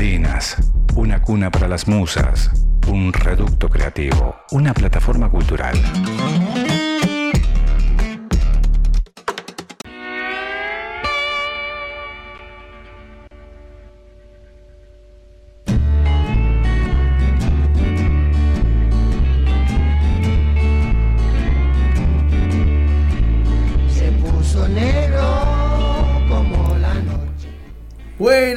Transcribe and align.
Bambalinas, 0.00 0.56
una 0.96 1.20
cuna 1.20 1.50
para 1.50 1.68
las 1.68 1.86
musas, 1.86 2.50
un 2.88 3.12
reducto 3.12 3.68
creativo, 3.68 4.34
una 4.50 4.72
plataforma 4.72 5.28
cultural. 5.28 5.76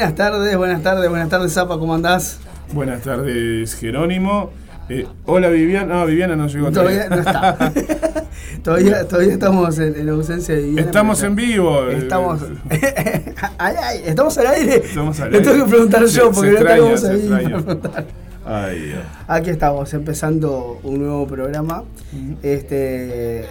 Buenas 0.04 0.18
tardes, 0.18 0.58
buenas 0.58 0.84
tardes, 0.84 1.10
buenas 1.10 1.30
tardes, 1.30 1.54
Zapa, 1.54 1.80
¿cómo 1.80 1.96
andás? 1.96 2.38
Buenas 2.74 3.04
tardes, 3.04 3.74
Jerónimo. 3.76 4.50
Eh, 4.90 5.08
hola, 5.26 5.48
Viviana. 5.48 5.94
No, 6.00 6.06
Viviana 6.06 6.36
no 6.36 6.48
llegó 6.48 6.70
Todavía 6.74 7.08
no 7.08 7.16
está. 7.20 7.72
todavía, 8.66 9.08
todavía 9.08 9.32
estamos 9.32 9.80
en, 9.80 9.96
en 9.98 10.10
ausencia 10.10 10.56
de 10.56 10.62
Viviana, 10.64 10.88
Estamos 10.88 11.24
en 11.24 11.36
vivo. 11.38 11.88
eh, 11.88 12.00
Estamos. 12.00 12.42
ay, 13.58 13.76
ay, 13.82 14.02
estamos 14.06 14.38
al 14.40 14.48
aire. 14.48 14.76
Estamos 14.84 15.18
al 15.22 15.32
Le 15.32 15.38
aire. 15.38 15.50
tengo 15.50 15.64
que 15.66 15.72
preguntar 15.72 16.10
Se- 16.10 16.18
yo 16.18 16.32
porque 16.34 16.52
no 16.52 16.98
se 16.98 17.10
ahí. 17.10 17.30
Ay, 18.46 18.80
Dios. 18.82 19.00
Aquí 19.30 19.52
estamos, 19.52 19.94
empezando 19.94 20.82
un 20.84 21.00
nuevo 21.00 21.26
programa. 21.28 21.84
Este, 22.44 23.46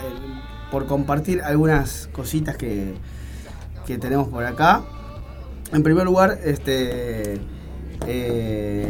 por 0.71 0.85
compartir 0.85 1.41
algunas 1.41 2.11
cositas 2.13 2.59
que, 2.59 2.93
que 3.87 3.97
tenemos 3.97 4.29
por 4.29 4.45
acá. 4.45 4.83
En 5.73 5.83
primer 5.83 6.05
lugar, 6.05 6.39
este, 6.45 7.41
eh, 8.07 8.87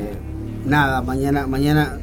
nada, 0.67 1.01
mañana, 1.03 1.47
mañana 1.47 1.99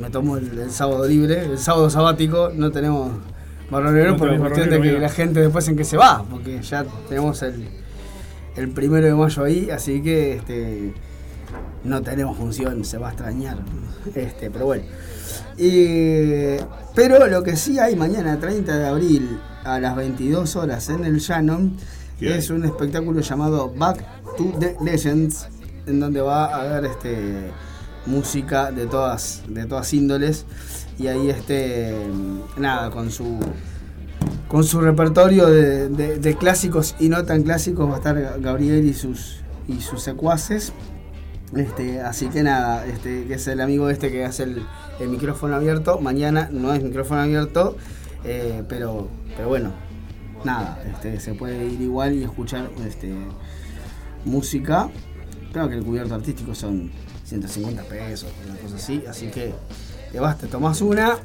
me 0.00 0.08
tomo 0.10 0.36
el, 0.38 0.58
el 0.58 0.70
sábado 0.70 1.06
libre, 1.06 1.44
el 1.44 1.58
sábado 1.58 1.90
sabático, 1.90 2.50
no 2.54 2.70
tenemos 2.70 3.12
negro 3.70 4.12
No 4.12 4.16
por 4.16 4.30
la 4.30 4.38
cuestión 4.38 4.70
de 4.70 4.80
que 4.80 4.98
la 4.98 5.08
gente 5.08 5.40
después 5.40 5.66
en 5.68 5.76
que 5.76 5.84
se 5.84 5.96
va, 5.96 6.24
porque 6.30 6.60
ya 6.62 6.84
tenemos 7.08 7.42
el, 7.42 7.68
el 8.56 8.68
primero 8.70 9.06
de 9.06 9.14
mayo 9.14 9.44
ahí, 9.44 9.70
así 9.70 10.02
que 10.02 10.36
este, 10.36 10.94
no 11.84 12.00
tenemos 12.02 12.36
función, 12.36 12.84
se 12.84 12.98
va 12.98 13.08
a 13.08 13.12
extrañar. 13.12 13.58
Este, 14.14 14.50
pero 14.50 14.66
bueno. 14.66 14.84
Y- 15.58 16.56
pero 16.94 17.26
lo 17.28 17.42
que 17.42 17.56
sí 17.56 17.78
hay 17.78 17.94
mañana, 17.96 18.38
30 18.38 18.76
de 18.78 18.86
abril, 18.86 19.38
a 19.64 19.78
las 19.80 19.96
22 19.96 20.56
horas 20.56 20.88
en 20.88 21.04
el 21.04 21.18
Shannon, 21.18 21.76
¿Qué 22.22 22.36
es 22.36 22.50
un 22.50 22.64
espectáculo 22.64 23.20
llamado 23.20 23.72
Back 23.76 24.04
to 24.36 24.54
the 24.60 24.76
Legends, 24.80 25.48
en 25.86 25.98
donde 25.98 26.20
va 26.20 26.46
a 26.46 26.60
haber 26.60 26.84
este, 26.84 27.50
música 28.06 28.70
de 28.70 28.86
todas, 28.86 29.42
de 29.48 29.66
todas 29.66 29.92
índoles. 29.92 30.46
Y 31.00 31.08
ahí 31.08 31.30
este, 31.30 31.96
nada, 32.56 32.90
con 32.90 33.10
su 33.10 33.40
con 34.46 34.62
su 34.62 34.80
repertorio 34.80 35.46
de 35.46 36.36
clásicos 36.38 36.94
y 37.00 37.08
no 37.08 37.24
tan 37.24 37.42
clásicos 37.42 37.88
va 37.88 37.94
a 37.94 37.96
estar 37.96 38.40
Gabriel 38.40 38.86
y 38.86 38.94
sus 38.94 39.40
y 39.66 39.80
sus 39.80 40.00
secuaces. 40.00 40.72
Este, 41.56 42.02
así 42.02 42.28
que 42.28 42.44
nada, 42.44 42.86
este, 42.86 43.24
que 43.26 43.34
es 43.34 43.48
el 43.48 43.60
amigo 43.60 43.90
este 43.90 44.12
que 44.12 44.24
hace 44.24 44.44
el, 44.44 44.62
el 45.00 45.08
micrófono 45.08 45.56
abierto. 45.56 45.98
Mañana 45.98 46.48
no 46.52 46.72
es 46.72 46.84
micrófono 46.84 47.20
abierto, 47.20 47.76
eh, 48.22 48.62
pero, 48.68 49.08
pero 49.36 49.48
bueno, 49.48 49.72
nada, 50.44 50.82
este, 50.90 51.20
se 51.20 51.34
puede 51.34 51.66
ir 51.66 51.80
igual 51.80 52.14
y 52.14 52.24
escuchar 52.24 52.70
este, 52.86 53.14
música. 54.24 54.88
Claro 55.52 55.68
que 55.68 55.76
el 55.76 55.84
cubierto 55.84 56.14
artístico 56.14 56.54
son 56.54 56.90
150 57.24 57.82
pesos, 57.84 58.30
una 58.46 58.56
cosa 58.58 58.76
así, 58.76 59.04
así 59.08 59.28
que 59.28 59.54
te 60.10 60.20
vas, 60.20 60.38
te 60.38 60.46
tomas 60.46 60.80
una 60.80 61.16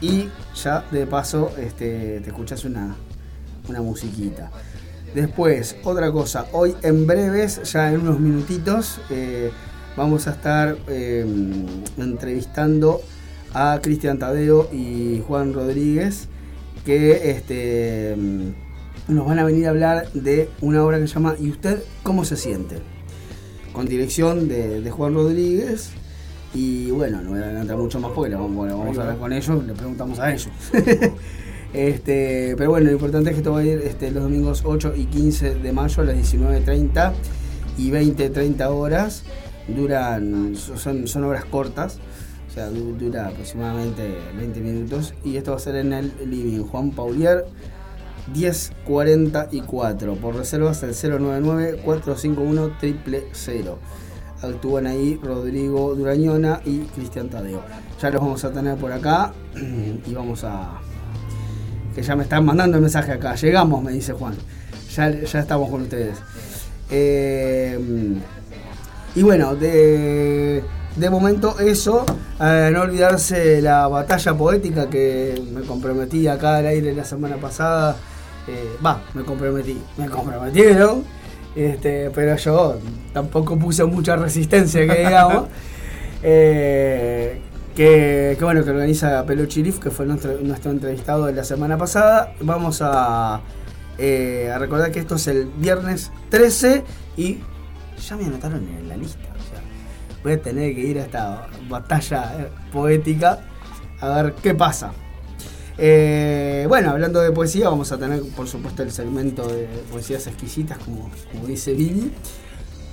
y 0.00 0.28
ya 0.54 0.84
de 0.90 1.06
paso 1.06 1.52
este, 1.58 2.20
te 2.20 2.28
escuchas 2.28 2.64
una, 2.64 2.94
una 3.68 3.82
musiquita. 3.82 4.50
Después, 5.14 5.76
otra 5.84 6.12
cosa, 6.12 6.46
hoy 6.52 6.76
en 6.82 7.06
breves, 7.06 7.62
ya 7.72 7.90
en 7.90 8.00
unos 8.00 8.20
minutitos, 8.20 9.00
eh, 9.10 9.50
vamos 9.96 10.26
a 10.26 10.32
estar 10.32 10.76
eh, 10.86 11.26
entrevistando 11.96 13.00
a 13.54 13.80
Cristian 13.82 14.18
Tadeo 14.18 14.68
y 14.72 15.22
Juan 15.26 15.54
Rodríguez, 15.54 16.28
que 16.84 17.30
este, 17.30 18.16
nos 19.08 19.26
van 19.26 19.38
a 19.38 19.44
venir 19.44 19.66
a 19.66 19.70
hablar 19.70 20.12
de 20.12 20.50
una 20.60 20.84
obra 20.84 20.98
que 20.98 21.06
se 21.06 21.14
llama 21.14 21.34
¿Y 21.40 21.50
usted 21.50 21.82
cómo 22.02 22.24
se 22.24 22.36
siente? 22.36 22.76
Con 23.72 23.86
dirección 23.86 24.48
de, 24.48 24.90
Juan 24.90 25.14
Rodríguez. 25.14 25.90
Y 26.54 26.90
bueno, 26.90 27.22
no 27.22 27.30
voy 27.30 27.40
a 27.40 27.44
adelantar 27.44 27.76
mucho 27.76 28.00
más 28.00 28.12
porque 28.12 28.34
vamos, 28.34 28.54
bueno, 28.54 28.78
vamos 28.78 28.96
a 28.98 29.02
hablar 29.02 29.18
con 29.18 29.32
ellos, 29.32 29.64
le 29.64 29.74
preguntamos 29.74 30.18
a 30.18 30.32
ellos. 30.32 30.48
este, 31.72 32.54
pero 32.56 32.70
bueno, 32.70 32.86
lo 32.86 32.92
importante 32.92 33.30
es 33.30 33.34
que 33.34 33.40
esto 33.40 33.52
va 33.52 33.60
a 33.60 33.64
ir 33.64 33.80
este, 33.84 34.10
los 34.10 34.22
domingos 34.22 34.62
8 34.64 34.94
y 34.96 35.04
15 35.06 35.56
de 35.56 35.72
mayo 35.72 36.02
a 36.02 36.06
las 36.06 36.16
19.30 36.16 37.12
y 37.76 37.90
20.30 37.90 38.66
horas. 38.68 39.24
Duran, 39.68 40.56
son, 40.56 41.06
son 41.06 41.24
obras 41.24 41.44
cortas, 41.44 41.98
o 42.48 42.50
sea, 42.50 42.68
du- 42.70 42.96
dura 42.96 43.28
aproximadamente 43.28 44.16
20 44.36 44.60
minutos. 44.60 45.12
Y 45.24 45.36
esto 45.36 45.50
va 45.52 45.58
a 45.58 45.60
ser 45.60 45.76
en 45.76 45.92
el 45.92 46.12
Living 46.24 46.62
Juan 46.64 46.90
Paulier 46.92 47.44
1044. 48.34 50.14
Por 50.16 50.34
reservas 50.36 50.82
el 50.82 50.94
099-451-000. 50.94 53.74
Actúan 54.42 54.86
ahí 54.86 55.18
Rodrigo 55.22 55.94
Durañona 55.96 56.60
y 56.64 56.78
Cristian 56.94 57.28
Tadeo. 57.28 57.60
Ya 58.00 58.10
los 58.10 58.20
vamos 58.22 58.44
a 58.44 58.52
tener 58.52 58.76
por 58.76 58.92
acá 58.92 59.32
y 60.06 60.14
vamos 60.14 60.44
a. 60.44 60.80
Que 61.94 62.02
ya 62.02 62.14
me 62.14 62.22
están 62.22 62.44
mandando 62.44 62.76
el 62.76 62.82
mensaje 62.82 63.10
acá. 63.12 63.34
Llegamos, 63.34 63.82
me 63.82 63.90
dice 63.92 64.12
Juan. 64.12 64.34
Ya, 64.94 65.10
ya 65.10 65.40
estamos 65.40 65.68
con 65.70 65.82
ustedes. 65.82 66.16
Eh, 66.90 67.78
y 69.16 69.22
bueno, 69.22 69.56
de, 69.56 70.62
de 70.98 71.10
momento 71.10 71.58
eso, 71.60 72.04
eh, 72.40 72.70
no 72.72 72.82
olvidarse 72.82 73.62
la 73.62 73.86
batalla 73.88 74.34
poética 74.34 74.90
que 74.90 75.40
me 75.52 75.62
comprometí 75.62 76.26
acá 76.26 76.56
al 76.56 76.66
aire 76.66 76.92
la 76.94 77.04
semana 77.04 77.36
pasada. 77.36 77.96
Eh, 78.46 78.76
Va, 78.84 79.02
me 79.14 79.22
comprometí, 79.24 79.78
me 79.96 80.08
comprometieron, 80.08 81.04
este, 81.54 82.10
pero 82.10 82.36
yo 82.36 82.78
tampoco 83.12 83.58
puse 83.58 83.84
mucha 83.84 84.16
resistencia, 84.16 84.86
que 84.86 84.98
digamos. 84.98 85.46
Eh, 86.20 87.40
que, 87.76 88.34
que 88.36 88.44
bueno, 88.44 88.64
que 88.64 88.70
organiza 88.70 89.24
Pelo 89.24 89.46
Chirif, 89.46 89.78
que 89.78 89.92
fue 89.92 90.04
nuestro, 90.04 90.32
nuestro 90.40 90.72
entrevistado 90.72 91.26
de 91.26 91.32
la 91.32 91.44
semana 91.44 91.78
pasada. 91.78 92.32
Vamos 92.40 92.82
a, 92.82 93.40
eh, 93.98 94.50
a 94.52 94.58
recordar 94.58 94.90
que 94.90 94.98
esto 94.98 95.14
es 95.14 95.28
el 95.28 95.46
viernes 95.46 96.10
13 96.30 96.82
y 97.16 97.38
ya 98.04 98.16
me 98.16 98.24
anotaron 98.24 98.66
en 98.66 98.88
la 98.88 98.96
lista. 98.96 99.28
Voy 100.22 100.32
a 100.32 100.42
tener 100.42 100.74
que 100.74 100.80
ir 100.80 100.98
a 100.98 101.02
esta 101.02 101.46
batalla 101.68 102.34
eh, 102.38 102.48
poética 102.72 103.40
a 104.00 104.22
ver 104.22 104.34
qué 104.34 104.54
pasa. 104.54 104.92
Eh, 105.76 106.66
bueno, 106.68 106.90
hablando 106.90 107.20
de 107.20 107.30
poesía, 107.30 107.68
vamos 107.68 107.92
a 107.92 107.98
tener 107.98 108.22
por 108.36 108.48
supuesto 108.48 108.82
el 108.82 108.90
segmento 108.90 109.46
de 109.46 109.66
poesías 109.90 110.26
exquisitas, 110.26 110.78
como, 110.78 111.10
como 111.32 111.46
dice 111.46 111.72
Vivi. 111.72 112.12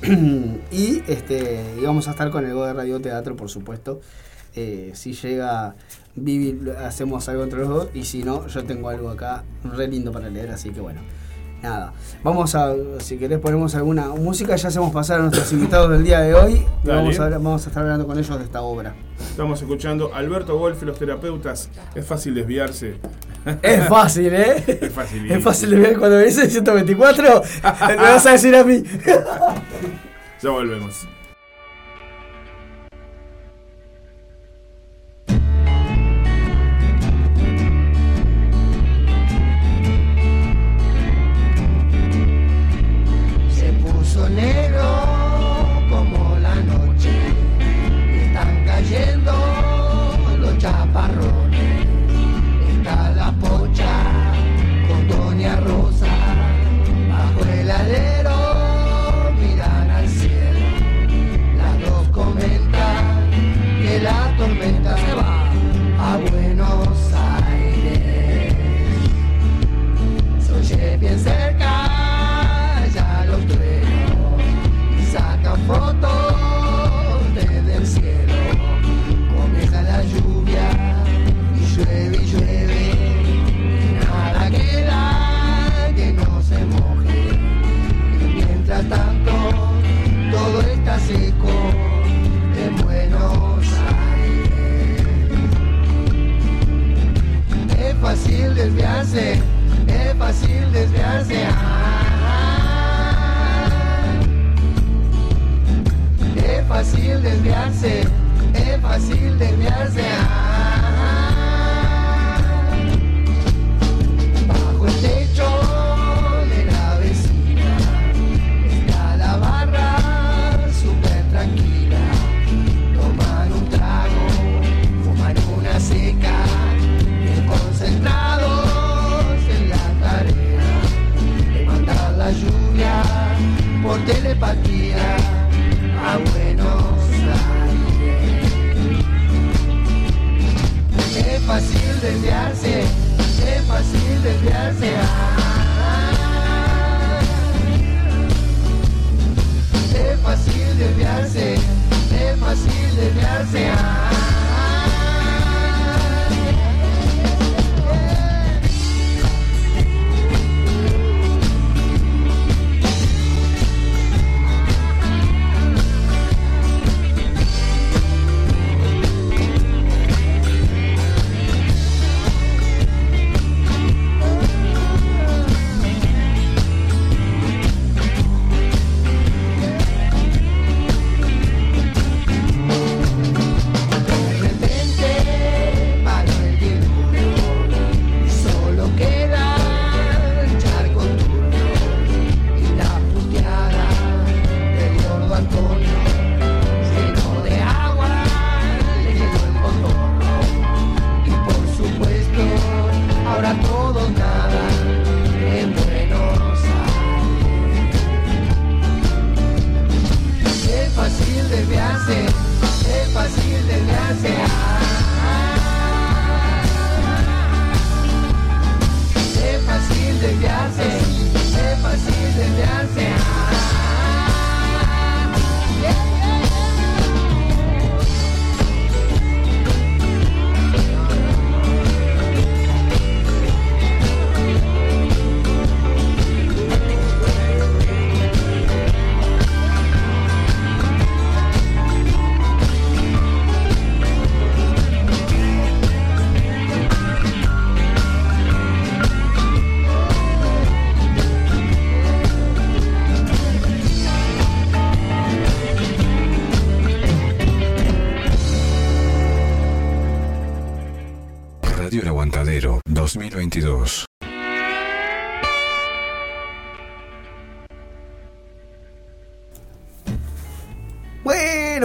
y 0.72 1.02
este 1.08 1.64
y 1.80 1.84
vamos 1.84 2.08
a 2.08 2.12
estar 2.12 2.30
con 2.30 2.46
el 2.46 2.54
Go 2.54 2.66
de 2.66 2.74
Radio 2.74 3.00
Teatro, 3.00 3.36
por 3.36 3.50
supuesto. 3.50 4.02
Eh, 4.56 4.92
si 4.94 5.14
llega 5.14 5.76
Vivi, 6.16 6.70
hacemos 6.72 7.28
algo 7.28 7.44
entre 7.44 7.60
los 7.60 7.70
dos. 7.70 7.90
Y 7.94 8.04
si 8.04 8.24
no, 8.24 8.48
yo 8.48 8.64
tengo 8.66 8.90
algo 8.90 9.10
acá 9.10 9.44
re 9.64 9.88
lindo 9.88 10.12
para 10.12 10.30
leer, 10.30 10.52
así 10.52 10.70
que 10.70 10.80
bueno. 10.80 11.02
Nada, 11.66 11.94
vamos 12.24 12.54
a, 12.54 12.76
si 13.00 13.18
querés 13.18 13.40
ponemos 13.40 13.74
alguna 13.74 14.10
música, 14.10 14.56
ya 14.56 14.68
hacemos 14.68 14.94
pasar 14.94 15.20
a 15.20 15.24
nuestros 15.24 15.52
invitados 15.52 15.90
del 15.90 16.04
día 16.04 16.20
de 16.20 16.36
hoy 16.36 16.64
y 16.84 16.88
vamos 16.88 17.20
a, 17.20 17.28
vamos 17.30 17.66
a 17.66 17.70
estar 17.70 17.82
hablando 17.82 18.06
con 18.06 18.20
ellos 18.20 18.38
de 18.38 18.44
esta 18.44 18.62
obra. 18.62 18.94
Estamos 19.20 19.60
escuchando 19.64 20.14
Alberto 20.14 20.60
Wolf 20.60 20.84
y 20.84 20.86
los 20.86 21.00
terapeutas. 21.00 21.72
Es 21.96 22.06
fácil 22.06 22.36
desviarse. 22.36 22.98
Es 23.64 23.88
fácil, 23.88 24.32
¿eh? 24.36 24.64
Es 24.80 24.94
fácil. 24.94 25.32
Es 25.32 25.44
fácil 25.44 25.72
de 25.72 25.78
ver 25.78 25.98
cuando 25.98 26.18
me 26.18 26.26
dice 26.26 26.48
124, 26.48 27.42
me 27.88 27.96
vas 27.96 28.26
a 28.28 28.32
decir 28.34 28.56
a 28.56 28.64
mí. 28.64 28.84
Ya 30.44 30.50
volvemos. 30.52 31.08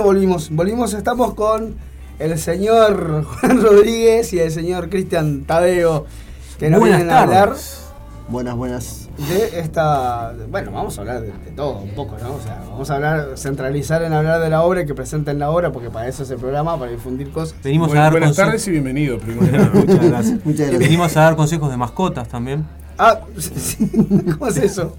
Bueno, 0.01 0.15
volvimos, 0.15 0.49
volvimos, 0.51 0.95
estamos 0.95 1.35
con 1.35 1.75
el 2.19 2.39
señor 2.39 3.23
Juan 3.25 3.61
Rodríguez 3.63 4.33
y 4.33 4.39
el 4.39 4.51
señor 4.51 4.89
Cristian 4.89 5.43
Tadeo, 5.45 6.07
que 6.59 6.71
nos 6.71 6.81
Buenas 6.81 6.99
vienen 7.01 7.15
a 7.15 7.21
hablar 7.23 7.49
tardes. 7.51 7.83
Buenas, 8.29 8.57
buenas. 8.57 9.09
de 9.29 9.61
esta. 9.61 10.33
Bueno, 10.51 10.71
vamos 10.73 10.97
a 10.97 11.03
hablar 11.03 11.21
de, 11.21 11.27
de 11.27 11.51
todo 11.55 11.81
un 11.81 11.91
poco, 11.91 12.17
¿no? 12.23 12.35
O 12.35 12.41
sea, 12.41 12.63
vamos 12.71 12.89
a 12.91 12.95
hablar, 12.95 13.29
centralizar 13.37 14.03
en 14.03 14.15
hablar 14.15 14.41
de 14.41 14.49
la 14.49 14.63
obra 14.63 14.81
y 14.81 14.87
que 14.87 14.95
presenten 14.95 15.39
la 15.39 15.51
obra, 15.51 15.71
porque 15.71 15.91
para 15.91 16.09
eso 16.09 16.23
es 16.23 16.31
el 16.31 16.39
programa, 16.39 16.79
para 16.79 16.91
difundir 16.93 17.31
cosas. 17.31 17.55
Venimos 17.63 17.89
Buen- 17.89 17.99
a 17.99 18.03
dar 18.05 18.13
buenas 18.13 18.35
tardes 18.37 18.67
y 18.69 18.71
bienvenido, 18.71 19.19
primero. 19.19 19.69
Muchas 19.75 20.01
gracias. 20.09 20.39
Muchas 20.47 20.61
gracias. 20.61 20.79
Venimos 20.79 21.15
a 21.19 21.21
dar 21.21 21.37
consejos 21.37 21.71
de 21.71 21.77
mascotas 21.77 22.27
también. 22.27 22.65
Ah, 22.97 23.21
sí, 23.39 23.91
¿cómo 24.39 24.47
es 24.47 24.57
eso? 24.57 24.97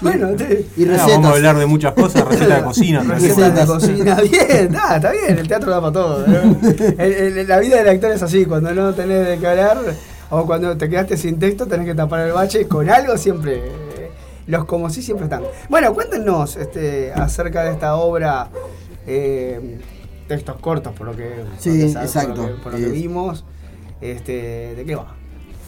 Bueno, 0.00 0.28
te, 0.36 0.64
Y 0.76 0.84
vamos 0.84 1.26
a 1.26 1.30
hablar 1.30 1.56
de 1.58 1.66
muchas 1.66 1.92
cosas, 1.92 2.24
recetas 2.28 2.58
de 2.58 2.64
cocina. 2.64 3.02
Recetas 3.02 3.54
de 3.54 3.66
cocina, 3.66 4.14
bien, 4.20 4.74
está 4.74 5.10
bien, 5.12 5.38
el 5.38 5.48
teatro 5.48 5.70
da 5.70 5.80
para 5.80 5.92
todo. 5.92 6.26
¿no? 6.26 6.56
El- 6.98 7.38
el- 7.38 7.48
la 7.48 7.58
vida 7.58 7.76
del 7.78 7.88
actor 7.88 8.12
es 8.12 8.22
así, 8.22 8.44
cuando 8.44 8.72
no 8.74 8.92
tenés 8.94 9.26
de 9.26 9.38
qué 9.38 9.46
hablar 9.46 9.78
o 10.30 10.44
cuando 10.46 10.76
te 10.76 10.88
quedaste 10.88 11.16
sin 11.16 11.38
texto 11.38 11.66
tenés 11.66 11.86
que 11.86 11.94
tapar 11.94 12.20
el 12.26 12.32
bache 12.32 12.66
con 12.68 12.88
algo 12.90 13.16
siempre. 13.16 13.56
eh, 13.56 14.10
Los 14.46 14.64
como 14.66 14.88
sí 14.90 15.02
siempre 15.02 15.24
están. 15.24 15.42
Bueno, 15.68 15.92
cuéntenos 15.94 16.56
este, 16.56 17.12
acerca 17.12 17.64
de 17.64 17.72
esta 17.72 17.96
obra, 17.96 18.48
eh, 19.06 19.78
textos 20.28 20.56
cortos 20.60 20.92
por 20.94 21.06
lo 21.08 21.16
que, 21.16 21.30
Sí, 21.58 21.70
por 21.70 21.78
lo 21.78 21.84
que 21.86 21.92
sab- 21.94 22.02
exacto. 22.02 22.34
por 22.34 22.42
lo 22.50 22.56
que, 22.56 22.62
por 22.62 22.72
lo 22.72 22.78
que 22.78 22.86
Es- 22.86 22.92
vimos. 22.92 23.44
Este, 24.00 24.74
¿De 24.76 24.84
qué 24.86 24.94
va? 24.94 25.14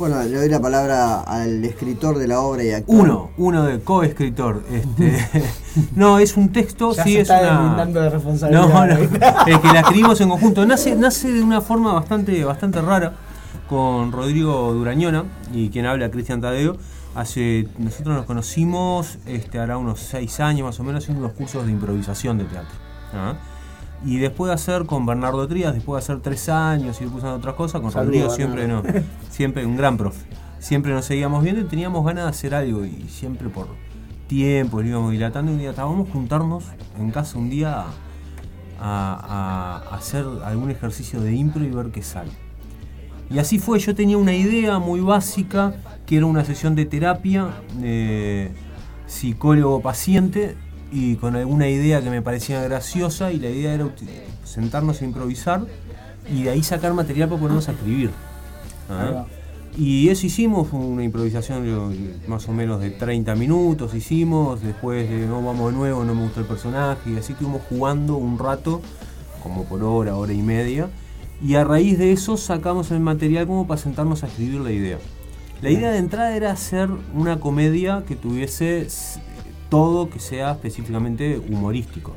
Bueno, 0.01 0.23
le 0.23 0.35
doy 0.35 0.49
la 0.49 0.61
palabra 0.61 1.21
al 1.21 1.63
escritor 1.63 2.17
de 2.17 2.27
la 2.27 2.41
obra 2.41 2.65
y 2.65 2.71
actor. 2.71 2.97
Uno, 2.97 3.31
uno 3.37 3.65
de 3.65 3.81
coescritor. 3.81 4.65
Este, 4.73 5.45
no, 5.95 6.19
es 6.19 6.39
un 6.39 6.51
texto, 6.51 6.95
Ya 6.95 7.05
sí 7.05 7.13
se 7.13 7.21
es 7.21 7.29
está 7.29 7.61
una. 7.61 7.85
de 7.85 8.09
responsabilidad. 8.09 8.67
No, 8.67 8.87
no, 8.87 8.95
es 9.47 9.59
que 9.59 9.69
la 9.69 9.81
escribimos 9.81 10.19
en 10.23 10.31
conjunto. 10.31 10.65
Nace, 10.65 10.97
nace 10.97 11.31
de 11.31 11.43
una 11.43 11.61
forma 11.61 11.93
bastante, 11.93 12.43
bastante 12.45 12.81
rara 12.81 13.13
con 13.69 14.11
Rodrigo 14.11 14.73
Durañona 14.73 15.25
y 15.53 15.69
quien 15.69 15.85
habla 15.85 16.11
Cristian 16.11 16.41
Tadeo. 16.41 16.79
Hace, 17.15 17.69
nosotros 17.77 18.17
nos 18.17 18.25
conocimos 18.25 19.19
este, 19.27 19.59
hará 19.59 19.77
unos 19.77 20.01
seis 20.01 20.41
años 20.41 20.65
más 20.65 20.81
o 20.81 20.83
menos 20.83 21.05
haciendo 21.05 21.23
unos 21.27 21.37
cursos 21.37 21.67
de 21.67 21.73
improvisación 21.73 22.39
de 22.39 22.45
teatro. 22.45 22.75
¿ah? 23.13 23.35
Y 24.05 24.17
después 24.19 24.49
de 24.49 24.55
hacer 24.55 24.87
con 24.87 25.05
Bernardo 25.05 25.47
Trías, 25.47 25.75
después 25.75 26.03
de 26.03 26.05
hacer 26.13 26.23
tres 26.23 26.49
años 26.49 26.99
y 27.01 27.05
después 27.05 27.23
de 27.23 27.31
otras 27.31 27.55
cosas, 27.55 27.81
con 27.83 27.91
Saludo, 27.93 28.07
Rodrigo 28.13 28.31
siempre 28.31 28.67
no, 28.67 28.83
siempre 29.31 29.67
un 29.67 29.77
gran 29.77 29.97
profe. 29.97 30.25
Siempre 30.59 30.93
nos 30.93 31.05
seguíamos 31.05 31.43
viendo 31.43 31.61
y 31.61 31.65
teníamos 31.65 32.05
ganas 32.05 32.25
de 32.25 32.31
hacer 32.31 32.55
algo 32.55 32.85
y 32.85 33.07
siempre 33.09 33.49
por 33.49 33.67
tiempo 34.27 34.81
lo 34.81 34.89
íbamos 34.89 35.13
dilatando 35.13 35.51
y 35.51 35.55
un 35.55 35.61
día 35.61 35.71
estábamos 35.71 36.09
juntarnos 36.11 36.65
en 36.99 37.11
casa 37.11 37.39
un 37.39 37.51
día 37.51 37.81
a, 37.81 37.87
a- 38.81 39.83
a 39.91 39.97
hacer 39.97 40.25
algún 40.45 40.71
ejercicio 40.71 41.21
de 41.21 41.35
impro 41.35 41.65
y 41.65 41.71
ver 41.71 41.91
qué 41.91 42.03
sale. 42.03 42.31
Y 43.31 43.39
así 43.39 43.59
fue, 43.59 43.79
yo 43.79 43.95
tenía 43.95 44.17
una 44.19 44.33
idea 44.35 44.79
muy 44.79 45.01
básica, 45.01 45.75
que 46.07 46.17
era 46.17 46.27
una 46.27 46.45
sesión 46.45 46.75
de 46.75 46.85
terapia 46.87 47.49
de 47.79 48.51
psicólogo-paciente, 49.07 50.57
y 50.91 51.17
con 51.17 51.37
alguna 51.37 51.69
idea 51.69 52.03
que 52.03 52.11
me 52.11 52.23
parecía 52.23 52.63
graciosa, 52.63 53.33
y 53.33 53.39
la 53.39 53.49
idea 53.49 53.75
era 53.75 53.89
sentarnos 54.45 55.03
a 55.03 55.05
improvisar 55.05 55.67
y 56.33 56.45
de 56.45 56.51
ahí 56.51 56.63
sacar 56.63 56.93
material 56.95 57.29
para 57.29 57.41
ponernos 57.41 57.69
a 57.69 57.73
escribir. 57.73 58.11
¿Ah? 58.89 59.27
Y 59.79 60.09
eso 60.09 60.27
hicimos, 60.27 60.69
fue 60.69 60.81
una 60.81 61.05
improvisación 61.05 62.21
más 62.27 62.49
o 62.49 62.53
menos 62.53 62.81
de 62.81 62.91
30 62.91 63.37
minutos 63.37 63.95
hicimos, 63.95 64.61
después 64.63 65.09
de 65.09 65.27
no 65.27 65.43
vamos 65.43 65.73
de 65.73 65.79
nuevo, 65.79 66.05
no 66.05 66.15
me 66.15 66.23
gustó 66.23 66.41
el 66.41 66.47
personaje, 66.47 67.11
y 67.11 67.17
así 67.17 67.33
estuvimos 67.33 67.63
jugando 67.69 68.17
un 68.17 68.39
rato, 68.39 68.83
como 69.43 69.65
por 69.65 69.83
hora, 69.85 70.17
hora 70.17 70.33
y 70.33 70.43
media, 70.43 70.91
y 71.43 71.55
a 71.55 71.65
raíz 71.65 71.99
de 71.99 72.13
eso 72.13 72.37
sacamos 72.37 72.91
el 72.91 73.01
material 73.01 73.47
como 73.47 73.67
para 73.67 73.81
sentarnos 73.81 74.25
a 74.25 74.27
escribir 74.27 74.61
la 74.61 74.73
idea. 74.73 74.99
La 75.63 75.71
idea 75.71 75.91
de 75.91 75.99
entrada 75.99 76.35
era 76.35 76.51
hacer 76.51 76.89
una 77.15 77.39
comedia 77.39 78.03
que 78.09 78.17
tuviese 78.17 78.87
todo 79.71 80.11
que 80.11 80.19
sea 80.21 80.53
específicamente 80.53 81.39
humorístico. 81.49 82.13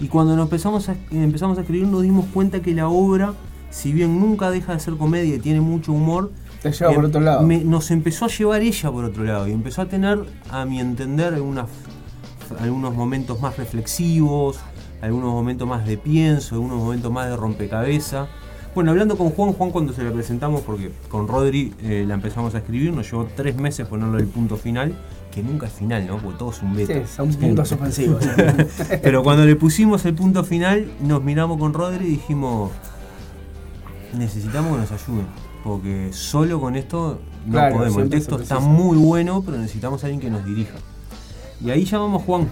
Y 0.00 0.08
cuando 0.08 0.36
nos 0.36 0.44
empezamos 0.44 0.88
a, 0.88 0.96
empezamos 1.10 1.58
a 1.58 1.62
escribir 1.62 1.88
nos 1.88 2.02
dimos 2.02 2.26
cuenta 2.32 2.60
que 2.60 2.74
la 2.74 2.88
obra, 2.88 3.32
si 3.70 3.92
bien 3.92 4.20
nunca 4.20 4.50
deja 4.50 4.74
de 4.74 4.80
ser 4.80 4.94
comedia 4.96 5.34
y 5.34 5.38
tiene 5.38 5.60
mucho 5.60 5.92
humor, 5.92 6.30
Te 6.62 6.70
lleva 6.70 6.92
por 6.92 7.04
em, 7.04 7.08
otro 7.10 7.20
lado. 7.22 7.42
me- 7.46 7.64
nos 7.64 7.90
empezó 7.90 8.26
a 8.26 8.28
llevar 8.28 8.60
ella 8.62 8.90
por 8.92 9.04
otro 9.04 9.24
lado 9.24 9.48
y 9.48 9.52
empezó 9.52 9.82
a 9.82 9.86
tener, 9.86 10.22
a 10.50 10.64
mi 10.66 10.80
entender, 10.80 11.32
algunas, 11.34 11.66
algunos 12.60 12.94
momentos 12.94 13.40
más 13.40 13.56
reflexivos, 13.56 14.58
algunos 15.00 15.32
momentos 15.32 15.66
más 15.66 15.86
de 15.86 15.96
pienso, 15.96 16.56
algunos 16.56 16.78
momentos 16.78 17.10
más 17.10 17.28
de 17.28 17.36
rompecabezas. 17.36 18.28
Bueno, 18.74 18.90
hablando 18.90 19.16
con 19.16 19.30
Juan, 19.30 19.54
Juan 19.54 19.70
cuando 19.70 19.94
se 19.94 20.04
la 20.04 20.12
presentamos, 20.12 20.60
porque 20.60 20.92
con 21.08 21.26
Rodri 21.28 21.72
eh, 21.82 22.04
la 22.06 22.12
empezamos 22.14 22.54
a 22.54 22.58
escribir, 22.58 22.92
nos 22.92 23.10
llevó 23.10 23.26
tres 23.34 23.56
meses 23.56 23.86
ponerlo 23.88 24.18
el 24.18 24.26
punto 24.26 24.56
final, 24.58 24.94
que 25.36 25.42
nunca 25.42 25.66
es 25.66 25.72
final, 25.74 26.06
¿no? 26.06 26.16
Porque 26.16 26.38
todo 26.38 26.50
es 26.50 26.62
un 26.62 26.74
Sí, 26.74 26.86
beta. 26.86 27.06
son 27.06 27.28
puntos 27.34 27.68
suspensivos. 27.68 28.24
Pero 29.02 29.22
cuando 29.22 29.44
le 29.44 29.54
pusimos 29.54 30.02
el 30.06 30.14
punto 30.14 30.42
final, 30.44 30.90
nos 31.02 31.22
miramos 31.22 31.58
con 31.58 31.74
Rodri 31.74 32.06
y 32.06 32.10
dijimos, 32.12 32.70
necesitamos 34.16 34.72
que 34.72 34.80
nos 34.80 34.92
ayuden, 34.92 35.26
porque 35.62 36.08
solo 36.12 36.60
con 36.60 36.74
esto 36.74 37.20
no 37.44 37.52
Claro, 37.52 37.76
podemos. 37.76 38.02
El 38.02 38.08
texto 38.08 38.40
está 38.40 38.58
muy 38.60 38.96
bueno, 38.96 39.42
pero 39.44 39.58
necesitamos 39.58 40.02
a 40.02 40.06
alguien 40.06 40.20
que 40.20 40.30
nos 40.30 40.44
dirija. 40.44 40.74
Y 41.64 41.70
ahí 41.70 41.84
llamamos 41.84 42.22
a 42.22 42.24
Juan. 42.24 42.48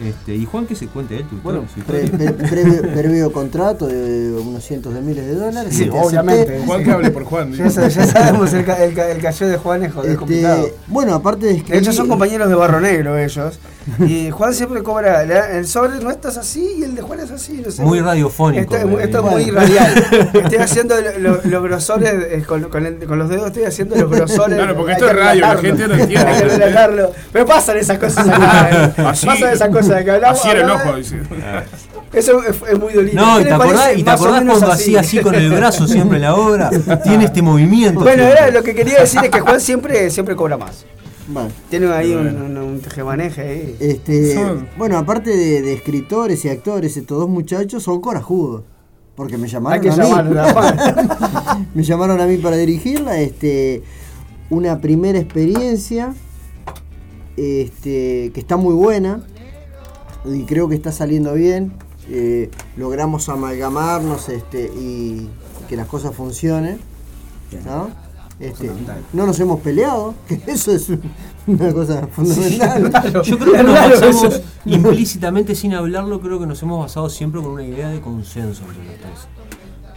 Este, 0.00 0.34
y 0.34 0.44
Juan 0.46 0.66
que 0.66 0.74
se 0.76 0.86
cuente 0.86 1.16
él, 1.16 1.24
tu 1.28 1.36
Bueno, 1.38 1.64
Pre- 1.86 2.08
pre- 2.08 2.32
previo, 2.32 3.32
contrato 3.32 3.86
de 3.88 4.32
unos 4.32 4.62
cientos 4.64 4.94
de 4.94 5.00
miles 5.00 5.26
de 5.26 5.34
dólares. 5.34 5.74
Sí, 5.74 5.88
obviamente. 5.90 6.42
acepté. 6.42 6.66
Juan 6.66 6.84
que 6.84 6.90
hable 6.92 7.10
por 7.10 7.24
Juan. 7.24 7.52
ya, 7.52 7.66
ya 7.68 8.06
sabemos 8.06 8.52
el, 8.52 8.64
ca- 8.64 8.84
el, 8.84 8.94
ca- 8.94 9.10
el 9.10 9.20
cayó 9.20 9.48
de 9.48 9.56
Juan 9.56 9.82
es 9.84 9.92
joder, 9.92 10.10
Este, 10.10 10.18
complicado. 10.18 10.68
bueno, 10.86 11.14
aparte 11.14 11.46
de 11.46 11.52
escribir. 11.56 11.72
De 11.74 11.78
hecho, 11.80 11.92
son 11.92 12.08
compañeros 12.08 12.48
de 12.48 12.54
Barro 12.54 12.80
Negro 12.80 13.18
ellos. 13.18 13.58
Y 14.00 14.30
Juan 14.30 14.52
siempre 14.54 14.82
cobra. 14.82 15.22
El 15.22 15.66
sobre 15.66 15.98
nuestro 16.00 16.30
es 16.30 16.36
así 16.36 16.76
y 16.78 16.82
el 16.84 16.94
de 16.94 17.02
Juan 17.02 17.20
es 17.20 17.30
así. 17.30 17.62
No 17.64 17.70
sé. 17.70 17.82
Muy 17.82 18.00
radiofónico. 18.00 18.62
Esto, 18.62 18.76
es 18.76 18.84
muy- 18.86 19.00
eh. 19.00 19.04
esto 19.04 19.18
es 19.18 19.24
muy 19.32 19.50
radial. 19.50 19.94
Estoy 20.34 20.58
haciendo 20.58 20.94
lo- 21.00 21.18
lo- 21.18 21.40
los 21.44 21.62
grosores 21.62 22.12
eh, 22.12 22.42
con, 22.46 22.64
con 22.64 22.86
el- 22.86 22.98
con 23.06 23.18
los 23.18 23.28
dedos, 23.28 23.46
estoy 23.48 23.64
haciendo 23.64 23.96
los 23.96 24.10
grosores. 24.10 24.56
Claro, 24.58 24.76
porque 24.76 24.92
esto 24.92 25.08
es 25.08 25.16
radio, 25.16 25.40
la 25.40 25.56
gente 25.56 25.88
no 25.88 25.94
entiende. 25.94 26.26
Hay 26.30 26.42
que 26.42 26.48
relatarlo. 26.48 27.12
Pero 27.32 27.46
pasan 27.46 27.76
esas 27.78 27.98
cosas 27.98 28.28
acá. 28.28 28.70
eh. 28.96 29.02
Así- 29.06 29.26
pasan 29.26 29.52
esas 29.52 29.68
cosas 29.70 29.96
de 29.96 30.04
que 30.04 30.10
hablamos. 30.10 30.38
Así 30.40 30.48
era 30.50 30.60
el 30.62 30.70
ojo, 30.70 30.96
dice. 30.96 31.16
Eso 32.12 32.42
es, 32.42 32.56
es 32.70 32.78
muy 32.78 32.92
dolito. 32.94 33.16
No, 33.16 33.36
¿Qué 33.36 33.42
y 33.42 33.44
te 33.44 33.52
acordás, 33.52 33.96
y 33.96 34.02
te 34.02 34.10
acordás 34.10 34.42
cuando 34.44 34.72
hacía 34.72 35.00
así 35.00 35.18
con 35.20 35.34
el 35.34 35.50
brazo 35.52 35.86
siempre 35.86 36.16
en 36.16 36.22
la 36.22 36.34
obra, 36.34 36.70
tiene 37.04 37.26
este 37.26 37.42
movimiento. 37.42 38.00
Bueno, 38.00 38.22
era 38.24 38.50
lo 38.50 38.62
que 38.62 38.74
quería 38.74 39.00
decir 39.00 39.20
es 39.24 39.30
que 39.30 39.40
Juan 39.40 39.60
siempre, 39.60 40.10
siempre 40.10 40.34
cobra 40.34 40.56
más. 40.56 40.84
Bueno, 41.28 41.50
Tiene 41.68 41.92
ahí 41.92 42.12
un, 42.14 42.22
Bueno. 42.22 42.44
un, 42.46 42.56
un 42.74 42.80
tejemaneje 42.80 43.40
ahí. 43.42 43.76
este, 43.80 44.34
Son- 44.34 44.66
bueno, 44.78 44.96
aparte 44.98 45.30
de, 45.36 45.62
de 45.62 45.74
escritores 45.74 46.44
y 46.44 46.48
actores, 46.48 46.96
estos 46.96 47.18
dos 47.18 47.28
muchachos 47.28 47.82
son 47.82 48.00
corajudos. 48.00 48.62
Porque 49.14 49.36
me 49.36 49.44
Hay 49.46 49.50
llamaron 49.52 49.80
que 49.82 49.90
a 49.90 49.96
mí. 51.56 51.66
me 51.74 51.82
llamaron 51.82 52.20
a 52.20 52.26
mí 52.26 52.36
para 52.38 52.56
dirigirla. 52.56 53.20
Este, 53.20 53.82
una 54.48 54.80
primera 54.80 55.18
experiencia 55.18 56.14
este, 57.36 58.30
que 58.32 58.40
está 58.40 58.56
muy 58.56 58.74
buena 58.74 59.22
y 60.24 60.44
creo 60.44 60.68
que 60.68 60.74
está 60.76 60.92
saliendo 60.92 61.34
bien. 61.34 61.72
Eh, 62.10 62.48
logramos 62.76 63.28
amalgamarnos 63.28 64.28
este, 64.28 64.70
y 64.78 65.28
que 65.68 65.76
las 65.76 65.86
cosas 65.88 66.14
funcionen. 66.14 66.78
¿no? 67.66 67.90
Este, 68.40 68.70
no 69.12 69.26
nos 69.26 69.40
hemos 69.40 69.60
peleado, 69.60 70.14
que 70.28 70.40
eso 70.46 70.70
es 70.72 70.90
una 71.46 71.72
cosa 71.72 72.06
fundamental. 72.06 72.90
Claro, 72.90 73.22
Yo 73.22 73.38
creo 73.38 73.52
que 73.52 73.62
nos 73.64 73.74
basamos 73.74 74.24
eso. 74.34 74.42
implícitamente, 74.64 75.54
sin 75.54 75.74
hablarlo, 75.74 76.20
creo 76.20 76.38
que 76.38 76.46
nos 76.46 76.62
hemos 76.62 76.80
basado 76.80 77.08
siempre 77.10 77.40
con 77.40 77.50
una 77.52 77.64
idea 77.64 77.88
de 77.88 78.00
consenso 78.00 78.62
entre 78.68 78.84
los 78.84 78.94
tres. 78.96 79.28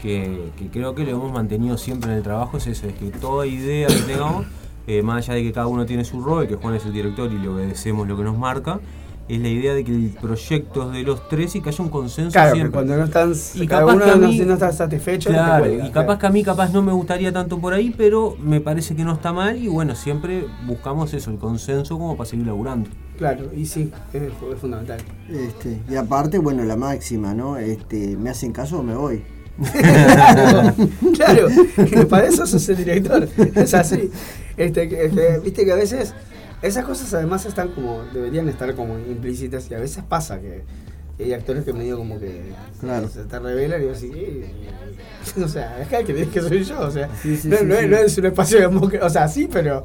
Que, 0.02 0.52
que 0.58 0.70
creo 0.70 0.96
que 0.96 1.04
lo 1.04 1.12
hemos 1.12 1.32
mantenido 1.32 1.78
siempre 1.78 2.10
en 2.12 2.18
el 2.18 2.24
trabajo, 2.24 2.58
es 2.58 2.66
eso, 2.66 2.88
es 2.88 2.96
que 2.96 3.12
toda 3.12 3.46
idea 3.46 3.88
que 3.88 3.94
tengamos, 3.98 4.48
eh, 4.88 5.04
más 5.04 5.18
allá 5.26 5.36
de 5.36 5.44
que 5.44 5.54
cada 5.54 5.68
uno 5.68 5.86
tiene 5.86 6.04
su 6.04 6.22
rol, 6.24 6.48
que 6.48 6.56
Juan 6.56 6.74
es 6.74 6.86
el 6.86 6.94
director 6.94 7.32
y 7.32 7.38
le 7.38 7.48
obedecemos 7.48 8.08
lo 8.08 8.18
que 8.18 8.24
nos 8.24 8.36
marca, 8.36 8.80
es 9.36 9.42
la 9.42 9.48
idea 9.50 9.74
de 9.74 9.84
que 9.84 9.92
el 9.92 10.10
proyecto 10.20 10.88
es 10.92 10.98
de 10.98 11.04
los 11.04 11.28
tres 11.30 11.56
y 11.56 11.62
que 11.62 11.70
haya 11.70 11.84
un 11.84 11.90
consenso 11.90 12.32
Claro, 12.32 12.54
siempre. 12.56 12.72
cuando 12.74 12.98
no 12.98 13.04
están, 13.06 13.34
Y 13.56 13.68
cada 13.68 13.82
capaz 13.82 13.94
uno 13.96 14.06
que 14.06 14.12
a 14.12 14.16
no, 14.16 14.28
mí- 14.28 14.40
no 14.40 14.54
está 14.54 14.72
satisfecho, 14.72 15.30
no 15.32 15.38
te 15.38 15.44
Claro, 15.44 15.66
y 15.74 15.78
capaz 15.78 15.92
claro. 16.06 16.20
que 16.20 16.26
a 16.28 16.30
mí 16.30 16.44
capaz 16.44 16.72
no 16.74 16.82
me 16.82 16.92
gustaría 16.92 17.32
tanto 17.32 17.60
por 17.60 17.74
ahí, 17.74 17.94
pero 17.98 18.36
me 18.42 18.62
parece 18.62 18.96
que 18.96 19.04
no 19.04 19.14
está 19.14 19.32
mal 19.34 19.58
y 19.58 19.68
bueno, 19.68 19.96
siempre 19.96 20.46
buscamos 20.66 21.14
eso, 21.14 21.32
el 21.32 21.38
consenso 21.38 21.98
como 21.98 22.18
para 22.18 22.30
seguir 22.30 22.46
laburando. 22.48 22.90
Claro, 23.18 23.52
y 23.56 23.66
sí, 23.68 23.92
es, 24.14 24.22
es 24.24 24.60
fundamental. 24.60 24.98
Este, 25.30 25.80
y 25.90 25.96
aparte, 25.96 26.40
bueno, 26.40 26.64
la 26.64 26.76
máxima, 26.76 27.34
¿no? 27.34 27.58
Este, 27.58 28.18
me 28.18 28.32
hacen 28.32 28.52
caso 28.52 28.80
o 28.80 28.84
me 28.84 28.96
voy. 28.96 29.22
claro, 31.16 31.48
que 31.90 32.06
para 32.06 32.28
eso 32.28 32.48
sos 32.48 32.68
el 32.70 32.78
director. 32.78 33.28
Es 33.56 33.74
así. 33.74 34.10
Este, 34.58 34.90
que, 34.90 35.40
Viste 35.44 35.66
que 35.66 35.72
a 35.72 35.76
veces 35.76 36.14
esas 36.62 36.86
cosas 36.86 37.14
además 37.14 37.46
están 37.46 37.70
como, 37.70 38.04
deberían 38.14 38.48
estar 38.50 38.74
como 38.76 38.98
implícitas 39.00 39.70
y 39.70 39.74
a 39.74 39.80
veces 39.80 40.04
pasa 40.08 40.40
que 40.40 40.64
hay 41.20 41.34
actores 41.34 41.64
que 41.64 41.74
medio 41.74 41.98
como 41.98 42.20
que 42.20 42.42
Claro. 42.80 43.08
se 43.10 43.24
te 43.24 43.40
revelan 43.40 43.82
y 43.82 43.86
yo 43.86 43.92
así, 43.92 44.12
"Eh", 44.14 44.52
o 45.44 45.48
sea, 45.48 45.80
es 45.82 45.88
que 45.88 45.98
el 45.98 46.06
que 46.06 46.14
tienes 46.14 46.34
que 46.34 46.42
soy 46.42 46.64
yo, 46.64 46.80
o 46.80 46.92
sea, 46.92 47.10
Sí, 47.22 47.38
sí, 47.38 47.48
no, 47.48 47.58
sí, 47.58 47.66
no 47.66 47.76
sí. 47.76 47.84
es- 47.84 47.90
no 47.90 47.98
es 47.98 48.18
un 48.18 48.26
espacio 48.26 48.60
democrático, 48.60 49.06
o 49.06 49.10
sea, 49.10 49.28
sí, 49.28 49.48
pero, 49.52 49.84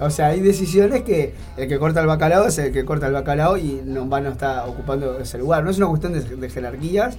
o 0.00 0.10
sea, 0.10 0.28
hay 0.28 0.40
decisiones 0.40 1.02
que 1.02 1.34
el 1.56 1.68
que 1.68 1.78
corta 1.78 2.00
el 2.00 2.06
bacalao 2.06 2.46
es 2.46 2.56
el 2.58 2.72
que 2.72 2.84
corta 2.84 3.06
el 3.06 3.12
bacalao 3.12 3.56
y 3.58 3.82
no 3.84 4.08
va 4.08 4.20
no 4.20 4.30
está 4.30 4.64
ocupando 4.66 5.18
ese 5.18 5.38
lugar, 5.38 5.62
no 5.64 5.70
es 5.70 5.76
una 5.78 5.88
cuestión 5.88 6.12
de, 6.14 6.20
de 6.20 6.48
jerarquías, 6.48 7.16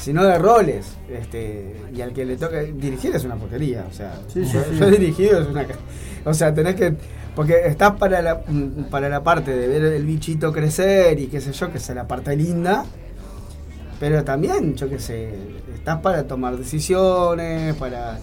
sino 0.00 0.24
de 0.24 0.38
roles. 0.38 0.86
Este, 1.10 1.74
y 1.94 2.00
al 2.00 2.12
que 2.12 2.24
le 2.24 2.36
toca 2.36 2.60
dirigir 2.60 3.14
es 3.16 3.24
una 3.24 3.34
porquería. 3.36 3.84
O 3.90 3.92
sea, 3.92 4.14
yo, 4.34 4.42
yo 4.78 4.86
he 4.86 4.90
dirigido 4.92 5.40
es 5.42 5.48
una. 5.48 5.66
O 6.24 6.32
sea, 6.34 6.54
tenés 6.54 6.76
que. 6.76 6.94
Porque 7.38 7.54
estás 7.66 7.92
para 7.98 8.20
la, 8.20 8.40
para 8.90 9.08
la 9.08 9.22
parte 9.22 9.56
de 9.56 9.68
ver 9.68 9.84
el 9.92 10.04
bichito 10.04 10.52
crecer 10.52 11.20
y 11.20 11.28
qué 11.28 11.40
sé 11.40 11.52
yo, 11.52 11.70
que 11.70 11.78
es 11.78 11.88
la 11.90 12.08
parte 12.08 12.34
linda. 12.34 12.84
Pero 14.00 14.24
también, 14.24 14.74
yo 14.74 14.88
qué 14.88 14.98
sé, 14.98 15.34
estás 15.72 16.00
para 16.00 16.24
tomar 16.26 16.56
decisiones, 16.56 17.76
para. 17.76 18.18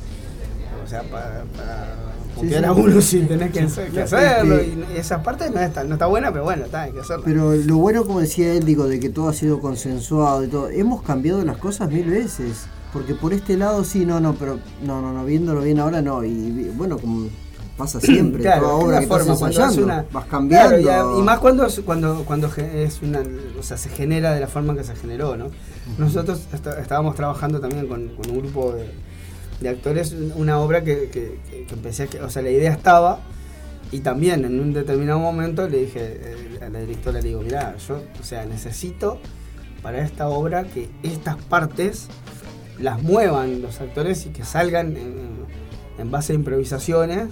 O 0.84 0.88
sea, 0.88 1.02
para. 1.04 1.44
para 1.56 1.96
Sí, 2.42 2.50
sí. 2.50 2.56
a 2.56 2.74
uno 2.74 3.00
si 3.00 3.22
tenés 3.22 3.52
que, 3.54 3.62
hacer- 3.62 3.90
que 3.92 4.02
hacerlo. 4.02 4.62
Y, 4.62 4.86
y 4.94 4.98
esa 4.98 5.24
parte 5.24 5.50
no 5.50 5.62
está, 5.62 5.86
no 5.86 5.94
está 5.94 6.08
buena, 6.08 6.34
pero 6.34 6.44
bueno, 6.44 6.66
está, 6.66 6.82
hay 6.82 6.92
que 6.92 7.00
hacerlo. 7.00 7.24
Pero 7.24 7.56
lo 7.56 7.78
bueno, 7.78 8.04
como 8.04 8.20
decía 8.20 8.52
él, 8.52 8.66
digo, 8.66 8.86
de 8.90 9.00
que 9.00 9.08
todo 9.10 9.30
ha 9.30 9.34
sido 9.34 9.62
consensuado 9.62 10.44
y 10.44 10.50
todo. 10.50 10.68
Hemos 10.70 11.02
cambiado 11.04 11.42
las 11.46 11.56
cosas 11.58 11.90
mil 11.90 12.10
veces. 12.10 12.68
porque 12.92 13.16
por 13.16 13.32
este 13.32 13.56
lado 13.56 13.86
sí, 13.86 14.06
no, 14.06 14.20
no, 14.20 14.34
pero 14.36 14.60
no, 14.84 15.02
no, 15.02 15.14
no, 15.14 15.24
viéndolo 15.24 15.62
bien 15.62 15.80
ahora 15.80 16.02
no. 16.02 16.26
Y 16.26 16.70
bueno, 16.76 16.98
como 16.98 17.30
pasa 17.78 18.00
siempre, 18.00 18.42
Claro, 18.42 18.62
toda 18.64 18.74
obra 18.76 19.00
que 19.02 19.08
forma, 19.08 19.34
estás 19.34 19.42
ensayando, 19.50 19.84
una- 19.84 20.06
vas 20.12 20.26
cambiando. 20.26 20.78
Claro, 20.82 21.20
y, 21.20 21.24
más 21.24 21.40
cuando, 21.40 21.68
cuando, 21.86 22.24
cuando 22.26 22.50
es 22.58 23.02
una, 23.02 23.22
o 23.60 23.64
sea, 23.64 23.78
se 23.78 23.90
genera 23.90 24.34
de 24.34 24.40
la 24.40 24.48
forma 24.48 24.76
que 24.76 24.84
se 24.84 24.96
generó, 24.96 25.36
¿no? 25.36 25.48
Nosotros 25.98 26.42
est- 26.54 26.68
estábamos 26.68 27.16
trabajando 27.16 27.60
también 27.60 27.88
con, 27.88 28.08
con 28.16 28.30
un 28.32 28.40
grupo 28.40 28.72
de, 28.74 28.90
de 29.62 29.70
actores, 29.70 30.16
una 30.36 30.60
obra 30.60 30.84
que, 30.84 31.10
que- 31.10 31.40
que- 31.50 31.74
empecé, 31.74 32.08
o 32.22 32.30
sea, 32.30 32.42
la 32.42 32.50
idea 32.52 32.72
estaba, 32.72 33.20
y 33.92 34.00
también 34.00 34.46
en 34.46 34.60
un 34.60 34.74
determinado 34.74 35.20
momento 35.20 35.68
le 35.68 35.78
dije 35.80 36.00
eh, 36.02 36.60
a 36.66 36.70
la 36.70 36.80
directora, 36.80 37.22
le 37.22 37.28
digo, 37.28 37.42
mirá, 37.42 37.76
yo, 37.88 38.02
o 38.20 38.24
sea, 38.24 38.46
necesito 38.46 39.20
para 39.84 40.00
esta 40.02 40.28
obra 40.30 40.64
que 40.64 40.90
estas 41.04 41.36
partes 41.36 42.08
las 42.80 43.02
muevan 43.04 43.62
los 43.62 43.80
actores 43.82 44.26
y 44.26 44.30
que 44.30 44.44
salgan 44.44 44.98
en, 44.98 45.16
en 46.00 46.12
base 46.12 46.34
a 46.34 46.36
improvisaciones 46.36 47.28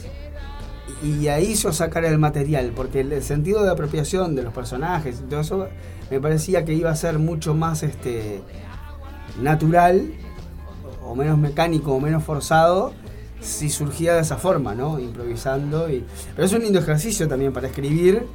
y 1.03 1.27
ahí 1.27 1.53
yo 1.55 1.73
sacar 1.73 2.05
el 2.05 2.17
material, 2.17 2.71
porque 2.75 3.01
el, 3.01 3.11
el 3.11 3.23
sentido 3.23 3.63
de 3.63 3.71
apropiación 3.71 4.35
de 4.35 4.43
los 4.43 4.53
personajes 4.53 5.19
y 5.19 5.29
todo 5.29 5.41
eso 5.41 5.67
me 6.09 6.19
parecía 6.19 6.63
que 6.63 6.73
iba 6.73 6.89
a 6.89 6.95
ser 6.95 7.19
mucho 7.19 7.53
más 7.53 7.83
este 7.83 8.41
natural 9.41 10.13
o 11.05 11.15
menos 11.15 11.37
mecánico 11.37 11.93
o 11.93 11.99
menos 11.99 12.23
forzado 12.23 12.93
si 13.41 13.69
surgía 13.69 14.13
de 14.13 14.21
esa 14.21 14.37
forma, 14.37 14.73
¿no? 14.73 14.99
Improvisando 14.99 15.89
y 15.89 16.05
pero 16.35 16.45
es 16.45 16.53
un 16.53 16.61
lindo 16.61 16.79
ejercicio 16.79 17.27
también 17.27 17.51
para 17.51 17.67
escribir, 17.67 18.25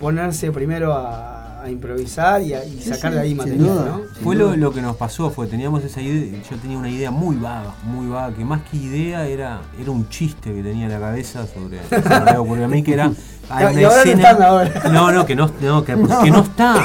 ponerse 0.00 0.50
primero 0.50 0.94
a, 0.94 1.37
a 1.68 1.70
improvisar 1.70 2.42
y, 2.42 2.54
a- 2.54 2.64
y 2.64 2.80
Sí, 2.80 2.90
sacar 2.90 3.14
de 3.14 3.20
ahí 3.20 3.28
sin 3.28 3.36
material, 3.38 3.60
duda. 3.66 3.84
¿no? 3.86 3.98
Sin 4.14 4.24
Fue 4.24 4.36
duda. 4.36 4.50
lo, 4.50 4.56
lo 4.56 4.72
que 4.72 4.82
nos 4.82 4.96
pasó, 4.96 5.30
fue 5.30 5.46
teníamos 5.46 5.84
esa 5.84 6.00
idea, 6.00 6.42
yo 6.50 6.56
tenía 6.56 6.76
una 6.78 6.90
idea 6.90 7.10
muy 7.10 7.36
vaga, 7.36 7.74
muy 7.84 8.08
vaga, 8.08 8.34
que 8.34 8.44
más 8.44 8.62
que 8.70 8.76
idea 8.76 9.26
era, 9.26 9.60
era 9.80 9.90
un 9.90 10.08
chiste 10.08 10.52
que 10.52 10.62
tenía 10.62 10.86
en 10.86 10.92
la 10.92 10.98
cabeza 11.00 11.46
sobre, 11.46 11.78
sobre 11.88 12.14
algo, 12.14 12.46
porque 12.46 12.64
a 12.64 12.68
mí 12.68 12.82
que 12.82 12.94
era 12.94 13.12
hay 13.50 13.76
Y 13.76 13.78
una 13.78 13.88
ahora 13.88 14.04
no 14.04 14.10
están 14.10 14.42
ahora. 14.42 14.82
No, 14.92 15.12
no, 15.12 15.24
que 15.26 15.36
no, 15.36 15.50
no, 15.62 15.84
que, 15.84 15.92
que 15.94 16.30
no 16.30 16.40
está. 16.42 16.82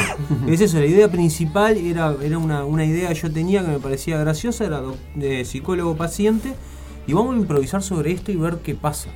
Es 0.48 0.62
eso, 0.62 0.80
la 0.80 0.86
idea 0.86 1.10
principal 1.10 1.78
era, 1.78 2.14
era 2.22 2.38
una, 2.38 2.64
una 2.66 2.86
idea 2.86 3.10
que 3.10 3.16
yo 3.16 3.32
tenía 3.32 3.62
que 3.62 3.68
me 3.72 3.80
parecía 3.80 4.18
graciosa, 4.18 4.66
era 4.66 4.82
de 5.16 5.44
psicólogo 5.46 5.96
paciente, 5.96 6.54
y 7.08 7.14
vamos 7.14 7.36
a 7.36 7.38
improvisar 7.40 7.82
sobre 7.84 8.12
esto 8.12 8.32
y 8.32 8.36
ver 8.38 8.58
qué 8.64 8.76
pasa. 8.76 9.10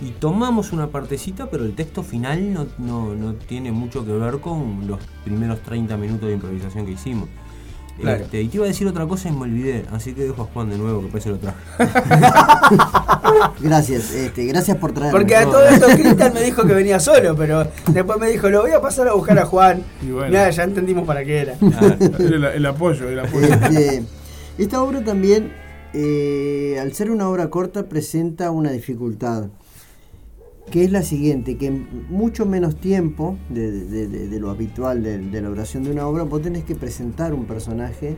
Y 0.00 0.12
tomamos 0.12 0.72
una 0.72 0.88
partecita, 0.88 1.50
pero 1.50 1.64
el 1.64 1.74
texto 1.74 2.02
final 2.02 2.52
no, 2.52 2.66
no, 2.78 3.14
no 3.14 3.34
tiene 3.34 3.70
mucho 3.70 4.04
que 4.04 4.12
ver 4.12 4.40
con 4.40 4.86
los 4.86 4.98
primeros 5.24 5.60
30 5.60 5.96
minutos 5.96 6.28
de 6.28 6.34
improvisación 6.34 6.86
que 6.86 6.92
hicimos. 6.92 7.28
Claro. 8.00 8.22
Este, 8.22 8.40
y 8.40 8.48
te 8.48 8.56
iba 8.56 8.64
a 8.64 8.68
decir 8.68 8.86
otra 8.86 9.06
cosa 9.06 9.28
y 9.28 9.32
me 9.32 9.42
olvidé, 9.42 9.84
así 9.92 10.14
que 10.14 10.22
dejo 10.22 10.42
a 10.42 10.44
Juan 10.46 10.70
de 10.70 10.78
nuevo, 10.78 11.02
que 11.02 11.08
parece 11.08 11.30
lo 11.30 11.38
traje. 11.38 11.58
Gracias, 13.60 14.12
este, 14.12 14.46
gracias 14.46 14.76
por 14.78 14.92
traerme. 14.92 15.18
Porque 15.18 15.36
a 15.36 15.44
todo 15.44 15.62
esto 15.68 15.86
Cristian 15.86 16.32
me 16.34 16.42
dijo 16.42 16.66
que 16.66 16.74
venía 16.74 16.98
solo, 16.98 17.36
pero 17.36 17.66
después 17.88 18.18
me 18.18 18.28
dijo, 18.28 18.48
lo 18.48 18.62
voy 18.62 18.72
a 18.72 18.80
pasar 18.80 19.08
a 19.08 19.12
buscar 19.12 19.38
a 19.38 19.44
Juan. 19.44 19.84
Y 20.02 20.10
bueno. 20.10 20.28
Mirá, 20.28 20.50
ya 20.50 20.64
entendimos 20.64 21.06
para 21.06 21.24
qué 21.24 21.40
era. 21.40 21.56
El, 22.18 22.44
el 22.44 22.66
apoyo, 22.66 23.08
el 23.08 23.20
apoyo. 23.20 23.46
Este, 23.46 24.02
esta 24.58 24.82
obra 24.82 25.04
también, 25.04 25.52
eh, 25.92 26.78
al 26.80 26.92
ser 26.94 27.10
una 27.10 27.28
obra 27.28 27.50
corta, 27.50 27.88
presenta 27.88 28.50
una 28.50 28.70
dificultad, 28.70 29.44
que 30.70 30.84
es 30.84 30.92
la 30.92 31.02
siguiente, 31.02 31.56
que 31.56 31.66
en 31.66 32.06
mucho 32.08 32.46
menos 32.46 32.76
tiempo 32.76 33.36
de, 33.48 33.70
de- 33.70 34.06
de- 34.08 34.28
de 34.28 34.40
lo 34.40 34.50
habitual 34.50 35.02
de, 35.02 35.18
de 35.18 35.42
la 35.42 35.50
oración 35.50 35.84
de 35.84 35.90
una 35.90 36.06
obra, 36.06 36.22
vos 36.24 36.40
tenés 36.42 36.64
que 36.64 36.74
presentar 36.74 37.34
un 37.34 37.44
personaje 37.44 38.16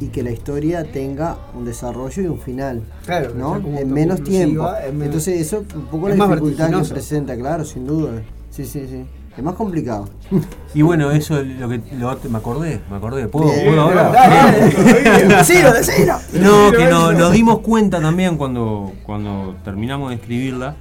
y 0.00 0.06
que 0.08 0.22
la 0.22 0.30
historia 0.30 0.84
tenga 0.92 1.36
un 1.56 1.64
desarrollo 1.64 2.22
y 2.22 2.26
un 2.26 2.38
final. 2.38 2.82
Claro, 3.04 3.32
¿no? 3.34 3.60
sea 3.62 3.80
En 3.80 3.92
menos 3.92 4.22
tiempo. 4.22 4.62
menos- 4.92 5.04
Entonces 5.06 5.40
eso 5.40 5.64
un 5.74 5.86
poco 5.86 6.08
es 6.08 6.16
la 6.18 6.26
dificultad 6.28 6.70
que 6.82 6.88
presenta, 6.94 7.36
claro, 7.36 7.64
sin 7.64 7.86
duda. 7.86 8.22
Sí, 8.50 8.64
sí, 8.64 8.86
sí. 8.88 9.04
Es 9.36 9.44
más 9.44 9.54
complicado. 9.54 10.08
Y 10.74 10.82
bueno, 10.82 11.10
eso 11.12 11.40
es 11.40 11.46
lo 11.58 11.68
que 11.68 11.80
lo- 11.98 12.18
me 12.28 12.38
acordé, 12.38 12.80
me 12.90 12.96
acordé. 12.96 13.26
¿Puedo, 13.28 13.50
Bien, 13.50 13.66
puedo 13.74 13.90
dale, 13.90 15.26
decilo, 15.28 15.72
decilo. 15.72 16.14
No, 16.34 16.70
que 16.72 16.84
no- 16.86 17.12
nos 17.12 17.32
dimos 17.32 17.60
cuenta 17.60 18.00
también 18.00 18.36
cuando, 18.36 18.92
cuando 19.04 19.56
terminamos 19.64 20.10
de 20.10 20.16
escribirla. 20.16 20.76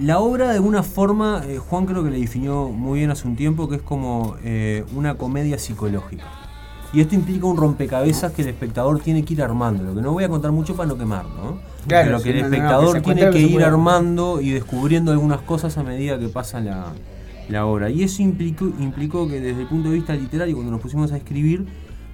La 0.00 0.18
obra 0.20 0.48
de 0.48 0.54
alguna 0.54 0.82
forma, 0.82 1.42
eh, 1.46 1.58
Juan 1.58 1.84
creo 1.84 2.02
que 2.02 2.10
le 2.10 2.18
definió 2.18 2.68
muy 2.68 3.00
bien 3.00 3.10
hace 3.10 3.28
un 3.28 3.36
tiempo, 3.36 3.68
que 3.68 3.76
es 3.76 3.82
como 3.82 4.36
eh, 4.42 4.82
una 4.94 5.16
comedia 5.16 5.58
psicológica. 5.58 6.24
Y 6.94 7.02
esto 7.02 7.14
implica 7.14 7.46
un 7.46 7.58
rompecabezas 7.58 8.32
que 8.32 8.40
el 8.42 8.48
espectador 8.48 9.00
tiene 9.00 9.24
que 9.24 9.34
ir 9.34 9.42
armando. 9.42 9.84
Lo 9.84 9.94
que 9.94 10.00
no 10.00 10.12
voy 10.12 10.24
a 10.24 10.28
contar 10.30 10.52
mucho 10.52 10.74
para 10.74 10.88
no 10.88 10.96
quemar, 10.96 11.26
¿no? 11.26 11.58
Claro, 11.86 12.18
Pero 12.18 12.22
que 12.22 12.30
el 12.30 12.36
no, 12.36 12.42
no, 12.42 12.48
no, 12.48 12.54
espectador 12.54 13.02
que 13.02 13.14
tiene 13.14 13.30
que 13.30 13.40
ir 13.40 13.62
armando 13.62 14.40
y 14.40 14.50
descubriendo 14.50 15.12
algunas 15.12 15.42
cosas 15.42 15.76
a 15.76 15.82
medida 15.82 16.18
que 16.18 16.28
pasa 16.28 16.60
la, 16.60 16.92
la 17.50 17.66
obra. 17.66 17.90
Y 17.90 18.02
eso 18.02 18.22
implicó, 18.22 18.64
implicó 18.80 19.28
que 19.28 19.38
desde 19.38 19.60
el 19.62 19.68
punto 19.68 19.90
de 19.90 19.96
vista 19.96 20.14
literario, 20.14 20.54
cuando 20.54 20.72
nos 20.72 20.80
pusimos 20.80 21.12
a 21.12 21.18
escribir, 21.18 21.66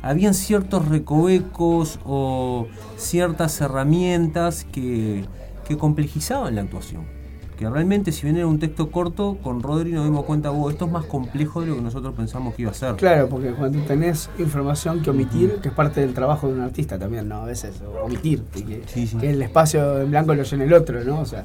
habían 0.02 0.34
ciertos 0.34 0.88
recovecos 0.88 2.00
o 2.04 2.66
ciertas 2.96 3.60
herramientas 3.60 4.64
que, 4.64 5.24
que 5.68 5.76
complejizaban 5.76 6.56
la 6.56 6.62
actuación. 6.62 7.15
Que 7.56 7.68
realmente, 7.70 8.12
si 8.12 8.24
bien 8.24 8.36
era 8.36 8.46
un 8.46 8.58
texto 8.58 8.90
corto, 8.90 9.38
con 9.42 9.62
Rodri 9.62 9.92
nos 9.92 10.04
dimos 10.04 10.24
cuenta, 10.26 10.50
"Oh, 10.50 10.68
esto 10.68 10.84
es 10.84 10.90
más 10.92 11.06
complejo 11.06 11.62
de 11.62 11.68
lo 11.68 11.76
que 11.76 11.80
nosotros 11.80 12.14
pensamos 12.14 12.54
que 12.54 12.62
iba 12.62 12.70
a 12.70 12.74
ser. 12.74 12.96
Claro, 12.96 13.28
porque 13.28 13.52
cuando 13.52 13.78
tenés 13.84 14.28
información 14.38 15.00
que 15.02 15.08
omitir, 15.10 15.54
que 15.62 15.68
es 15.68 15.74
parte 15.74 16.00
del 16.02 16.12
trabajo 16.12 16.48
de 16.48 16.54
un 16.54 16.60
artista 16.60 16.98
también, 16.98 17.28
¿no? 17.28 17.36
A 17.36 17.44
veces 17.46 17.76
omitir, 18.04 18.42
que, 18.52 18.82
Sí, 18.86 19.06
sí. 19.06 19.16
que 19.16 19.30
el 19.30 19.40
espacio 19.40 20.00
en 20.02 20.10
blanco 20.10 20.34
lo 20.34 20.42
llena 20.42 20.64
el 20.64 20.72
otro, 20.74 21.02
¿no? 21.02 21.20
O 21.20 21.24
sea, 21.24 21.44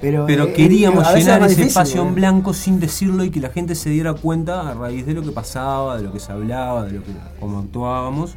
pero, 0.00 0.26
Pero 0.26 0.44
eh, 0.44 0.52
queríamos 0.52 1.04
llenar 1.14 1.40
es 1.42 1.52
ese 1.52 1.62
difícil, 1.62 1.62
espacio 1.68 2.02
en 2.02 2.14
blanco 2.16 2.52
sin 2.52 2.80
decirlo 2.80 3.22
y 3.24 3.30
que 3.30 3.40
la 3.40 3.48
gente 3.50 3.74
se 3.74 3.88
diera 3.88 4.12
cuenta 4.14 4.68
a 4.68 4.74
raíz 4.74 5.06
de 5.06 5.14
lo 5.14 5.22
que 5.22 5.30
pasaba, 5.30 5.96
de 5.96 6.02
lo 6.02 6.12
que 6.12 6.18
se 6.20 6.32
hablaba, 6.32 6.84
de 6.84 6.92
lo 6.98 7.02
que 7.04 7.12
cómo 7.40 7.60
actuábamos. 7.60 8.34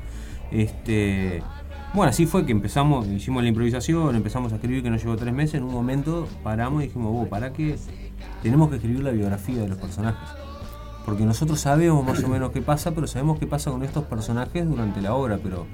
Este, 0.52 1.42
bueno, 1.94 2.10
así 2.10 2.26
fue 2.26 2.46
que 2.46 2.52
empezamos, 2.52 3.08
hicimos 3.08 3.42
la 3.44 3.50
improvisación, 3.50 4.16
empezamos 4.16 4.52
a 4.52 4.56
escribir 4.56 4.84
que 4.84 4.90
nos 4.90 5.02
llevó 5.04 5.16
tres 5.18 5.34
meses. 5.34 5.56
En 5.56 5.64
un 5.64 5.74
momento 5.74 6.28
paramos 6.44 6.84
y 6.84 6.88
dijimos, 6.88 7.12
"Vos, 7.14 7.28
¿para 7.28 7.52
qué? 7.52 7.78
Tenemos 8.44 8.70
que 8.70 8.76
escribir 8.76 9.04
la 9.04 9.12
biografía 9.12 9.62
de 9.62 9.68
los 9.68 9.78
personajes. 9.78 10.28
Porque 11.06 11.24
nosotros 11.24 11.60
sabemos 11.60 12.06
más 12.06 12.24
o 12.24 12.28
menos 12.28 12.52
qué 12.52 12.62
pasa, 12.62 12.92
pero 12.92 13.08
sabemos 13.08 13.40
qué 13.40 13.48
pasa 13.48 13.72
con 13.72 13.84
estos 13.84 14.04
personajes 14.04 14.70
durante 14.70 15.02
la 15.02 15.16
obra. 15.16 15.40
Pero 15.42 15.66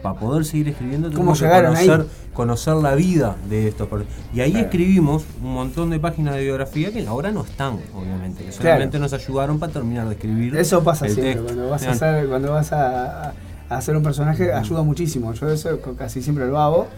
para 0.00 0.14
poder 0.20 0.44
seguir 0.44 0.68
escribiendo 0.68 1.10
¿Cómo 1.12 1.32
tenemos 1.34 1.40
que 1.40 1.46
ahí? 1.80 1.86
conocer, 1.88 2.06
conocer 2.32 2.74
la 2.74 2.94
vida 2.94 3.34
de 3.48 3.66
estos 3.66 3.88
personajes. 3.88 4.22
Y 4.32 4.40
ahí 4.42 4.56
escribimos 4.56 5.24
un 5.42 5.54
montón 5.54 5.90
de 5.90 5.98
páginas 5.98 6.36
de 6.36 6.42
biografía 6.44 6.92
que 6.92 7.00
en 7.00 7.06
la 7.06 7.14
obra 7.14 7.32
no 7.32 7.42
están, 7.42 7.80
obviamente. 7.94 8.44
Que 8.44 8.52
solamente 8.52 9.00
nos 9.00 9.12
ayudaron 9.12 9.58
para 9.58 9.72
terminar 9.72 10.06
de 10.06 10.14
escribir. 10.14 10.54
Eso 10.56 10.84
pasa 10.84 11.06
el 11.06 11.14
siempre, 11.14 11.34
texto. 11.34 11.46
cuando 11.46 11.70
vas, 11.70 11.82
a 11.82 11.90
hacer, 11.90 12.28
cuando 12.28 12.52
vas 12.52 12.72
a, 12.72 13.28
a 13.30 13.34
hacer 13.68 13.96
un 13.96 14.02
personaje 14.02 14.52
ayuda 14.52 14.82
muchísimo. 14.82 15.32
Yo 15.32 15.48
eso 15.50 15.80
casi 15.96 16.22
siempre 16.22 16.46
lo 16.46 16.58
hago, 16.58 16.88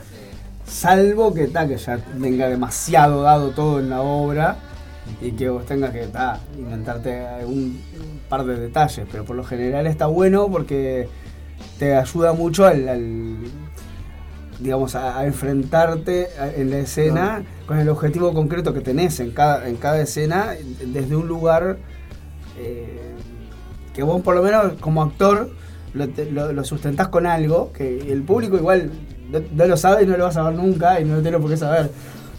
salvo 0.66 1.32
que, 1.32 1.46
ta, 1.48 1.66
que 1.66 1.76
ya 1.76 2.00
venga 2.16 2.48
demasiado 2.48 3.22
dado 3.22 3.50
todo 3.50 3.80
en 3.80 3.90
la 3.90 4.02
obra 4.02 4.56
y 5.20 5.32
que 5.32 5.48
vos 5.48 5.64
tengas 5.64 5.90
que 5.90 6.06
ta, 6.06 6.40
inventarte 6.56 7.44
un 7.46 7.80
par 8.28 8.44
de 8.44 8.58
detalles, 8.58 9.06
pero 9.10 9.24
por 9.24 9.36
lo 9.36 9.44
general 9.44 9.86
está 9.86 10.06
bueno 10.06 10.48
porque 10.50 11.08
te 11.78 11.94
ayuda 11.96 12.34
mucho 12.34 12.66
al, 12.66 12.88
al, 12.88 13.36
digamos 14.58 14.94
a, 14.94 15.18
a 15.18 15.26
enfrentarte 15.26 16.28
en 16.56 16.70
la 16.70 16.78
escena 16.78 17.42
con 17.66 17.78
el 17.78 17.88
objetivo 17.88 18.34
concreto 18.34 18.74
que 18.74 18.80
tenés 18.80 19.20
en 19.20 19.30
cada, 19.30 19.68
en 19.68 19.76
cada 19.76 20.00
escena 20.00 20.54
desde 20.84 21.16
un 21.16 21.28
lugar 21.28 21.78
eh, 22.58 23.14
que 23.94 24.02
vos 24.02 24.20
por 24.22 24.34
lo 24.34 24.42
menos 24.42 24.74
como 24.80 25.02
actor 25.02 25.50
lo, 25.94 26.08
te- 26.08 26.30
lo- 26.30 26.52
lo 26.52 26.64
sustentás 26.64 27.08
con 27.08 27.26
algo 27.26 27.72
que 27.72 28.12
el 28.12 28.22
público 28.22 28.56
igual 28.56 28.90
no, 29.30 29.40
no 29.54 29.66
lo 29.66 29.76
sabe 29.76 30.04
y 30.04 30.06
no 30.06 30.16
lo 30.16 30.24
va 30.24 30.30
a 30.30 30.32
saber 30.32 30.54
nunca 30.58 31.00
y 31.00 31.04
no 31.04 31.16
lo 31.16 31.22
tiene 31.22 31.38
por 31.38 31.50
qué 31.50 31.56
saber. 31.56 31.90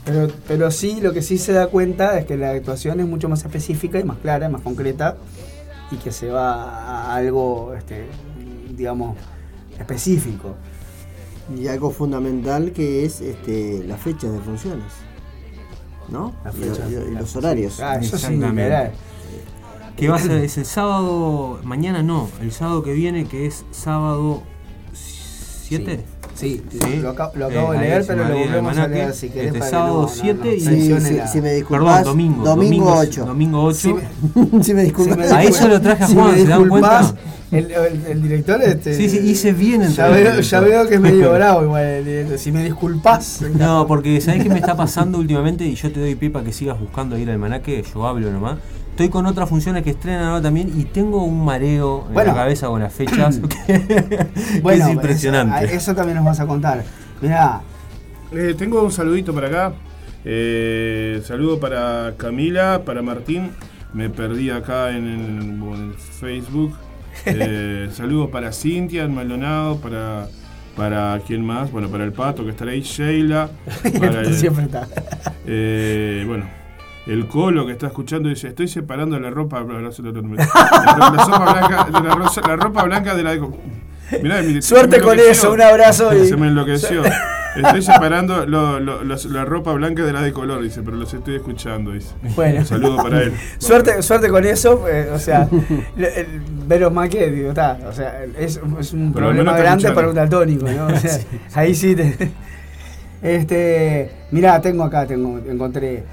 Pero, 0.05 0.27
pero 0.47 0.71
sí, 0.71 0.99
lo 1.01 1.13
que 1.13 1.21
sí 1.21 1.37
se 1.37 1.53
da 1.53 1.67
cuenta 1.67 2.17
es 2.17 2.25
que 2.25 2.37
la 2.37 2.51
actuación 2.51 2.99
es 2.99 3.05
mucho 3.05 3.29
más 3.29 3.43
específica 3.43 3.99
y 3.99 4.03
más 4.03 4.17
clara, 4.17 4.49
más 4.49 4.61
concreta 4.61 5.17
y 5.91 5.97
que 5.97 6.11
se 6.11 6.29
va 6.29 6.63
a 7.11 7.15
algo, 7.15 7.73
este, 7.77 8.05
digamos, 8.75 9.17
específico. 9.79 10.55
Y 11.55 11.67
algo 11.67 11.91
fundamental 11.91 12.71
que 12.71 13.05
es 13.05 13.21
este, 13.21 13.83
las 13.85 13.99
fechas 13.99 14.31
de 14.31 14.39
funciones. 14.39 14.85
¿No? 16.09 16.33
Las 16.43 16.55
Y- 16.55 16.59
fechas, 16.59 16.89
y, 16.89 16.93
y 16.93 17.15
los 17.15 17.35
horarios. 17.35 17.79
Ah, 17.79 17.97
eso 17.97 18.17
literal. 18.29 18.91
Que 19.99 20.07
va 20.09 20.15
a 20.15 20.19
ser, 20.19 20.31
es 20.43 20.57
el 20.57 20.65
sábado, 20.65 21.59
mañana 21.63 22.01
no, 22.03 22.29
el 22.41 22.51
sábado 22.51 22.83
que 22.83 22.93
viene, 22.93 23.25
que 23.25 23.45
es 23.45 23.65
sábado 23.71 24.43
7. 24.93 26.03
Sí, 26.35 26.61
Sí. 26.71 26.79
lo, 27.01 27.09
acabo, 27.09 27.33
lo 27.35 27.47
acabo 27.47 27.73
Eh, 27.73 27.77
de 27.79 27.83
leer, 27.83 28.05
pero 28.07 28.23
lo 28.29 28.37
volvemos 28.37 28.77
a 28.77 28.87
leer 28.87 29.13
si 29.13 29.27
querés. 29.29 29.47
Este 29.47 29.59
que 29.59 29.65
sábado 29.65 29.95
no- 29.95 30.01
no- 30.03 30.07
7 30.07 30.39
no 30.45 30.51
y- 30.53 30.59
si 30.61 30.71
me 30.71 30.89
Perdón, 31.01 31.55
disculpas, 31.55 32.03
domingo. 32.05 32.43
domingo 32.45 32.95
8. 32.97 33.25
Domingo 33.25 33.63
8. 33.63 33.77
Sí, 33.77 33.93
si 34.63 34.73
me 34.73 34.83
disculpas. 34.83 35.27
Si 35.27 35.33
me 35.33 35.37
Ahí 35.39 35.51
se 35.51 35.67
lo 35.67 35.81
traje 35.81 36.03
a 36.05 36.07
si 36.07 36.13
Juan, 36.13 36.31
me 36.31 36.37
¿se 36.37 36.45
dan 36.47 36.59
disculpas, 36.63 37.11
cuenta? 37.13 37.21
El, 37.51 37.71
el- 37.71 38.05
el 38.05 38.21
director, 38.21 38.61
este. 38.61 38.95
Sí, 38.95 39.09
sí, 39.09 39.17
hice 39.17 39.51
bien 39.51 39.81
en 39.81 39.91
Ya 39.91 40.07
veo, 40.07 40.39
ya 40.39 40.59
veo 40.61 40.87
que 40.87 40.95
es 40.95 41.01
medio 41.01 41.33
bravo 41.33 41.63
igual 41.63 41.83
el 41.83 42.05
director. 42.05 42.37
Si 42.39 42.51
me 42.53 42.63
disculpas. 42.63 43.41
No, 43.57 43.85
porque 43.85 44.21
¿sabés 44.21 44.41
qué 44.43 44.49
me 44.49 44.59
está 44.59 44.77
pasando 44.77 45.17
últimamente? 45.17 45.65
Y 45.65 45.75
yo 45.75 45.91
te 45.91 45.99
doy 45.99 46.15
pie 46.15 46.29
para 46.29 46.45
que 46.45 46.53
sigas 46.53 46.79
buscando 46.79 47.17
ahí 47.17 47.23
el 47.23 47.29
almanaque, 47.31 47.83
yo 47.93 48.07
hablo 48.07 48.31
nomás. 48.31 48.59
Estoy 48.99 49.11
con 49.11 49.25
otras 49.27 49.47
funciones 49.47 49.81
que 49.83 49.91
estrenan 49.91 50.25
ahora 50.25 50.41
también 50.41 50.73
y 50.77 50.83
tengo 50.83 51.23
un 51.23 51.45
mareo 51.45 52.03
en 52.09 52.13
Bueno. 52.15 52.31
la 52.33 52.35
cabeza 52.39 52.67
con 52.67 52.81
las 52.81 52.91
fechas 52.93 53.39
que, 53.65 53.87
que 53.87 54.59
Bueno, 54.61 54.87
es 54.87 54.91
impresionante. 54.91 55.63
Eso, 55.67 55.73
eso 55.75 55.95
también 55.95 56.17
nos 56.17 56.25
vas 56.25 56.41
a 56.41 56.45
contar. 56.45 56.83
Mirá, 57.21 57.61
Eh, 58.33 58.55
tengo 58.57 58.83
un 58.83 58.91
saludito 58.91 59.33
para 59.33 59.47
acá. 59.47 59.73
Eh, 60.25 61.21
saludo 61.23 61.61
para 61.61 62.15
Camila, 62.17 62.81
para 62.83 63.01
Martín. 63.01 63.51
Me 63.93 64.09
perdí 64.09 64.49
acá 64.49 64.89
en 64.89 65.07
el, 65.07 65.39
en 65.39 65.63
el 65.91 65.93
Facebook. 65.93 66.75
Eh, 67.25 67.87
saludos 67.93 68.29
para 68.31 68.51
Cintia 68.51 69.03
en 69.05 69.15
Maldonado, 69.15 69.77
para 69.79 70.27
para 70.75 71.19
quién 71.25 71.45
más, 71.45 71.71
bueno, 71.71 71.87
para 71.89 72.03
el 72.05 72.11
pato 72.13 72.43
que 72.45 72.51
estará 72.51 72.71
ahí, 72.71 72.81
Sheila, 72.81 73.49
para 73.99 74.21
el- 74.21 74.33
siempre 74.35 74.65
está. 74.65 74.87
eh, 75.45 76.23
bueno, 76.27 76.45
el 77.11 77.27
colo 77.27 77.65
que 77.65 77.71
está 77.73 77.87
escuchando 77.87 78.29
dice, 78.29 78.47
estoy 78.49 78.67
separando 78.67 79.19
la 79.19 79.29
ropa, 79.29 79.61
la, 79.61 79.73
la- 79.73 79.81
la- 79.81 79.91
sopa 79.91 81.53
blanca, 81.53 81.85
de 81.85 81.91
la, 82.07 82.31
la 82.47 82.55
ropa 82.55 82.83
blanca 82.83 83.15
de 83.15 83.23
la. 83.23 83.35
Mirá, 84.23 84.61
Suerte 84.61 85.01
con 85.01 85.19
eso, 85.19 85.51
un 85.53 85.61
abrazo 85.61 86.15
y- 86.17 86.27
Se 86.27 86.35
me 86.37 86.47
enloqueció. 86.47 87.03
Estoy 87.55 87.81
separando 87.81 88.45
lo- 88.45 88.79
lo- 88.79 89.03
los- 89.03 89.25
la 89.25 89.43
ropa 89.43 89.73
blanca 89.73 90.03
de 90.03 90.13
la 90.13 90.21
de 90.21 90.31
color, 90.31 90.61
dice, 90.61 90.81
pero 90.83 90.97
los 90.97 91.11
estoy 91.13 91.35
escuchando, 91.35 91.91
dice. 91.91 92.09
Bueno. 92.35 92.59
Un 92.59 92.65
saludo 92.65 92.97
para 92.97 93.23
él. 93.23 93.33
Suerte, 93.57 94.01
suerte 94.03 94.29
con 94.29 94.45
eso, 94.45 94.87
eh, 94.87 95.09
o 95.11 95.17
sea, 95.19 95.49
menos 96.67 96.93
mal 96.93 97.09
que, 97.09 97.29
digo, 97.31 97.49
está, 97.49 97.77
o 97.87 97.91
sea, 97.93 98.23
es, 98.37 98.59
es 98.79 98.93
un 98.93 99.11
Pero 99.13 99.25
problema 99.27 99.53
grande 99.57 99.87
escuchando. 99.87 99.95
para 99.95 100.09
un 100.09 100.15
daltónico, 100.15 100.67
¿no? 100.69 100.87
O 100.87 100.97
sea, 100.97 101.19
ahí 101.55 101.73
sí 101.73 101.95
te... 101.95 102.31
Este, 103.21 104.09
mirá, 104.31 104.61
tengo 104.61 104.83
acá, 104.83 105.05
tengo, 105.05 105.37
encontré 105.39 106.03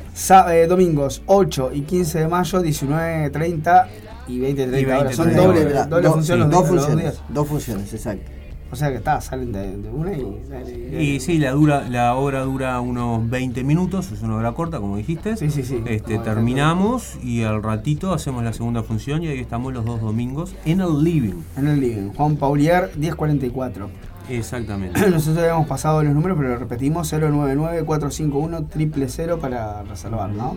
eh, 0.51 0.67
domingos 0.69 1.23
8 1.27 1.71
y 1.73 1.83
15 1.83 2.19
de 2.21 2.29
mayo, 2.29 2.63
19.30 2.63 3.87
y 4.29 4.41
20.30 4.41 4.81
Y 4.81 4.85
horas. 4.87 5.17
Son 5.17 5.29
20:30 5.31 5.35
doble, 5.37 5.65
doble 5.89 6.09
do- 6.09 6.23
sí, 6.23 6.33
dos 6.51 6.69
funciones. 6.69 7.21
Dos 7.29 7.47
funciones, 7.49 7.93
exacto. 7.95 8.33
O 8.73 8.75
sea 8.75 8.91
que 8.91 8.97
está, 8.97 9.21
salen 9.21 9.53
de, 9.53 9.77
de 9.77 9.89
una 9.89 10.13
y... 10.13 10.97
Y 10.99 11.21
sí, 11.21 11.39
la 11.39 11.53
dura, 11.53 11.89
la 11.89 12.17
obra 12.17 12.41
dura 12.41 12.81
unos 12.81 13.31
20 13.31 13.63
minutos, 13.63 14.11
es 14.11 14.23
una 14.23 14.37
obra 14.39 14.53
corta, 14.53 14.81
como 14.81 14.97
dijiste. 14.97 15.37
Sí, 15.37 15.51
sí, 15.51 15.63
sí. 15.63 15.81
Este, 15.87 16.19
terminamos 16.19 17.15
y 17.23 17.45
al 17.45 17.63
ratito 17.63 18.13
hacemos 18.13 18.43
la 18.43 18.53
segunda 18.53 18.83
función 18.83 19.23
y 19.23 19.29
ahí 19.29 19.39
estamos 19.39 19.73
los 19.73 19.85
dos 19.85 20.01
domingos 20.01 20.57
en 20.65 20.81
el 20.81 21.05
living. 21.05 21.35
En 21.57 21.69
el 21.69 21.81
living, 21.81 22.09
Juan 22.17 22.35
Paulier, 22.37 22.91
1044. 22.97 23.89
Exactamente. 24.29 25.01
Nosotros 25.11 25.39
habíamos 25.39 25.67
pasado 25.67 26.03
los 26.03 26.15
números, 26.15 26.37
pero 26.39 26.51
lo 26.51 26.59
repetimos, 26.59 27.11
099-451-000 27.13 29.39
para 29.39 29.83
reservar, 29.83 30.31
¿no? 30.31 30.57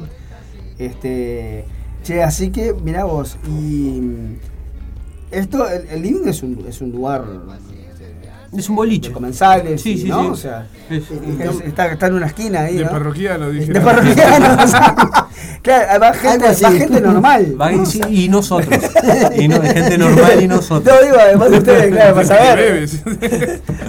Este, 0.78 1.66
che, 2.04 2.24
así 2.24 2.52
que, 2.52 2.74
mirá 2.74 3.04
vos, 3.04 3.38
y 3.46 4.00
mm, 4.02 4.38
esto, 5.32 5.70
el, 5.70 5.88
el 5.90 6.02
living 6.02 6.28
es 6.28 6.42
un, 6.42 6.66
es 6.68 6.82
un 6.82 6.92
lugar 6.92 7.24
Es 8.58 8.68
un 8.70 8.76
de 8.76 8.80
boliche. 8.80 9.12
comensales, 9.12 9.82
Sí, 9.82 9.92
y, 9.94 9.98
sí, 10.00 10.08
¿no? 10.10 10.22
sí. 10.24 10.28
O 10.32 10.36
sea, 10.36 10.68
Es- 10.90 11.04
es- 11.12 11.62
está, 11.68 11.92
está 11.92 12.08
en 12.08 12.14
una 12.16 12.26
esquina 12.28 12.62
ahí, 12.62 12.78
De 12.78 12.86
¿no? 12.86 12.92
parroquiano, 12.92 13.50
dije. 13.50 13.72
De 13.74 13.80
parroquiano, 13.82 14.58
o 14.64 14.68
sea, 14.68 14.96
claro, 15.62 16.00
va 16.02 16.14
gente, 16.14 16.46
va 16.64 16.72
gente 16.72 17.02
normal. 17.02 17.56
Va- 17.62 17.72
¿no? 17.72 17.86
sí, 17.86 18.02
y 18.10 18.28
nosotros. 18.30 18.80
Y 19.36 19.48
no- 19.48 19.62
gente 19.62 19.98
normal 19.98 20.42
y 20.42 20.48
nosotros. 20.48 20.96
No 21.00 21.06
digo, 21.06 21.18
además 21.20 21.52
de 21.52 21.58
ustedes, 21.60 21.88
claro, 21.96 22.16
para 22.16 22.28
saber. 22.28 22.90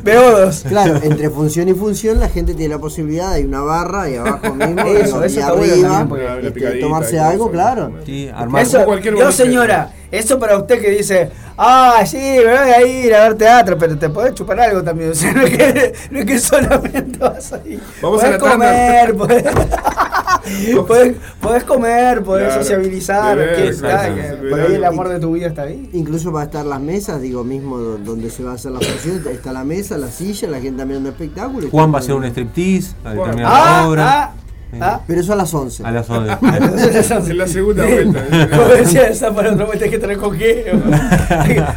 Beodos. 0.05 0.65
Claro, 0.71 1.01
entre 1.03 1.31
función 1.31 1.69
y 1.69 1.75
función 1.75 2.21
la 2.21 2.29
gente 2.29 2.55
tiene 2.55 2.75
la 2.75 2.81
posibilidad, 2.81 3.33
hay 3.33 3.45
una 3.45 3.61
barra 3.63 4.09
y 4.09 4.17
abajo 4.17 4.55
mismo, 4.55 4.81
Eso, 4.83 4.93
y 4.93 5.01
eso 5.01 5.25
está 5.25 5.47
arriba, 5.49 5.89
bueno 6.05 6.09
porque 6.09 6.47
este, 6.49 6.81
tomarse 6.81 7.17
y 7.17 7.19
algo, 7.19 7.51
claro. 7.51 7.93
Sí, 8.07 8.29
armar- 8.35 8.63
Eso, 8.63 8.85
cualquier 8.85 9.17
yo 9.17 9.33
señora, 9.33 9.91
eso 10.11 10.39
para 10.39 10.57
usted 10.59 10.81
que 10.81 10.91
dice, 10.91 11.31
ah, 11.57 12.03
sí, 12.07 12.17
me 12.19 12.45
voy 12.45 12.71
a 12.71 12.83
ir 12.87 13.15
a 13.15 13.25
ver 13.25 13.35
teatro, 13.37 13.79
pero 13.79 13.97
te 13.97 14.09
podés 14.11 14.35
chupar 14.35 14.61
algo 14.61 14.83
también, 14.83 15.11
o 15.13 15.15
sea, 15.15 15.33
no 15.33 15.43
es 15.43 15.57
que, 15.57 15.93
no 16.11 16.19
es 16.19 16.25
que 16.27 16.39
solamente 16.39 17.19
vas 17.19 17.53
a 17.53 17.61
ir. 17.67 17.81
Vamos 18.03 18.23
a 18.23 18.27
podés 18.27 18.31
la 18.31 18.39
tanda. 18.39 18.55
comer, 18.55 19.15
podés, 19.17 19.45
podés, 20.87 21.17
podés 21.41 21.65
comer, 21.65 22.23
podés 22.23 22.47
Claro, 22.47 22.63
sociabilizar, 22.63 23.37
beber, 23.37 23.55
que, 23.73 23.77
claro, 23.79 23.97
está, 23.99 24.09
sí, 24.09 24.15
que 24.15 24.31
sí, 24.45 24.51
por 24.51 24.61
ahí 24.61 24.75
el 24.75 24.85
amor 24.85 25.09
de 25.09 25.21
tu 25.21 25.33
vida 25.33 25.47
está 25.47 25.63
ahí. 25.63 25.91
Incluso 25.93 26.33
va 26.33 26.43
a 26.43 26.45
estar 26.45 26.65
las 26.65 26.81
mesas, 26.81 27.21
digo, 27.21 27.45
mismo 27.45 27.79
do- 27.79 27.99
donde 27.99 28.31
se 28.31 28.43
va 28.43 28.53
a 28.53 28.55
hacer 28.55 28.73
la 28.73 28.81
función, 28.81 29.23
está 29.31 29.53
la 29.53 29.65
mesa, 29.65 29.97
la 29.99 30.09
silla, 30.11 30.49
la 30.49 30.61
gente 30.61 30.85
mirando 30.85 31.11
espectáculo. 31.11 31.67
y 31.67 31.71
Juan 31.71 31.93
va 31.93 31.99
a 31.99 32.01
hacer 32.01 32.15
un 32.15 32.25
striptease 32.25 32.95
terminar 33.03 33.37
la 33.37 33.81
Ah, 33.83 33.89
obra. 33.89 34.05
ah, 34.25 34.33
ah. 34.81 35.01
Pero 35.07 35.21
eso 35.21 35.33
a 35.33 35.37
las 35.37 35.53
11. 35.53 35.85
A 35.85 35.91
las 35.91 36.09
11. 36.11 36.37
En 37.31 37.39
la 37.39 37.47
segunda 37.47 37.85
vuelta. 37.87 38.25
Como 38.51 38.65
decía 38.69 39.09
esa 39.09 39.35
para 39.35 39.53
otra 39.53 39.65
vuelta 39.67 39.85
hay 39.85 39.91
que 39.91 39.99
tener 39.99 40.19
con 40.19 40.37
qué. 40.37 40.73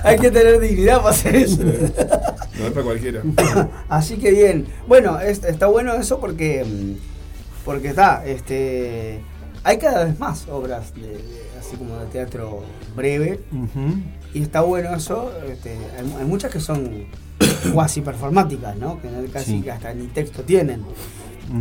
Hay, 0.04 0.18
que 0.20 0.32
tener 0.32 0.60
dignidad 0.60 0.98
para 0.98 1.10
hacer 1.12 1.36
eso. 1.36 1.64
No 1.64 2.66
es 2.68 2.72
para 2.72 2.84
cualquiera. 2.84 3.22
Así 3.90 4.18
que 4.18 4.32
bien. 4.32 4.68
Bueno, 4.88 5.20
es- 5.20 5.44
está 5.44 5.68
bueno 5.68 5.94
eso 5.94 6.20
porque 6.20 6.66
porque 7.66 7.90
está, 7.90 8.26
este 8.26 9.22
hay 9.64 9.78
cada 9.78 10.04
vez 10.04 10.20
más 10.20 10.48
obras 10.50 10.94
de, 10.94 11.02
de- 11.02 11.44
así 11.60 11.78
como 11.78 11.98
de 11.98 12.06
teatro 12.08 12.64
breve 12.96 13.40
y 14.34 14.42
está 14.44 14.62
bueno 14.62 14.94
eso. 14.96 15.32
este, 15.50 15.72
hay, 15.98 16.14
hay 16.20 16.26
muchas 16.26 16.52
que 16.52 16.60
son 16.60 17.06
cuasi 17.74 18.02
performáticas, 18.02 18.76
¿no? 18.76 19.00
Que 19.02 19.08
casi 19.32 19.52
Sí. 19.58 19.62
que 19.62 19.72
hasta 19.72 19.94
ni 19.94 20.08
texto 20.08 20.42
tienen. 20.44 20.82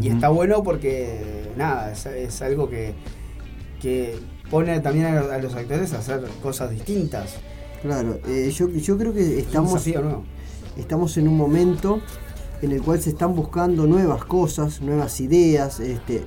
Y 0.01 0.09
está 0.09 0.29
bueno 0.29 0.63
porque 0.63 1.51
nada, 1.57 1.93
es, 1.93 2.07
es 2.07 2.43
algo 2.43 2.69
que, 2.69 2.95
que 3.81 4.19
pone 4.51 4.79
también 4.81 5.07
a, 5.07 5.21
a 5.21 5.39
los 5.39 5.55
actores 5.55 5.93
a 5.93 5.99
hacer 5.99 6.23
cosas 6.43 6.71
distintas. 6.71 7.37
Claro, 7.83 8.21
eh, 8.29 8.51
yo, 8.55 8.69
yo 8.69 8.97
creo 8.97 9.13
que 9.13 9.23
Es 9.23 9.47
estamos, 9.47 9.85
desafío 9.85 10.23
estamos 10.77 11.17
en 11.17 11.29
un 11.29 11.37
momento 11.37 12.01
en 12.63 12.71
el 12.71 12.81
cual 12.81 13.01
se 13.01 13.11
están 13.11 13.35
buscando 13.35 13.87
nuevas 13.87 14.25
cosas, 14.25 14.81
nuevas 14.81 15.21
ideas, 15.21 15.81
este, 15.81 16.23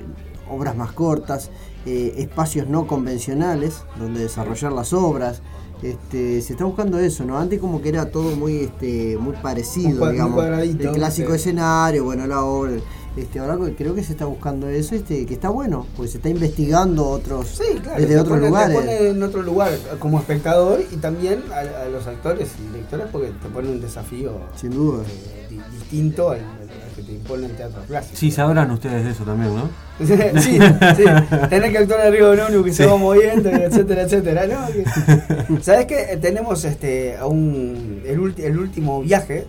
obras 0.50 0.76
más 0.76 0.91
cortas, 0.91 1.50
eh, 1.86 2.15
espacios 2.18 2.68
no 2.68 2.88
convencionales 2.88 3.84
donde 3.98 4.20
desarrollar 4.22 4.74
las 4.74 4.91
obras. 4.91 5.41
Este, 5.82 6.41
se 6.41 6.54
está 6.54 6.65
buscando 6.65 7.00
eso, 7.00 7.26
¿no? 7.26 7.38
Antes 7.38 7.60
como 7.60 7.82
que 7.82 7.89
era 7.89 8.10
todo 8.10 8.36
muy, 8.36 8.62
este, 8.62 9.18
muy 9.18 9.36
parecido, 9.36 10.04
muy 10.06 10.13
digamos. 10.13 10.44
el 10.44 10.91
clásico 10.91 11.32
sí. 11.32 11.36
escenario, 11.36 12.04
bueno, 12.04 12.28
la 12.28 12.44
obra. 12.44 12.74
Este, 13.17 13.39
ahora 13.39 13.58
creo 13.78 13.95
que 13.95 14.04
se 14.04 14.12
está 14.12 14.25
buscando 14.25 14.67
eso, 14.67 14.93
este, 14.93 15.25
que 15.25 15.34
está 15.36 15.47
bueno, 15.49 15.86
porque 15.95 16.12
se 16.12 16.17
está 16.17 16.28
investigando 16.30 17.08
otros 17.08 17.47
Sí, 17.47 17.80
claro. 17.82 17.99
desde 18.01 18.13
te 18.15 18.19
otros 18.19 18.38
pone- 18.38 18.47
lugares. 18.49 18.75
Te 18.78 18.82
pone 18.82 19.10
en 19.10 19.23
otro 19.23 19.41
lugar 19.41 19.71
como 19.99 20.19
espectador 20.19 20.82
y 20.91 20.97
también 20.97 21.43
a, 21.51 21.84
a 21.84 21.86
los 21.89 22.06
actores 22.08 22.49
y 22.62 22.73
directores 22.73 23.08
porque 23.12 23.30
te 23.30 23.47
pone 23.49 23.69
un 23.69 23.80
desafío 23.80 24.34
Sin 24.58 24.71
duda. 24.71 25.04
eh, 25.04 25.47
di- 25.49 25.62
distinto 25.71 26.32
al, 26.32 26.39
al 26.39 26.93
que 26.95 27.04
te 27.04 27.13
impone 27.13 27.45
el 27.45 27.56
teatro 27.56 27.82
clásico. 27.88 28.17
Sí, 28.17 28.32
sabrán 28.32 28.69
ustedes 28.71 29.06
de 29.06 29.12
eso 29.12 29.23
también, 29.23 29.56
¿no? 29.56 29.69
sí, 30.41 30.60
sí. 30.97 31.04
Tener 31.49 31.71
que 31.71 31.78
actuar 31.78 32.01
arriba 32.01 32.36
de 32.36 32.58
un 32.58 32.63
que 32.65 32.73
se 32.73 32.86
va 32.86 32.97
moviendo, 32.97 33.49
etcétera, 33.49 34.01
etcétera. 34.01 34.45
¿no? 34.45 34.67
Que- 34.67 35.63
¿Sabes 35.63 35.86
qué? 35.86 36.17
Tenemos 36.21 36.65
este 36.65 37.15
a 37.15 37.28
un, 37.28 38.01
el, 38.06 38.19
ulti- 38.19 38.43
el 38.43 38.58
último 38.60 39.01
viaje, 39.01 39.45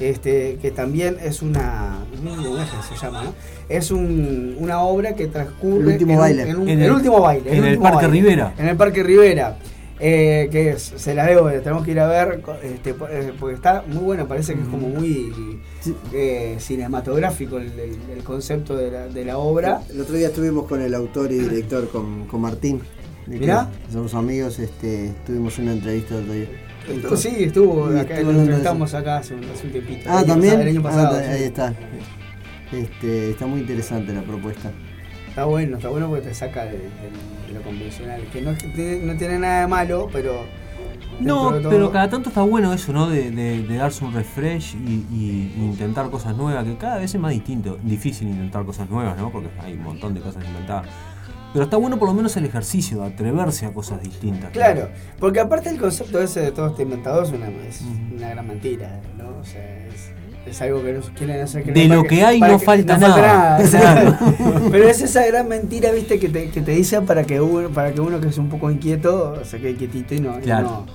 este, 0.00 0.58
que 0.62 0.70
también 0.70 1.16
es 1.22 1.42
una. 1.42 1.98
Se 2.88 2.96
llama, 2.96 3.24
¿no? 3.24 3.34
Es 3.68 3.90
un, 3.90 4.56
una 4.58 4.80
obra 4.80 5.14
que 5.14 5.26
transcurre. 5.28 5.80
El 5.80 5.86
último 5.88 6.12
en 6.12 6.16
un- 6.16 6.20
baile. 6.22 6.42
en 6.42 6.56
un- 6.56 6.68
En 6.68 6.78
el, 6.80 6.84
el- 6.86 6.92
último 6.92 7.20
baile. 7.20 7.56
en 7.56 7.64
el 7.64 7.78
Parque 7.78 8.06
baile. 8.06 8.12
Rivera. 8.12 8.54
En 8.58 8.68
el 8.68 8.76
Parque 8.76 9.02
Rivera. 9.02 9.56
eh, 10.02 10.48
que 10.50 10.70
es, 10.70 10.94
se 10.96 11.14
la 11.14 11.26
debo, 11.26 11.50
tenemos 11.50 11.84
que 11.84 11.90
ir 11.90 12.00
a 12.00 12.06
ver, 12.06 12.40
este, 12.62 12.94
eh, 13.10 13.32
porque 13.38 13.54
está 13.54 13.84
muy 13.86 14.02
bueno, 14.02 14.26
parece 14.26 14.54
que 14.54 14.62
es 14.62 14.66
como 14.68 14.88
muy 14.88 15.30
Sí. 15.82 15.94
eh, 16.14 16.56
cinematográfico 16.58 17.58
el, 17.58 17.66
el- 17.78 17.98
el 18.16 18.24
concepto 18.24 18.74
de 18.76 18.90
la, 18.90 19.08
de 19.08 19.24
la 19.26 19.36
obra. 19.36 19.82
El 19.90 20.00
otro 20.00 20.14
día 20.14 20.28
estuvimos 20.28 20.64
con 20.66 20.80
el 20.80 20.94
autor 20.94 21.30
y 21.32 21.38
director, 21.40 21.86
con, 21.90 22.24
con 22.28 22.40
Martín. 22.40 22.80
Mirá. 23.26 23.68
Somos 23.92 24.14
amigos, 24.14 24.58
este, 24.58 25.12
tuvimos 25.26 25.58
una 25.58 25.72
entrevista 25.72 26.14
el 26.16 26.22
otro 26.22 26.32
día. 26.32 26.48
Estuvo- 26.88 27.16
sí, 27.16 27.28
estuvo, 27.38 27.92
Sí, 27.92 27.98
acá, 27.98 28.14
estuvo 28.14 28.32
lo 28.32 28.40
entrevistamos 28.40 28.94
acá 28.94 29.16
hace 29.18 29.34
un, 29.34 29.44
hace 29.44 29.66
un 29.66 29.72
tiempito. 29.72 30.10
Ah, 30.10 30.24
también. 30.26 30.54
pasado- 30.54 30.62
El 30.62 30.68
año 30.68 30.80
Ah, 30.80 30.82
pasado. 30.82 31.18
sí. 31.20 31.24
ahí 31.30 31.42
está. 31.44 31.74
Este, 32.72 33.30
está 33.30 33.46
muy 33.46 33.60
interesante 33.60 34.12
la 34.12 34.22
propuesta. 34.22 34.70
Está 35.28 35.44
bueno, 35.44 35.76
está 35.76 35.88
bueno 35.88 36.08
porque 36.08 36.28
te 36.28 36.34
saca 36.34 36.64
de, 36.64 36.72
de- 36.72 36.78
de 36.78 37.54
lo 37.54 37.62
convencional. 37.62 38.22
Que 38.32 38.42
no, 38.42 38.56
que 38.56 39.00
no 39.04 39.16
tiene 39.16 39.38
nada 39.38 39.60
de 39.62 39.66
malo, 39.66 40.08
pero. 40.12 40.44
No, 41.20 41.50
todo- 41.60 41.68
pero 41.70 41.92
cada 41.92 42.08
tanto 42.08 42.30
está 42.30 42.42
bueno 42.42 42.72
eso, 42.72 42.92
¿no? 42.92 43.08
De, 43.10 43.30
de- 43.30 43.62
de 43.62 43.76
darse 43.76 44.04
un 44.04 44.14
refresh 44.14 44.74
y, 44.76 45.04
y 45.12 45.52
intentar 45.58 46.08
cosas 46.10 46.36
nuevas, 46.36 46.64
que 46.64 46.76
cada 46.76 46.98
vez 46.98 47.14
es 47.14 47.20
más 47.20 47.32
distinto, 47.32 47.78
difícil 47.82 48.28
intentar 48.28 48.64
cosas 48.64 48.88
nuevas, 48.88 49.18
¿no? 49.18 49.30
Porque 49.30 49.48
hay 49.60 49.74
un 49.74 49.82
montón 49.82 50.14
de 50.14 50.20
cosas 50.20 50.44
inventadas. 50.44 50.86
Pero 51.52 51.64
está 51.64 51.76
bueno 51.76 51.98
por 51.98 52.08
lo 52.08 52.14
menos 52.14 52.36
el 52.36 52.44
ejercicio, 52.44 53.00
de 53.00 53.06
atreverse 53.08 53.66
a 53.66 53.72
cosas 53.72 54.02
distintas. 54.02 54.50
Claro, 54.50 54.88
porque 55.18 55.40
aparte 55.40 55.68
el 55.70 55.78
concepto 55.78 56.20
ese 56.22 56.40
de 56.40 56.52
todo 56.52 56.68
este 56.68 56.82
inventado 56.84 57.22
es 57.22 57.30
una, 57.30 57.48
es 57.68 57.82
una 58.16 58.28
gran 58.30 58.46
mentira, 58.46 59.00
¿no? 59.18 59.28
O 59.40 59.44
sea, 59.44 59.60
es, 59.88 60.12
es 60.46 60.62
algo 60.62 60.82
que 60.84 60.92
nos 60.92 61.10
quieren 61.10 61.40
hacer 61.40 61.64
creer. 61.64 61.88
De 61.88 61.94
lo 61.94 62.04
que 62.04 62.24
hay 62.24 62.38
para 62.38 62.52
no 62.52 62.58
falta 62.60 62.98
nada. 62.98 63.58
nada, 63.58 63.68
claro. 63.68 64.16
Pero 64.70 64.88
es 64.88 65.00
esa 65.02 65.26
gran 65.26 65.48
mentira, 65.48 65.90
viste, 65.90 66.20
que 66.20 66.28
te, 66.28 66.50
que 66.50 66.60
te 66.60 66.70
dicen 66.70 67.04
para 67.04 67.24
que 67.24 67.40
uno, 67.40 67.68
para 67.70 67.92
que 67.92 68.00
uno 68.00 68.20
que 68.20 68.28
es 68.28 68.38
un 68.38 68.48
poco 68.48 68.70
inquieto 68.70 69.44
se 69.44 69.58
quede 69.60 69.74
quietito 69.74 70.14
y 70.14 70.20
no, 70.20 70.38
y 70.40 70.46
no, 70.46 70.86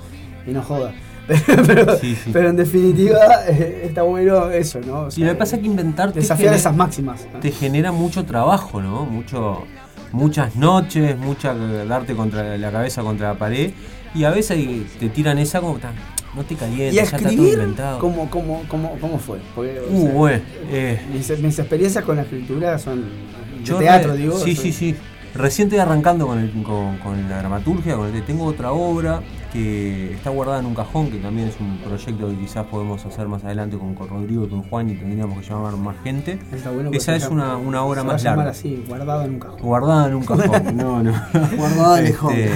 y 0.47 0.51
no 0.51 0.61
joda. 0.63 0.93
Pero, 1.65 1.97
Sí, 1.97 2.15
sí. 2.15 2.29
pero 2.31 2.49
en 2.51 2.55
definitiva 2.55 3.17
eh, 3.47 3.81
está 3.85 4.03
bueno 4.03 4.51
eso, 4.51 4.79
¿no? 4.85 4.99
O 4.99 5.07
Y 5.07 5.11
sea, 5.11 5.25
lo 5.25 5.33
que 5.33 5.39
pasa 5.39 5.55
es 5.55 5.61
que 5.63 5.67
inventar 5.67 6.13
desafiar 6.13 6.37
genera- 6.49 6.55
esas 6.57 6.75
máximas. 6.75 7.27
¿no? 7.33 7.39
te 7.39 7.49
genera 7.51 7.91
mucho 7.91 8.23
trabajo, 8.25 8.79
¿no? 8.79 9.05
Mucho, 9.07 9.63
muchas 10.11 10.55
noches, 10.55 11.17
mucha 11.17 11.53
darte 11.53 12.15
contra 12.15 12.57
la 12.57 12.71
cabeza 12.71 13.01
contra 13.01 13.29
la 13.33 13.37
pared 13.37 13.71
y 14.13 14.23
a 14.23 14.29
veces 14.29 14.57
te 14.99 15.09
tiran 15.09 15.37
esa 15.37 15.59
como 15.61 15.77
"Ta, 15.77 15.91
no 16.35 16.43
te 16.43 16.55
calientes, 16.55 16.93
Y 16.93 16.95
ya 16.97 17.03
está 17.03 17.17
todo 17.17 17.29
inventado. 17.47 17.99
¿cómo, 17.99 18.29
cómo, 18.29 18.63
cómo, 18.67 18.97
cómo 18.99 19.19
fue? 19.19 19.39
Porque, 19.55 19.79
Uh, 19.89 20.03
sea, 20.03 20.13
bueno, 20.13 20.43
eh, 20.71 21.01
mis, 21.13 21.39
mis 21.39 21.59
experiencias 21.59 22.03
con 22.03 22.15
la 22.17 22.21
escritura 22.23 22.77
son 22.79 23.01
de 23.01 23.63
yo 23.63 23.77
teatro, 23.77 24.11
re- 24.13 24.17
digo. 24.17 24.37
Sí, 24.39 24.55
sí, 24.55 24.71
sí. 24.71 24.95
Recién 25.35 25.67
estoy 25.67 25.79
arrancando 25.79 26.27
con, 26.27 26.39
el- 26.39 26.51
con, 26.63 26.97
con 26.99 27.29
la 27.29 27.39
dramaturgia, 27.39 27.95
con 27.95 28.13
el, 28.13 28.23
tengo 28.23 28.45
otra 28.45 28.71
obra 28.71 29.21
que 29.51 30.13
está 30.13 30.29
guardada 30.31 30.59
en 30.59 30.65
un 30.65 30.75
cajón, 30.75 31.09
que 31.09 31.17
también 31.17 31.47
es 31.47 31.55
un 31.61 31.77
proyecto 31.77 32.27
que 32.29 32.35
quizás 32.37 32.65
podemos 32.65 33.05
hacer 33.05 33.27
más 33.27 33.43
adelante 33.45 33.77
con, 33.77 33.95
con 33.95 34.09
Rodrigo 34.09 34.45
y 34.45 34.49
con 34.49 34.63
Juan 34.63 34.89
y 34.89 34.95
tendríamos 34.95 35.39
que 35.39 35.49
llamar 35.49 35.77
más 35.77 35.95
gente. 36.03 36.39
Está 36.53 36.71
bueno 36.71 36.85
porque 36.89 36.97
Esa 36.97 37.15
es 37.15 37.29
una, 37.29 37.55
una 37.57 37.83
obra 37.83 38.01
se 38.01 38.07
va 38.07 38.13
más 38.13 38.21
a 38.21 38.23
llamar 38.25 38.37
larga. 38.45 38.51
así, 38.51 38.83
guardado 38.87 39.23
en 39.23 39.31
un 39.33 39.39
cajón. 39.39 39.59
Guardada 39.61 40.07
en 40.07 40.15
un 40.15 40.25
cajón. 40.25 40.75
No, 40.75 41.03
no. 41.03 41.13
Guardada 41.57 41.99
en 41.99 42.05
Este, 42.07 42.51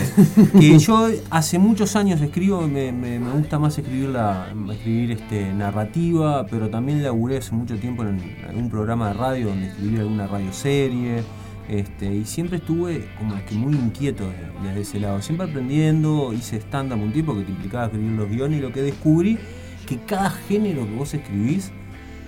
que 0.60 0.80
yo 0.80 1.08
hace 1.30 1.58
muchos 1.60 1.96
años 1.96 2.20
escribo, 2.22 2.62
me, 2.62 2.92
me- 2.92 3.20
me 3.20 3.32
gusta 3.32 3.60
más 3.60 3.78
escribir 3.78 4.10
la, 4.10 4.48
escribir 4.72 5.12
este, 5.12 5.54
narrativa, 5.54 6.46
pero 6.50 6.70
también 6.70 7.02
laburé 7.04 7.38
hace 7.38 7.54
mucho 7.56 7.78
tiempo 7.78 8.04
en 8.04 8.20
algún 8.48 8.70
programa 8.70 9.08
de 9.10 9.13
radio 9.13 9.48
donde 9.50 9.68
escribí 9.68 9.98
alguna 10.00 10.28
radioserie. 10.28 11.24
Este, 11.69 12.13
y 12.13 12.25
siempre 12.25 12.58
estuve 12.58 13.08
como 13.17 13.36
que 13.45 13.53
muy 13.55 13.75
inquieto 13.75 14.25
de- 14.27 14.67
desde 14.67 14.82
ese 14.82 14.99
lado, 14.99 15.21
siempre 15.21 15.47
aprendiendo, 15.47 16.34
hice 16.34 16.58
stand-up 16.58 16.99
un 16.99 17.13
tiempo 17.13 17.36
que 17.36 17.43
te 17.43 17.51
implicaba 17.51 17.86
escribir 17.86 18.12
los 18.13 18.27
guiones 18.29 18.58
y 18.60 18.62
lo 18.62 18.71
que 18.73 18.82
descubrí 18.82 19.38
que 19.86 19.97
cada 19.99 20.32
género 20.32 20.86
que 20.86 20.95
vos 20.95 21.13
escribís 21.13 21.71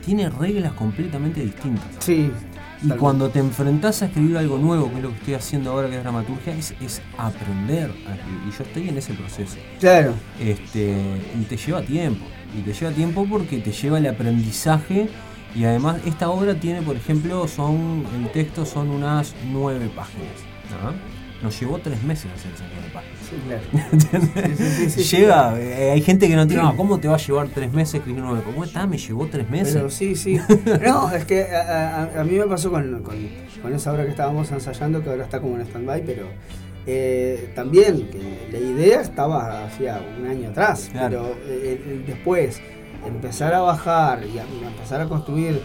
tiene 0.05 0.29
reglas 0.29 0.73
completamente 0.73 1.41
distintas. 1.41 1.85
Sí. 1.99 2.31
Y 2.83 2.89
cuando 2.89 3.29
te 3.29 3.37
enfrentás 3.39 4.01
a 4.01 4.05
escribir 4.07 4.37
algo 4.37 4.57
nuevo, 4.57 4.89
que 4.89 4.97
es 4.97 5.03
lo 5.03 5.09
que 5.09 5.15
estoy 5.17 5.33
haciendo 5.35 5.69
ahora 5.71 5.87
que 5.89 5.97
es 5.97 6.01
dramaturgia, 6.03 6.55
es, 6.55 6.73
es 6.81 7.01
aprender 7.17 7.91
a 8.07 8.15
escribir. 8.15 8.41
Y 8.47 8.51
yo 8.57 8.63
estoy 8.63 8.89
en 8.89 8.97
ese 8.97 9.13
proceso. 9.13 9.57
Claro. 9.79 10.13
Este, 10.39 10.95
y 11.39 11.43
te 11.43 11.57
lleva 11.57 11.83
tiempo. 11.83 12.25
Y 12.57 12.61
te 12.61 12.73
lleva 12.73 12.91
tiempo 12.91 13.27
porque 13.29 13.59
te 13.59 13.71
lleva 13.71 13.99
el 13.99 14.07
aprendizaje. 14.07 15.09
Y 15.55 15.65
además 15.65 15.97
esta 16.05 16.29
obra 16.29 16.55
tiene, 16.55 16.81
por 16.81 16.95
ejemplo, 16.95 17.47
son 17.47 18.05
el 18.15 18.29
texto 18.31 18.65
son 18.65 18.89
unas 18.89 19.35
nueve 19.51 19.89
páginas. 19.95 20.27
¿no? 20.83 20.93
Nos 21.43 21.59
llevó 21.59 21.79
tres 21.79 22.01
meses 22.03 22.27
hacer 22.33 22.51
esas 22.53 22.67
nueve 22.73 22.89
páginas. 22.93 23.19
Sí, 23.27 23.35
claro. 23.47 24.55
Sí, 24.57 24.89
sí, 25.03 25.17
Llega, 25.17 25.59
eh, 25.59 25.91
hay 25.91 26.01
gente 26.01 26.27
que 26.27 26.35
no 26.35 26.45
tiene, 26.47 26.61
"Ah, 26.63 26.73
¿cómo 26.77 26.99
te 26.99 27.07
va 27.07 27.15
a 27.15 27.17
llevar 27.17 27.47
tres 27.49 27.71
meses 27.73 27.95
escribir 27.95 28.21
nueve? 28.23 28.41
¿Cómo 28.45 28.63
está? 28.63 28.85
Me 28.87 28.97
llevó 28.97 29.25
tres 29.27 29.49
meses. 29.49 29.73
Pero 29.73 29.89
sí, 29.89 30.15
sí. 30.15 30.37
No, 30.85 31.11
es 31.11 31.25
que 31.25 31.43
a, 31.43 32.03
a- 32.15 32.21
a 32.21 32.23
mí 32.23 32.37
me 32.37 32.45
pasó 32.45 32.69
con, 32.71 33.01
con, 33.01 33.15
con 33.61 33.73
esa 33.73 33.91
obra 33.91 34.03
que 34.05 34.11
estábamos 34.11 34.51
ensayando, 34.51 35.01
que 35.03 35.09
ahora 35.09 35.23
está 35.23 35.39
como 35.41 35.55
en 35.57 35.63
stand-by, 35.63 36.05
pero 36.05 36.27
eh, 36.85 37.51
también 37.55 38.07
que 38.09 38.47
la 38.51 38.57
idea 38.59 39.01
estaba 39.01 39.65
hacía 39.65 40.01
un 40.19 40.27
año 40.27 40.49
atrás, 40.49 40.89
Claro. 40.91 41.35
pero 41.35 41.37
eh, 41.47 42.03
después 42.07 42.61
empezar 43.05 43.53
a 43.53 43.59
bajar 43.61 44.23
y, 44.25 44.37
a, 44.39 44.43
empezar 44.67 45.01
a 45.01 45.05
construir, 45.07 45.61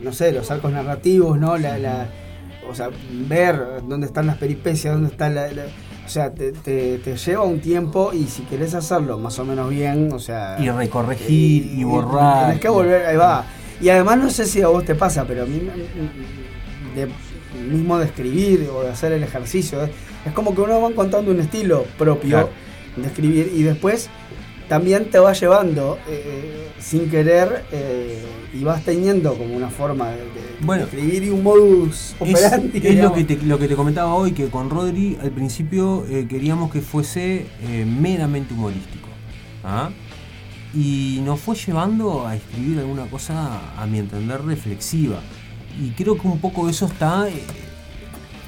no 0.00 0.12
sé, 0.12 0.32
los 0.32 0.50
arcos 0.50 0.72
narrativos, 0.72 1.38
¿no? 1.38 1.56
La, 1.58 1.78
la- 1.78 2.08
o 2.70 2.74
sea, 2.74 2.90
ver 3.28 3.58
dónde 3.88 4.06
están 4.06 4.26
las 4.26 4.36
peripecias, 4.36 4.92
dónde 4.94 5.10
está 5.10 5.28
la... 5.28 5.50
la- 5.52 5.66
o 6.04 6.10
sea, 6.10 6.32
te, 6.32 6.52
te- 6.52 6.96
te 6.98 7.16
lleva 7.18 7.44
un 7.44 7.60
tiempo 7.60 8.12
y 8.14 8.24
si 8.28 8.42
querés 8.44 8.74
hacerlo 8.74 9.18
más 9.18 9.38
o 9.38 9.44
menos 9.44 9.68
bien, 9.68 10.10
o 10.12 10.18
sea... 10.18 10.56
Y 10.58 10.70
recorregir 10.70 11.66
y 11.78 11.84
borrar. 11.84 12.46
Tenés 12.46 12.60
que 12.60 12.68
volver, 12.70 13.04
ahí 13.06 13.16
va. 13.16 13.44
Y 13.80 13.90
además 13.90 14.16
no 14.18 14.30
sé 14.30 14.46
si 14.46 14.62
a 14.62 14.68
vos 14.68 14.84
te 14.86 14.94
pasa, 14.94 15.26
pero 15.26 15.42
a 15.42 15.46
mí 15.46 15.60
de, 16.94 17.08
mismo 17.70 17.98
de 17.98 18.06
escribir 18.06 18.68
o 18.74 18.82
de 18.82 18.88
hacer 18.88 19.12
el 19.12 19.22
ejercicio, 19.22 19.84
¿eh? 19.84 19.90
es 20.24 20.32
como 20.32 20.54
que 20.54 20.62
uno 20.62 20.80
va 20.80 20.88
encontrando 20.88 21.30
un 21.30 21.40
estilo 21.40 21.84
propio 21.98 22.30
Claro. 22.30 22.48
de 22.96 23.06
escribir 23.06 23.52
y 23.54 23.62
después 23.62 24.08
también 24.68 25.10
te 25.10 25.18
va 25.18 25.32
llevando 25.32 25.98
eh, 26.08 26.68
sin 26.78 27.10
querer 27.10 27.64
eh, 27.72 28.22
y 28.52 28.64
vas 28.64 28.82
teniendo 28.84 29.34
como 29.34 29.54
una 29.56 29.68
forma 29.70 30.10
de, 30.10 30.16
de- 30.18 30.24
de 30.24 30.64
Bueno. 30.64 30.84
escribir 30.84 31.22
y 31.24 31.30
un 31.30 31.42
modus 31.42 32.14
Es, 32.20 32.34
operandi. 32.34 32.78
es 32.78 32.84
lo, 32.84 32.90
digamos. 32.90 33.18
que 33.18 33.24
te, 33.24 33.42
lo 33.44 33.58
que 33.58 33.68
te 33.68 33.76
comentaba 33.76 34.14
hoy, 34.14 34.32
que 34.32 34.48
con 34.48 34.70
Rodri 34.70 35.16
al 35.22 35.30
principio 35.30 36.04
eh, 36.08 36.26
queríamos 36.28 36.70
que 36.70 36.80
fuese 36.80 37.46
meramente 37.86 38.54
humorístico. 38.54 39.08
¿ah? 39.64 39.90
Y 40.74 41.20
nos 41.24 41.40
fue 41.40 41.56
llevando 41.56 42.26
a 42.26 42.36
escribir 42.36 42.78
alguna 42.78 43.06
cosa, 43.06 43.60
a 43.76 43.86
mi 43.86 43.98
entender, 43.98 44.42
reflexiva. 44.44 45.20
Y 45.82 45.90
creo 45.90 46.18
que 46.18 46.26
un 46.28 46.40
poco 46.40 46.68
eso 46.68 46.86
está 46.86 47.26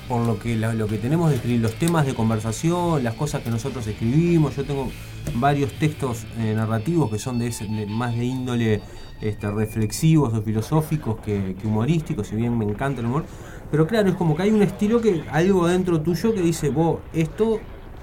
por 0.08 0.26
lo 0.26 0.38
que, 0.38 0.56
la- 0.56 0.74
lo 0.74 0.86
que 0.88 0.98
tenemos 0.98 1.30
de 1.30 1.36
escribir, 1.36 1.60
los 1.60 1.74
temas 1.74 2.04
de 2.04 2.14
conversación, 2.14 3.04
las 3.04 3.14
cosas 3.14 3.42
que 3.42 3.50
nosotros 3.50 3.86
escribimos. 3.86 4.56
Yo 4.56 4.64
tengo 4.64 4.90
varios 5.34 5.72
textos 5.78 6.24
eh, 6.38 6.54
narrativos 6.54 7.10
que 7.10 7.18
son 7.18 7.38
de, 7.38 7.48
ese- 7.48 7.66
de- 7.66 7.86
más 7.86 8.14
de 8.16 8.24
índole 8.24 8.80
este, 9.20 9.50
reflexivos 9.50 10.32
o 10.34 10.42
filosóficos 10.42 11.16
que, 11.20 11.54
que 11.60 11.66
humorísticos, 11.66 12.26
si 12.28 12.36
bien 12.36 12.56
me 12.56 12.64
encanta 12.64 13.00
el 13.00 13.06
humor. 13.06 13.24
Pero 13.70 13.86
claro, 13.86 14.08
es 14.08 14.14
como 14.16 14.34
que 14.36 14.42
hay 14.42 14.50
un 14.50 14.62
estilo 14.62 15.00
que, 15.00 15.22
algo 15.30 15.66
dentro 15.68 16.00
tuyo 16.00 16.34
que 16.34 16.42
dice, 16.42 16.70
vos, 16.70 16.98
esto 17.12 17.60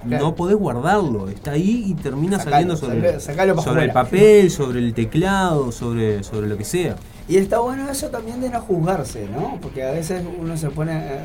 Claro. 0.07 0.25
no 0.25 0.35
podés 0.35 0.55
guardarlo, 0.55 1.27
está 1.27 1.51
ahí 1.51 1.85
y 1.87 1.93
termina 1.95 2.37
Sacalo, 2.37 2.51
saliendo 2.51 2.77
sobre, 2.77 3.19
sacalo, 3.19 3.81
el 3.81 3.91
papel, 3.91 4.51
sobre 4.51 4.79
el 4.79 4.93
teclado, 4.93 5.71
sobre, 5.71 6.23
sobre 6.23 6.47
lo 6.47 6.55
que 6.55 6.63
sea. 6.63 6.95
Y 7.27 7.37
está 7.37 7.59
bueno 7.59 7.89
eso 7.89 8.07
también 8.09 8.39
de 8.39 8.51
no 8.51 8.61
juzgarse, 8.61 9.27
¿no? 9.27 9.57
Porque 9.59 9.83
a 9.83 9.91
veces 9.91 10.23
uno 10.39 10.55
se 10.55 10.69
pone. 10.69 10.93
eh, 10.97 11.19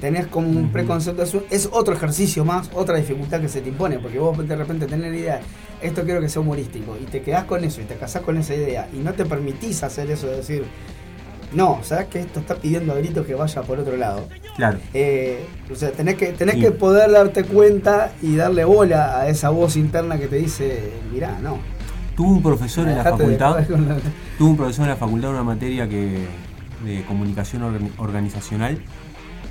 tenés 0.00 0.26
como 0.26 0.48
un 0.48 0.70
preconcepto, 0.70 1.22
es, 1.50 1.68
otro 1.72 1.94
ejercicio 1.94 2.44
más, 2.44 2.70
otra 2.74 2.96
dificultad 2.96 3.40
que 3.40 3.48
se 3.48 3.60
te 3.60 3.68
impone, 3.70 3.98
porque 3.98 4.18
vos 4.18 4.36
de 4.46 4.56
repente 4.56 4.86
tenés 4.86 5.10
la 5.10 5.16
idea, 5.16 5.40
esto 5.80 6.02
quiero 6.04 6.20
que 6.20 6.28
sea 6.28 6.42
humorístico, 6.42 6.96
y 7.00 7.04
te 7.04 7.22
quedás 7.22 7.44
con 7.44 7.64
eso, 7.64 7.80
y 7.80 7.84
te 7.84 7.94
casás 7.94 8.22
con 8.22 8.36
esa 8.36 8.54
idea, 8.54 8.88
y 8.92 8.98
no 8.98 9.12
te 9.14 9.24
permitís 9.24 9.82
hacer 9.82 10.10
eso 10.10 10.26
de 10.26 10.36
decir, 10.36 10.64
no, 11.52 11.78
sabes 11.82 12.06
que 12.06 12.20
esto 12.20 12.40
está 12.40 12.56
pidiendo 12.56 12.92
a 12.92 12.96
gritos 12.96 13.24
que 13.26 13.34
vaya 13.34 13.62
por 13.62 13.78
otro 13.78 13.96
lado. 13.96 14.26
Claro. 14.56 14.78
Eh, 14.92 15.44
o 15.70 15.74
sea, 15.76 15.92
tenés 15.92 16.16
que, 16.16 16.26
tenés 16.32 16.56
Sí. 16.56 16.60
que 16.62 16.70
poder 16.72 17.10
darte 17.12 17.44
cuenta 17.44 18.12
y 18.20 18.34
darle 18.36 18.64
bola 18.64 19.20
a 19.20 19.28
esa 19.28 19.50
voz 19.50 19.76
interna 19.76 20.18
que 20.18 20.26
te 20.26 20.36
dice, 20.36 20.92
mirá, 21.12 21.38
no. 21.40 21.58
Tuve 22.16 22.28
un 22.28 22.42
profesor 22.42 22.88
en 22.88 22.96
la 22.96 23.04
facultad. 23.04 23.58
la- 23.68 23.96
Tuve 24.38 24.48
un 24.50 24.56
profesor 24.56 24.84
en 24.84 24.90
la 24.90 24.96
facultad 24.96 25.28
de 25.28 25.34
una 25.34 25.44
materia 25.44 25.88
que 25.88 26.26
de 26.84 27.02
comunicación 27.04 27.62
orga- 27.62 27.90
organizacional 27.98 28.78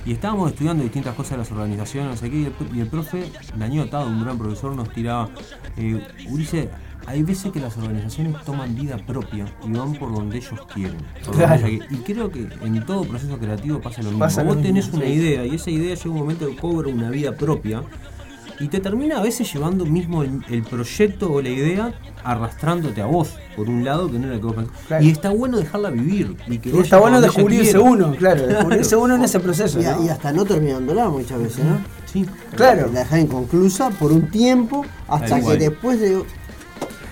y 0.04 0.12
estábamos 0.12 0.50
estudiando 0.50 0.82
distintas 0.82 1.14
cosas 1.14 1.32
de 1.32 1.36
las 1.38 1.50
organizaciones, 1.50 2.10
no 2.10 2.16
sé 2.16 2.30
qué, 2.30 2.36
y 2.36 2.44
el, 2.44 2.52
y 2.74 2.80
el 2.80 2.86
profe, 2.88 3.30
Daniel 3.56 3.86
Otado, 3.88 4.08
un 4.08 4.22
gran 4.22 4.38
profesor, 4.38 4.74
nos 4.74 4.90
tiraba, 4.90 5.30
eh, 5.76 6.06
Ulises, 6.28 6.68
hay 7.06 7.22
veces 7.22 7.52
que 7.52 7.60
las 7.60 7.76
organizaciones 7.76 8.42
toman 8.44 8.74
vida 8.74 8.96
propia 8.96 9.46
y 9.66 9.72
van 9.72 9.94
por 9.94 10.14
donde 10.14 10.38
ellos 10.38 10.58
quieren. 10.72 10.96
donde 11.24 11.68
ellos. 11.68 11.86
Y 11.90 11.96
creo 11.98 12.30
que 12.30 12.48
en 12.62 12.84
todo 12.86 13.04
proceso 13.04 13.38
creativo 13.38 13.80
pasa 13.80 14.02
lo 14.02 14.08
mismo. 14.08 14.20
Pasa 14.20 14.42
lo 14.42 14.48
Vos 14.48 14.56
mismo, 14.56 14.68
tenés 14.68 14.92
una 14.92 15.06
idea 15.06 15.44
y 15.44 15.54
esa 15.54 15.70
idea 15.70 15.94
llega 15.94 16.10
un 16.10 16.16
momento 16.16 16.46
que 16.46 16.56
cobra 16.56 16.88
una 16.88 17.10
vida 17.10 17.32
propia 17.32 17.82
y 18.60 18.68
te 18.68 18.80
termina 18.80 19.18
a 19.18 19.22
veces 19.22 19.52
llevando 19.52 19.84
mismo 19.84 20.22
el, 20.22 20.42
el 20.48 20.62
proyecto 20.62 21.32
o 21.32 21.42
la 21.42 21.48
idea 21.48 21.92
arrastrándote 22.22 23.02
a 23.02 23.06
vos, 23.06 23.34
por 23.56 23.68
un 23.68 23.84
lado, 23.84 24.10
que 24.10 24.18
no 24.18 24.28
era 24.28 24.36
que 24.36 24.42
vos 24.42 24.54
pensás. 24.54 24.74
Claro. 24.86 25.04
Y 25.04 25.10
está 25.10 25.30
bueno 25.30 25.58
dejarla 25.58 25.90
vivir. 25.90 26.36
Y, 26.46 26.58
que 26.58 26.68
Y 26.68 26.72
vaya 26.72 26.84
está 26.84 26.98
bueno 26.98 27.20
descubrirse 27.20 27.78
uno, 27.78 28.12
claro, 28.16 28.46
descubrirse 28.46 28.96
uno 28.96 29.14
en 29.16 29.24
ese 29.24 29.40
proceso. 29.40 29.80
Y, 29.80 29.84
a- 29.84 29.96
¿no? 29.96 30.04
y 30.04 30.08
hasta 30.08 30.32
no 30.32 30.44
terminándola 30.44 31.08
muchas 31.08 31.38
veces, 31.38 31.64
¿no? 31.64 31.78
Sí. 32.10 32.24
Claro. 32.56 32.90
La 32.92 33.00
dejar 33.00 33.18
inconclusa 33.20 33.90
por 33.90 34.12
un 34.12 34.28
tiempo 34.30 34.86
hasta 35.08 35.40
que 35.40 35.56
después 35.56 36.00
de 36.00 36.16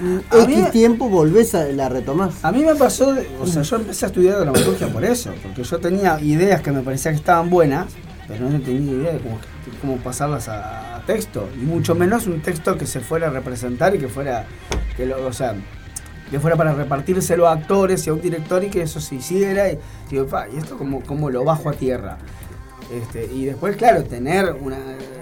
mí- 0.01 0.21
X 0.33 0.71
tiempo 0.71 1.09
volvés 1.09 1.55
a 1.55 1.65
la 1.67 1.89
retomás. 1.89 2.35
A 2.45 2.51
mí 2.53 2.65
me 2.65 2.75
pasó, 2.75 3.15
o 3.41 3.47
sea, 3.47 3.63
yo 3.63 3.77
empecé 3.77 4.07
a 4.07 4.09
estudiar 4.09 4.39
dramaturgia 4.41 4.89
por 4.93 5.05
eso, 5.05 5.33
porque 5.43 5.63
yo 5.63 5.79
tenía 5.79 6.21
ideas 6.21 6.61
que 6.63 6.73
me 6.73 6.83
parecía 6.83 7.11
que 7.13 7.19
estaban 7.19 7.51
buenas, 7.51 7.87
pero 8.29 8.49
no 8.49 8.61
tenía 8.61 8.93
idea 8.93 9.13
de 9.13 9.19
cómo, 9.19 9.39
cómo 9.83 9.99
pasarlas 9.99 10.49
a, 10.49 11.03
texto, 11.07 11.49
y 11.55 11.59
mucho 11.59 11.95
menos 11.95 12.27
un 12.29 12.41
texto 12.41 12.79
que 12.79 12.87
se 12.87 13.01
fuera 13.01 13.27
a 13.27 13.31
representar 13.31 13.95
y 13.95 13.99
que 13.99 14.09
fuera, 14.09 14.47
que 14.97 15.05
lo, 15.05 15.27
o 15.27 15.33
sea, 15.33 15.55
que 16.31 16.39
fuera 16.41 16.57
para 16.57 16.73
repartírselo 16.73 17.49
a 17.49 17.53
actores 17.53 18.07
y 18.07 18.11
a 18.11 18.13
un 18.15 18.21
director 18.23 18.63
y 18.65 18.71
que 18.71 18.83
eso 18.83 19.01
se 19.01 19.17
hiciera, 19.17 19.69
y 19.71 19.79
"Pa, 20.31 20.49
¿y 20.49 20.57
esto 20.59 20.79
cómo, 20.79 21.03
cómo 21.03 21.29
lo 21.29 21.45
bajo 21.45 21.69
a 21.69 21.73
tierra? 21.73 22.19
Este, 22.93 23.27
y 23.27 23.45
después, 23.47 23.77
claro, 23.77 24.05
tener 24.05 24.53
una, 24.61 24.79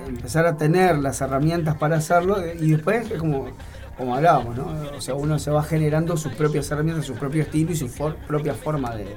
empezar 0.06 0.44
a 0.46 0.56
tener 0.56 0.98
las 0.98 1.20
herramientas 1.22 1.76
para 1.76 1.96
hacerlo 1.96 2.36
y 2.60 2.72
después 2.72 3.10
es 3.10 3.18
como, 3.18 3.48
como 3.96 4.14
hablábamos, 4.16 4.56
¿no? 4.56 4.66
O 4.96 5.00
sea, 5.00 5.14
uno 5.14 5.38
se 5.38 5.50
va 5.50 5.62
generando 5.62 6.16
sus 6.16 6.34
propias 6.34 6.70
herramientas, 6.70 7.06
su 7.06 7.14
propio 7.14 7.42
estilo 7.42 7.72
y 7.72 7.76
su 7.76 7.88
for- 7.88 8.16
propia 8.26 8.54
forma 8.54 8.94
de, 8.96 9.16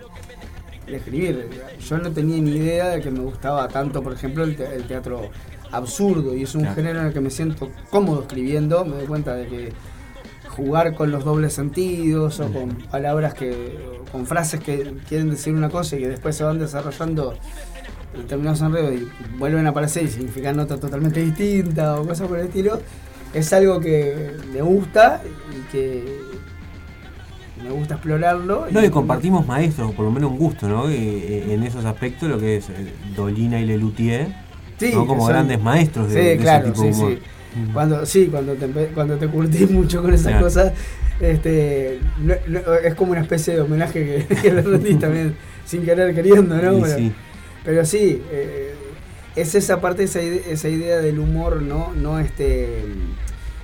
de 0.88 0.96
escribir. 0.98 1.50
Yo 1.88 1.98
no 1.98 2.12
tenía 2.12 2.38
ni 2.42 2.52
idea 2.52 2.90
de 2.90 3.02
que 3.02 3.12
me 3.12 3.20
gustaba 3.20 3.68
tanto, 3.68 4.02
por 4.04 4.14
ejemplo, 4.14 4.44
el, 4.44 4.56
te- 4.56 4.76
el 4.76 4.84
teatro 4.84 5.30
absurdo 5.72 6.36
y 6.36 6.44
es 6.44 6.54
un 6.56 6.62
Claro. 6.62 6.76
género 6.76 7.00
en 7.02 7.06
el 7.08 7.14
que 7.14 7.22
me 7.22 7.30
siento 7.30 7.70
cómodo 7.90 8.22
escribiendo. 8.22 8.86
Me 8.86 8.98
doy 8.98 9.06
cuenta 9.06 9.36
de 9.36 9.48
que 9.48 9.74
jugar 10.50 10.94
con 10.94 11.10
los 11.12 11.24
dobles 11.26 11.54
sentidos 11.54 12.40
o 12.40 12.52
con 12.52 12.70
palabras 12.92 13.34
que, 13.34 13.80
con 14.12 14.26
frases 14.28 14.60
que 14.60 14.94
quieren 15.10 15.30
decir 15.32 15.54
una 15.56 15.70
cosa 15.70 15.96
y 15.96 16.00
que 16.00 16.10
después 16.10 16.36
se 16.36 16.44
van 16.44 16.60
desarrollando 16.60 17.34
en 18.14 18.22
determinados 18.22 18.62
enredos 18.62 18.94
y 18.94 19.08
vuelven 19.40 19.66
a 19.66 19.70
aparecer 19.72 20.04
y 20.04 20.08
significan 20.10 20.60
otra 20.60 20.78
totalmente 20.78 21.22
distinta 21.22 22.00
o 22.00 22.06
cosas 22.06 22.28
por 22.28 22.38
el 22.38 22.46
estilo, 22.46 22.80
es 23.34 23.52
algo 23.52 23.80
que 23.80 24.34
me 24.54 24.62
gusta 24.62 25.24
y 25.52 25.72
que 25.72 26.20
me 27.64 27.70
gusta 27.72 27.96
explorarlo. 27.96 28.68
No, 28.72 28.84
y 28.84 28.90
compartimos 28.90 29.48
maestros, 29.48 29.94
por 29.94 30.06
lo 30.06 30.12
menos 30.12 30.32
un 30.32 30.38
gusto, 30.38 30.68
¿no? 30.68 30.90
Eh, 30.90 31.54
en 31.54 31.64
esos 31.64 31.86
aspectos, 31.86 32.30
lo 32.30 32.38
que 32.40 32.58
es 32.58 32.70
eh, 32.70 32.74
Dolina 33.16 33.60
y 33.60 33.66
Lelutier, 33.66 34.28
Sí, 34.78 34.92
¿no? 34.94 35.06
como 35.08 35.22
son- 35.22 35.30
grandes 35.30 35.62
maestros 35.62 36.10
de, 36.12 36.14
Sí, 36.22 36.28
de 36.30 36.38
claro, 36.38 36.64
ese 36.66 36.72
tipo 36.74 36.86
de 36.86 36.94
sí, 36.94 37.22
sí. 37.56 37.70
Cuando, 37.72 38.06
sí, 38.06 38.28
cuando 38.32 38.54
te, 38.54 38.68
cuando 38.68 39.16
te 39.18 39.28
curtís 39.28 39.70
mucho 39.72 40.02
con 40.02 40.14
esas 40.14 40.28
Claro. 40.32 40.46
cosas, 40.46 40.74
este, 41.22 42.00
no- 42.20 42.34
no- 42.48 42.74
es 42.76 42.96
como 42.96 43.12
una 43.12 43.22
especie 43.22 43.54
de 43.56 43.62
homenaje 43.62 44.26
que, 44.28 44.36
que 44.42 44.52
le 44.52 44.62
rendís 44.62 45.00
también 45.00 45.36
sin 45.66 45.84
querer 45.84 46.14
queriendo, 46.16 46.56
¿no? 46.56 46.62
Pero, 46.82 46.86
sí. 46.98 47.12
pero 47.64 47.86
sí, 47.86 48.22
eh, 48.32 48.74
es 49.36 49.56
esa 49.56 49.80
parte, 49.82 50.04
esa 50.04 50.22
idea, 50.22 50.42
esa 50.50 50.68
idea 50.70 50.98
del 50.98 51.20
humor, 51.20 51.62
¿no? 51.62 51.94
No, 51.96 52.20
este, 52.20 52.84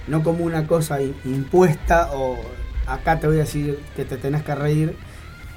no 0.08 0.24
como 0.24 0.46
una 0.46 0.66
cosa 0.68 1.00
impuesta 1.26 2.10
o 2.14 2.38
acá 2.90 3.20
te 3.20 3.28
voy 3.28 3.38
a 3.38 3.42
decir 3.42 3.80
que 3.96 4.06
te 4.06 4.18
tenés 4.18 4.44
que 4.44 4.56
reír, 4.56 4.96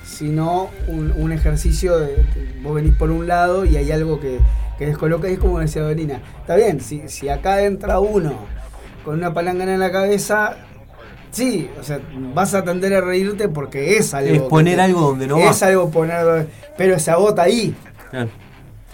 sino 0.05 0.71
un, 0.89 1.13
un 1.17 1.33
ejercicio 1.33 1.99
de, 1.99 2.25
vos 2.63 2.75
venís 2.75 2.95
por 2.97 3.11
un 3.11 3.27
lado 3.29 3.65
y 3.65 3.77
hay 3.77 3.91
algo 3.93 4.21
que, 4.21 4.39
que 4.79 4.87
descoloca 4.87 5.29
y 5.29 5.35
es 5.35 5.39
como 5.39 5.59
decía 5.61 5.83
Dorina, 5.83 6.21
está 6.41 6.57
bien, 6.57 6.81
si, 6.81 7.09
si 7.09 7.29
acá 7.29 7.63
entra 7.63 8.01
uno 8.01 8.35
con 9.05 9.15
una 9.19 9.33
palangana 9.33 9.75
en 9.75 9.81
la 9.81 9.91
cabeza, 9.93 10.57
sí, 11.31 11.71
o 11.81 11.83
sea, 11.83 12.01
vas 12.35 12.55
a 12.55 12.63
tender 12.65 12.95
a 12.95 13.01
reírte 13.01 13.49
porque 13.49 13.97
es 13.97 14.13
algo. 14.15 14.33
Es 14.35 14.43
poner 14.43 14.77
te- 14.77 14.83
algo 14.83 15.01
donde 15.01 15.27
no 15.27 15.39
Es 15.39 15.63
va. 15.63 15.67
algo 15.69 15.91
poner, 15.91 16.47
pero 16.77 16.99
se 16.99 17.11
agota 17.11 17.43
ahí, 17.43 17.75
Claro. 18.11 18.29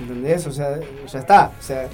¿entendés? 0.01 0.47
O 0.47 0.53
sea, 0.53 0.79
ya 1.11 1.19
está, 1.19 1.53
o 1.59 1.63
sea, 1.63 1.89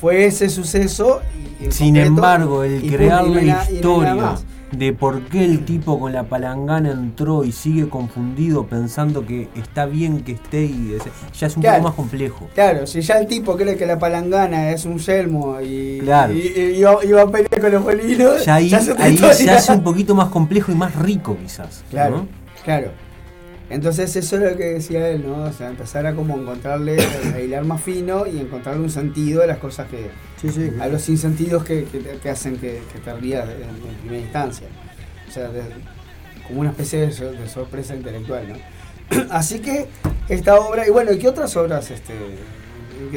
fue 0.00 0.26
ese 0.26 0.48
suceso 0.48 1.20
y, 1.60 1.70
Sin 1.70 1.88
concreto, 1.88 2.08
embargo, 2.08 2.64
el 2.64 2.84
y 2.84 2.88
crear 2.90 3.26
la 3.26 3.42
historia. 3.70 4.34
De 4.78 4.92
por 4.92 5.22
qué 5.22 5.44
el 5.44 5.64
tipo 5.64 5.98
con 5.98 6.12
la 6.12 6.24
palangana 6.24 6.90
entró 6.90 7.44
y 7.44 7.52
sigue 7.52 7.88
confundido 7.88 8.66
pensando 8.66 9.24
que 9.26 9.48
está 9.56 9.86
bien 9.86 10.20
que 10.22 10.32
esté 10.32 10.64
y 10.64 10.94
ese- 10.98 11.10
ya 11.38 11.46
es 11.46 11.56
un 11.56 11.62
Claro. 11.62 11.78
poco 11.78 11.88
más 11.88 11.96
complejo. 11.96 12.48
Claro, 12.54 12.86
si 12.86 13.00
ya 13.00 13.18
el 13.18 13.26
tipo 13.26 13.56
cree 13.56 13.76
que 13.76 13.86
la 13.86 13.98
palangana 13.98 14.70
es 14.70 14.84
un 14.84 14.98
yelmo 14.98 15.60
y, 15.60 15.98
Claro. 16.00 16.32
y, 16.34 16.78
iba 16.78 17.22
a 17.22 17.26
pelear 17.30 17.60
con 17.60 17.72
los 17.72 17.82
bolinos, 17.84 18.44
Ya 18.44 18.54
ahí, 18.56 18.68
ya 18.68 18.78
es 18.78 18.88
ahí 18.98 19.16
se 19.16 19.50
hace 19.50 19.72
un 19.72 19.82
poquito 19.84 20.14
más 20.14 20.28
complejo 20.28 20.72
y 20.72 20.74
más 20.74 20.94
rico 20.96 21.36
quizás. 21.42 21.84
Claro, 21.90 22.16
¿no? 22.18 22.28
claro. 22.64 22.90
Entonces 23.70 24.14
eso 24.14 24.36
es 24.36 24.42
lo 24.52 24.56
que 24.58 24.64
decía 24.74 25.08
él, 25.08 25.24
¿no? 25.26 25.44
O 25.44 25.52
sea, 25.52 25.68
empezar 25.68 26.06
a 26.06 26.14
como 26.14 26.36
encontrarle, 26.38 26.96
a 27.34 27.40
hilar 27.40 27.64
más 27.64 27.80
fino 27.82 28.26
y 28.26 28.38
encontrarle 28.38 28.82
un 28.82 28.90
sentido 28.90 29.42
a 29.42 29.46
las 29.46 29.58
cosas 29.58 29.88
que, 29.88 30.10
Sí, 30.40 30.50
sí. 30.50 30.70
a 30.80 30.86
los 30.86 31.00
sinsentidos 31.02 31.64
que, 31.64 31.84
que, 31.84 31.98
te- 31.98 32.18
que 32.18 32.30
hacen 32.30 32.56
que, 32.58 32.82
que 32.92 32.98
te 32.98 33.14
rías 33.14 33.48
en, 33.48 33.62
en 33.88 33.94
primera 34.02 34.22
instancia. 34.22 34.66
O 35.28 35.30
sea, 35.32 35.48
de- 35.48 35.62
como 36.46 36.60
una 36.60 36.70
especie 36.70 37.00
de, 37.06 37.12
sor- 37.12 37.36
de 37.36 37.48
sorpresa 37.48 37.94
intelectual, 37.96 38.46
¿no? 38.50 39.24
Así 39.30 39.60
que 39.60 39.86
esta 40.28 40.56
obra, 40.60 40.86
y 40.86 40.90
bueno, 40.90 41.12
¿y 41.12 41.18
qué 41.18 41.28
otras 41.28 41.56
obras? 41.56 41.90
este 41.90 42.12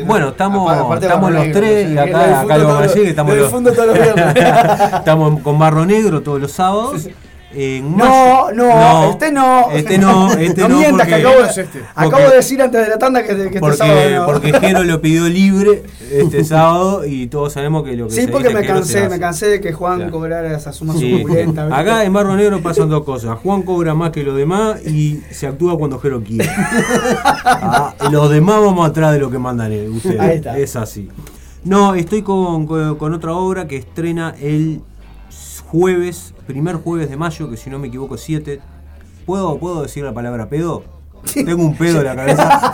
Bueno, 0.05 0.29
estamos- 0.29 0.71
aparte- 0.71 1.05
estamos 1.07 1.31
los 1.31 1.41
Negro, 1.45 1.59
tres 1.59 1.89
y 1.91 1.97
acá- 1.97 2.41
acá 2.41 2.57
lo 2.57 2.67
vamos 2.67 2.81
a 2.81 2.81
todos 2.81 2.81
decir 2.83 2.93
que 2.95 3.01
los- 3.01 3.09
estamos 3.09 3.35
lo 3.35 3.41
los-. 3.41 4.93
Estamos 4.99 5.41
con 5.41 5.59
Barro 5.59 5.85
Negro 5.85 6.21
todos 6.21 6.39
los 6.39 6.51
sábados. 6.53 7.01
Sí, 7.01 7.09
sí. 7.09 7.15
En 7.53 7.95
No, 7.95 8.51
no, 8.51 9.09
este 9.11 9.31
no. 9.31 9.71
Este 9.71 9.97
no, 9.97 10.31
este 10.33 10.61
no. 10.63 10.67
no 10.67 10.77
mientas, 10.79 11.07
que 11.07 11.15
acabo, 11.15 11.41
de, 11.41 11.47
es 11.49 11.57
este. 11.57 11.79
acabo 11.95 12.11
Porque- 12.11 12.27
de 12.29 12.35
decir 12.35 12.61
antes 12.61 12.81
de 12.83 12.89
la 12.89 12.99
tanda 12.99 13.23
que, 13.23 13.35
que 13.35 13.43
este 13.45 13.59
porque, 13.61 13.77
sábado 13.77 14.09
no. 14.15 14.25
porque 14.25 14.53
Jero 14.59 14.83
lo 14.83 15.01
pidió 15.01 15.29
libre 15.29 15.83
este 16.11 16.43
sábado 16.43 17.05
y 17.05 17.27
todos 17.27 17.53
sabemos 17.53 17.83
que 17.83 17.95
lo 17.95 18.07
que 18.09 18.13
Sí, 18.15 18.21
se 18.23 18.27
porque 18.27 18.49
me 18.49 18.65
cansé, 18.65 19.07
me 19.07 19.17
cansé 19.17 19.47
de 19.47 19.61
que 19.61 19.71
Juan 19.71 19.95
Claro. 19.97 20.11
cobrara 20.11 20.57
esa 20.57 20.73
suma 20.73 20.93
Sí. 20.95 21.23
Acá 21.71 22.03
en 22.03 22.11
Barro 22.11 22.35
Negro 22.35 22.59
pasan 22.61 22.89
dos 22.89 23.05
cosas. 23.05 23.37
Juan 23.39 23.61
cobra 23.61 23.93
más 23.93 24.11
que 24.11 24.23
los 24.23 24.35
demás 24.35 24.85
y 24.85 25.21
se 25.31 25.47
actúa 25.47 25.77
cuando 25.77 25.99
Jero 25.99 26.21
quiere. 26.21 26.49
Ah, 27.49 27.93
los 28.11 28.29
demás 28.29 28.59
vamos 28.61 28.87
atrás 28.89 29.13
de 29.13 29.19
lo 29.19 29.31
que 29.31 29.39
mandan 29.39 29.71
eh, 29.71 29.87
ustedes. 29.89 30.19
Ahí 30.19 30.35
está. 30.37 30.57
Es 30.57 30.75
así. 30.75 31.09
No, 31.63 31.95
estoy 31.95 32.21
con, 32.21 32.65
con- 32.67 32.95
con 32.97 33.13
otra 33.13 33.33
obra 33.33 33.67
que 33.67 33.77
estrena 33.77 34.35
el 34.39 34.81
jueves, 35.65 36.33
primer 36.47 36.77
jueves 36.77 37.09
de 37.09 37.17
mayo, 37.17 37.49
que 37.49 37.57
si 37.57 37.69
no 37.69 37.77
me 37.77 37.87
equivoco 37.87 38.15
es 38.15 38.21
7. 38.21 38.59
¿Puedo, 39.25 39.59
¿Puedo 39.59 39.83
decir 39.83 40.03
la 40.03 40.13
palabra 40.13 40.47
pedo? 40.47 40.83
Tengo 41.33 41.63
un 41.63 41.75
pedo 41.75 41.99
en 41.99 42.05
la 42.05 42.15
cabeza. 42.15 42.73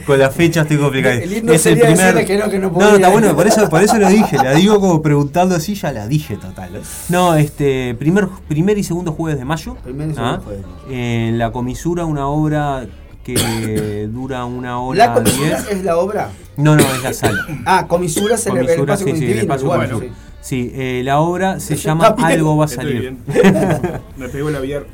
Con 0.06 0.18
las 0.18 0.34
fechas 0.34 0.62
estoy 0.64 0.78
complicado. 0.78 1.20
El 1.20 1.30
lindo 1.30 1.56
sería 1.58 1.88
decirle 1.88 2.24
que 2.24 2.36
no, 2.38 2.50
que 2.50 2.58
no 2.58 2.70
no, 2.70 2.96
está 2.96 3.08
bueno, 3.10 3.36
por 3.36 3.46
eso, 3.46 3.68
por 3.68 3.82
eso 3.82 3.98
lo 3.98 4.08
dije. 4.08 4.36
La 4.36 4.54
digo 4.54 4.80
como 4.80 5.00
preguntando 5.02 5.54
así, 5.54 5.74
ya 5.74 5.92
la 5.92 6.08
dije 6.08 6.36
total. 6.36 6.80
No, 7.08 7.34
este, 7.36 7.94
primer, 7.94 8.28
primer 8.48 8.78
y 8.78 8.82
segundo 8.82 9.12
jueves 9.12 9.38
de 9.38 9.44
mayo. 9.44 9.76
Primer 9.84 10.10
y 10.10 10.14
segundo 10.14 10.34
¿ah? 10.34 10.40
jueves 10.42 10.62
de 10.62 10.66
mayo. 10.66 10.84
En 10.88 11.38
La 11.38 11.52
Comisura, 11.52 12.04
una 12.06 12.26
obra 12.26 12.86
que 13.22 14.08
dura 14.12 14.44
una 14.44 14.80
hora 14.80 15.06
¿La 15.06 15.14
comisura 15.14 15.60
diez. 15.60 15.70
es 15.70 15.84
la 15.84 15.96
obra? 15.98 16.30
No, 16.56 16.74
no, 16.76 16.82
es 16.82 17.02
la 17.02 17.12
sala. 17.12 17.46
Ah, 17.66 17.86
comisura 17.86 18.34
es 18.34 18.46
el, 18.46 18.56
el 18.56 18.66
Comisura, 18.66 18.94
espacio 18.94 19.14
sí, 19.14 19.20
sí, 19.20 19.32
el 19.32 19.38
espacio 19.38 19.68
cognitivo. 19.68 20.00
sí. 20.00 20.10
Sí, 20.40 20.72
eh, 20.74 21.02
la 21.04 21.20
obra 21.20 21.60
se 21.60 21.76
llama. 21.76 22.14
Algo 22.18 22.56
va 22.56 22.64
a 22.64 22.68
salir. 22.68 23.16
Me 24.16 24.28
pegó 24.28 24.48
el 24.48 24.56
aviar. 24.56 24.86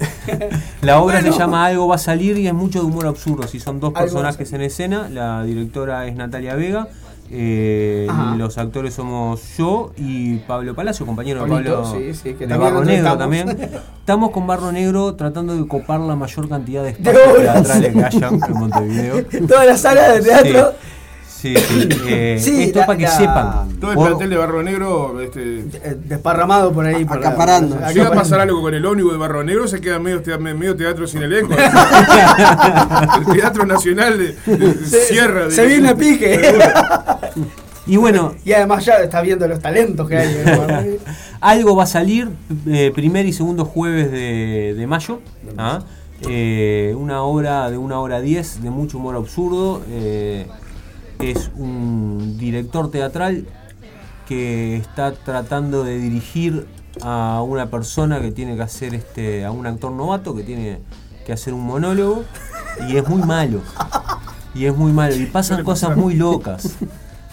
La 0.80 1.00
obra 1.02 1.20
se 1.20 1.30
llama 1.30 1.66
Algo 1.66 1.86
va 1.86 1.96
a 1.96 1.98
salir 1.98 2.38
y 2.38 2.46
es 2.46 2.54
mucho 2.54 2.80
de 2.80 2.86
humor 2.86 3.06
absurdo. 3.06 3.46
Si 3.46 3.60
son 3.60 3.80
dos 3.80 3.92
personajes 3.92 4.50
en 4.54 4.62
escena, 4.62 5.10
la 5.10 5.44
directora 5.44 6.06
es 6.06 6.16
Natalia 6.16 6.54
Vega, 6.54 6.88
eh, 7.32 8.08
los 8.36 8.58
actores 8.58 8.92
somos 8.92 9.40
yo 9.56 9.92
y 9.96 10.38
Pablo 10.38 10.74
Palacio, 10.74 11.06
compañero 11.06 11.44
de 11.44 11.48
Pablo 11.48 11.84
sí, 11.92 12.12
sí, 12.12 12.34
que 12.34 12.46
de 12.46 12.56
Barro 12.56 12.84
Negro 12.84 13.16
también. 13.16 13.48
Estamos 14.00 14.30
con 14.30 14.48
Barro 14.48 14.72
Negro 14.72 15.14
tratando 15.14 15.56
de 15.56 15.66
copar 15.68 16.00
la 16.00 16.16
mayor 16.16 16.48
cantidad 16.48 16.82
de 16.82 16.90
espacios 16.90 17.36
teatrales 17.36 17.92
que 17.92 18.04
haya 18.04 18.28
en 18.28 18.58
Montevideo. 18.58 19.24
Toda 19.46 19.64
la 19.64 19.76
sala 19.76 20.12
de 20.14 20.22
teatro. 20.22 20.72
Sí, 20.72 20.89
sí. 21.40 21.54
eh, 22.08 22.38
Sí, 22.40 22.62
esto 22.64 22.78
la- 22.78 22.82
es 22.82 22.86
para 22.86 22.98
que 22.98 23.04
la- 23.04 23.10
sepan. 23.16 23.68
Todo 23.80 23.92
el 23.92 23.98
plantel 23.98 24.30
de 24.30 24.36
Barro 24.36 24.62
Negro, 24.62 25.20
este, 25.20 25.60
eh, 25.60 25.96
Desparramado 26.04 26.72
por 26.72 26.86
ahí. 26.86 27.04
por 27.04 27.20
la- 27.20 27.28
Acaparando. 27.28 27.76
acá 27.76 27.92
Si 27.92 27.98
va 27.98 28.08
a 28.08 28.12
pasar 28.12 28.40
algo 28.40 28.60
con 28.62 28.74
el 28.74 28.84
ónibus 28.86 29.12
de 29.12 29.18
Barro 29.18 29.42
Negro, 29.44 29.66
se 29.68 29.80
queda 29.80 29.98
medio, 29.98 30.20
medio 30.38 30.76
teatro 30.76 31.06
sin 31.06 31.22
elenco. 31.22 31.52
el 33.26 33.32
Teatro 33.34 33.66
Nacional 33.66 34.18
de, 34.18 34.56
de 34.56 34.74
Se, 34.84 35.06
Sierra. 35.06 35.50
se 35.50 35.66
viene 35.66 35.88
a 35.90 35.94
pique. 35.96 36.40
Y 37.86 37.96
bueno, 37.96 38.34
y 38.44 38.52
además 38.52 38.84
ya 38.84 38.94
está 38.96 39.20
viendo 39.22 39.46
los 39.48 39.60
talentos 39.60 40.08
que 40.08 40.16
hay. 40.18 40.42
¿no? 40.44 41.00
Algo 41.40 41.74
va 41.76 41.84
a 41.84 41.86
salir 41.86 42.28
eh, 42.66 42.92
primer 42.94 43.26
y 43.26 43.32
segundo 43.32 43.64
jueves 43.64 44.10
de, 44.12 44.74
de 44.76 44.86
mayo. 44.86 45.20
¿ah? 45.56 45.80
Eh, 46.28 46.94
una 46.98 47.22
obra 47.22 47.70
de 47.70 47.78
una 47.78 47.98
hora 47.98 48.20
diez 48.20 48.62
de 48.62 48.68
mucho 48.70 48.98
humor 48.98 49.16
absurdo. 49.16 49.82
eh, 49.88 50.46
es 51.20 51.50
un 51.56 52.36
director 52.38 52.90
teatral 52.90 53.46
que 54.28 54.76
está 54.76 55.12
tratando 55.12 55.84
de 55.84 55.98
dirigir 55.98 56.66
a 57.02 57.42
una 57.46 57.70
persona 57.70 58.20
que 58.20 58.30
tiene 58.32 58.56
que 58.56 58.62
hacer 58.62 58.94
este 58.94 59.44
a 59.44 59.50
un 59.50 59.66
actor 59.66 59.92
novato 59.92 60.34
que 60.34 60.42
tiene 60.42 60.78
que 61.26 61.32
hacer 61.32 61.54
un 61.54 61.62
monólogo 61.64 62.24
y 62.88 62.96
es 62.96 63.08
muy 63.08 63.22
malo 63.22 63.60
y 64.54 64.64
es 64.66 64.76
muy 64.76 64.92
malo 64.92 65.14
y 65.16 65.26
pasan 65.26 65.62
cosas 65.64 65.96
muy 65.96 66.14
locas 66.14 66.76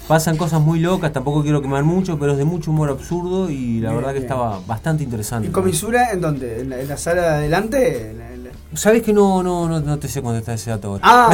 pasan 0.07 0.37
cosas 0.37 0.61
muy 0.61 0.79
locas 0.79 1.11
tampoco 1.11 1.43
quiero 1.43 1.61
quemar 1.61 1.83
mucho 1.83 2.17
pero 2.19 2.31
es 2.33 2.37
de 2.37 2.45
mucho 2.45 2.71
humor 2.71 2.89
absurdo 2.89 3.49
y 3.49 3.79
la 3.79 3.89
Bien, 3.89 3.95
verdad 3.97 4.09
que 4.13 4.19
bien. 4.19 4.31
estaba 4.31 4.59
bastante 4.65 5.03
interesante 5.03 5.47
¿Y 5.47 5.51
comisura 5.51 6.11
en 6.11 6.21
dónde? 6.21 6.61
¿En 6.61 6.69
la, 6.69 6.79
en 6.79 6.87
la 6.87 6.97
sala 6.97 7.21
de 7.23 7.27
adelante? 7.29 8.11
¿En 8.11 8.17
la- 8.19 8.23
en 8.31 8.31
la- 8.31 8.36
sabes 8.73 9.01
que 9.03 9.13
no 9.13 9.41
no 9.43 9.67
no, 9.67 9.79
no 9.79 9.97
te 9.99 10.07
sé 10.07 10.21
contestar 10.21 10.55
ese 10.55 10.69
dato 10.71 10.89
ahora 10.89 11.01
Ah, 11.03 11.29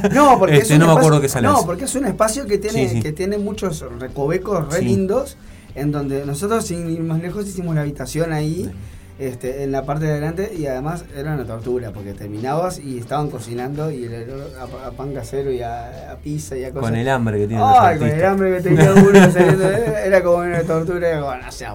bueno. 0.00 0.08
No, 0.14 0.38
porque 0.38 0.56
Este, 0.58 0.66
es 0.66 0.70
un 0.72 0.78
no 0.80 0.86
me 0.86 0.92
espacio- 0.92 0.98
acuerdo 0.98 1.20
qué 1.20 1.28
sala 1.28 1.48
No, 1.50 1.60
es. 1.60 1.64
porque 1.66 1.84
es 1.84 1.94
un 1.94 2.06
espacio 2.06 2.46
que 2.46 2.58
tiene, 2.58 2.88
Sí, 2.88 2.96
sí. 2.96 3.02
que 3.02 3.12
tiene 3.12 3.38
muchos 3.38 3.84
recovecos 3.98 4.72
re 4.72 4.78
Sí. 4.80 4.84
lindos, 4.84 5.36
en 5.74 5.92
donde 5.92 6.24
nosotros 6.26 6.64
sin 6.66 6.90
ir 6.90 7.00
más 7.02 7.20
lejos 7.20 7.46
hicimos 7.46 7.74
la 7.74 7.82
habitación 7.82 8.32
ahí. 8.32 8.70
este, 9.18 9.62
en 9.62 9.72
la 9.72 9.82
parte 9.86 10.04
de 10.04 10.10
adelante 10.12 10.52
y 10.54 10.66
además 10.66 11.06
era 11.16 11.32
una 11.32 11.44
tortura 11.46 11.90
porque 11.90 12.12
terminabas 12.12 12.78
y 12.78 12.98
estaban 12.98 13.30
cocinando 13.30 13.90
y 13.90 14.04
el 14.04 14.30
olor 14.30 14.50
a, 14.60 14.88
a 14.88 14.90
pan 14.90 15.14
casero 15.14 15.50
y 15.50 15.62
a, 15.62 16.12
a 16.12 16.16
pizza 16.16 16.54
y 16.54 16.64
a 16.64 16.70
cosas. 16.70 16.90
Con 16.90 16.96
el 16.98 17.08
hambre 17.08 17.38
que 17.38 17.46
tienen 17.46 17.64
Ay, 17.66 17.98
con 17.98 18.08
el 18.08 18.22
hambre 18.26 18.56
que 18.58 18.60
tenía 18.68 18.92
uno 18.92 19.32
saliendo, 19.32 19.70
era 20.04 20.22
como 20.22 20.36
una 20.44 20.62
tortura, 20.64 21.08
era 21.08 21.20
como, 21.22 21.34
no 21.34 21.50
sea 21.50 21.72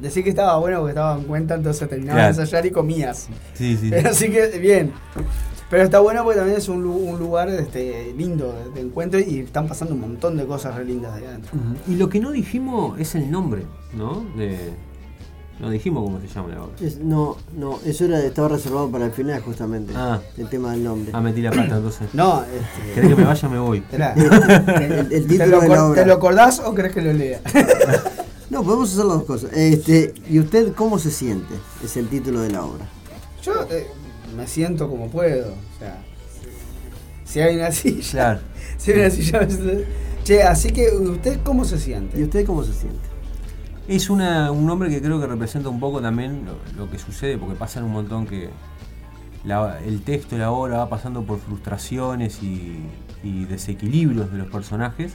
Decir 0.00 0.22
que 0.24 0.30
estaba 0.30 0.58
bueno 0.58 0.78
porque 0.80 0.90
estaba 0.90 1.16
en 1.18 1.24
cuenta, 1.24 1.54
entonces 1.54 1.88
terminabas 1.88 2.20
Claro. 2.22 2.36
de 2.36 2.42
ensayar 2.42 2.66
y 2.66 2.70
comías. 2.70 3.28
Sí, 3.54 3.76
sí. 3.76 3.92
Así 3.94 4.30
que 4.30 4.58
bien. 4.58 4.92
Pero 5.70 5.82
está 5.82 5.98
bueno 5.98 6.22
porque 6.22 6.38
también 6.38 6.58
es 6.58 6.68
un, 6.68 6.82
lu- 6.82 6.92
un 6.94 7.18
lugar 7.18 7.48
este, 7.48 8.12
lindo 8.16 8.52
de, 8.52 8.70
de 8.70 8.86
encuentro 8.86 9.18
y 9.18 9.40
están 9.40 9.66
pasando 9.66 9.94
un 9.94 10.00
montón 10.00 10.36
de 10.36 10.46
cosas 10.46 10.76
re 10.76 10.84
lindas 10.84 11.12
ahí 11.14 11.24
adentro. 11.24 11.50
Y 11.88 11.96
lo 11.96 12.08
que 12.08 12.20
no 12.20 12.30
dijimos 12.30 12.98
es 13.00 13.14
el 13.16 13.30
nombre, 13.30 13.62
¿no? 13.94 14.24
De... 14.36 14.74
No 15.58 15.70
dijimos 15.70 16.04
cómo 16.04 16.20
se 16.20 16.28
llama 16.28 16.48
la 16.50 16.62
obra. 16.64 16.74
Es- 16.82 16.98
no, 16.98 17.36
no, 17.56 17.78
eso 17.86 18.04
era, 18.04 18.20
estaba 18.22 18.48
reservado 18.48 18.90
para 18.90 19.06
el 19.06 19.10
final 19.12 19.40
justamente. 19.40 19.92
Ah. 19.96 20.20
El 20.36 20.48
tema 20.50 20.72
del 20.72 20.84
nombre. 20.84 21.10
Ah, 21.14 21.20
metí 21.22 21.40
la 21.40 21.50
pata, 21.50 21.76
entonces. 21.78 22.08
No, 22.12 22.42
este, 22.44 22.92
¿Querés 22.94 23.10
que 23.10 23.16
me 23.16 23.24
vaya? 23.24 23.48
Me 23.48 23.58
voy. 23.58 23.78
esperá. 23.78 24.12
el, 24.14 24.92
el 24.92 25.08
¿Te, 25.08 25.20
título 25.22 25.46
lo, 25.46 25.60
de 25.62 25.68
la 25.68 25.74
acor- 25.76 25.90
obra. 25.90 26.02
¿Te 26.02 26.06
lo 26.08 26.14
acordás 26.14 26.60
o 26.60 26.74
crees 26.74 26.92
que 26.92 27.00
lo 27.02 27.12
lea? 27.14 27.40
No, 28.56 28.62
podemos 28.64 28.90
hacer 28.92 29.04
las 29.04 29.16
dos 29.18 29.24
cosas. 29.24 29.52
Este, 29.52 30.14
¿Y 30.30 30.38
usted 30.40 30.72
cómo 30.74 30.98
se 30.98 31.10
siente? 31.10 31.54
Es 31.84 31.96
el 31.98 32.08
título 32.08 32.40
de 32.40 32.50
la 32.52 32.64
obra. 32.64 32.86
Yo 33.42 33.52
eh, 33.70 33.86
me 34.34 34.46
siento 34.46 34.88
como 34.88 35.10
puedo. 35.10 35.48
O 35.52 35.78
sea, 35.78 36.02
si 37.26 37.40
hay 37.40 37.56
una 37.56 37.70
silla. 37.72 38.10
Claro. 38.10 38.40
Si 38.78 38.92
hay 38.92 39.00
una 39.00 39.10
silla. 39.10 39.46
Che, 40.24 40.42
así 40.42 40.70
que 40.72 40.88
usted 40.88 41.40
cómo 41.44 41.64
se 41.66 41.76
¿Y 41.76 41.80
siente? 41.80 42.22
usted 42.24 42.46
cómo 42.46 42.64
se 42.64 42.72
siente? 42.72 42.98
Es 43.88 44.08
una, 44.08 44.50
un 44.50 44.64
nombre 44.66 44.88
que 44.88 45.00
creo 45.02 45.20
que 45.20 45.26
representa 45.26 45.68
un 45.68 45.78
poco 45.78 46.00
también 46.00 46.46
lo, 46.46 46.84
lo 46.84 46.90
que 46.90 46.98
sucede, 46.98 47.36
porque 47.38 47.54
pasan 47.56 47.84
un 47.84 47.92
montón 47.92 48.26
que 48.26 48.48
la- 49.44 49.78
el 49.84 50.00
texto, 50.02 50.36
la 50.38 50.50
obra 50.50 50.78
va 50.78 50.88
pasando 50.88 51.22
por 51.24 51.38
frustraciones 51.40 52.42
y, 52.42 52.78
y 53.22 53.44
desequilibrios 53.44 54.32
de 54.32 54.38
los 54.38 54.48
personajes. 54.48 55.12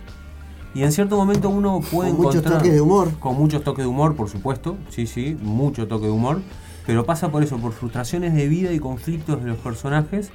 Y 0.73 0.83
en 0.83 0.91
cierto 0.91 1.17
momento 1.17 1.49
uno 1.49 1.81
puede 1.91 2.11
Con 2.11 2.17
muchos 2.17 2.35
encontrar... 2.35 2.59
toques 2.59 2.73
de 2.73 2.81
humor. 2.81 3.11
Con 3.19 3.35
muchos 3.35 3.63
toques 3.63 3.83
de 3.83 3.89
humor, 3.89 4.15
por 4.15 4.29
supuesto. 4.29 4.77
Sí, 4.89 5.05
sí, 5.05 5.37
mucho 5.41 5.87
toque 5.87 6.05
de 6.05 6.11
humor. 6.11 6.41
Pero 6.85 7.05
pasa 7.05 7.29
por 7.29 7.43
eso, 7.43 7.57
por 7.57 7.73
frustraciones 7.73 8.33
de 8.33 8.47
vida 8.47 8.71
y 8.71 8.79
conflictos 8.79 9.41
de 9.43 9.49
los 9.49 9.57
personajes. 9.57 10.31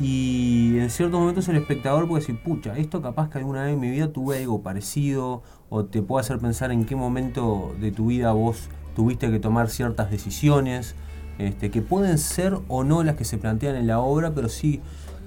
Y 0.00 0.78
en 0.78 0.90
ciertos 0.90 1.20
momentos 1.20 1.48
el 1.48 1.56
espectador 1.56 2.08
puede 2.08 2.20
decir, 2.20 2.40
pucha, 2.42 2.76
esto 2.76 3.00
capaz 3.00 3.30
que 3.30 3.38
alguna 3.38 3.62
vez 3.64 3.74
en 3.74 3.80
mi 3.80 3.90
vida 3.90 4.12
tuve 4.12 4.38
algo 4.38 4.60
parecido, 4.60 5.42
o 5.68 5.84
te 5.84 6.02
puede 6.02 6.22
hacer 6.22 6.38
pensar 6.38 6.72
en 6.72 6.84
qué 6.84 6.96
momento 6.96 7.74
de 7.80 7.92
tu 7.92 8.06
vida 8.06 8.32
vos 8.32 8.68
tuviste 8.96 9.30
que 9.30 9.38
tomar 9.38 9.70
ciertas 9.70 10.10
decisiones, 10.10 10.96
este, 11.38 11.70
que 11.70 11.80
pueden 11.80 12.18
ser 12.18 12.58
o 12.68 12.82
no 12.82 13.04
las 13.04 13.16
que 13.16 13.24
se 13.24 13.38
plantean 13.38 13.76
en 13.76 13.86
la 13.86 14.00
obra, 14.00 14.34
pero 14.34 14.48
sí 14.48 14.80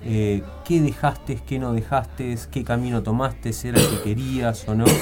eh, 0.04 0.42
qué 0.66 0.82
dejaste, 0.82 1.40
qué 1.48 1.60
no 1.60 1.74
dejaste, 1.74 2.38
qué 2.52 2.64
camino 2.64 3.04
tomaste, 3.04 3.52
si 3.54 3.70
era 3.70 3.80
el 3.80 3.88
que 3.90 4.02
querías 4.04 4.68
o 4.68 4.76
no. 4.76 4.86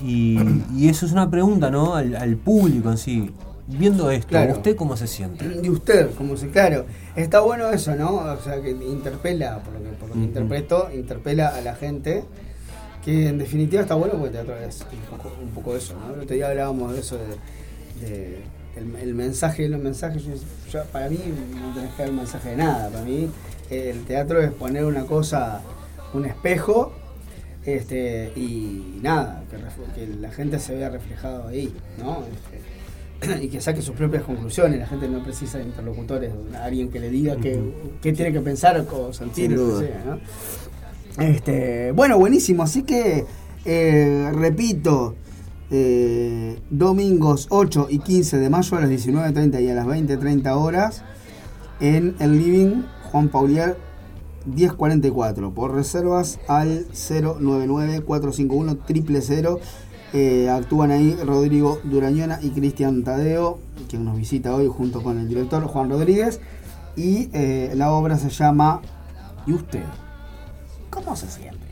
Y, 0.00 0.38
y 0.76 0.88
eso 0.88 1.06
es 1.06 1.10
una 1.12 1.28
pregunta, 1.28 1.70
¿no? 1.72 1.96
Al, 1.96 2.14
al 2.14 2.36
público 2.36 2.88
en 2.88 2.98
sí. 2.98 3.32
Viendo 3.66 4.12
esto, 4.12 4.28
Claro. 4.28 4.52
¿usted 4.52 4.76
cómo 4.76 4.96
se 4.96 5.08
siente? 5.08 5.44
Y 5.60 5.68
usted, 5.70 6.14
como 6.14 6.36
se, 6.36 6.50
claro, 6.50 6.86
está 7.16 7.40
bueno 7.40 7.68
eso, 7.70 7.96
¿no? 7.96 8.14
O 8.14 8.36
sea, 8.40 8.62
que 8.62 8.70
interpela, 8.70 9.58
por 9.58 9.74
lo 9.74 9.80
que, 9.82 9.88
por 9.96 10.08
lo 10.10 10.14
que 10.14 10.20
interpreto, 10.20 10.88
interpela 10.94 11.48
a 11.48 11.60
la 11.62 11.74
gente, 11.74 12.22
que 13.04 13.26
en 13.28 13.38
definitiva 13.38 13.82
está 13.82 13.96
bueno 13.96 14.14
porque 14.14 14.30
teatro 14.34 14.56
es 14.56 14.82
un 14.92 15.16
poco, 15.18 15.32
un 15.42 15.50
poco 15.50 15.74
eso, 15.76 15.94
¿no? 15.98 16.14
El 16.14 16.20
otro 16.20 16.36
día 16.36 16.46
hablábamos 16.48 16.92
de 16.94 17.00
eso, 17.00 17.16
de, 18.00 18.06
de 18.08 18.36
el, 18.76 18.94
el 19.02 19.14
mensaje 19.16 19.68
los 19.68 19.80
mensajes. 19.82 20.22
Yo, 20.22 20.32
yo- 20.72 20.84
para 20.92 21.10
mí 21.10 21.18
no 21.60 21.74
tenés 21.74 21.92
que 21.94 22.02
dar 22.02 22.10
un 22.12 22.16
mensaje 22.18 22.50
de 22.50 22.56
nada, 22.56 22.88
para 22.88 23.04
mí 23.04 23.28
el 23.70 24.04
teatro 24.04 24.40
es 24.40 24.50
poner 24.52 24.84
una 24.84 25.04
cosa, 25.04 25.62
un 26.14 26.24
espejo, 26.24 26.92
este, 27.64 28.32
y 28.34 28.98
nada, 29.02 29.44
que, 29.94 30.06
la 30.06 30.30
gente 30.30 30.58
se 30.58 30.74
vea 30.74 30.88
reflejado 30.88 31.48
ahí, 31.48 31.72
¿no? 31.98 32.24
Este, 32.24 33.44
y 33.44 33.48
que 33.48 33.60
saque 33.60 33.82
sus 33.82 33.94
propias 33.94 34.22
conclusiones. 34.22 34.78
La 34.78 34.86
gente 34.86 35.08
no 35.08 35.22
precisa 35.22 35.58
de 35.58 35.64
interlocutores, 35.64 36.32
alguien 36.62 36.90
que 36.90 37.00
le 37.00 37.10
diga 37.10 37.36
qué, 37.36 37.60
qué 38.00 38.12
tiene 38.12 38.32
que 38.32 38.40
pensar 38.40 38.86
o 38.90 39.12
sentir, 39.12 39.50
Sin 39.50 39.56
lo 39.56 39.56
que 39.56 39.72
duda. 39.72 39.80
sea, 39.80 40.04
¿no? 40.06 41.24
Este, 41.24 41.92
bueno, 41.92 42.18
buenísimo. 42.18 42.62
Así 42.62 42.84
que, 42.84 43.26
eh, 43.64 44.30
repito, 44.32 45.16
eh, 45.70 46.58
domingos 46.70 47.48
8 47.50 47.88
y 47.90 47.98
15 47.98 48.38
de 48.38 48.48
mayo 48.48 48.76
a 48.76 48.80
las 48.80 48.90
19.30 48.90 49.60
y 49.60 49.68
a 49.68 49.74
las 49.74 49.86
20.30 49.86 50.56
horas 50.56 51.02
en 51.80 52.14
el 52.20 52.38
living 52.38 52.82
Juan 53.10 53.28
Paulier 53.28 53.76
1044. 54.46 55.52
Por 55.52 55.74
reservas 55.74 56.40
al 56.48 56.86
099-451-000. 56.88 59.58
Eh, 60.14 60.48
actúan 60.48 60.90
ahí 60.90 61.14
Rodrigo 61.22 61.80
Durañona 61.84 62.38
y 62.40 62.48
Cristian 62.50 63.04
Tadeo, 63.04 63.58
quien 63.90 64.06
nos 64.06 64.16
visita 64.16 64.54
hoy 64.54 64.66
junto 64.66 65.02
con 65.02 65.18
el 65.18 65.28
director 65.28 65.64
Juan 65.64 65.90
Rodríguez. 65.90 66.40
Y 66.96 67.28
eh, 67.32 67.72
la 67.74 67.92
obra 67.92 68.16
se 68.16 68.30
llama 68.30 68.80
¿Y 69.46 69.52
usted? 69.52 69.84
¿Cómo 70.90 71.14
se 71.14 71.28
siente? 71.28 71.68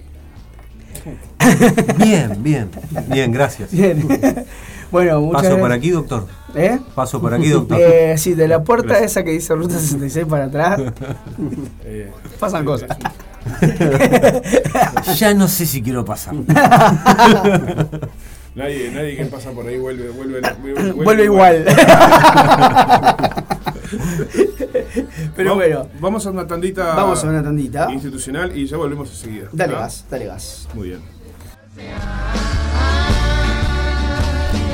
Bien, 1.99 2.43
bien, 2.43 2.69
bien, 3.09 3.31
gracias. 3.31 3.71
Bien. 3.71 4.05
bueno, 5.05 5.21
muchas 5.21 5.43
Paso 5.43 5.51
por 5.55 5.69
gracias. 5.69 5.79
aquí, 5.79 5.91
doctor. 5.91 6.27
¿Eh? 6.55 6.79
Paso 6.95 7.21
por 7.21 7.35
aquí, 7.35 7.49
doctor. 7.51 7.79
Eh, 7.83 8.15
sí, 8.19 8.35
de 8.35 8.49
la 8.49 8.63
puerta 8.65 8.89
Gracias. 8.89 9.11
esa 9.13 9.25
que 9.25 9.31
dice 9.33 9.55
Ruta 9.55 9.79
66 9.79 10.27
para 10.27 10.45
atrás 10.47 10.81
Eh, 11.85 12.11
pasan 12.41 12.65
cosas. 12.65 12.89
Ya 15.17 15.35
no 15.35 15.47
sé 15.49 15.67
si 15.67 15.81
quiero 15.83 16.05
pasar. 16.05 16.35
Nadie, 18.55 18.91
nadie 18.91 19.17
que 19.17 19.27
pasa 19.27 19.51
por 19.53 19.67
ahí 19.69 19.79
vuelve, 19.79 20.09
vuelve, 20.11 20.41
vuelve, 20.63 20.93
Vuelve 20.93 21.25
igual. 21.25 21.65
Pero 25.37 25.51
Va- 25.51 25.57
bueno, 25.57 25.89
Vamos 26.01 26.27
a 26.27 26.31
una 26.31 26.47
tandita 26.47 26.95
vamos 26.95 27.23
a 27.23 27.29
una 27.29 27.43
tandita. 27.43 27.93
institucional 27.93 28.57
y 28.57 28.67
ya 28.67 28.77
volvemos 28.79 29.11
enseguida. 29.11 29.49
Dale 29.53 29.75
¿ah? 29.77 29.81
gas, 29.81 30.05
dale 30.11 30.25
gas. 30.27 30.67
Muy 30.75 30.89
bien. 30.89 31.01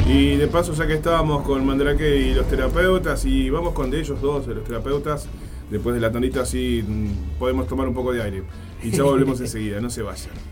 Y 0.06 0.36
de 0.36 0.48
paso, 0.48 0.74
ya 0.74 0.86
que 0.86 0.94
estábamos 0.94 1.42
con 1.42 1.64
Mandrake 1.64 2.16
y 2.16 2.34
los 2.34 2.48
terapeutas, 2.48 3.24
y 3.24 3.50
vamos 3.50 3.72
con 3.72 3.90
de 3.90 4.00
ellos 4.00 4.20
dos, 4.20 4.46
de 4.46 4.54
los 4.56 4.64
terapeutas, 4.64 5.28
después 5.70 5.94
de 5.94 6.00
la 6.00 6.10
tandita, 6.10 6.42
así 6.42 6.84
mm, 6.86 7.38
podemos 7.38 7.66
tomar 7.66 7.86
un 7.88 7.94
poco 7.94 8.12
de 8.12 8.22
aire. 8.22 8.42
Y 8.82 8.90
ya 8.90 9.04
volvemos 9.04 9.40
enseguida, 9.42 9.80
no 9.80 9.90
se 9.90 10.02
vayan. 10.02 10.51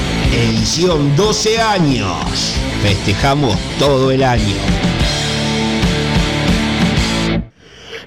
Edición 0.33 1.13
12 1.17 1.59
años. 1.59 2.55
Festejamos 2.81 3.57
todo 3.77 4.11
el 4.11 4.23
año. 4.23 4.55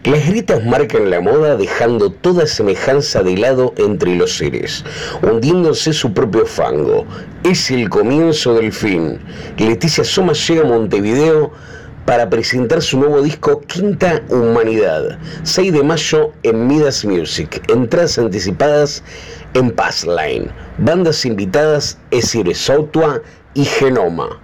Las 0.04 0.26
grietas 0.26 0.64
marcan 0.64 1.10
la 1.10 1.20
moda 1.20 1.56
dejando 1.58 2.10
toda 2.10 2.46
semejanza 2.46 3.22
de 3.22 3.36
lado 3.36 3.74
entre 3.76 4.16
los 4.16 4.38
seres, 4.38 4.86
hundiéndose 5.20 5.92
su 5.92 6.14
propio 6.14 6.46
fango. 6.46 7.04
Es 7.42 7.70
el 7.70 7.90
comienzo 7.90 8.54
del 8.54 8.72
fin. 8.72 9.18
Leticia 9.58 10.02
Soma 10.02 10.32
llega 10.32 10.62
a 10.62 10.66
Montevideo 10.66 11.52
para 12.06 12.28
presentar 12.28 12.82
su 12.82 12.98
nuevo 12.98 13.22
disco 13.22 13.60
Quinta 13.62 14.22
Humanidad, 14.28 15.18
6 15.42 15.72
de 15.72 15.82
mayo 15.82 16.32
en 16.42 16.66
Midas 16.66 17.04
Music. 17.04 17.62
Entradas 17.68 18.18
anticipadas 18.18 19.02
en 19.54 19.70
Passline. 19.70 20.50
Bandas 20.78 21.24
invitadas 21.24 21.98
Esire 22.10 22.54
Sautua 22.54 23.22
y 23.54 23.64
Genoma. 23.64 24.43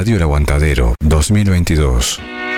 Radio 0.00 0.16
El 0.16 0.22
Aguantadero 0.22 0.94
2022. 1.04 2.49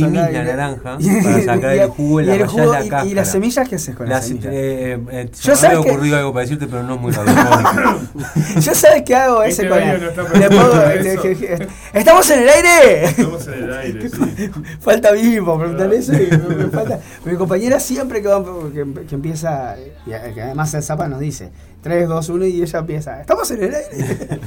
La 0.00 0.44
naranja 0.44 0.98
para 1.24 1.42
sacar 1.42 1.72
el 1.74 1.88
jugo 1.88 2.20
y 2.20 2.24
la 2.26 2.36
y, 2.36 2.40
el 2.40 2.46
jugo 2.46 2.72
la 2.72 3.04
y- 3.04 3.10
y, 3.10 3.14
las 3.14 3.30
semillas 3.30 3.68
qué 3.68 3.76
haces 3.76 3.94
con 3.94 4.08
las, 4.08 4.18
Las- 4.18 4.26
semillas? 4.28 4.52
eh, 4.54 4.98
eh, 5.10 5.30
Yo 5.42 5.56
se 5.56 5.62
me 5.68 5.74
había 5.74 5.84
que- 5.84 5.90
ocurrido 5.90 6.16
algo 6.16 6.32
para 6.32 6.42
decirte, 6.42 6.66
pero 6.66 6.82
no 6.82 6.94
es 6.94 7.00
muy. 7.00 7.12
Yo 8.60 8.74
sabes 8.74 9.02
qué 9.02 9.14
hago 9.14 9.42
ese 9.42 9.62
Este 9.62 9.68
con 9.68 11.22
que- 11.22 11.36
que- 11.36 11.68
¿Estamos 11.92 12.30
en 12.30 12.40
el 12.42 12.48
aire? 12.48 13.04
Estamos 13.04 13.46
en 13.48 13.54
el 13.54 13.72
aire, 13.74 14.08
sí. 14.10 14.50
Falta 14.80 15.12
vivo 15.12 15.58
preguntar 15.58 15.92
eso 15.92 16.12
y 16.14 16.28
me, 16.30 16.54
me 16.56 16.66
falta. 16.70 16.98
Mi 17.24 17.36
compañera 17.36 17.78
siempre 17.80 18.22
que, 18.22 18.28
va- 18.28 18.42
que, 18.72 19.06
que 19.06 19.14
empieza, 19.14 19.76
y 20.06 20.10
que 20.34 20.42
además 20.42 20.72
el 20.74 20.82
Zapa 20.82 21.08
nos 21.08 21.20
dice 21.20 21.50
3, 21.82 22.08
2, 22.08 22.28
1 22.28 22.46
y 22.46 22.62
ella 22.62 22.78
empieza, 22.78 23.20
estamos 23.20 23.50
en 23.50 23.62
el 23.64 23.74
aire. 23.74 24.40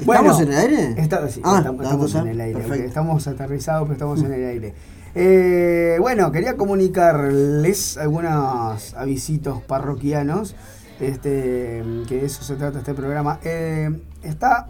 ¿Estamos 0.00 0.40
en 0.40 0.48
el 0.52 0.58
aire? 0.58 0.94
Está- 0.96 1.28
sí, 1.28 1.40
Ah, 1.44 1.58
estamos, 1.58 2.14
en 2.14 2.26
el 2.28 2.40
aire. 2.40 2.58
perfecto. 2.60 2.86
Estamos 2.88 3.26
aterrizados, 3.26 3.82
pero 3.84 3.92
estamos 3.94 4.22
en 4.22 4.32
el 4.32 4.44
aire. 4.48 4.74
Eh, 5.14 5.96
bueno, 6.00 6.30
quería 6.32 6.56
comunicarles 6.56 7.96
algunos 7.98 8.94
avisitos 8.94 9.62
parroquianos. 9.62 10.54
Este, 11.00 11.82
que 12.08 12.16
de 12.20 12.26
eso 12.26 12.42
se 12.42 12.56
trata 12.56 12.80
este 12.80 12.92
programa. 12.94 13.38
Eh, 13.42 13.90
está 14.22 14.68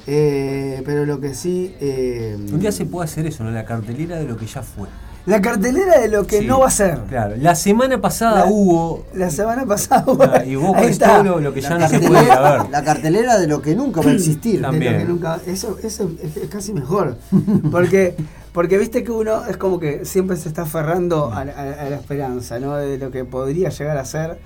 Eh, 0.06 0.82
pero 0.84 1.04
lo 1.04 1.20
que 1.20 1.34
sí... 1.34 1.74
eh, 1.80 2.36
Un 2.52 2.60
día 2.60 2.70
se 2.72 2.86
puede 2.86 3.06
hacer 3.06 3.26
eso, 3.26 3.42
¿no? 3.44 3.50
La 3.50 3.64
cartelera 3.64 4.16
de 4.16 4.24
lo 4.24 4.36
que 4.36 4.46
ya 4.46 4.62
fue. 4.62 4.88
la 5.26 5.40
cartelera 5.42 5.98
de 6.00 6.08
lo 6.08 6.26
que 6.28 6.40
Sí, 6.40 6.46
no 6.46 6.60
va 6.60 6.68
a 6.68 6.70
ser. 6.70 6.98
Claro, 7.08 7.34
la 7.36 7.56
semana 7.56 8.00
pasada 8.00 8.44
La- 8.44 8.46
hubo. 8.46 9.04
La 9.14 9.30
semana 9.30 9.66
pasada. 9.66 10.04
Ah, 10.34 10.44
y 10.44 10.54
vos 10.54 10.76
ahí 10.76 10.90
está. 10.90 11.14
todo 11.14 11.24
lo, 11.24 11.40
lo 11.40 11.52
que 11.52 11.60
ya 11.60 11.76
no 11.76 11.88
se 11.88 11.98
puede 11.98 12.22
ver. 12.22 12.70
la 12.70 12.82
cartelera 12.84 13.36
de 13.38 13.48
lo 13.48 13.60
que 13.60 13.74
nunca 13.74 14.00
va 14.00 14.10
a 14.10 14.14
existir. 14.14 14.62
También. 14.62 14.92
De 14.92 14.98
lo 15.00 15.04
que 15.06 15.12
nunca- 15.12 15.40
eso, 15.46 15.76
eso 15.82 16.08
es, 16.22 16.36
es 16.36 16.48
casi 16.48 16.72
mejor. 16.72 17.16
Porque, 17.72 18.14
porque 18.52 18.78
viste 18.78 19.02
que 19.04 19.10
uno 19.10 19.44
es 19.46 19.56
como 19.56 19.78
que 19.80 20.04
siempre 20.04 20.36
se 20.36 20.48
está 20.48 20.62
aferrando 20.62 21.32
a, 21.32 21.44
la- 21.44 21.52
a- 21.52 21.82
a 21.86 21.90
la 21.90 21.96
esperanza, 21.96 22.60
¿no? 22.60 22.76
De 22.76 22.96
lo 22.96 23.10
que 23.10 23.24
podría 23.24 23.70
llegar 23.70 23.98
a 23.98 24.04
ser. 24.04 24.38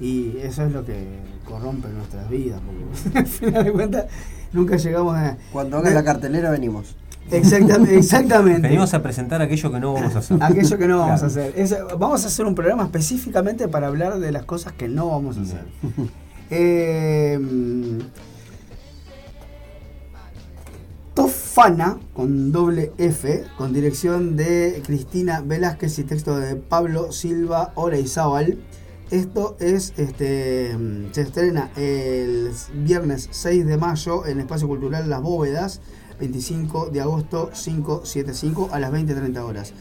Y 0.00 0.38
eso 0.42 0.64
es 0.64 0.72
lo 0.72 0.84
que 0.84 1.06
corrompe 1.44 1.86
nuestras 1.88 2.28
vidas. 2.28 2.60
Porque 2.66 3.18
al 3.20 3.26
final 3.26 3.64
de 3.64 3.72
cuentas, 3.72 4.04
nunca 4.54 4.76
llegamos 4.76 5.16
a. 5.16 5.36
Cuando 5.52 5.76
haga 5.78 5.90
la 5.90 6.02
cartelera 6.04 6.50
venimos. 6.50 6.96
Exactamente. 7.30 7.96
exactamente. 7.98 8.62
Venimos 8.62 8.94
a 8.94 9.02
presentar 9.02 9.42
aquello 9.42 9.72
que 9.72 9.80
no 9.80 9.92
vamos 9.94 10.14
a 10.14 10.18
hacer. 10.20 10.38
Aquello 10.42 10.78
que 10.78 10.86
no 10.88 10.98
vamos 10.98 11.22
a 11.22 11.26
hacer. 11.26 11.52
Es- 11.56 11.76
vamos 11.98 12.24
a 12.24 12.28
hacer 12.28 12.46
un 12.46 12.54
programa 12.54 12.84
específicamente 12.84 13.68
para 13.68 13.88
hablar 13.88 14.18
de 14.18 14.32
las 14.32 14.44
cosas 14.44 14.72
que 14.72 14.88
no 14.88 15.08
vamos 15.08 15.38
a 15.38 15.42
hacer. 15.42 15.64
Eh, 16.50 17.38
Tofana, 21.14 21.96
con 22.12 22.50
doble 22.50 22.92
F, 22.98 23.44
con 23.56 23.72
dirección 23.72 24.36
de 24.36 24.82
Cristina 24.84 25.40
Velázquez 25.40 25.98
y 26.00 26.04
texto 26.04 26.36
de 26.38 26.56
Pablo 26.56 27.12
Silva 27.12 27.72
Oreizábal. 27.76 28.58
Esto 29.10 29.56
es, 29.60 29.92
este, 29.98 30.74
se 31.12 31.20
estrena 31.20 31.70
el 31.76 32.50
viernes 32.72 33.28
6 33.30 33.66
de 33.66 33.76
mayo 33.76 34.24
en 34.26 34.40
Espacio 34.40 34.66
Cultural 34.66 35.10
Las 35.10 35.20
Bóvedas, 35.20 35.82
25 36.18 36.88
de 36.90 37.02
agosto 37.02 37.50
575 37.52 38.70
a 38.72 38.80
las 38.80 38.90
20.30 38.92 39.38
horas. 39.40 39.74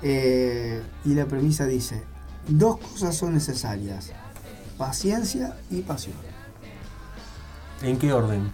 Eh, 0.03 0.84
y 1.05 1.14
la 1.16 1.26
premisa 1.26 1.66
dice, 1.66 2.03
dos 2.47 2.78
cosas 2.78 3.16
son 3.16 3.34
necesarias, 3.34 4.12
paciencia 4.78 5.57
y 5.72 5.82
pasión. 5.82 6.30
¿En 7.84 7.97
qué 7.97 8.13
orden? 8.13 8.51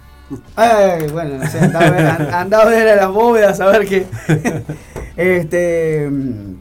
Ay, 0.55 1.07
bueno, 1.11 1.37
no 1.37 1.47
sé, 1.49 1.59
andá 1.59 1.79
a 1.79 1.91
ver, 1.91 2.05
andá 2.33 2.61
a, 2.61 2.65
ver 2.65 2.87
a 2.89 2.95
las 2.97 3.11
bóvedas 3.11 3.59
a 3.61 3.67
ver 3.67 3.87
qué. 3.87 4.05
este, 5.17 6.09
mm, 6.09 6.55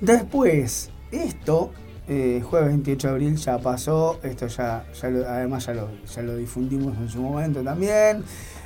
después, 0.00 0.90
esto, 1.10 1.70
eh, 2.08 2.42
jueves 2.44 2.68
28 2.68 3.08
de 3.08 3.12
abril 3.12 3.36
ya 3.36 3.58
pasó, 3.58 4.18
esto 4.22 4.46
ya, 4.46 4.84
ya 5.00 5.08
lo- 5.10 5.28
además 5.28 5.66
ya 5.66 5.74
lo, 5.74 5.88
ya 6.06 6.22
lo 6.22 6.36
difundimos 6.36 6.96
en 6.96 7.08
su 7.08 7.20
momento 7.20 7.62
también. 7.62 8.24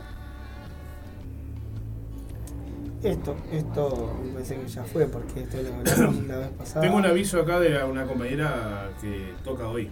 Esto, 3.03 3.36
esto 3.53 4.16
me 4.24 4.32
parece 4.32 4.57
que 4.57 4.66
ya 4.68 4.82
fue 4.84 5.07
porque 5.07 5.42
esto 5.42 5.57
lo 5.62 5.74
hablamos 5.92 6.26
la 6.26 6.38
vez 6.38 6.49
pasada. 6.51 6.80
Tengo 6.80 6.96
un 6.96 7.07
aviso 7.07 7.40
acá 7.40 7.61
de 7.61 7.82
una 7.84 8.05
compañera 8.07 8.90
que 9.01 9.32
toca 9.44 9.68
hoy. 9.68 9.88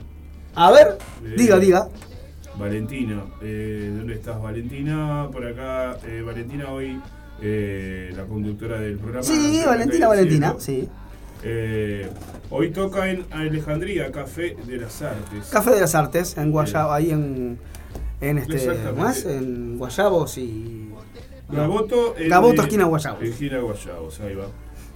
A 0.54 0.72
ver, 0.72 0.98
Eh, 1.24 1.34
diga, 1.36 1.58
diga. 1.58 1.88
Valentina. 2.58 3.22
Eh, 3.42 3.92
¿Dónde 3.96 4.14
estás, 4.14 4.40
Valentina? 4.42 5.28
Por 5.30 5.46
acá, 5.46 5.98
eh, 6.06 6.22
Valentina 6.24 6.70
hoy, 6.72 7.00
eh, 7.42 8.12
la 8.16 8.24
conductora 8.24 8.80
del 8.80 8.98
programa. 8.98 9.22
Sí, 9.22 9.62
Valentina, 9.64 10.08
Valentina, 10.08 10.54
sí. 10.58 10.88
Hoy 12.50 12.70
toca 12.70 13.08
en 13.08 13.24
Alejandría, 13.30 14.10
Café 14.10 14.56
de 14.66 14.78
las 14.78 15.00
Artes. 15.02 15.46
Café 15.52 15.70
de 15.72 15.80
las 15.82 15.94
Artes, 15.94 16.36
en 16.38 16.50
Guayabo, 16.50 16.92
ahí 16.92 17.10
en, 17.10 17.58
en 18.20 18.38
este. 18.38 18.92
¿más? 18.96 19.24
En 19.26 19.78
Guayabos 19.78 20.38
y... 20.38 20.90
Gaboto. 21.48 22.14
en, 22.18 22.28
Gaboto, 22.28 22.62
esquina 22.62 22.84
Guayabos. 22.84 23.22
Esquina 23.22 23.58
Guayabos, 23.60 24.20
ahí 24.20 24.34
va. 24.34 24.46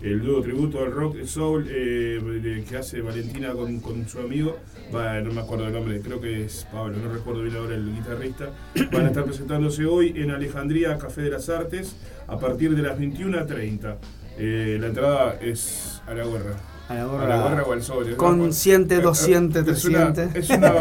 El 0.03 0.23
dúo 0.23 0.41
tributo 0.41 0.81
al 0.83 0.93
rock 0.93 1.25
soul 1.27 1.67
eh, 1.71 2.65
que 2.67 2.77
hace 2.79 3.03
Valentina 3.03 3.53
con, 3.53 3.81
con 3.81 4.09
su 4.09 4.19
amigo. 4.19 4.57
Va, 4.95 5.21
no 5.21 5.31
me 5.31 5.43
acuerdo 5.43 5.67
el 5.67 5.75
nombre, 5.75 6.01
creo 6.01 6.21
que 6.21 6.45
es 6.47 6.67
Pablo, 6.73 6.97
no 7.05 7.13
recuerdo 7.13 7.43
bien 7.43 7.55
ahora 7.57 7.75
el 7.75 7.95
guitarrista. 7.95 8.49
Van 8.93 9.05
a 9.05 9.09
estar 9.09 9.25
presentándose 9.25 9.85
hoy 9.85 10.15
en 10.17 10.31
Alejandría, 10.31 10.97
Café 10.99 11.21
de 11.23 11.31
las 11.31 11.49
Artes, 11.51 11.97
a 12.27 12.39
partir 12.39 12.75
de 12.75 12.83
las 12.83 12.99
21.30. 12.99 13.97
Eh, 14.39 14.79
la 14.81 14.87
entrada 14.87 15.39
es 15.43 16.01
a 16.07 16.15
la 16.15 16.25
gorra. 16.25 16.57
A 16.89 16.95
la 16.95 17.03
A 17.03 17.05
gorra. 17.07 17.29
la 17.29 17.43
gorra 17.43 17.63
o 17.65 17.73
al 17.73 17.83
sobre. 17.83 18.17
Consciente, 18.17 18.95
Eh, 18.97 18.99
eh, 18.99 19.03
dosciente, 19.03 19.61
es 19.71 19.85
una-. 19.85 20.13
Es 20.35 20.49
una, 20.51 20.73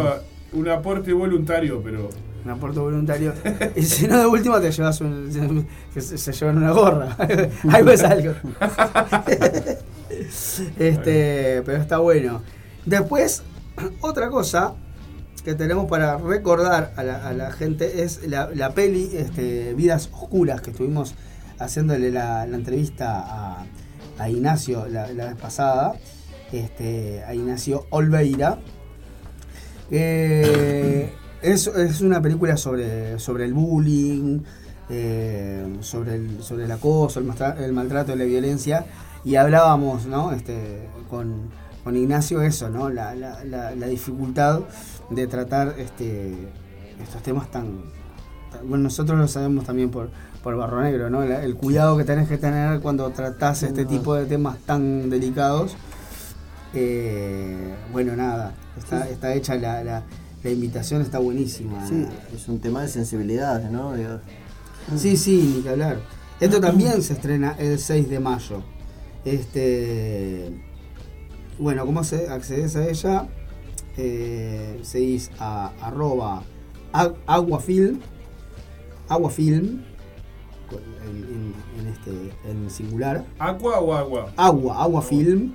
un 0.53 0.70
aporte 0.70 1.11
voluntario, 1.11 1.82
pero. 1.84 2.09
Un 2.45 2.51
aporte 2.51 2.79
voluntario. 2.79 3.33
y 3.75 3.83
si 3.83 4.07
no, 4.07 4.17
de 4.17 4.25
última 4.25 4.59
te 4.61 4.71
llevas 4.71 5.01
un. 5.01 5.67
se, 5.93 6.17
se 6.17 6.31
llevan 6.31 6.57
una 6.57 6.71
gorra. 6.71 7.15
algo 7.69 7.91
es 7.91 8.03
algo. 8.03 8.33
este, 10.77 11.61
pero 11.65 11.77
está 11.77 11.97
bueno. 11.97 12.41
Después, 12.85 13.43
otra 14.01 14.29
cosa 14.29 14.73
que 15.43 15.55
tenemos 15.55 15.85
para 15.85 16.17
recordar 16.17 16.93
a 16.95 17.03
la, 17.33 17.51
gente 17.51 18.03
es 18.03 18.27
la, 18.27 18.49
la 18.53 18.73
peli 18.73 19.09
este, 19.13 19.73
Vidas 19.73 20.09
Oscuras, 20.11 20.61
que 20.61 20.71
estuvimos 20.71 21.15
haciéndole 21.59 22.11
la, 22.11 22.43
entrevista 22.45 23.19
a, 23.19 23.65
a 24.17 24.29
Ignacio 24.29 24.87
la, 24.87 25.11
la 25.13 25.27
vez 25.27 25.35
pasada, 25.35 25.93
este, 26.51 27.23
a 27.25 27.33
Ignacio 27.33 27.85
Olveira. 27.89 28.59
Eh, 29.91 31.11
es, 31.41 31.67
es 31.67 32.01
una 32.01 32.21
película 32.21 32.57
sobre, 32.57 33.17
sobre 33.19 33.45
el 33.45 33.53
bullying, 33.53 34.39
eh, 34.89 35.77
sobre, 35.81 36.15
el, 36.15 36.41
sobre 36.43 36.65
el 36.65 36.71
acoso, 36.71 37.19
el, 37.19 37.25
maltra- 37.25 37.57
el 37.63 37.73
maltrato, 37.73 38.15
la 38.15 38.25
violencia. 38.25 38.85
Y 39.23 39.35
hablábamos 39.35 40.05
¿no? 40.05 40.31
este, 40.31 40.87
con, 41.09 41.49
con 41.83 41.95
Ignacio 41.97 42.41
eso, 42.41 42.69
¿no? 42.69 42.89
la, 42.89 43.13
la, 43.15 43.43
la, 43.43 43.75
la 43.75 43.87
dificultad 43.87 44.61
de 45.09 45.27
tratar 45.27 45.75
este, 45.77 46.33
estos 47.01 47.21
temas 47.23 47.49
tan, 47.51 47.81
tan- 48.51 48.67
Bueno, 48.67 48.83
nosotros 48.85 49.17
lo 49.19 49.27
sabemos 49.27 49.65
también 49.65 49.89
por, 49.91 50.09
por 50.41 50.55
Barro 50.55 50.81
Negro, 50.81 51.09
¿no? 51.09 51.21
El 51.23 51.55
cuidado 51.55 51.97
que 51.97 52.05
tenés 52.05 52.29
que 52.29 52.37
tener 52.37 52.79
cuando 52.79 53.09
tratás 53.09 53.63
este 53.63 53.85
tipo 53.85 54.15
de 54.15 54.25
temas 54.25 54.57
tan 54.59 55.09
delicados. 55.09 55.75
Eh, 56.73 57.73
bueno, 57.91 58.15
nada, 58.15 58.53
está, 58.77 59.07
está 59.09 59.33
hecha 59.33 59.55
la, 59.55 59.83
la, 59.83 60.03
la 60.43 60.49
invitación, 60.51 61.01
está 61.01 61.19
buenísima. 61.19 61.85
Sí, 61.87 62.05
es 62.35 62.47
un 62.47 62.59
tema 62.59 62.81
de 62.81 62.87
sensibilidad, 62.87 63.69
¿no? 63.69 63.93
Sí, 64.97 65.17
sí, 65.17 65.53
ni 65.57 65.61
que 65.61 65.69
hablar. 65.69 65.99
Esto 66.39 66.61
también 66.61 67.01
se 67.03 67.13
estrena 67.13 67.55
el 67.59 67.77
6 67.79 68.09
de 68.09 68.19
mayo. 68.19 68.63
Este. 69.25 70.51
Bueno, 71.57 71.85
¿cómo 71.85 72.03
se 72.03 72.29
accedes 72.29 72.75
a 72.77 72.87
ella? 72.87 73.27
Eh, 73.97 74.79
seguís 74.83 75.29
a 75.39 75.71
arroba 75.81 76.43
ag- 76.93 77.15
aguafilm, 77.27 77.99
aguafilm, 79.09 79.81
en, 81.03 81.15
en- 81.15 81.53
en 81.79 81.87
este, 81.87 82.11
en 82.49 82.69
singular, 82.69 83.25
¿Aqua 83.39 83.79
o 83.81 83.93
agua? 83.93 84.31
agua, 84.37 84.81
aguafilm, 84.83 85.51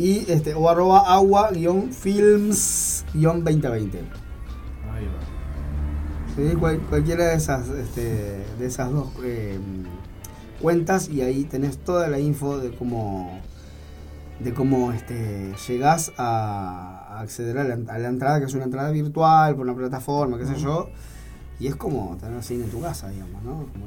y 0.00 0.24
este, 0.30 0.54
o 0.54 0.68
arroba 0.70 1.12
agua-films-2020. 1.14 3.98
Ahí 4.92 5.06
va. 5.06 5.20
Sí, 6.36 6.54
cual- 6.58 6.80
cualquiera 6.88 7.26
de 7.28 7.34
esas, 7.36 7.68
este, 7.68 8.44
de 8.58 8.66
esas 8.66 8.90
dos 8.92 9.08
eh, 9.24 9.58
cuentas 10.60 11.08
y 11.08 11.22
ahí 11.22 11.44
tenés 11.44 11.78
toda 11.78 12.08
la 12.08 12.18
info 12.18 12.58
de 12.58 12.70
cómo 12.74 13.40
de 14.38 14.54
cómo 14.54 14.92
este, 14.92 15.52
llegás 15.68 16.12
a, 16.16 17.06
a 17.10 17.20
acceder 17.20 17.58
a 17.58 17.64
la, 17.64 17.74
a 17.92 17.98
la 17.98 18.08
entrada, 18.08 18.38
que 18.40 18.46
es 18.46 18.54
una 18.54 18.64
entrada 18.64 18.90
virtual 18.90 19.54
por 19.54 19.66
una 19.66 19.74
plataforma, 19.76 20.38
qué 20.38 20.46
sé 20.46 20.56
yo, 20.56 20.88
y 21.58 21.66
es 21.66 21.76
como 21.76 22.16
tener 22.18 22.42
cine 22.42 22.64
en 22.64 22.70
tu 22.70 22.80
casa, 22.80 23.10
digamos, 23.10 23.42
¿no? 23.42 23.66
Como 23.70 23.86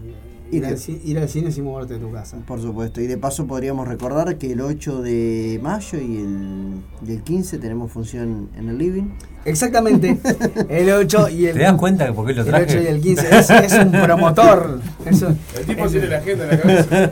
ir, 0.52 0.54
Y 0.54 0.58
ir 0.58 0.66
al, 0.66 0.78
ir 1.06 1.18
al 1.20 1.30
cine 1.30 1.52
sin 1.52 1.64
moverte 1.64 1.96
de 1.96 2.00
tu 2.00 2.12
casa. 2.12 2.38
Por 2.46 2.62
supuesto. 2.62 3.02
Y 3.02 3.08
de 3.08 3.18
paso 3.18 3.48
podríamos 3.48 3.88
recordar 3.88 4.38
que 4.38 4.52
el 4.52 4.62
8 4.62 5.02
de 5.02 5.60
mayo 5.62 6.00
y 6.00 6.18
el, 6.18 6.74
y 7.08 7.12
el 7.14 7.22
15 7.24 7.58
tenemos 7.60 7.92
función 7.92 8.50
en 8.58 8.70
el 8.70 8.78
living. 8.78 9.10
Exactamente, 9.46 10.18
el 10.70 10.90
8 10.90 11.28
y 11.28 11.48
el 11.48 11.58
¿Te 11.58 11.64
das 11.64 11.74
cuenta 11.74 12.06
de 12.06 12.14
por 12.14 12.26
qué 12.26 12.34
lo 12.34 12.44
el 12.44 12.48
traje? 12.48 12.64
8 12.64 12.82
y 12.82 12.88
el 12.88 13.02
15 13.02 13.28
es, 13.40 13.50
es 13.50 13.74
un 13.74 13.92
promotor. 13.92 14.80
es 15.06 15.22
un- 15.22 15.38
El 15.60 15.66
tipo 15.66 15.86
tiene 15.90 16.08
la 16.08 16.18
agenda 16.20 16.44
en 16.46 16.50
la 16.50 16.62
cabeza. 16.62 17.12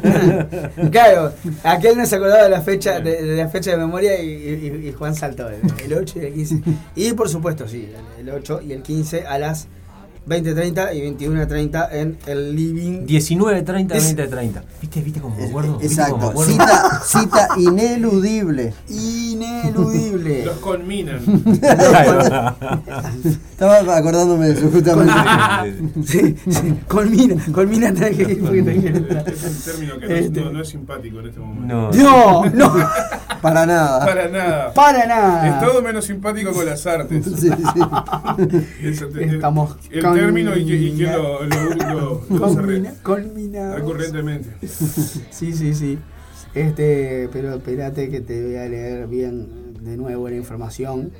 Claro, 0.91 1.33
aquel 1.63 1.97
no 1.97 2.05
se 2.05 2.15
acordaba 2.15 2.43
de 2.43 2.49
la 2.49 2.61
fecha 2.61 3.01
de, 3.01 3.21
de 3.21 3.35
la 3.35 3.49
fecha 3.49 3.71
de 3.71 3.77
memoria 3.77 4.21
y, 4.21 4.29
y- 4.29 4.87
y 4.87 4.91
Juan 4.93 5.13
saltó 5.13 5.49
el, 5.49 5.59
el 5.83 5.93
8 5.93 6.19
y 6.21 6.25
el 6.25 6.33
15. 6.33 6.61
Y 6.95 7.11
por 7.13 7.27
supuesto, 7.27 7.67
sí, 7.67 7.89
el, 8.17 8.29
el 8.29 8.33
8 8.33 8.61
y 8.65 8.71
el 8.71 8.81
15 8.81 9.25
a 9.25 9.37
las 9.37 9.67
20.30 10.27 10.95
y 10.95 11.01
21.30 11.25 11.87
en 11.93 12.17
el 12.27 12.55
living. 12.55 13.05
19.30, 13.07 13.95
Es- 13.95 14.15
20.30. 14.15 14.61
¿Viste, 14.81 15.01
viste 15.01 15.19
cómo 15.19 15.35
me 15.35 15.45
acuerdo? 15.45 15.77
¿Viste 15.79 16.03
cómo 16.09 16.17
me 16.17 16.25
Exacto. 16.25 16.29
acuerdo? 16.29 16.51
Cita, 16.51 17.01
cita 17.05 17.47
ineludible. 17.57 18.73
Ineludible. 18.87 20.45
Los 20.45 20.57
conminan. 20.59 21.19
Estaba 23.51 23.79
acordándome 23.97 24.47
de 24.47 24.53
eso 24.53 24.69
justamente. 24.71 25.13
Sí, 26.05 26.35
sí, 26.49 26.73
que 28.15 28.21
ir 28.23 28.33
que 28.81 28.87
entrar. 28.89 29.27
Es 29.29 29.43
un 29.43 29.61
término 29.73 29.99
que 29.99 30.07
no, 30.07 30.15
Este. 30.15 30.41
no- 30.41 30.51
no 30.51 30.61
es 30.61 30.69
simpático 30.69 31.19
en 31.19 31.27
este 31.27 31.39
momento. 31.39 31.67
No. 31.67 31.91
No, 31.91 32.45
no, 32.49 32.73
Para 33.41 33.65
nada. 33.65 34.05
Para 34.05 34.27
nada. 34.29 34.73
para 34.73 35.05
nada. 35.07 35.47
Es 35.47 35.67
todo 35.67 35.81
menos 35.81 36.05
simpático 36.05 36.51
con 36.51 36.63
las 36.65 36.85
artes. 36.85 37.25
Sí, 37.25 37.49
sí. 37.49 37.81
Eso 38.83 39.07
te- 39.07 39.25
Estamos 39.35 39.75
el 39.89 40.01
con- 40.11 40.19
término 40.19 40.55
y, 40.57 40.65
que- 40.65 40.75
y 40.75 40.91
quién 40.95 41.11
lo, 41.13 41.43
lo, 41.43 41.69
lo- 41.93 42.21
lo 42.29 42.39
Colmina, 42.39 42.93
colmina. 43.03 43.75
recurrentemente. 43.75 44.49
Sí, 45.31 45.53
sí, 45.53 45.73
sí. 45.73 45.97
Este, 46.53 47.29
pero 47.31 47.55
espérate 47.55 48.09
que 48.09 48.21
te 48.21 48.43
voy 48.45 48.55
a 48.57 48.65
leer 48.65 49.07
bien 49.07 49.73
de 49.81 49.95
nuevo 49.97 50.27
la 50.29 50.35
información. 50.35 51.11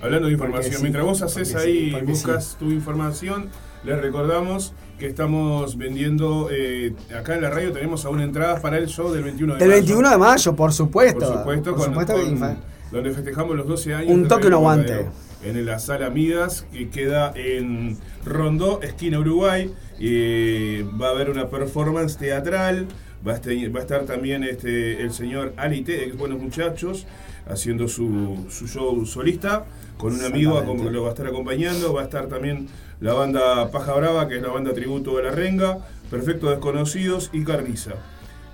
Hablando 0.00 0.28
de 0.28 0.36
Porque 0.36 0.46
información, 0.48 0.74
sí, 0.76 0.82
mientras 0.82 1.04
vos 1.04 1.22
haces 1.22 1.52
porque 1.52 1.64
sí, 1.64 1.70
ahí 1.70 1.88
y 1.88 1.90
porque 1.92 2.06
buscas 2.06 2.56
tu 2.58 2.70
información, 2.72 3.48
les 3.84 4.00
recordamos 4.00 4.72
que 4.98 5.06
estamos 5.06 5.76
vendiendo, 5.76 6.48
eh, 6.50 6.94
acá 7.16 7.34
en 7.36 7.42
la 7.42 7.50
radio 7.50 7.70
tenemos 7.72 8.04
aún 8.04 8.20
entradas 8.20 8.60
para 8.60 8.78
el 8.78 8.86
show 8.88 9.12
del 9.12 9.22
21 9.24 9.54
de 9.56 9.62
El 9.64 9.70
mayo. 9.70 9.80
21 9.82 10.10
de 10.10 10.18
mayo, 10.18 10.56
por 10.56 10.72
supuesto. 10.72 11.20
Por 11.20 11.28
supuesto, 11.38 11.70
Por 11.70 11.78
con- 11.78 11.88
supuesto 11.90 12.14
que 12.16 12.22
con- 12.22 12.38
infa- 12.38 12.56
donde 12.90 13.10
festejamos 13.12 13.56
los 13.56 13.66
12 13.68 13.94
años. 13.94 14.10
Un 14.10 14.26
toque 14.26 14.48
no 14.50 14.56
aguante. 14.56 15.06
En 15.44 15.66
la 15.66 15.78
sala 15.80 16.08
Midas, 16.10 16.66
que 16.72 16.88
queda 16.88 17.32
en 17.34 17.96
Rondó, 18.24 18.80
esquina 18.82 19.18
Uruguay. 19.18 19.70
Eh, 20.00 20.84
va 21.00 21.08
a 21.08 21.10
haber 21.10 21.30
una 21.30 21.48
performance 21.48 22.16
teatral. 22.16 22.86
Va 23.26 23.32
a, 23.32 23.34
este- 23.36 23.68
va 23.68 23.80
a 23.80 23.82
estar 23.82 24.04
también 24.04 24.44
este, 24.44 25.02
el 25.02 25.12
señor 25.12 25.52
Alite, 25.56 26.04
ex 26.04 26.16
Buenos 26.16 26.40
Muchachos, 26.40 27.06
haciendo 27.48 27.88
su, 27.88 28.46
su 28.50 28.66
show 28.68 29.04
solista. 29.06 29.64
Con 29.96 30.14
un 30.14 30.24
amigo 30.24 30.58
a- 30.58 30.64
como 30.64 30.90
lo 30.90 31.02
va 31.02 31.08
a 31.08 31.12
estar 31.12 31.26
acompañando. 31.26 31.92
Va 31.92 32.02
a 32.02 32.04
estar 32.04 32.26
también 32.28 32.68
la 33.00 33.14
banda 33.14 33.70
Paja 33.70 33.94
Brava, 33.94 34.28
que 34.28 34.36
es 34.36 34.42
la 34.42 34.48
banda 34.50 34.72
tributo 34.74 35.16
de 35.16 35.24
la 35.24 35.30
Renga. 35.32 35.78
Perfecto 36.10 36.50
Desconocidos 36.50 37.30
y 37.32 37.42
Carniza. 37.44 37.92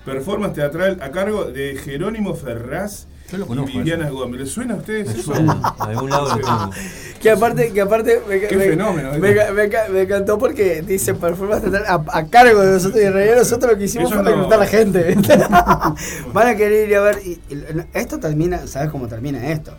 Performance 0.05 0.55
teatral 0.55 0.99
a 1.03 1.11
cargo 1.11 1.45
de 1.45 1.77
Jerónimo 1.77 2.35
Ferraz 2.35 3.09
Yo 3.31 3.39
lo 3.39 3.47
conozco. 3.47 3.77
Viviana. 3.79 4.09
Gómez. 4.11 4.41
¿Les 4.41 4.51
suena 4.51 4.75
a 4.75 4.77
ustedes 4.79 5.07
Me 5.07 5.13
eso? 5.13 5.35
suena. 5.35 5.55
De 5.79 5.85
algún 5.93 6.11
lado 6.11 6.29
lo 6.29 6.37
tengo. 6.37 6.71
Que 7.21 7.31
aparte, 7.31 7.73
que 7.73 7.81
aparte 7.81 8.23
me, 8.29 8.41
Qué 8.41 8.57
me- 8.57 8.65
fenómeno, 8.71 9.13
¿eh? 9.15 9.19
me, 9.19 9.51
me, 9.53 9.69
ca- 9.69 9.89
me 9.91 10.03
encantó 10.03 10.39
porque 10.39 10.83
dice 10.83 11.15
performance 11.15 11.63
teatral 11.63 11.85
a, 11.87 12.19
a 12.19 12.27
cargo 12.29 12.61
de 12.63 12.73
nosotros 12.73 13.03
y 13.03 13.07
en 13.07 13.13
realidad 13.13 13.37
nosotros 13.39 13.73
lo 13.73 13.79
que 13.79 13.85
hicimos 13.85 14.13
fue 14.13 14.23
no. 14.23 14.31
reclutar 14.31 14.55
a 14.55 14.57
la 14.59 14.67
gente. 14.67 15.15
Van 16.33 16.49
a 16.49 16.57
querer 16.57 16.89
ir 16.89 16.97
a 16.97 17.01
ver. 17.03 17.19
Y, 17.25 17.41
y 17.53 17.65
esto 17.95 18.19
termina, 18.19 18.67
¿sabes 18.67 18.91
cómo 18.91 19.09
termina 19.09 19.51
esto? 19.51 19.73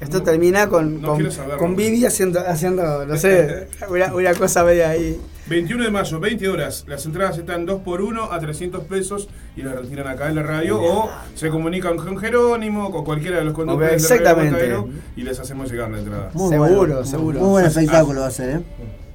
Esto 0.00 0.18
No, 0.18 0.24
termina 0.24 0.68
con, 0.68 1.02
no 1.02 1.08
con, 1.14 1.28
con 1.58 1.76
Vivi 1.76 2.06
haciendo, 2.06 2.40
haciendo, 2.40 3.04
no 3.04 3.16
sé, 3.16 3.68
una, 3.88 4.14
una 4.14 4.34
cosa 4.34 4.62
media 4.64 4.90
ahí. 4.90 5.20
21 5.48 5.84
de 5.84 5.90
mayo, 5.90 6.20
20 6.20 6.48
horas. 6.48 6.84
Las 6.86 7.06
entradas 7.06 7.38
están 7.38 7.64
2 7.64 7.80
por 7.82 8.02
1 8.02 8.32
a 8.32 8.38
300 8.38 8.84
pesos 8.84 9.28
y 9.56 9.62
las 9.62 9.74
retiran 9.76 10.06
acá 10.06 10.28
en 10.28 10.34
la 10.36 10.42
radio 10.42 10.78
o 10.80 11.08
se 11.34 11.48
comunican 11.48 11.96
con 11.96 12.18
Jerónimo 12.18 12.86
o 12.88 13.04
cualquiera 13.04 13.38
de 13.38 13.44
los 13.44 13.54
conductores 13.54 14.02
de 14.02 14.08
Radio 14.08 14.16
Exactamente. 14.20 14.52
Matadero 14.52 14.88
y 15.16 15.22
les 15.22 15.38
hacemos 15.40 15.70
llegar 15.70 15.90
la 15.90 15.98
entrada. 15.98 16.30
Muy 16.34 16.50
Seguro, 16.50 16.76
bueno. 16.76 17.04
seguro. 17.04 17.40
Muy 17.40 17.48
buen 17.50 17.64
espectáculo 17.66 18.20
va 18.20 18.26
a 18.26 18.30
ser, 18.30 18.56
¿eh? 18.58 18.60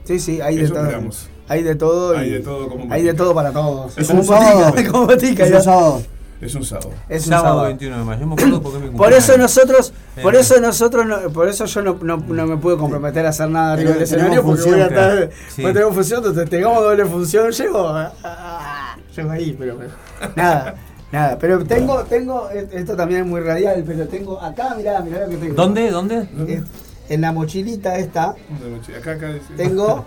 Sí, 0.05 0.19
sí, 0.19 0.41
hay 0.41 0.55
de 0.57 0.67
todo. 0.69 0.89
Hay 1.47 1.61
de 1.61 1.75
todo. 1.75 2.17
Hay 2.17 2.29
y- 2.29 2.31
de 2.31 2.39
todo 2.39 2.67
como 2.69 2.91
Hay 2.91 3.03
de 3.03 3.13
todo 3.13 3.35
para 3.35 3.51
todos. 3.51 3.97
Es 3.97 4.07
Como 4.07 4.21
un 4.21 4.27
botica, 4.27 4.49
sábado. 4.51 4.75
como 4.91 5.05
botica, 5.07 5.45
Es 5.45 5.51
un 5.53 5.61
sábado. 5.61 6.01
Es 6.45 6.55
un 6.55 6.65
sábado. 6.65 6.91
Es 7.09 7.23
un 7.25 7.29
sábado, 7.29 7.47
sábado. 7.49 7.67
21 7.67 7.97
de 7.99 8.03
mayo. 8.03 8.19
Yo 8.21 8.27
me 8.27 8.33
acuerdo 8.33 8.61
porque 8.61 8.77
es 8.85 8.91
mi 8.91 8.97
Por 8.97 9.13
eso 9.13 9.37
nosotros, 9.37 9.93
por 10.21 10.35
eso 10.35 10.59
nosotros, 10.59 11.05
no- 11.05 11.29
por 11.31 11.47
eso 11.47 11.65
yo 11.65 11.81
no, 11.81 11.97
no, 12.01 12.17
no 12.17 12.45
me 12.47 12.57
puedo 12.57 12.77
comprometer 12.77 13.25
a 13.25 13.29
hacer 13.29 13.49
nada 13.49 13.73
arriba 13.73 13.91
del 13.91 14.03
escenario 14.03 14.43
porque 14.43 14.63
voy 14.63 14.79
a 14.81 14.85
estar, 14.87 15.29
Sí. 15.49 15.61
pues 15.61 15.73
tenemos 15.73 15.95
función, 15.95 16.19
entonces 16.19 16.49
tengamos 16.49 16.83
doble 16.83 17.05
función, 17.05 17.51
llego, 17.51 17.87
a- 17.87 18.11
a- 18.23 18.97
llego 19.15 19.31
ahí, 19.31 19.55
pero, 19.57 19.77
nada, 20.35 20.75
nada, 21.11 21.37
pero 21.39 21.63
tengo, 21.63 22.03
tengo, 22.03 22.49
esto 22.49 22.95
también 22.95 23.21
es 23.21 23.27
muy 23.27 23.41
radial, 23.41 23.83
pero 23.85 24.07
tengo 24.07 24.41
acá, 24.41 24.73
mirá, 24.75 24.99
mirá 25.01 25.21
lo 25.25 25.29
que 25.29 25.37
tengo. 25.37 25.55
¿Dónde? 25.55 25.89
¿Dónde? 25.91 26.27
En 27.09 27.21
la 27.21 27.31
mochilita 27.33 27.97
esta 27.97 28.35
Acá, 28.97 29.11
acá. 29.11 29.27
dice- 29.33 29.53
tengo 29.57 30.05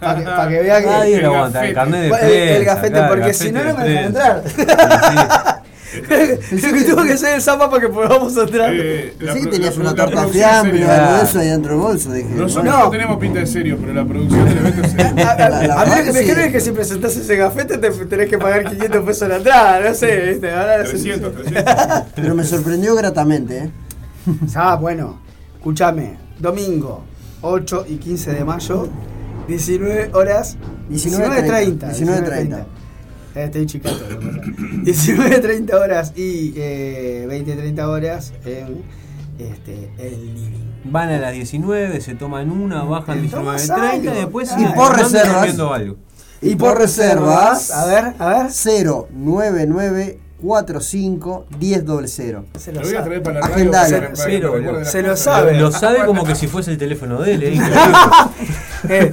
para 0.00 0.16
que, 0.18 0.22
pa' 0.26 0.48
que 0.48 0.60
vea 0.62 0.80
que 0.80 0.86
Nadie 0.86 1.16
el 1.16 1.22
lo 1.22 1.34
aguanta. 1.34 1.66
El 1.66 1.74
gafete. 1.74 1.74
carnet 1.74 2.00
de 2.00 2.06
el, 2.06 2.12
el 2.12 2.54
prensa, 2.64 2.74
gafete, 2.74 2.92
claro, 2.92 3.14
el 3.14 3.20
porque 3.20 3.34
si 3.34 3.52
no 3.52 3.64
no 3.64 3.74
me 3.76 3.84
dejan 3.84 3.86
de 3.86 4.06
entrar. 4.06 4.42
prensa. 4.42 5.62
Sí, 5.90 6.60
Lo 6.60 6.72
que 6.74 6.84
tuvo 6.84 7.02
que 7.04 7.16
ser 7.16 7.36
el 7.36 7.40
zapa 7.42 7.70
para 7.70 7.80
que 7.80 7.88
podamos 7.88 8.36
entrar. 8.36 8.70
Eh, 8.74 9.14
Pensé 9.18 9.40
que 9.40 9.46
tenías 9.46 9.74
una 9.78 9.94
torta 9.94 10.28
fiambre 10.28 10.84
o 10.84 10.90
algo 10.92 11.16
de 11.16 11.22
eso 11.22 11.38
ahí 11.38 11.48
dentro 11.48 11.72
del 11.72 11.80
bolso. 11.80 12.12
Dije, 12.12 12.28
Nosotros 12.28 12.64
bueno, 12.66 12.84
no. 12.84 12.90
tenemos 12.90 13.18
pinta 13.18 13.38
de 13.40 13.46
serio, 13.46 13.78
pero 13.80 13.94
la 13.94 14.04
producción 14.04 14.44
del 14.44 14.58
evento 14.58 14.82
es 14.82 14.90
seria. 14.92 15.28
A, 15.28 15.32
a- 15.32 15.48
La- 15.48 15.66
la 15.66 15.80
a 15.80 15.84
mí 15.86 15.90
lo 15.96 16.04
que 16.04 16.12
me 16.12 16.22
sí. 16.24 16.30
es 16.30 16.52
que 16.52 16.60
si 16.60 16.70
presentás 16.72 17.16
ese 17.16 17.36
gafete 17.36 17.78
te 17.78 17.90
tenés 17.90 18.28
que 18.28 18.36
pagar 18.36 18.64
500 18.64 19.02
pesos 19.02 19.28
la 19.30 19.36
entrada, 19.36 19.80
no 19.80 19.94
sé, 19.94 20.16
¿viste? 20.28 20.50
Ahora 20.50 20.78
no 20.78 20.84
sé. 20.84 20.90
300, 20.90 21.32
300. 21.34 21.74
pero 22.14 22.34
me 22.34 22.44
sorprendió 22.44 22.94
gratamente, 22.94 23.56
¿eh? 23.58 23.70
Ah, 24.56 24.76
bueno, 24.76 25.18
escúchame, 25.56 26.18
domingo 26.38 27.02
8 27.40 27.86
y 27.88 27.96
15 27.96 28.32
de 28.34 28.44
mayo, 28.44 28.88
19 29.48 30.10
horas, 30.12 30.56
19:30, 30.90 31.78
19.30. 31.92 32.66
Eh, 33.34 33.44
Estoy 33.44 33.66
chicato. 33.66 33.96
lo 34.10 34.18
que 34.20 34.26
pasa. 34.26 34.40
19.30 34.42 35.74
horas 35.74 36.12
y 36.16 36.52
eh, 36.56 37.26
20.30 37.28 37.82
horas 37.86 38.32
en 38.44 38.82
este, 39.38 39.90
el 39.98 40.34
living. 40.34 40.68
Van 40.84 41.10
a 41.10 41.18
las 41.18 41.32
19, 41.32 42.00
se 42.00 42.14
toman 42.14 42.50
una, 42.50 42.82
bajan 42.84 43.22
Te 43.22 43.28
tomas 43.28 43.68
19.30 43.68 43.90
algo, 43.90 44.04
y 44.10 44.14
después 44.16 44.48
claro. 44.50 44.62
Y 44.70 44.74
por 44.74 44.96
reservas. 44.98 45.58
algo. 45.58 45.96
Y, 46.40 46.54
por 46.54 46.78
reservas, 46.78 47.70
a 47.72 47.86
ver, 47.86 48.14
a 48.18 48.44
ver. 48.44 48.52
099 49.10 50.18
45 50.40 51.46
10 51.58 51.84
00. 51.84 52.44
Se 52.58 52.72
Lo 52.72 52.80
lo 52.80 52.86
voy 52.86 52.94
a 52.94 52.98
sabe. 52.98 53.06
traer 53.08 53.22
para 53.24 53.40
la 53.40 53.46
radio. 53.48 53.54
Agendalo. 53.54 53.90
para- 53.90 54.12
para 54.12 54.14
que 54.14 54.32
Pero, 54.32 54.52
me 54.52 54.58
recuerde 54.58 54.78
las 54.80 54.92
se 54.92 55.02
lo 55.02 55.16
sabe. 55.16 55.58
Lo 55.58 55.72
sabe 55.72 56.06
como 56.06 56.24
que 56.24 56.34
si 56.36 56.46
fuese 56.46 56.70
el 56.70 56.78
teléfono 56.78 57.20
de 57.20 57.34
él, 57.34 57.42
¿eh? 57.42 57.60
Eh, 58.88 59.12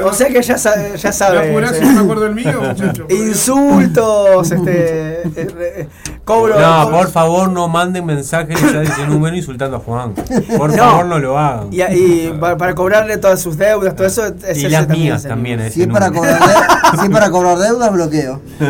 o 0.04 0.12
sea 0.12 0.28
que 0.28 0.42
ya 0.42 0.56
sabe. 0.58 0.96
Ya 0.96 1.08
¿Me 1.08 1.12
sabe 1.12 1.50
apurás 1.50 1.72
sí. 1.72 1.78
si 1.78 1.84
no 1.86 1.92
me 1.92 2.00
acuerdo 2.00 2.26
el 2.26 2.34
mío, 2.34 2.60
muchacho? 2.62 3.06
Insultos, 3.10 4.50
este. 4.52 5.22
eh, 5.22 5.22
eh, 5.36 5.88
cobro. 6.24 6.58
No, 6.60 6.90
por 6.90 7.10
favor, 7.10 7.50
no 7.50 7.68
manden 7.68 8.06
mensajes 8.06 8.60
ya 8.60 8.78
de 8.80 8.84
ese 8.84 9.06
número 9.06 9.36
insultando 9.36 9.78
a 9.78 9.80
Juan. 9.80 10.14
Por 10.56 10.70
No. 10.70 10.76
favor, 10.76 11.06
no 11.06 11.18
lo 11.18 11.38
hagan. 11.38 11.68
Y, 11.72 11.82
y 11.82 12.36
para, 12.40 12.56
para 12.56 12.74
cobrarle 12.74 13.16
todas 13.18 13.40
sus 13.40 13.56
deudas, 13.58 13.94
todo 13.96 14.06
eso. 14.06 14.26
es 14.26 14.58
Y 14.58 14.68
las 14.68 14.86
también 14.86 15.02
mías 15.04 15.22
también, 15.24 15.60
ese 15.60 15.70
Si 15.74 15.82
es, 15.82 15.88
para 15.88 16.10
cobrar 16.10 16.38
de- 16.38 16.98
si 17.00 17.06
es 17.06 17.10
para 17.12 17.30
cobrar 17.30 17.58
deudas, 17.58 17.92
bloqueo. 17.92 18.40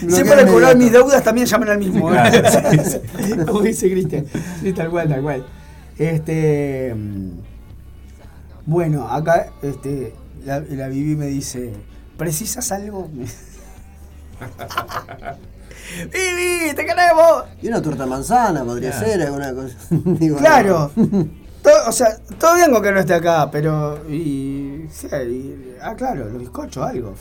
Si 0.00 0.06
Bloqueo 0.06 0.26
para 0.26 0.46
cobrar 0.46 0.76
mis 0.76 0.92
deudas, 0.92 1.22
también 1.22 1.46
llamen 1.46 1.68
al 1.70 1.78
mismo. 1.78 2.08
Claro. 2.08 2.48
Sí, 2.70 2.78
sí. 2.84 3.32
Como 3.46 3.60
dice 3.60 3.90
Cristian. 3.90 4.26
Sí, 4.62 4.72
tal 4.72 4.90
cual, 4.90 5.08
tal 5.08 5.22
cual. 5.22 5.44
Este. 5.98 6.94
Bueno, 8.70 9.08
acá 9.10 9.46
este, 9.62 10.14
la, 10.44 10.60
la 10.60 10.86
Vivi 10.86 11.16
me 11.16 11.26
dice: 11.26 11.72
¿Precisas 12.16 12.70
algo? 12.70 13.08
¡Vivi, 16.12 16.72
te 16.74 16.86
queremos! 16.86 17.44
Y 17.60 17.66
una 17.68 17.82
torta 17.82 18.06
manzana 18.06 18.62
podría 18.64 18.92
ser, 18.92 19.22
alguna 19.22 19.52
cosa. 19.52 19.76
Digo, 19.90 20.36
Claro. 20.38 20.90
Todo- 21.62 21.88
o 21.88 21.92
sea, 21.92 22.16
todo 22.38 22.54
bien 22.54 22.70
con 22.72 22.80
que 22.82 22.90
no 22.92 23.00
esté 23.00 23.12
acá, 23.14 23.50
pero. 23.50 24.08
Y, 24.08 24.86
sí, 24.90 25.08
y- 25.08 25.74
ah, 25.82 25.94
claro, 25.94 26.24
los 26.30 26.38
bizcochos, 26.40 26.86
algo. 26.86 27.14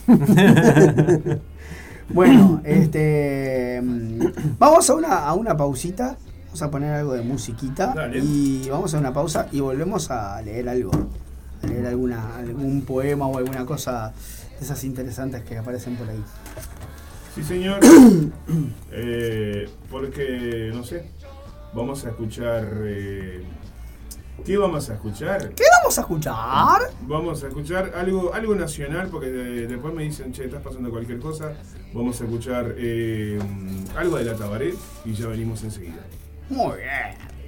bueno, 2.10 2.62
este. 2.64 3.82
mm, 3.84 4.20
Vamos 4.58 4.90
a 4.90 4.94
una, 4.94 5.18
a 5.26 5.34
una 5.34 5.58
pausita. 5.58 6.16
Vamos 6.46 6.62
a 6.62 6.72
poner 6.72 6.94
algo 6.94 7.14
de 7.14 7.22
musiquita. 7.22 7.92
Dale. 7.94 8.20
Y 8.20 8.70
vamos 8.70 8.94
a 8.94 9.00
una 9.00 9.12
pausa 9.12 9.48
y 9.52 9.60
volvemos 9.60 10.10
a 10.10 10.42
leer 10.42 10.70
algo. 10.70 10.92
A 11.64 11.68
leer 11.68 11.86
alguna, 11.88 12.38
algún 12.38 12.84
poema 12.84 13.28
o 13.28 13.38
alguna 13.38 13.66
cosa 13.66 14.14
de 14.58 14.66
esas 14.66 14.84
interesantes 14.84 15.44
que 15.44 15.58
aparecen 15.58 15.96
por 15.96 16.10
ahí. 16.10 16.24
Sí, 17.36 17.44
señor. 17.44 17.80
Eh, 18.92 19.70
porque, 19.90 20.72
no 20.74 20.84
sé, 20.84 21.12
vamos 21.74 22.04
a 22.06 22.10
escuchar... 22.10 22.68
eh, 22.84 23.44
¿Qué 24.46 24.58
vamos 24.58 24.90
a 24.90 24.94
escuchar? 24.96 25.50
¿Qué 25.54 25.64
vamos 25.80 25.98
a 25.98 26.02
escuchar? 26.02 26.82
Vamos 27.02 27.44
a 27.44 27.48
escuchar 27.50 27.92
algo, 27.96 28.34
algo 28.34 28.56
nacional, 28.56 29.10
porque 29.12 29.28
de- 29.30 29.68
después 29.68 29.94
me 29.94 30.04
dicen, 30.04 30.32
che, 30.32 30.46
estás 30.46 30.62
pasando 30.64 30.90
cualquier 30.90 31.20
cosa. 31.20 31.54
Vamos 31.94 32.20
a 32.22 32.24
escuchar 32.24 32.74
eh, 32.78 33.38
algo 33.98 34.18
de 34.18 34.24
la 34.26 34.36
Tabaré 34.36 34.74
y 35.06 35.14
ya 35.14 35.28
venimos 35.28 35.64
enseguida. 35.64 36.00
Muy 36.50 36.78
bien. 36.78 37.39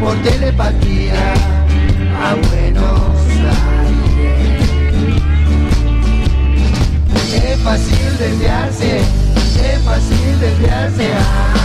Por 0.00 0.16
telepatía 0.22 1.34
a 2.20 2.34
Buenos 2.34 3.26
Aires. 3.80 4.68
Es 7.44 7.58
fácil 7.60 8.18
desviarse, 8.18 8.98
es 8.98 9.82
fácil 9.84 10.40
desviarse. 10.40 11.12
ah. 11.14 11.56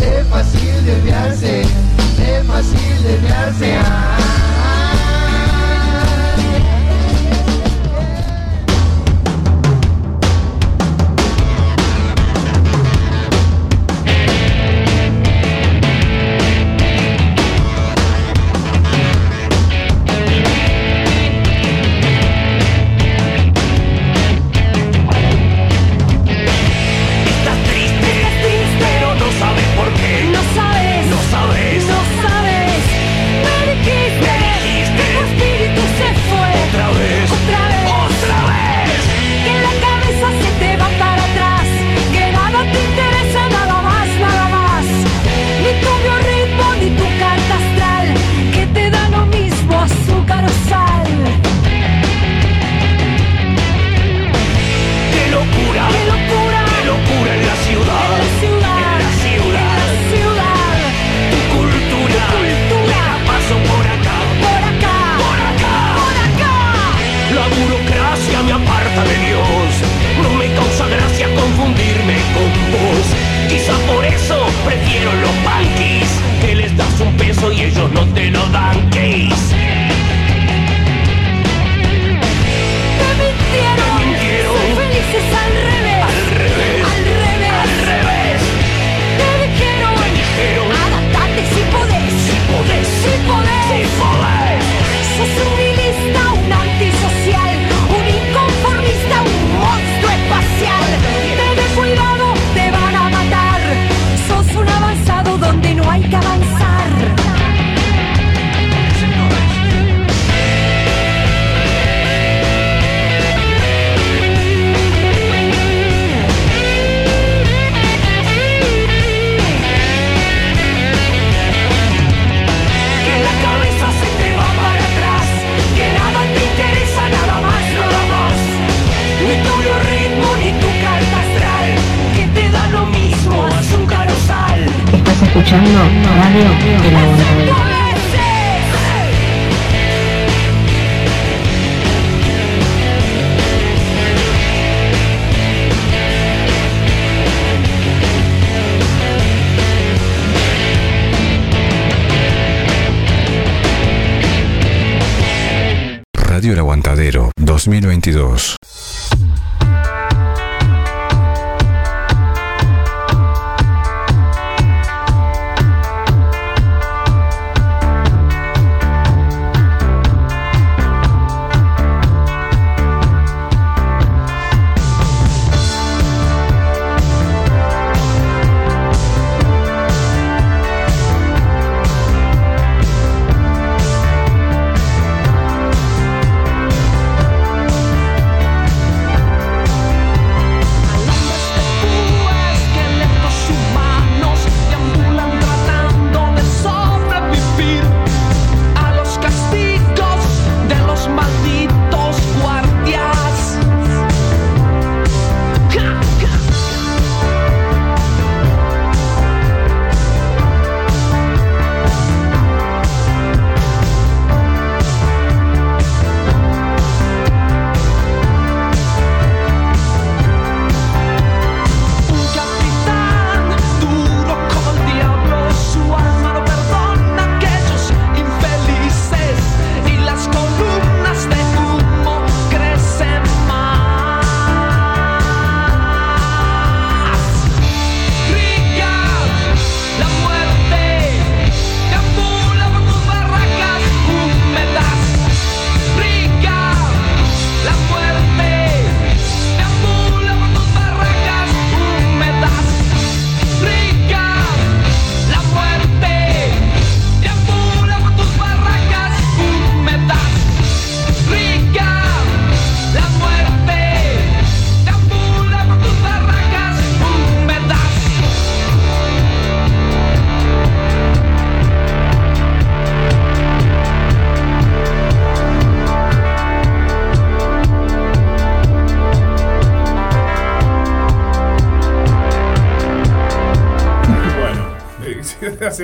Es 0.00 0.26
fácil 0.28 0.86
desviarse, 0.86 1.62
es 1.62 2.46
fácil 2.46 3.02
desviarse. 3.02 3.76
ah. 3.78 4.41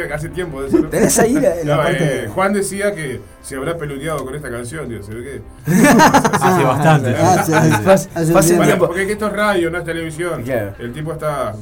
Hace, 0.05 0.13
hace 0.15 0.29
tiempo 0.31 0.63
de 0.63 0.69
eso. 0.69 0.79
¿no? 0.79 0.89
¿Tenés 0.89 1.19
ahí 1.19 1.35
la- 1.35 1.55
la 1.65 1.77
No, 1.77 1.83
parte 1.83 2.25
eh, 2.25 2.29
Juan 2.29 2.53
decía 2.53 2.95
que 2.95 3.21
se 3.43 3.57
habrá 3.57 3.77
peludeado 3.77 4.25
con 4.25 4.35
esta 4.35 4.51
canción, 4.51 4.89
digo, 4.89 5.03
se 5.03 5.15
ve 5.15 5.23
que. 5.25 5.43
Hace 5.73 6.65
bastante. 6.65 7.11
Hace- 7.17 7.55
hace- 7.55 8.09
hace 8.15 8.33
un 8.33 8.37
Hace 8.39 8.49
tiempo. 8.49 8.65
tiempo. 8.65 8.87
Porque 8.87 9.13
esto 9.13 9.27
es 9.27 9.33
radio, 9.33 9.71
no 9.71 9.79
es 9.79 9.85
televisión. 9.85 10.43
Claro. 10.43 10.75
El 10.79 10.93
tipo 10.93 11.13
está. 11.13 11.55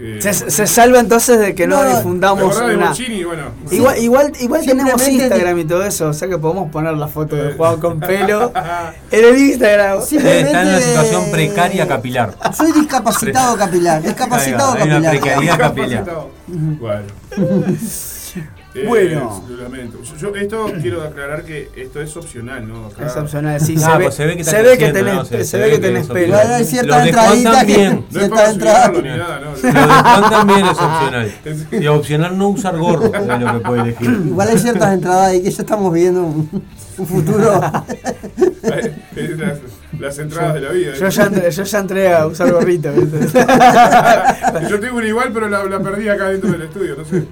Eh, 0.00 0.18
Se, 0.20 0.32
se 0.50 0.66
salva 0.66 0.98
entonces 1.00 1.38
de 1.38 1.54
que 1.54 1.66
no, 1.66 1.82
No, 1.82 1.96
difundamos 1.96 2.38
¿te 2.40 2.46
acordás 2.62 2.68
de 2.68 2.76
una. 2.76 3.26
Bueno. 3.26 3.44
Igual, 3.70 3.98
igual, 3.98 4.32
igual 4.40 4.60
tenemos 4.66 4.90
Simplemente 5.02 5.24
Instagram 5.36 5.58
y 5.58 5.64
todo 5.64 5.84
eso, 5.84 6.08
o 6.08 6.12
sea 6.12 6.28
que 6.28 6.38
podemos 6.38 6.70
poner 6.70 6.94
la 6.94 7.08
foto 7.08 7.36
Eh. 7.36 7.42
de 7.42 7.52
Juan 7.54 7.80
con 7.80 8.00
pelo 8.00 8.52
en 9.10 9.24
el 9.24 9.38
Instagram. 9.38 9.98
Eh, 9.98 10.02
Está 10.02 10.16
en 10.16 10.46
una 10.46 10.50
Simplemente- 10.50 10.82
situación 10.82 11.30
precaria 11.30 11.86
capilar. 11.88 12.34
Soy 12.56 12.72
discapacitado 12.72 13.56
capilar. 13.56 14.02
Discapacitado 14.02 14.72
hay 14.74 14.82
una 14.82 14.94
capilar. 15.02 15.10
precariedad 15.20 15.58
capilar. 15.58 16.04
Bueno. 16.46 17.02
Eh, 18.74 18.84
Bueno. 18.88 19.44
lo 19.50 19.56
lamento. 19.62 19.98
Yo, 20.02 20.16
yo 20.32 20.34
esto 20.34 20.72
quiero 20.80 21.02
aclarar 21.02 21.42
que 21.44 21.68
esto 21.76 22.00
es 22.00 22.16
opcional, 22.16 22.66
¿no? 22.66 22.86
Acá- 22.86 23.06
Es 23.06 23.16
opcional, 23.16 23.60
sí, 23.60 23.74
Ah, 23.76 23.80
se, 23.92 23.98
ve, 23.98 24.04
pues 24.04 24.14
se 24.14 24.26
ve 24.26 24.36
que 24.38 24.44
se 24.44 24.56
ve 24.56 24.62
que 24.62 24.68
creciendo, 24.76 24.98
tenés, 24.98 25.14
¿no? 25.14 25.24
Se- 25.26 25.36
se 25.38 25.44
se 25.44 25.58
ve 25.58 25.70
que 25.70 25.78
tenés 25.78 26.06
pelo. 26.06 26.36
Hay 26.38 26.64
ciertas 26.64 27.06
entraditas 27.06 27.64
que. 27.64 27.72
también. 27.74 27.92
No 28.10 28.20
es 28.20 28.26
Ciertas 28.26 28.54
subirlo 28.54 29.02
ni 29.02 29.08
nada, 29.18 29.40
¿no? 29.40 29.50
Lo 29.50 29.56
de 29.56 29.72
Juan 29.72 30.30
también 30.30 30.64
es 30.66 30.70
opcional. 30.78 31.32
Y 31.82 31.86
opcional 31.86 32.38
no 32.38 32.48
usar 32.48 32.78
gorro, 32.78 33.12
es 33.14 33.40
lo 33.40 33.52
que 33.52 33.60
puede 33.60 33.82
elegir. 33.82 34.10
Igual 34.26 34.48
hay 34.48 34.58
ciertas 34.58 34.94
entradas 34.94 35.28
ahí 35.28 35.42
que 35.42 35.50
ya 35.50 35.62
estamos 35.62 35.92
viendo 35.92 36.22
un, 36.22 36.62
un 36.96 37.06
futuro. 37.06 37.60
Las, 38.62 39.58
las 39.98 40.18
entradas 40.18 40.54
de 40.54 40.60
la 40.60 40.70
vida. 40.70 40.92
Yo 40.94 41.08
ya, 41.08 41.24
entré, 41.24 41.50
yo 41.50 41.62
ya 41.64 41.78
entré 41.78 42.12
a 42.14 42.26
usar 42.26 42.50
gorrito. 42.50 42.90
¿viste? 42.92 43.18
Yo 44.70 44.80
tengo 44.80 44.96
una 44.96 45.06
igual, 45.06 45.30
pero 45.32 45.48
la, 45.48 45.62
la 45.64 45.78
perdí 45.80 46.08
acá 46.08 46.28
dentro 46.30 46.50
del 46.50 46.62
estudio, 46.62 46.96
no 46.96 47.04
sé. 47.04 47.24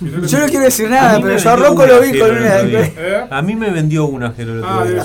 Yo 0.00 0.38
no 0.38 0.46
quiero 0.46 0.64
decir 0.64 0.88
nada, 0.88 1.20
pero 1.20 1.36
yo 1.36 1.50
a 1.50 1.56
Rocco 1.56 1.84
lo 1.86 2.00
vi 2.00 2.18
con 2.18 2.30
una. 2.30 2.60
¿Eh? 2.60 3.26
A 3.30 3.42
mí 3.42 3.54
me 3.54 3.70
vendió 3.70 4.06
una 4.06 4.32
Jero 4.32 4.54
el 4.54 4.64
Ah, 4.64 4.78
otro 4.80 4.94
día. 4.94 5.04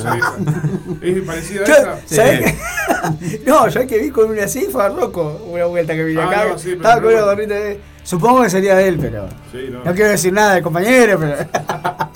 ¿Es 1.02 1.22
parecida 1.24 1.62
a 1.62 1.66
esa? 1.66 2.00
Sí. 2.06 2.56
No, 3.46 3.68
yo 3.68 3.82
el 3.82 3.88
que 3.88 4.00
vi 4.00 4.10
con 4.10 4.32
una 4.32 4.46
así 4.46 4.68
fue 4.72 4.84
a 4.84 4.89
Rocco, 4.89 5.46
una 5.52 5.66
vuelta 5.66 5.93
que 5.93 6.04
vine 6.04 6.22
Ah, 6.22 6.28
acá. 6.30 6.46
no, 6.50 6.58
sí, 6.58 6.70
pero 6.70 6.76
estaba 6.78 6.96
con 7.02 7.04
no. 7.12 7.18
una 7.18 7.26
gorrita 7.26 7.54
de. 7.56 7.80
Supongo 8.04 8.43
que 8.43 8.50
sería 8.50 8.76
de 8.76 8.88
él, 8.88 8.98
pero. 9.00 9.28
Sí, 9.52 9.68
no. 9.72 9.84
No 9.84 9.93
quiero 9.93 10.10
decir 10.12 10.34
nada 10.34 10.56
del 10.56 10.64
compañero, 10.64 11.20
pero. 11.20 11.36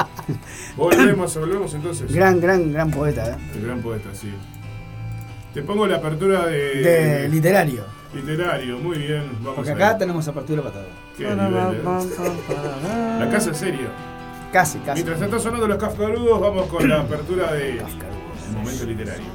Volvemos, 0.77 1.35
volvemos 1.37 1.73
entonces. 1.73 2.11
gran, 2.13 2.39
gran, 2.39 2.71
gran 2.71 2.89
poeta, 2.89 3.27
¿eh? 3.31 3.35
El 3.55 3.65
gran 3.65 3.81
poeta, 3.81 4.09
sí. 4.13 4.33
Te 5.53 5.61
pongo 5.63 5.85
la 5.87 5.97
apertura 5.97 6.45
de. 6.45 6.75
De 6.81 7.29
literario. 7.29 7.83
Literario, 8.13 8.77
muy 8.79 8.97
bien. 8.97 9.29
Vamos 9.39 9.55
Porque 9.55 9.71
a 9.71 9.75
acá 9.75 9.89
ver. 9.89 9.97
tenemos 9.99 10.27
apertura 10.27 10.61
para 10.63 10.73
todo. 10.73 10.87
Qué 11.17 11.23
nivel, 11.29 11.75
eh. 11.75 11.83
La 13.19 13.29
casa 13.29 13.51
es 13.51 13.57
seria. 13.57 13.87
Casi, 14.51 14.79
casi. 14.79 15.03
Mientras 15.03 15.21
están 15.21 15.39
sonando 15.39 15.67
los 15.67 15.77
cascarudos, 15.77 16.41
vamos 16.41 16.65
con 16.67 16.89
la 16.89 17.01
apertura 17.01 17.53
de 17.53 17.77
El 17.77 17.83
Momento 18.55 18.83
Literario. 18.85 19.27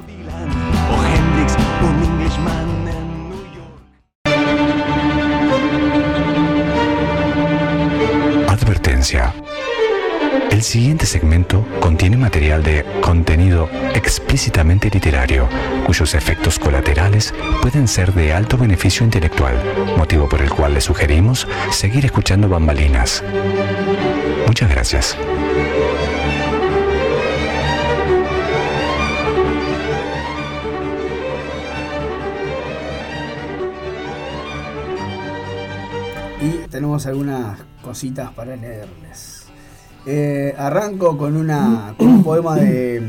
O 0.91 1.03
Hendrix, 1.05 1.55
un 1.81 2.03
Englishman 2.03 2.87
en 2.89 3.29
New 3.29 3.45
York. 3.55 3.71
Advertencia. 8.49 9.33
El 10.51 10.63
siguiente 10.63 11.05
segmento 11.05 11.65
contiene 11.79 12.17
material 12.17 12.63
de 12.63 12.85
contenido 13.01 13.69
explícitamente 13.93 14.89
literario, 14.89 15.47
cuyos 15.85 16.13
efectos 16.13 16.59
colaterales 16.59 17.33
pueden 17.61 17.87
ser 17.87 18.13
de 18.13 18.33
alto 18.33 18.57
beneficio 18.57 19.05
intelectual, 19.05 19.55
motivo 19.97 20.27
por 20.29 20.41
el 20.41 20.49
cual 20.49 20.73
le 20.73 20.81
sugerimos 20.81 21.47
seguir 21.71 22.05
escuchando 22.05 22.47
bambalinas. 22.49 23.23
Muchas 24.47 24.69
gracias. 24.69 25.17
Y 36.41 36.67
tenemos 36.69 37.05
algunas 37.07 37.59
cositas 37.81 38.31
para 38.31 38.55
leerles. 38.55 39.34
Eh, 40.07 40.53
arranco 40.57 41.17
con, 41.17 41.35
un 41.35 42.23
poema 42.23 42.55
de, 42.55 43.01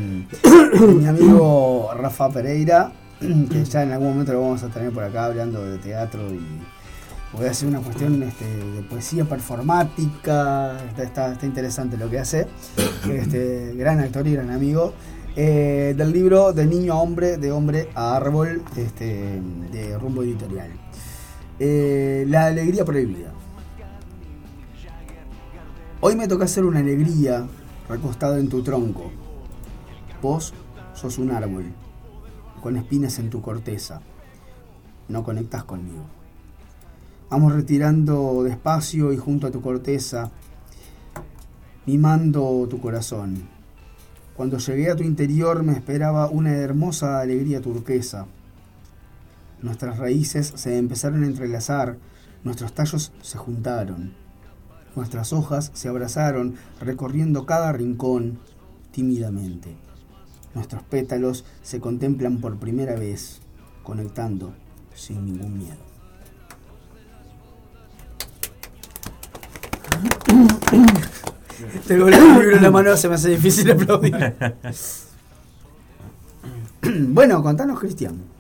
mi 0.81 1.07
amigo 1.07 1.91
Rafa 1.95 2.31
Pereira, 2.31 2.91
que 3.21 3.65
ya 3.65 3.83
en 3.83 3.93
algún 3.93 4.09
momento 4.11 4.33
lo 4.33 4.41
vamos 4.41 4.63
a 4.63 4.69
tener 4.69 4.93
por 4.93 5.05
acá 5.05 5.27
hablando 5.27 5.63
de 5.63 5.77
teatro 5.79 6.21
y 6.33 6.41
voy 7.37 7.47
a 7.47 7.51
hacer 7.51 7.69
una 7.69 7.81
cuestión 7.81 8.23
este, 8.23 8.47
de 8.47 8.83
poesía 8.83 9.25
performática, 9.27 10.79
está, 10.89 11.03
está- 11.03 11.33
está 11.33 11.45
interesante 11.47 11.99
lo 11.99 12.09
que 12.09 12.19
hace, 12.19 12.47
este, 13.13 13.75
gran 13.77 14.01
actor 14.01 14.27
y 14.27 14.33
gran 14.33 14.51
amigo, 14.51 14.95
eh, 15.39 15.93
del 15.99 16.13
libro 16.13 16.55
De 16.55 16.65
niño 16.65 16.95
a 16.95 16.97
hombre, 16.97 17.37
de 17.37 17.53
hombre 17.53 17.91
a 17.95 18.17
árbol, 18.17 18.63
este, 18.75 19.39
de 19.71 19.99
rumbo 19.99 20.23
editorial. 20.23 20.71
Eh, 21.59 22.25
la 22.29 22.47
alegría 22.47 22.87
prohibida. 22.87 23.33
Hoy 26.03 26.15
me 26.15 26.29
toca 26.29 26.45
hacer 26.45 26.65
una 26.67 26.81
alegría 26.81 27.47
recostado 27.89 28.37
en 28.37 28.51
tu 28.51 28.63
tronco. 28.63 29.11
Vos 30.21 30.53
sos 30.93 31.17
un 31.17 31.31
árbol, 31.31 31.73
con 32.63 32.77
espinas 32.77 33.19
en 33.19 33.31
tu 33.31 33.41
corteza. 33.41 34.03
No 35.09 35.25
conectas 35.25 35.65
conmigo. 35.65 36.05
Vamos 37.31 37.55
retirando 37.55 38.43
despacio 38.43 39.11
y 39.15 39.17
junto 39.17 39.47
a 39.47 39.51
tu 39.51 39.63
corteza, 39.63 40.31
mimando 41.87 42.67
tu 42.69 42.79
corazón. 42.79 43.49
Cuando 44.37 44.59
llegué 44.59 44.91
a 44.91 44.97
tu 44.97 45.03
interior 45.03 45.63
me 45.63 45.73
esperaba 45.73 46.29
una 46.29 46.53
hermosa 46.53 47.21
alegría 47.21 47.63
turquesa. 47.63 48.27
Nuestras 49.63 49.97
raíces 49.97 50.53
se 50.57 50.77
empezaron 50.77 51.25
a 51.25 51.27
entrelazar, 51.27 51.97
nuestros 52.45 52.75
tallos 52.75 53.13
se 53.23 53.39
juntaron, 53.39 54.26
nuestras 54.97 55.33
hojas 55.33 55.71
se 55.75 55.89
abrazaron, 55.89 56.57
recorriendo 56.81 57.47
cada 57.47 57.73
rincón 57.73 58.39
tímidamente. 58.91 59.77
Nuestros 60.55 60.83
pétalos 60.83 61.45
se 61.63 61.81
contemplan 61.81 62.39
por 62.39 62.57
primera 62.57 62.97
vez, 62.97 63.41
conectando 63.83 64.55
sin 64.95 65.27
ningún 65.27 65.59
miedo. 65.59 65.77
Tengo 71.87 72.09
el 72.09 72.15
libro 72.15 72.57
en 72.57 72.63
la 72.63 72.71
mano, 72.71 72.97
se 72.97 73.09
me 73.09 73.15
hace 73.15 73.31
difícil 73.31 73.71
aplaudir. 73.71 74.35
bueno, 77.09 77.43
contanos, 77.43 77.79
Cristian. 77.79 78.36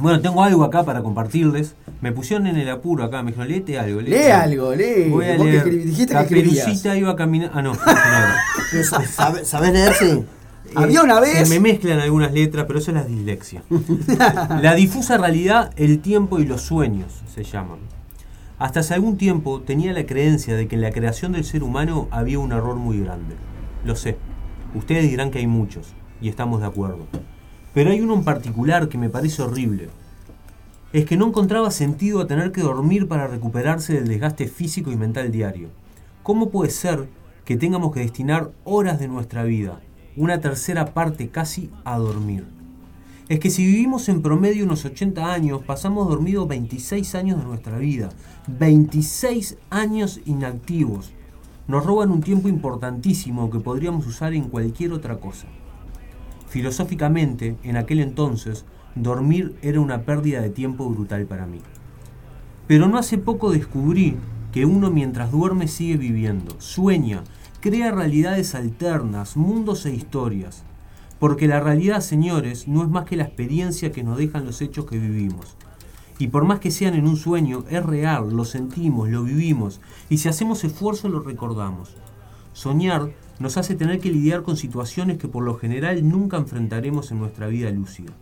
Bueno, 0.00 0.20
tengo 0.20 0.42
algo 0.42 0.64
acá 0.64 0.82
para 0.82 1.02
compartirles. 1.02 1.74
Me 2.00 2.12
pusieron 2.12 2.46
en 2.46 2.56
el 2.56 2.68
apuro 2.68 3.04
acá, 3.04 3.22
me 3.22 3.30
dijeron, 3.30 3.48
léete 3.48 3.78
algo. 3.78 4.00
léete 4.00 4.24
Lee 4.24 4.30
algo, 4.32 4.74
lee. 4.74 5.08
Voy 5.10 5.26
a 5.26 5.36
Vos 5.36 5.46
que 5.46 5.52
leer. 5.52 5.66
escri- 5.66 5.82
dijiste 5.84 6.06
que. 6.06 6.12
Caperucita 6.14 6.96
iba 6.96 7.14
caminando. 7.16 7.54
Ah, 7.56 7.62
no. 7.62 7.72
no. 7.74 9.04
¿Sabes 9.06 9.46
saber 9.48 9.72
leer? 9.72 9.94
Sí. 9.94 10.24
Había 10.74 11.02
una 11.02 11.20
vez- 11.20 11.46
Se 11.48 11.54
me 11.54 11.60
mezclan 11.60 12.00
algunas 12.00 12.32
letras, 12.32 12.64
pero 12.66 12.80
eso 12.80 12.90
es 12.90 12.96
la 12.96 13.04
dislexia. 13.04 13.62
la 14.60 14.74
difusa 14.74 15.16
realidad, 15.18 15.70
el 15.76 16.00
tiempo 16.00 16.40
y 16.40 16.46
los 16.46 16.62
sueños 16.62 17.22
se 17.32 17.44
llaman. 17.44 17.78
Hasta 18.58 18.80
hace 18.80 18.94
algún 18.94 19.16
tiempo 19.16 19.60
tenía 19.60 19.92
la 19.92 20.04
creencia 20.06 20.56
de 20.56 20.66
que 20.66 20.74
en 20.74 20.80
la 20.82 20.90
creación 20.90 21.32
del 21.32 21.44
ser 21.44 21.62
humano 21.62 22.08
había 22.10 22.38
un 22.38 22.52
error 22.52 22.76
muy 22.76 22.98
grande. 23.00 23.36
Lo 23.84 23.94
sé. 23.94 24.16
Ustedes 24.74 25.08
dirán 25.08 25.30
que 25.30 25.38
hay 25.38 25.46
muchos, 25.46 25.94
y 26.20 26.28
estamos 26.28 26.60
de 26.60 26.66
acuerdo. 26.66 27.06
Pero 27.74 27.90
hay 27.90 28.00
uno 28.00 28.14
en 28.14 28.22
particular 28.22 28.88
que 28.88 28.98
me 28.98 29.10
parece 29.10 29.42
horrible. 29.42 29.90
Es 30.92 31.04
que 31.06 31.16
no 31.16 31.26
encontraba 31.26 31.72
sentido 31.72 32.20
a 32.20 32.28
tener 32.28 32.52
que 32.52 32.62
dormir 32.62 33.08
para 33.08 33.26
recuperarse 33.26 33.94
del 33.94 34.06
desgaste 34.06 34.46
físico 34.46 34.92
y 34.92 34.96
mental 34.96 35.32
diario. 35.32 35.70
¿Cómo 36.22 36.50
puede 36.50 36.70
ser 36.70 37.08
que 37.44 37.56
tengamos 37.56 37.92
que 37.92 38.00
destinar 38.00 38.52
horas 38.62 39.00
de 39.00 39.08
nuestra 39.08 39.42
vida, 39.42 39.80
una 40.16 40.40
tercera 40.40 40.94
parte 40.94 41.30
casi, 41.30 41.68
a 41.84 41.98
dormir? 41.98 42.46
Es 43.28 43.40
que 43.40 43.50
si 43.50 43.66
vivimos 43.66 44.08
en 44.08 44.22
promedio 44.22 44.64
unos 44.64 44.84
80 44.84 45.32
años, 45.32 45.62
pasamos 45.66 46.08
dormidos 46.08 46.46
26 46.46 47.14
años 47.16 47.38
de 47.40 47.44
nuestra 47.44 47.78
vida. 47.78 48.10
26 48.46 49.56
años 49.70 50.20
inactivos. 50.26 51.12
Nos 51.66 51.84
roban 51.84 52.12
un 52.12 52.20
tiempo 52.20 52.48
importantísimo 52.48 53.50
que 53.50 53.58
podríamos 53.58 54.06
usar 54.06 54.32
en 54.32 54.44
cualquier 54.44 54.92
otra 54.92 55.16
cosa. 55.16 55.48
Filosóficamente, 56.54 57.56
en 57.64 57.76
aquel 57.76 57.98
entonces, 57.98 58.64
dormir 58.94 59.56
era 59.60 59.80
una 59.80 60.02
pérdida 60.02 60.40
de 60.40 60.50
tiempo 60.50 60.88
brutal 60.88 61.26
para 61.26 61.48
mí. 61.48 61.58
Pero 62.68 62.86
no 62.86 62.96
hace 62.96 63.18
poco 63.18 63.50
descubrí 63.50 64.14
que 64.52 64.64
uno 64.64 64.88
mientras 64.88 65.32
duerme 65.32 65.66
sigue 65.66 65.96
viviendo, 65.96 66.54
sueña, 66.60 67.24
crea 67.58 67.90
realidades 67.90 68.54
alternas, 68.54 69.36
mundos 69.36 69.84
e 69.84 69.96
historias. 69.96 70.62
Porque 71.18 71.48
la 71.48 71.58
realidad, 71.58 72.02
señores, 72.02 72.68
no 72.68 72.84
es 72.84 72.88
más 72.88 73.04
que 73.04 73.16
la 73.16 73.24
experiencia 73.24 73.90
que 73.90 74.04
nos 74.04 74.16
dejan 74.16 74.46
los 74.46 74.62
hechos 74.62 74.86
que 74.86 74.96
vivimos. 74.96 75.56
Y 76.20 76.28
por 76.28 76.44
más 76.44 76.60
que 76.60 76.70
sean 76.70 76.94
en 76.94 77.08
un 77.08 77.16
sueño, 77.16 77.64
es 77.68 77.84
real, 77.84 78.30
lo 78.30 78.44
sentimos, 78.44 79.08
lo 79.08 79.24
vivimos, 79.24 79.80
y 80.08 80.18
si 80.18 80.28
hacemos 80.28 80.62
esfuerzo 80.62 81.08
lo 81.08 81.18
recordamos. 81.18 81.96
Soñar 82.52 83.10
nos 83.38 83.56
hace 83.56 83.74
tener 83.74 84.00
que 84.00 84.10
lidiar 84.10 84.42
con 84.42 84.56
situaciones 84.56 85.18
que 85.18 85.28
por 85.28 85.44
lo 85.44 85.56
general 85.56 86.08
nunca 86.08 86.36
enfrentaremos 86.36 87.10
en 87.10 87.18
nuestra 87.18 87.46
vida 87.48 87.70
lúcida. 87.70 88.12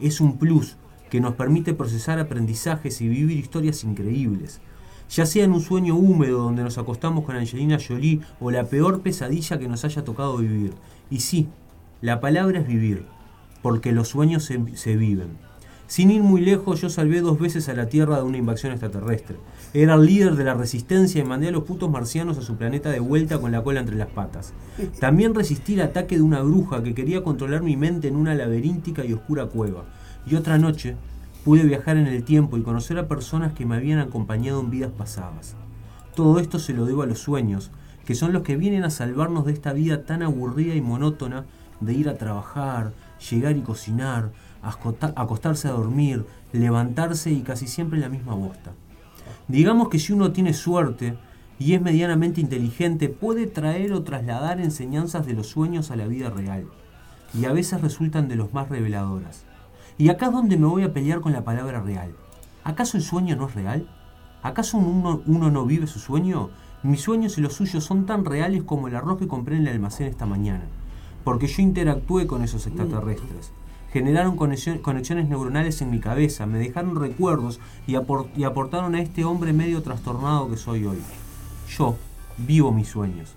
Es 0.00 0.20
un 0.20 0.38
plus 0.38 0.76
que 1.10 1.20
nos 1.20 1.34
permite 1.34 1.74
procesar 1.74 2.18
aprendizajes 2.18 3.00
y 3.00 3.08
vivir 3.08 3.38
historias 3.38 3.84
increíbles. 3.84 4.60
Ya 5.10 5.26
sea 5.26 5.44
en 5.44 5.52
un 5.52 5.60
sueño 5.60 5.94
húmedo 5.94 6.38
donde 6.38 6.62
nos 6.62 6.78
acostamos 6.78 7.24
con 7.24 7.36
Angelina 7.36 7.78
Jolie 7.86 8.20
o 8.40 8.50
la 8.50 8.64
peor 8.64 9.02
pesadilla 9.02 9.58
que 9.58 9.68
nos 9.68 9.84
haya 9.84 10.04
tocado 10.04 10.38
vivir. 10.38 10.72
Y 11.10 11.20
sí, 11.20 11.48
la 12.00 12.20
palabra 12.20 12.60
es 12.60 12.66
vivir, 12.66 13.04
porque 13.60 13.92
los 13.92 14.08
sueños 14.08 14.44
se, 14.44 14.58
se 14.76 14.96
viven. 14.96 15.36
Sin 15.92 16.10
ir 16.10 16.22
muy 16.22 16.40
lejos, 16.40 16.80
yo 16.80 16.88
salvé 16.88 17.20
dos 17.20 17.38
veces 17.38 17.68
a 17.68 17.74
la 17.74 17.90
Tierra 17.90 18.16
de 18.16 18.22
una 18.22 18.38
invasión 18.38 18.72
extraterrestre. 18.72 19.36
Era 19.74 19.92
el 19.92 20.06
líder 20.06 20.36
de 20.36 20.44
la 20.44 20.54
resistencia 20.54 21.20
y 21.20 21.24
mandé 21.26 21.48
a 21.48 21.50
los 21.50 21.64
putos 21.64 21.90
marcianos 21.90 22.38
a 22.38 22.40
su 22.40 22.56
planeta 22.56 22.88
de 22.88 22.98
vuelta 22.98 23.38
con 23.38 23.52
la 23.52 23.62
cola 23.62 23.80
entre 23.80 23.96
las 23.96 24.08
patas. 24.08 24.54
También 25.00 25.34
resistí 25.34 25.74
el 25.74 25.82
ataque 25.82 26.16
de 26.16 26.22
una 26.22 26.40
bruja 26.40 26.82
que 26.82 26.94
quería 26.94 27.22
controlar 27.22 27.62
mi 27.62 27.76
mente 27.76 28.08
en 28.08 28.16
una 28.16 28.34
laberíntica 28.34 29.04
y 29.04 29.12
oscura 29.12 29.48
cueva. 29.48 29.84
Y 30.26 30.36
otra 30.36 30.56
noche 30.56 30.96
pude 31.44 31.62
viajar 31.62 31.98
en 31.98 32.06
el 32.06 32.24
tiempo 32.24 32.56
y 32.56 32.62
conocer 32.62 32.98
a 32.98 33.06
personas 33.06 33.52
que 33.52 33.66
me 33.66 33.76
habían 33.76 33.98
acompañado 33.98 34.60
en 34.60 34.70
vidas 34.70 34.92
pasadas. 34.96 35.56
Todo 36.14 36.38
esto 36.38 36.58
se 36.58 36.72
lo 36.72 36.86
debo 36.86 37.02
a 37.02 37.06
los 37.06 37.18
sueños, 37.18 37.70
que 38.06 38.14
son 38.14 38.32
los 38.32 38.44
que 38.44 38.56
vienen 38.56 38.84
a 38.84 38.90
salvarnos 38.90 39.44
de 39.44 39.52
esta 39.52 39.74
vida 39.74 40.06
tan 40.06 40.22
aburrida 40.22 40.74
y 40.74 40.80
monótona 40.80 41.44
de 41.80 41.92
ir 41.92 42.08
a 42.08 42.16
trabajar, 42.16 42.94
llegar 43.30 43.58
y 43.58 43.60
cocinar, 43.60 44.30
acostarse 44.62 45.68
a 45.68 45.72
dormir, 45.72 46.24
levantarse 46.52 47.30
y 47.30 47.42
casi 47.42 47.66
siempre 47.66 47.98
la 47.98 48.08
misma 48.08 48.34
bosta. 48.34 48.72
Digamos 49.48 49.88
que 49.88 49.98
si 49.98 50.12
uno 50.12 50.32
tiene 50.32 50.54
suerte 50.54 51.16
y 51.58 51.74
es 51.74 51.82
medianamente 51.82 52.40
inteligente, 52.40 53.08
puede 53.08 53.46
traer 53.46 53.92
o 53.92 54.02
trasladar 54.02 54.60
enseñanzas 54.60 55.26
de 55.26 55.34
los 55.34 55.48
sueños 55.48 55.90
a 55.90 55.96
la 55.96 56.06
vida 56.06 56.30
real. 56.30 56.66
Y 57.34 57.44
a 57.46 57.52
veces 57.52 57.80
resultan 57.80 58.28
de 58.28 58.36
los 58.36 58.52
más 58.52 58.68
reveladoras. 58.68 59.44
Y 59.98 60.08
acá 60.08 60.26
es 60.26 60.32
donde 60.32 60.56
me 60.56 60.66
voy 60.66 60.84
a 60.84 60.92
pelear 60.92 61.20
con 61.20 61.32
la 61.32 61.44
palabra 61.44 61.80
real. 61.80 62.14
¿Acaso 62.64 62.96
el 62.96 63.02
sueño 63.02 63.36
no 63.36 63.48
es 63.48 63.54
real? 63.54 63.88
¿Acaso 64.42 64.78
uno, 64.78 65.22
uno 65.26 65.50
no 65.50 65.66
vive 65.66 65.86
su 65.86 65.98
sueño? 65.98 66.50
Mis 66.82 67.00
sueños 67.00 67.38
y 67.38 67.40
los 67.40 67.54
suyos 67.54 67.84
son 67.84 68.06
tan 68.06 68.24
reales 68.24 68.62
como 68.64 68.88
el 68.88 68.96
arroz 68.96 69.18
que 69.18 69.28
compré 69.28 69.56
en 69.56 69.66
el 69.66 69.74
almacén 69.74 70.08
esta 70.08 70.26
mañana. 70.26 70.64
Porque 71.24 71.46
yo 71.46 71.62
interactué 71.62 72.26
con 72.26 72.42
esos 72.42 72.66
extraterrestres. 72.66 73.52
Generaron 73.92 74.36
conexiones 74.36 75.28
neuronales 75.28 75.82
en 75.82 75.90
mi 75.90 76.00
cabeza, 76.00 76.46
me 76.46 76.58
dejaron 76.58 76.96
recuerdos 76.96 77.60
y 77.86 77.94
aportaron 77.94 78.94
a 78.94 79.02
este 79.02 79.24
hombre 79.24 79.52
medio 79.52 79.82
trastornado 79.82 80.48
que 80.48 80.56
soy 80.56 80.86
hoy. 80.86 80.98
Yo 81.68 81.96
vivo 82.38 82.72
mis 82.72 82.88
sueños. 82.88 83.34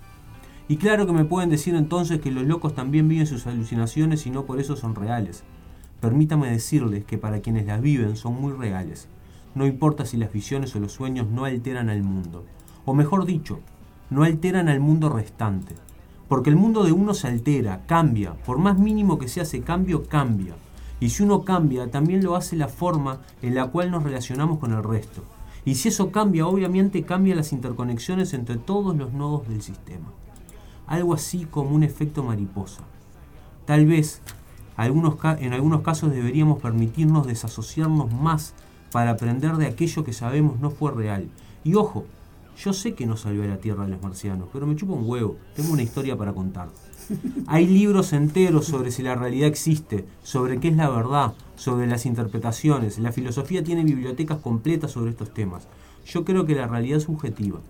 Y 0.68 0.78
claro 0.78 1.06
que 1.06 1.12
me 1.12 1.26
pueden 1.26 1.50
decir 1.50 1.74
entonces 1.74 2.20
que 2.20 2.32
los 2.32 2.44
locos 2.44 2.74
también 2.74 3.06
viven 3.06 3.26
sus 3.26 3.46
alucinaciones 3.46 4.26
y 4.26 4.30
no 4.30 4.46
por 4.46 4.58
eso 4.58 4.76
son 4.76 4.94
reales. 4.94 5.44
Permítame 6.00 6.50
decirles 6.50 7.04
que 7.04 7.18
para 7.18 7.40
quienes 7.40 7.66
las 7.66 7.80
viven 7.80 8.16
son 8.16 8.40
muy 8.40 8.52
reales. 8.52 9.08
No 9.54 9.66
importa 9.66 10.06
si 10.06 10.16
las 10.16 10.32
visiones 10.32 10.74
o 10.74 10.80
los 10.80 10.92
sueños 10.92 11.28
no 11.28 11.44
alteran 11.44 11.90
al 11.90 12.02
mundo. 12.02 12.44
O 12.84 12.94
mejor 12.94 13.26
dicho, 13.26 13.60
no 14.10 14.22
alteran 14.22 14.68
al 14.68 14.80
mundo 14.80 15.08
restante. 15.08 15.74
Porque 16.28 16.50
el 16.50 16.56
mundo 16.56 16.84
de 16.84 16.92
uno 16.92 17.14
se 17.14 17.28
altera, 17.28 17.82
cambia. 17.86 18.34
Por 18.34 18.58
más 18.58 18.78
mínimo 18.78 19.18
que 19.18 19.28
sea 19.28 19.44
ese 19.44 19.60
cambio, 19.60 20.04
cambia. 20.04 20.54
Y 20.98 21.10
si 21.10 21.22
uno 21.22 21.44
cambia, 21.44 21.90
también 21.90 22.24
lo 22.24 22.36
hace 22.36 22.56
la 22.56 22.68
forma 22.68 23.20
en 23.42 23.54
la 23.54 23.66
cual 23.66 23.90
nos 23.90 24.02
relacionamos 24.02 24.58
con 24.58 24.72
el 24.72 24.82
resto. 24.82 25.22
Y 25.64 25.74
si 25.74 25.88
eso 25.88 26.10
cambia, 26.10 26.46
obviamente 26.46 27.02
cambia 27.02 27.34
las 27.34 27.52
interconexiones 27.52 28.32
entre 28.34 28.56
todos 28.56 28.96
los 28.96 29.12
nodos 29.12 29.48
del 29.48 29.62
sistema. 29.62 30.12
Algo 30.86 31.14
así 31.14 31.44
como 31.44 31.70
un 31.70 31.82
efecto 31.82 32.22
mariposa. 32.22 32.82
Tal 33.64 33.84
vez 33.84 34.22
algunos 34.76 35.16
en 35.40 35.52
algunos 35.52 35.80
casos 35.80 36.12
deberíamos 36.12 36.60
permitirnos 36.60 37.26
desasociarnos 37.26 38.12
más 38.12 38.54
para 38.92 39.10
aprender 39.10 39.56
de 39.56 39.66
aquello 39.66 40.04
que 40.04 40.12
sabemos 40.12 40.60
no 40.60 40.70
fue 40.70 40.92
real. 40.92 41.28
Y 41.64 41.74
ojo, 41.74 42.04
yo 42.56 42.72
sé 42.72 42.94
que 42.94 43.06
no 43.06 43.16
salió 43.16 43.42
a 43.42 43.46
la 43.46 43.58
Tierra 43.58 43.84
de 43.84 43.90
los 43.90 44.02
marcianos, 44.02 44.48
pero 44.52 44.66
me 44.66 44.76
chupa 44.76 44.94
un 44.94 45.08
huevo, 45.08 45.36
tengo 45.54 45.72
una 45.72 45.82
historia 45.82 46.16
para 46.16 46.32
contar. 46.32 46.68
Hay 47.46 47.66
libros 47.66 48.12
enteros 48.12 48.66
sobre 48.66 48.90
si 48.90 49.02
la 49.02 49.14
realidad 49.14 49.48
existe, 49.48 50.06
sobre 50.22 50.58
qué 50.58 50.68
es 50.68 50.76
la 50.76 50.88
verdad, 50.88 51.34
sobre 51.54 51.86
las 51.86 52.06
interpretaciones. 52.06 52.98
La 52.98 53.12
filosofía 53.12 53.62
tiene 53.62 53.84
bibliotecas 53.84 54.38
completas 54.38 54.92
sobre 54.92 55.10
estos 55.10 55.32
temas. 55.32 55.68
Yo 56.06 56.24
creo 56.24 56.46
que 56.46 56.54
la 56.54 56.66
realidad 56.66 56.98
es 56.98 57.04
subjetiva. 57.04 57.60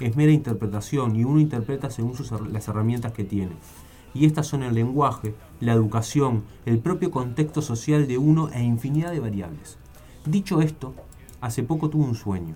Es 0.00 0.16
mera 0.16 0.32
interpretación 0.32 1.16
y 1.16 1.24
uno 1.24 1.40
interpreta 1.40 1.90
según 1.90 2.14
sus 2.14 2.30
las 2.52 2.68
herramientas 2.68 3.12
que 3.12 3.24
tiene. 3.24 3.52
Y 4.12 4.26
estas 4.26 4.46
son 4.46 4.62
el 4.62 4.74
lenguaje, 4.74 5.34
la 5.60 5.72
educación, 5.72 6.44
el 6.66 6.78
propio 6.78 7.10
contexto 7.10 7.62
social 7.62 8.06
de 8.06 8.18
uno 8.18 8.50
e 8.50 8.62
infinidad 8.62 9.12
de 9.12 9.20
variables. 9.20 9.78
Dicho 10.26 10.60
esto, 10.60 10.94
hace 11.40 11.62
poco 11.62 11.88
tuve 11.88 12.04
un 12.04 12.14
sueño. 12.14 12.54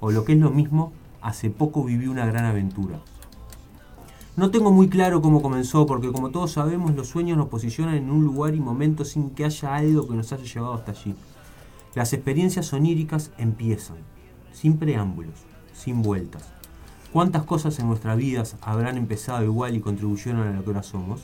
O 0.00 0.10
lo 0.10 0.24
que 0.24 0.32
es 0.32 0.38
lo 0.38 0.50
mismo, 0.50 0.92
hace 1.22 1.50
poco 1.50 1.84
viví 1.84 2.06
una 2.06 2.26
gran 2.26 2.44
aventura. 2.44 3.00
No 4.36 4.50
tengo 4.50 4.70
muy 4.70 4.88
claro 4.88 5.20
cómo 5.20 5.42
comenzó, 5.42 5.86
porque 5.86 6.12
como 6.12 6.30
todos 6.30 6.52
sabemos, 6.52 6.94
los 6.94 7.08
sueños 7.08 7.36
nos 7.36 7.48
posicionan 7.48 7.96
en 7.96 8.10
un 8.10 8.24
lugar 8.24 8.54
y 8.54 8.60
momento 8.60 9.04
sin 9.04 9.30
que 9.30 9.44
haya 9.44 9.74
algo 9.74 10.08
que 10.08 10.14
nos 10.14 10.32
haya 10.32 10.44
llevado 10.44 10.74
hasta 10.74 10.92
allí. 10.92 11.14
Las 11.94 12.12
experiencias 12.12 12.72
oníricas 12.72 13.32
empiezan, 13.36 13.98
sin 14.52 14.78
preámbulos, 14.78 15.34
sin 15.74 16.02
vueltas. 16.02 16.44
¿Cuántas 17.12 17.42
cosas 17.42 17.78
en 17.80 17.88
nuestras 17.88 18.16
vidas 18.16 18.56
habrán 18.62 18.96
empezado 18.96 19.44
igual 19.44 19.74
y 19.74 19.80
contribuyeron 19.80 20.46
a 20.46 20.52
lo 20.52 20.62
que 20.62 20.70
ahora 20.70 20.84
somos? 20.84 21.22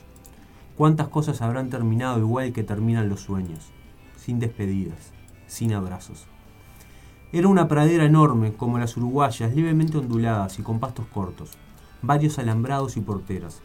¿Cuántas 0.76 1.08
cosas 1.08 1.40
habrán 1.40 1.70
terminado 1.70 2.18
igual 2.18 2.52
que 2.52 2.64
terminan 2.64 3.08
los 3.08 3.20
sueños? 3.20 3.70
Sin 4.16 4.40
despedidas, 4.40 5.12
sin 5.46 5.72
abrazos. 5.72 6.26
Era 7.32 7.48
una 7.48 7.66
pradera 7.66 8.04
enorme, 8.04 8.52
como 8.52 8.78
las 8.78 8.96
uruguayas, 8.96 9.54
levemente 9.54 9.98
onduladas 9.98 10.60
y 10.60 10.62
con 10.62 10.78
pastos 10.78 11.06
cortos, 11.12 11.58
varios 12.00 12.38
alambrados 12.38 12.96
y 12.96 13.00
porteras. 13.00 13.62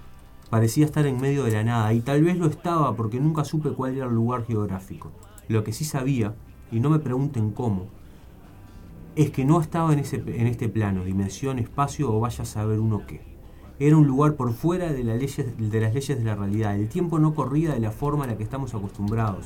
Parecía 0.49 0.83
estar 0.83 1.05
en 1.05 1.21
medio 1.21 1.43
de 1.43 1.51
la 1.51 1.63
nada, 1.63 1.93
y 1.93 2.01
tal 2.01 2.23
vez 2.23 2.38
lo 2.38 2.47
estaba 2.47 2.95
porque 2.95 3.19
nunca 3.19 3.45
supe 3.45 3.69
cuál 3.69 3.95
era 3.95 4.07
el 4.07 4.15
lugar 4.15 4.45
geográfico. 4.45 5.11
Lo 5.47 5.63
que 5.63 5.73
sí 5.73 5.85
sabía, 5.85 6.33
y 6.71 6.79
no 6.79 6.89
me 6.89 6.97
pregunten 6.97 7.51
cómo, 7.51 7.85
es 9.15 9.29
que 9.29 9.45
no 9.45 9.61
estaba 9.61 9.93
en, 9.93 9.99
ese, 9.99 10.23
en 10.25 10.47
este 10.47 10.67
plano, 10.67 11.03
dimensión, 11.03 11.59
espacio 11.59 12.11
o 12.11 12.19
vaya 12.19 12.41
a 12.41 12.47
saber 12.47 12.79
uno 12.79 13.05
qué. 13.05 13.21
Era 13.77 13.95
un 13.95 14.07
lugar 14.07 14.35
por 14.35 14.53
fuera 14.53 14.91
de, 14.91 15.03
leyes, 15.03 15.38
de 15.57 15.81
las 15.81 15.93
leyes 15.93 16.17
de 16.17 16.23
la 16.23 16.35
realidad. 16.35 16.75
El 16.75 16.89
tiempo 16.89 17.19
no 17.19 17.35
corría 17.35 17.73
de 17.73 17.79
la 17.79 17.91
forma 17.91 18.23
a 18.23 18.27
la 18.27 18.38
que 18.38 18.43
estamos 18.43 18.73
acostumbrados, 18.73 19.45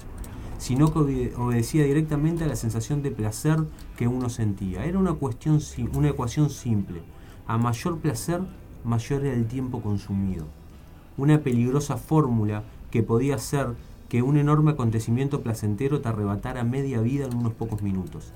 sino 0.58 0.92
que 0.94 1.00
obede- 1.00 1.34
obedecía 1.38 1.84
directamente 1.84 2.44
a 2.44 2.48
la 2.48 2.56
sensación 2.56 3.02
de 3.02 3.12
placer 3.12 3.64
que 3.98 4.08
uno 4.08 4.30
sentía. 4.30 4.86
Era 4.86 5.00
una, 5.00 5.14
cuestión, 5.14 5.60
una 5.94 6.10
ecuación 6.10 6.50
simple. 6.50 7.02
A 7.48 7.58
mayor 7.58 8.00
placer, 8.00 8.42
mayor 8.84 9.26
era 9.26 9.36
el 9.36 9.46
tiempo 9.48 9.82
consumido. 9.82 10.46
Una 11.18 11.40
peligrosa 11.42 11.98
fórmula 11.98 12.64
que 12.92 13.04
podía 13.04 13.38
ser 13.38 13.68
que 14.10 14.22
un 14.22 14.38
enorme 14.38 14.72
acontecimiento 14.72 15.42
placentero 15.42 16.02
te 16.02 16.10
arrebatara 16.10 16.64
media 16.64 17.02
vida 17.02 17.26
en 17.26 17.36
unos 17.36 17.54
pocos 17.54 17.82
minutos. 17.82 18.34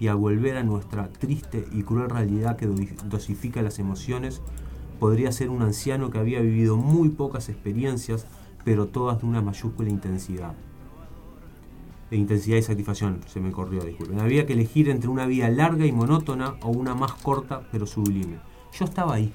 Y 0.00 0.08
al 0.08 0.16
volver 0.16 0.56
a 0.56 0.64
nuestra 0.64 1.08
triste 1.08 1.66
y 1.72 1.82
cruel 1.84 2.10
realidad 2.10 2.56
que 2.56 2.66
do- 2.66 2.74
dosifica 3.08 3.62
las 3.62 3.78
emociones, 3.78 4.40
podría 4.98 5.30
ser 5.32 5.48
un 5.50 5.62
anciano 5.62 6.10
que 6.10 6.18
había 6.18 6.40
vivido 6.40 6.76
muy 6.76 7.08
pocas 7.08 7.48
experiencias, 7.48 8.26
pero 8.64 8.86
todas 8.86 9.20
de 9.20 9.26
una 9.26 9.42
mayúscula 9.42 9.88
intensidad. 9.90 10.54
De 12.12 12.18
intensidad 12.18 12.58
y 12.58 12.62
satisfacción, 12.62 13.20
se 13.26 13.40
me 13.40 13.52
corrió, 13.52 13.82
disculpen. 13.84 14.20
Había 14.20 14.44
que 14.44 14.52
elegir 14.52 14.90
entre 14.90 15.08
una 15.08 15.24
vida 15.24 15.48
larga 15.48 15.86
y 15.86 15.92
monótona 15.92 16.56
o 16.60 16.68
una 16.68 16.94
más 16.94 17.14
corta 17.14 17.62
pero 17.72 17.86
sublime. 17.86 18.38
Yo 18.78 18.84
estaba 18.84 19.14
ahí. 19.14 19.32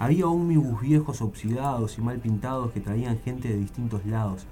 Había 0.00 0.26
ómnibus 0.26 0.80
viejos 0.80 1.22
oxidados 1.22 1.98
y 1.98 2.00
mal 2.00 2.18
pintados 2.18 2.72
que 2.72 2.80
traían 2.80 3.20
gente 3.20 3.50
de 3.50 3.56
distintos 3.56 4.04
lados. 4.04 4.46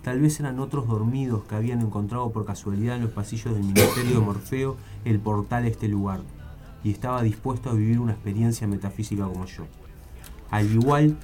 Tal 0.00 0.18
vez 0.18 0.40
eran 0.40 0.58
otros 0.58 0.88
dormidos 0.88 1.44
que 1.44 1.54
habían 1.54 1.82
encontrado 1.82 2.32
por 2.32 2.46
casualidad 2.46 2.96
en 2.96 3.02
los 3.02 3.12
pasillos 3.12 3.52
del 3.52 3.64
Ministerio 3.64 4.20
de 4.20 4.24
Morfeo 4.24 4.76
el 5.04 5.20
portal 5.20 5.64
a 5.64 5.68
este 5.68 5.88
lugar, 5.88 6.22
y 6.82 6.90
estaba 6.90 7.22
dispuesto 7.22 7.68
a 7.68 7.74
vivir 7.74 8.00
una 8.00 8.12
experiencia 8.12 8.66
metafísica 8.66 9.26
como 9.26 9.44
yo. 9.44 9.64
Al 10.50 10.72
igual 10.72 11.18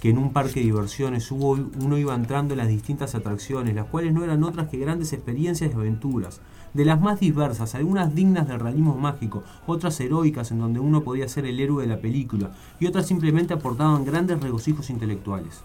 que 0.00 0.10
en 0.10 0.18
un 0.18 0.32
parque 0.32 0.60
de 0.60 0.66
diversiones 0.66 1.30
hubo, 1.32 1.50
uno 1.52 1.98
iba 1.98 2.14
entrando 2.14 2.54
en 2.54 2.58
las 2.58 2.68
distintas 2.68 3.14
atracciones, 3.14 3.74
las 3.74 3.86
cuales 3.86 4.12
no 4.12 4.22
eran 4.22 4.44
otras 4.44 4.68
que 4.68 4.78
grandes 4.78 5.12
experiencias 5.12 5.72
y 5.72 5.74
aventuras, 5.74 6.40
de 6.74 6.84
las 6.84 7.00
más 7.00 7.18
diversas, 7.18 7.74
algunas 7.74 8.14
dignas 8.14 8.46
del 8.46 8.60
realismo 8.60 8.96
mágico, 8.96 9.42
otras 9.66 9.98
heroicas 10.00 10.50
en 10.52 10.60
donde 10.60 10.80
uno 10.80 11.02
podía 11.02 11.28
ser 11.28 11.46
el 11.46 11.58
héroe 11.58 11.82
de 11.82 11.88
la 11.88 12.00
película, 12.00 12.52
y 12.78 12.86
otras 12.86 13.06
simplemente 13.06 13.54
aportaban 13.54 14.04
grandes 14.04 14.40
regocijos 14.40 14.90
intelectuales. 14.90 15.62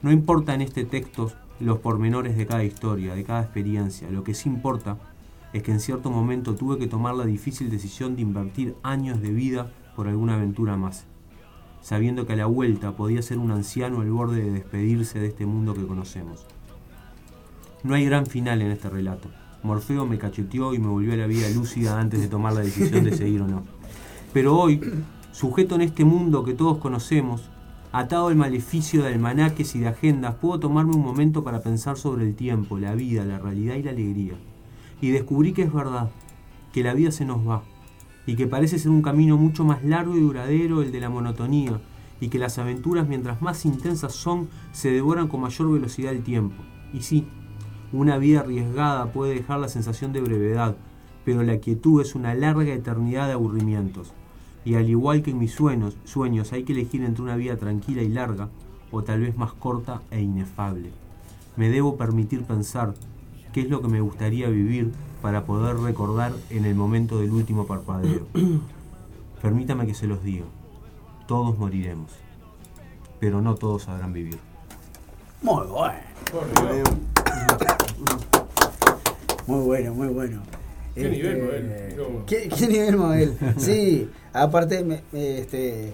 No 0.00 0.12
importa 0.12 0.54
en 0.54 0.62
este 0.62 0.84
texto 0.84 1.32
los 1.60 1.78
pormenores 1.78 2.36
de 2.36 2.46
cada 2.46 2.64
historia, 2.64 3.14
de 3.14 3.24
cada 3.24 3.42
experiencia, 3.42 4.10
lo 4.10 4.24
que 4.24 4.34
sí 4.34 4.48
importa 4.48 4.96
es 5.52 5.62
que 5.62 5.72
en 5.72 5.80
cierto 5.80 6.10
momento 6.10 6.54
tuve 6.54 6.78
que 6.78 6.86
tomar 6.86 7.14
la 7.14 7.24
difícil 7.24 7.70
decisión 7.70 8.16
de 8.16 8.22
invertir 8.22 8.76
años 8.82 9.20
de 9.20 9.30
vida 9.30 9.70
por 9.96 10.06
alguna 10.06 10.34
aventura 10.34 10.76
más, 10.76 11.06
sabiendo 11.80 12.26
que 12.26 12.34
a 12.34 12.36
la 12.36 12.46
vuelta 12.46 12.92
podía 12.92 13.22
ser 13.22 13.38
un 13.38 13.50
anciano 13.50 14.00
al 14.00 14.10
borde 14.10 14.42
de 14.42 14.50
despedirse 14.50 15.18
de 15.18 15.28
este 15.28 15.46
mundo 15.46 15.74
que 15.74 15.86
conocemos. 15.86 16.46
No 17.82 17.94
hay 17.94 18.04
gran 18.04 18.26
final 18.26 18.60
en 18.62 18.70
este 18.70 18.90
relato. 18.90 19.28
Morfeo 19.62 20.06
me 20.06 20.18
cacheteó 20.18 20.74
y 20.74 20.78
me 20.78 20.88
volvió 20.88 21.12
a 21.12 21.16
la 21.16 21.26
vida 21.26 21.48
lúcida 21.50 22.00
antes 22.00 22.20
de 22.20 22.28
tomar 22.28 22.52
la 22.52 22.60
decisión 22.60 23.04
de 23.04 23.16
seguir 23.16 23.42
o 23.42 23.48
no. 23.48 23.62
Pero 24.32 24.56
hoy, 24.56 24.80
sujeto 25.32 25.74
en 25.74 25.82
este 25.82 26.04
mundo 26.04 26.44
que 26.44 26.54
todos 26.54 26.78
conocemos, 26.78 27.50
atado 27.92 28.28
al 28.28 28.36
maleficio 28.36 29.02
de 29.02 29.08
almanaques 29.08 29.74
y 29.74 29.80
de 29.80 29.88
agendas, 29.88 30.34
puedo 30.34 30.60
tomarme 30.60 30.94
un 30.94 31.02
momento 31.02 31.42
para 31.42 31.62
pensar 31.62 31.96
sobre 31.96 32.24
el 32.24 32.34
tiempo, 32.34 32.78
la 32.78 32.94
vida, 32.94 33.24
la 33.24 33.38
realidad 33.38 33.76
y 33.76 33.82
la 33.82 33.90
alegría. 33.90 34.34
Y 35.00 35.10
descubrí 35.10 35.52
que 35.52 35.62
es 35.62 35.72
verdad, 35.72 36.10
que 36.72 36.82
la 36.82 36.94
vida 36.94 37.10
se 37.10 37.24
nos 37.24 37.46
va, 37.46 37.62
y 38.28 38.36
que 38.36 38.46
parece 38.46 38.78
ser 38.78 38.90
un 38.90 39.00
camino 39.00 39.38
mucho 39.38 39.64
más 39.64 39.82
largo 39.82 40.14
y 40.14 40.20
duradero 40.20 40.82
el 40.82 40.92
de 40.92 41.00
la 41.00 41.08
monotonía, 41.08 41.80
y 42.20 42.28
que 42.28 42.38
las 42.38 42.58
aventuras 42.58 43.08
mientras 43.08 43.40
más 43.40 43.64
intensas 43.64 44.12
son, 44.12 44.50
se 44.70 44.90
devoran 44.90 45.28
con 45.28 45.40
mayor 45.40 45.72
velocidad 45.72 46.12
el 46.12 46.22
tiempo. 46.22 46.62
Y 46.92 47.00
sí, 47.00 47.26
una 47.90 48.18
vida 48.18 48.40
arriesgada 48.40 49.12
puede 49.12 49.32
dejar 49.32 49.60
la 49.60 49.70
sensación 49.70 50.12
de 50.12 50.20
brevedad, 50.20 50.76
pero 51.24 51.42
la 51.42 51.56
quietud 51.56 52.02
es 52.02 52.14
una 52.14 52.34
larga 52.34 52.74
eternidad 52.74 53.28
de 53.28 53.32
aburrimientos. 53.32 54.12
Y 54.62 54.74
al 54.74 54.90
igual 54.90 55.22
que 55.22 55.30
en 55.30 55.38
mis 55.38 55.52
sueños, 55.52 55.96
sueños 56.04 56.52
hay 56.52 56.64
que 56.64 56.74
elegir 56.74 57.04
entre 57.04 57.22
una 57.22 57.36
vida 57.36 57.56
tranquila 57.56 58.02
y 58.02 58.10
larga, 58.10 58.50
o 58.90 59.04
tal 59.04 59.22
vez 59.22 59.38
más 59.38 59.54
corta 59.54 60.02
e 60.10 60.20
inefable. 60.20 60.90
Me 61.56 61.70
debo 61.70 61.96
permitir 61.96 62.42
pensar 62.42 62.92
qué 63.54 63.62
es 63.62 63.70
lo 63.70 63.80
que 63.80 63.88
me 63.88 64.02
gustaría 64.02 64.50
vivir 64.50 64.92
para 65.22 65.44
poder 65.44 65.76
recordar 65.76 66.32
en 66.50 66.64
el 66.64 66.74
momento 66.74 67.18
del 67.18 67.32
último 67.32 67.66
parpadeo. 67.66 68.26
Permítame 69.42 69.86
que 69.86 69.94
se 69.94 70.06
los 70.06 70.22
diga, 70.22 70.44
todos 71.26 71.58
moriremos, 71.58 72.10
pero 73.20 73.40
no 73.40 73.54
todos 73.54 73.84
sabrán 73.84 74.12
vivir. 74.12 74.38
Muy 75.42 75.66
bueno. 75.66 76.00
Muy 79.46 79.64
bueno, 79.64 79.94
muy 79.94 80.08
bueno. 80.08 80.57
Qué 80.98 81.08
nivel, 81.10 81.38
Mabel, 81.38 81.72
qué 81.94 82.00
bueno. 82.00 82.24
¿Qué, 82.26 82.48
qué 82.48 82.66
nivel, 82.68 82.96
Mabel? 82.96 83.32
Sí, 83.56 84.08
aparte, 84.32 84.84
me, 84.84 85.02
me- 85.12 85.38
este, 85.38 85.92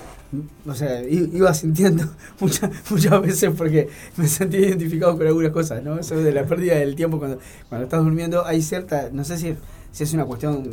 o 0.67 0.75
sea, 0.75 1.03
iba 1.03 1.53
sintiendo 1.55 2.05
muchas 2.41 2.71
muchas 2.91 3.21
veces 3.23 3.51
porque 3.57 3.89
me 4.17 4.27
sentí 4.29 4.57
identificado 4.59 5.17
con 5.17 5.27
algunas 5.27 5.53
cosas, 5.53 5.83
¿no? 5.83 5.99
Eso 5.99 6.17
de 6.17 6.33
la 6.33 6.45
pérdida 6.45 6.77
del 6.77 6.95
tiempo 6.97 7.19
cuando, 7.19 7.39
cuando 7.69 7.85
estás 7.85 8.03
durmiendo, 8.03 8.45
hay 8.47 8.63
cierta, 8.63 9.11
no 9.13 9.25
sé 9.25 9.39
si, 9.39 9.55
si 9.93 10.05
es 10.05 10.13
una 10.15 10.25
cuestión 10.25 10.69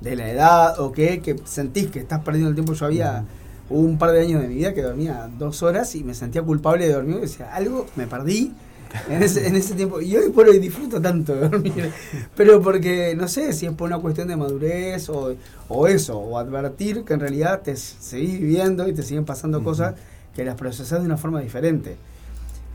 de 0.00 0.16
la 0.16 0.30
edad 0.30 0.80
o 0.80 0.92
qué, 0.92 1.20
que 1.20 1.36
sentís 1.44 1.88
que 1.90 1.98
estás 2.00 2.20
perdiendo 2.24 2.48
el 2.48 2.54
tiempo. 2.54 2.72
Yo 2.74 2.86
había 2.86 3.24
un 3.70 3.98
par 3.98 4.12
de 4.12 4.22
años 4.22 4.40
de 4.40 4.48
mi 4.48 4.54
vida 4.54 4.72
que 4.72 4.82
dormía 4.82 5.28
dos 5.38 5.62
horas 5.62 5.94
y 5.94 6.02
me 6.04 6.14
sentía 6.14 6.42
culpable 6.42 6.86
de 6.86 6.92
dormir, 6.94 7.20
decía, 7.20 7.54
algo 7.54 7.86
me 7.96 8.06
perdí 8.06 8.52
en 9.08 9.22
ese, 9.22 9.46
en 9.46 9.56
ese 9.56 9.74
tiempo. 9.74 10.00
Y 10.00 10.16
hoy 10.16 10.30
por 10.30 10.48
hoy 10.48 10.58
disfruto 10.58 11.00
tanto 11.00 11.34
de 11.34 11.48
dormir. 11.48 11.92
Pero 12.36 12.60
porque, 12.60 13.14
no 13.16 13.28
sé 13.28 13.52
si 13.52 13.66
es 13.66 13.72
por 13.72 13.88
una 13.88 13.98
cuestión 13.98 14.28
de 14.28 14.36
madurez 14.36 15.08
o, 15.08 15.34
o 15.68 15.88
eso, 15.88 16.18
o 16.18 16.38
advertir 16.38 17.04
que 17.04 17.14
en 17.14 17.20
realidad 17.20 17.62
te 17.62 17.76
seguís 17.76 18.40
viviendo 18.40 18.88
y 18.88 18.92
te 18.92 19.02
siguen 19.02 19.24
pasando 19.24 19.62
cosas 19.62 19.94
que 20.34 20.44
las 20.44 20.54
procesás 20.54 21.00
de 21.00 21.06
una 21.06 21.16
forma 21.16 21.40
diferente. 21.40 21.96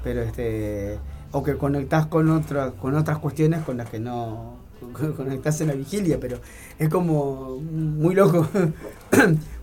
Pero 0.03 0.21
este. 0.21 0.99
O 1.31 1.41
que 1.41 1.57
conectás 1.57 2.05
con, 2.05 2.29
otra, 2.29 2.71
con 2.71 2.95
otras 2.95 3.17
cuestiones 3.17 3.63
con 3.63 3.77
las 3.77 3.89
que 3.89 3.99
no 3.99 4.62
conectás 5.15 5.59
en 5.61 5.67
la 5.69 5.73
vigilia, 5.73 6.19
pero 6.19 6.37
es 6.79 6.89
como 6.89 7.57
muy 7.59 8.13
loco. 8.15 8.47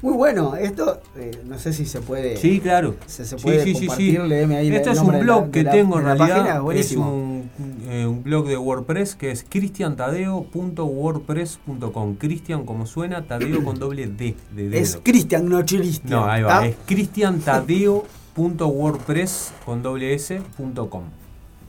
muy 0.03 0.13
bueno. 0.15 0.55
Esto, 0.57 1.01
eh, 1.17 1.31
no 1.47 1.59
sé 1.59 1.73
si 1.73 1.87
se 1.87 2.01
puede. 2.01 2.37
Sí, 2.37 2.61
claro. 2.61 2.95
Se, 3.07 3.25
puede 3.37 3.63
sí, 3.65 3.75
sí, 3.75 3.81
sí. 3.81 3.87
compartir, 3.87 4.21
léeme 4.23 4.57
ahí 4.57 4.75
Este 4.75 4.91
es 4.91 4.99
un 5.01 5.13
la- 5.13 5.19
blog 5.21 5.51
que 5.51 5.63
la- 5.63 5.71
tengo 5.73 5.99
en 5.99 6.05
página, 6.05 6.27
realidad. 6.27 6.73
Es 6.73 6.93
un, 6.97 7.51
eh, 7.89 8.07
un 8.07 8.23
blog 8.23 8.47
de 8.49 8.57
WordPress 8.57 9.15
que 9.15 9.31
es 9.31 9.45
cristiantadeo.wordpress.com. 9.49 12.15
Cristian 12.17 12.65
como 12.65 12.87
suena, 12.87 13.27
Tadeo 13.27 13.63
con 13.65 13.79
doble 13.79 14.07
D. 14.07 14.35
De 14.55 14.69
dedo. 14.69 14.83
Es 14.83 14.99
Cristian, 15.03 15.49
no 15.49 15.65
Cristian. 15.65 16.11
No, 16.11 16.25
ahí 16.27 16.43
va. 16.43 16.61
¿tá? 16.61 16.67
Es 16.67 16.77
cristiantadeo.wordpress 16.87 19.53
con 19.65 19.83
doble 19.83 20.15
S 20.15 20.41
punto 20.57 20.89
com. 20.91 21.05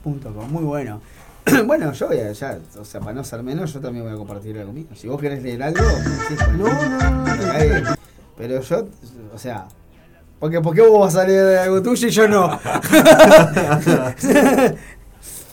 Punto 0.02 0.32
com, 0.34 0.50
muy 0.50 0.64
bueno. 0.64 1.00
bueno, 1.66 1.92
yo 1.92 2.06
voy 2.08 2.18
a, 2.18 2.32
ya, 2.32 2.58
o 2.78 2.84
sea, 2.84 3.00
para 3.00 3.12
no 3.14 3.24
ser 3.24 3.42
menos, 3.42 3.72
yo 3.72 3.80
también 3.80 4.04
voy 4.04 4.14
a 4.14 4.16
compartir 4.16 4.58
algo 4.58 4.72
mío. 4.72 4.86
Si 4.94 5.08
vos 5.08 5.20
querés 5.20 5.42
leer 5.42 5.62
algo, 5.62 5.84
sí, 6.28 6.34
No, 6.56 6.64
no, 6.68 7.10
no, 7.10 7.80
no. 7.80 7.94
Pero 8.36 8.60
yo, 8.60 8.86
o 9.34 9.38
sea, 9.38 9.66
porque 10.38 10.60
¿por 10.60 10.74
qué 10.74 10.82
vos 10.82 11.00
vas 11.00 11.16
a 11.16 11.24
leer 11.26 11.58
algo 11.58 11.82
tuyo 11.82 12.08
y 12.08 12.10
yo 12.10 12.28
no? 12.28 12.58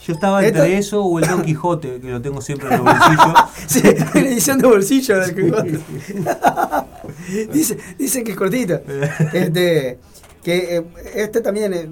Yo 0.05 0.13
estaba 0.15 0.43
Esto- 0.43 0.63
entre 0.63 0.77
eso 0.79 1.03
o 1.03 1.19
el 1.19 1.27
Don 1.27 1.43
Quijote, 1.43 1.99
que 1.99 2.09
lo 2.09 2.19
tengo 2.19 2.41
siempre 2.41 2.67
en 2.69 2.73
el 2.75 2.81
bolsillo. 2.81 3.33
sí, 3.67 3.81
la 4.15 4.19
edición 4.21 4.57
de 4.57 4.67
bolsillo 4.67 5.19
del 5.19 5.35
Quijote. 5.35 5.79
Dice, 7.53 7.77
dicen 7.97 8.23
que 8.23 8.31
es 8.31 8.37
cortito. 8.37 8.81
Este, 9.33 9.99
Que 10.41 10.77
eh, 10.77 10.83
este 11.13 11.41
también, 11.41 11.73
eh, 11.75 11.87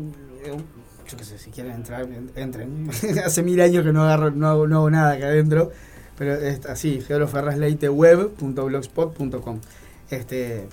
yo 1.08 1.18
qué 1.18 1.24
sé, 1.24 1.38
si 1.38 1.52
quieren 1.52 1.74
entrar, 1.74 2.02
en- 2.04 2.32
entren. 2.36 2.90
Hace 3.26 3.44
mil 3.44 3.62
años 3.62 3.84
que 3.86 3.94
no 3.94 4.04
agarro, 4.04 4.32
no, 4.32 4.48
hago- 4.48 4.68
no 4.68 4.78
hago 4.78 4.90
nada 4.90 5.14
acá 5.14 5.28
adentro. 5.28 5.72
Pero 6.18 6.34
es 6.34 6.66
así, 6.66 7.00
geoloferrasleiteweb.blogspot.com. 7.02 9.60
Este, 10.10 10.68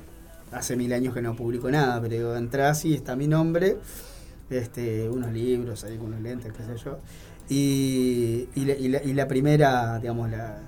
hace 0.53 0.77
mil 0.77 0.93
años 0.93 1.15
que 1.15 1.23
no 1.23 1.35
publico 1.37 1.71
nada, 1.71 2.01
pero 2.01 2.15
digo, 2.15 2.37
entras 2.37 2.85
y 2.85 2.95
está 2.95 3.17
mi 3.17 3.27
nombre, 3.27 3.77
este, 4.51 5.09
unos 5.11 5.33
libros, 5.33 5.83
ahí 5.85 5.97
con 5.97 6.07
unos 6.09 6.21
lentes, 6.21 6.53
qué 6.53 6.63
sé 6.63 6.77
yo. 6.83 6.99
Y, 7.49 8.49
y 8.55 8.65
la- 8.89 9.03
y 9.03 9.13
la 9.13 9.29
primera, 9.29 9.99
digamos, 9.99 10.31
la, 10.31 10.59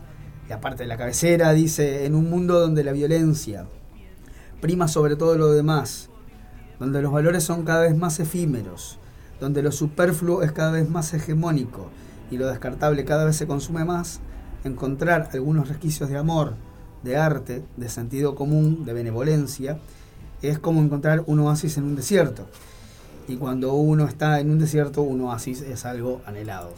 la 0.49 0.61
parte 0.61 0.83
de 0.83 0.89
la 0.89 0.97
cabecera 0.97 1.53
dice, 1.53 2.05
en 2.05 2.15
un 2.15 2.29
mundo 2.29 2.61
donde 2.61 2.85
la 2.85 2.93
violencia 2.93 3.67
prima 4.61 4.89
sobre 4.89 5.17
todo 5.17 5.39
lo 5.39 5.53
demás, 5.53 6.11
donde 6.79 7.01
los 7.01 7.13
valores 7.13 7.45
son 7.45 7.65
cada 7.65 7.83
vez 7.83 7.97
más 7.97 8.21
efímeros, 8.21 8.99
donde 9.41 9.63
lo 9.63 9.73
superfluo 9.73 10.43
es 10.43 10.53
cada 10.53 10.73
vez 10.73 10.89
más 10.89 11.13
hegemónico 11.15 11.89
y 12.31 12.39
lo 12.39 12.47
descartable 12.49 13.05
cada 13.05 13.25
vez 13.25 13.37
se 13.37 13.47
consume 13.47 13.85
más, 13.85 14.21
encontrar 14.65 15.29
algunos 15.33 15.69
resquicios 15.69 16.09
de 16.09 16.17
amor, 16.17 16.55
de 17.03 17.17
arte, 17.17 17.63
de 17.77 17.89
sentido 17.89 18.35
común, 18.35 18.85
de 18.85 18.93
benevolencia, 18.93 19.79
es 20.43 20.59
como 20.59 20.81
encontrar 20.83 21.23
un 21.27 21.39
oasis 21.41 21.77
en 21.79 21.85
un 21.85 21.97
desierto. 21.97 22.47
Y 23.29 23.37
cuando 23.37 23.75
uno 23.75 24.07
está 24.07 24.41
en 24.41 24.51
un 24.51 24.59
desierto, 24.59 25.03
un 25.03 25.21
oasis 25.23 25.61
es 25.63 25.85
algo 25.85 26.21
anhelado. 26.27 26.73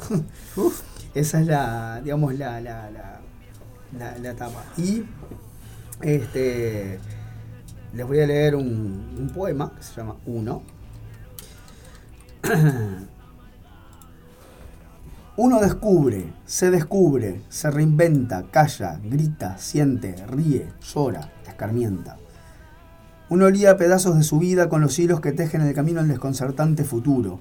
Esa 1.14 1.40
es 1.40 1.47
la, 1.47 2.01
digamos, 2.02 2.35
la, 2.39 2.60
la, 2.60 2.90
la, 2.90 3.20
la- 3.98 4.18
la 4.18 4.30
etapa. 4.30 4.64
Y 4.76 5.02
este, 6.02 6.98
les 7.94 8.06
voy 8.06 8.20
a 8.20 8.26
leer 8.26 8.55
un, 8.56 9.14
un 9.18 9.30
poema 9.35 9.72
que 9.76 9.82
se 9.82 9.94
llama 9.94 10.16
Uno. 10.26 10.62
Uno 15.36 15.60
descubre, 15.60 16.32
se 16.47 16.70
descubre, 16.70 17.43
se 17.48 17.70
reinventa, 17.70 18.47
calla, 18.51 19.01
grita, 19.02 19.56
siente, 19.59 20.16
ríe, 20.27 20.69
llora, 20.82 21.32
escarmienta. 21.47 22.16
Uno 23.28 23.48
lía 23.51 23.77
pedazos 23.77 24.16
de 24.16 24.23
su 24.23 24.39
vida 24.39 24.69
con 24.69 24.81
los 24.81 24.98
hilos 24.98 25.20
que 25.20 25.32
tejen 25.32 25.60
el 25.60 25.74
camino 25.74 26.01
al 26.01 26.09
desconcertante 26.09 26.82
futuro. 26.82 27.40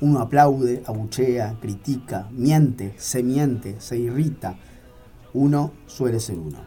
Uno 0.00 0.20
aplaude, 0.20 0.82
abuchea, 0.86 1.56
critica, 1.60 2.28
miente, 2.32 2.94
se 2.98 3.22
miente, 3.22 3.76
se 3.80 3.96
irrita. 3.96 4.56
Uno 5.32 5.72
suele 5.86 6.20
ser 6.20 6.38
uno. 6.38 6.58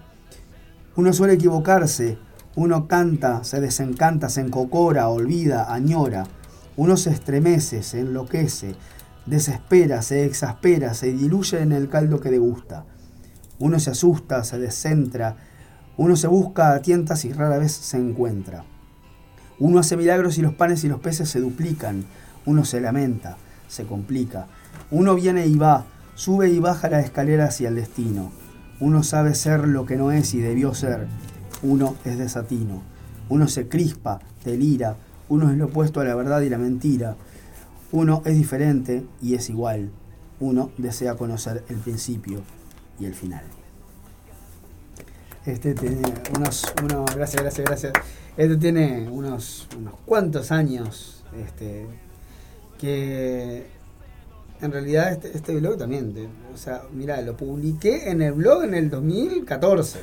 Uno 0.95 1.11
suele 1.11 1.33
equivocarse, 1.33 2.17
uno 2.55 2.87
canta, 2.87 3.43
se 3.43 3.59
desencanta, 3.59 4.29
se 4.29 4.41
encocora, 4.41 5.09
olvida, 5.09 5.73
añora. 5.73 6.23
Uno 6.75 6.97
se 6.97 7.11
estremece, 7.11 7.83
se 7.83 7.99
enloquece, 7.99 8.75
desespera, 9.25 10.01
se 10.01 10.25
exaspera, 10.25 10.93
se 10.93 11.11
diluye 11.13 11.61
en 11.61 11.71
el 11.71 11.89
caldo 11.89 12.19
que 12.19 12.31
degusta. 12.31 12.85
Uno 13.59 13.79
se 13.79 13.91
asusta, 13.91 14.43
se 14.43 14.57
descentra, 14.59 15.37
uno 15.95 16.15
se 16.15 16.27
busca 16.27 16.73
a 16.73 16.81
tientas 16.81 17.23
y 17.25 17.33
rara 17.33 17.59
vez 17.59 17.71
se 17.71 17.97
encuentra. 17.97 18.65
Uno 19.59 19.79
hace 19.79 19.95
milagros 19.95 20.37
y 20.37 20.41
los 20.41 20.55
panes 20.55 20.83
y 20.83 20.89
los 20.89 20.99
peces 20.99 21.29
se 21.29 21.39
duplican. 21.39 22.05
Uno 22.45 22.65
se 22.65 22.81
lamenta, 22.81 23.37
se 23.67 23.85
complica. 23.85 24.47
Uno 24.89 25.13
viene 25.13 25.45
y 25.45 25.55
va, 25.55 25.85
sube 26.15 26.49
y 26.49 26.59
baja 26.59 26.89
la 26.89 26.99
escalera 26.99 27.45
hacia 27.45 27.69
el 27.69 27.75
destino. 27.75 28.31
Uno 28.79 29.03
sabe 29.03 29.35
ser 29.35 29.67
lo 29.67 29.85
que 29.85 29.95
no 29.95 30.11
es 30.11 30.33
y 30.33 30.39
debió 30.39 30.73
ser. 30.73 31.07
Uno 31.61 31.95
es 32.03 32.17
desatino. 32.17 32.81
Uno 33.29 33.47
se 33.47 33.69
crispa, 33.69 34.19
delira. 34.43 34.97
Uno 35.33 35.49
es 35.49 35.57
lo 35.57 35.65
opuesto 35.65 35.99
a 35.99 36.03
la 36.03 36.13
verdad 36.13 36.41
y 36.41 36.49
la 36.49 36.59
mentira. 36.59 37.15
Uno 37.91 38.21
es 38.23 38.37
diferente 38.37 39.03
y 39.19 39.33
es 39.33 39.49
igual. 39.49 39.89
Uno 40.39 40.69
desea 40.77 41.15
conocer 41.15 41.63
el 41.69 41.77
principio 41.77 42.43
y 42.99 43.05
el 43.05 43.15
final. 43.15 43.41
Este 45.43 45.73
tiene 45.73 46.03
unos, 46.37 46.71
unos 46.83 47.15
gracias, 47.15 47.41
gracias, 47.41 47.65
gracias. 47.65 47.93
Este 48.37 48.57
tiene 48.57 49.09
unos, 49.09 49.67
unos 49.75 49.95
cuantos 50.05 50.51
años, 50.51 51.23
este, 51.43 51.87
que 52.77 53.65
en 54.61 54.71
realidad 54.71 55.11
este, 55.11 55.35
este 55.35 55.55
blog 55.55 55.77
también, 55.77 56.13
o 56.53 56.57
sea, 56.57 56.83
mira, 56.93 57.21
lo 57.21 57.35
publiqué 57.35 58.09
en 58.09 58.21
el 58.21 58.33
blog 58.33 58.63
en 58.63 58.73
el 58.73 58.89
2014. 58.89 59.99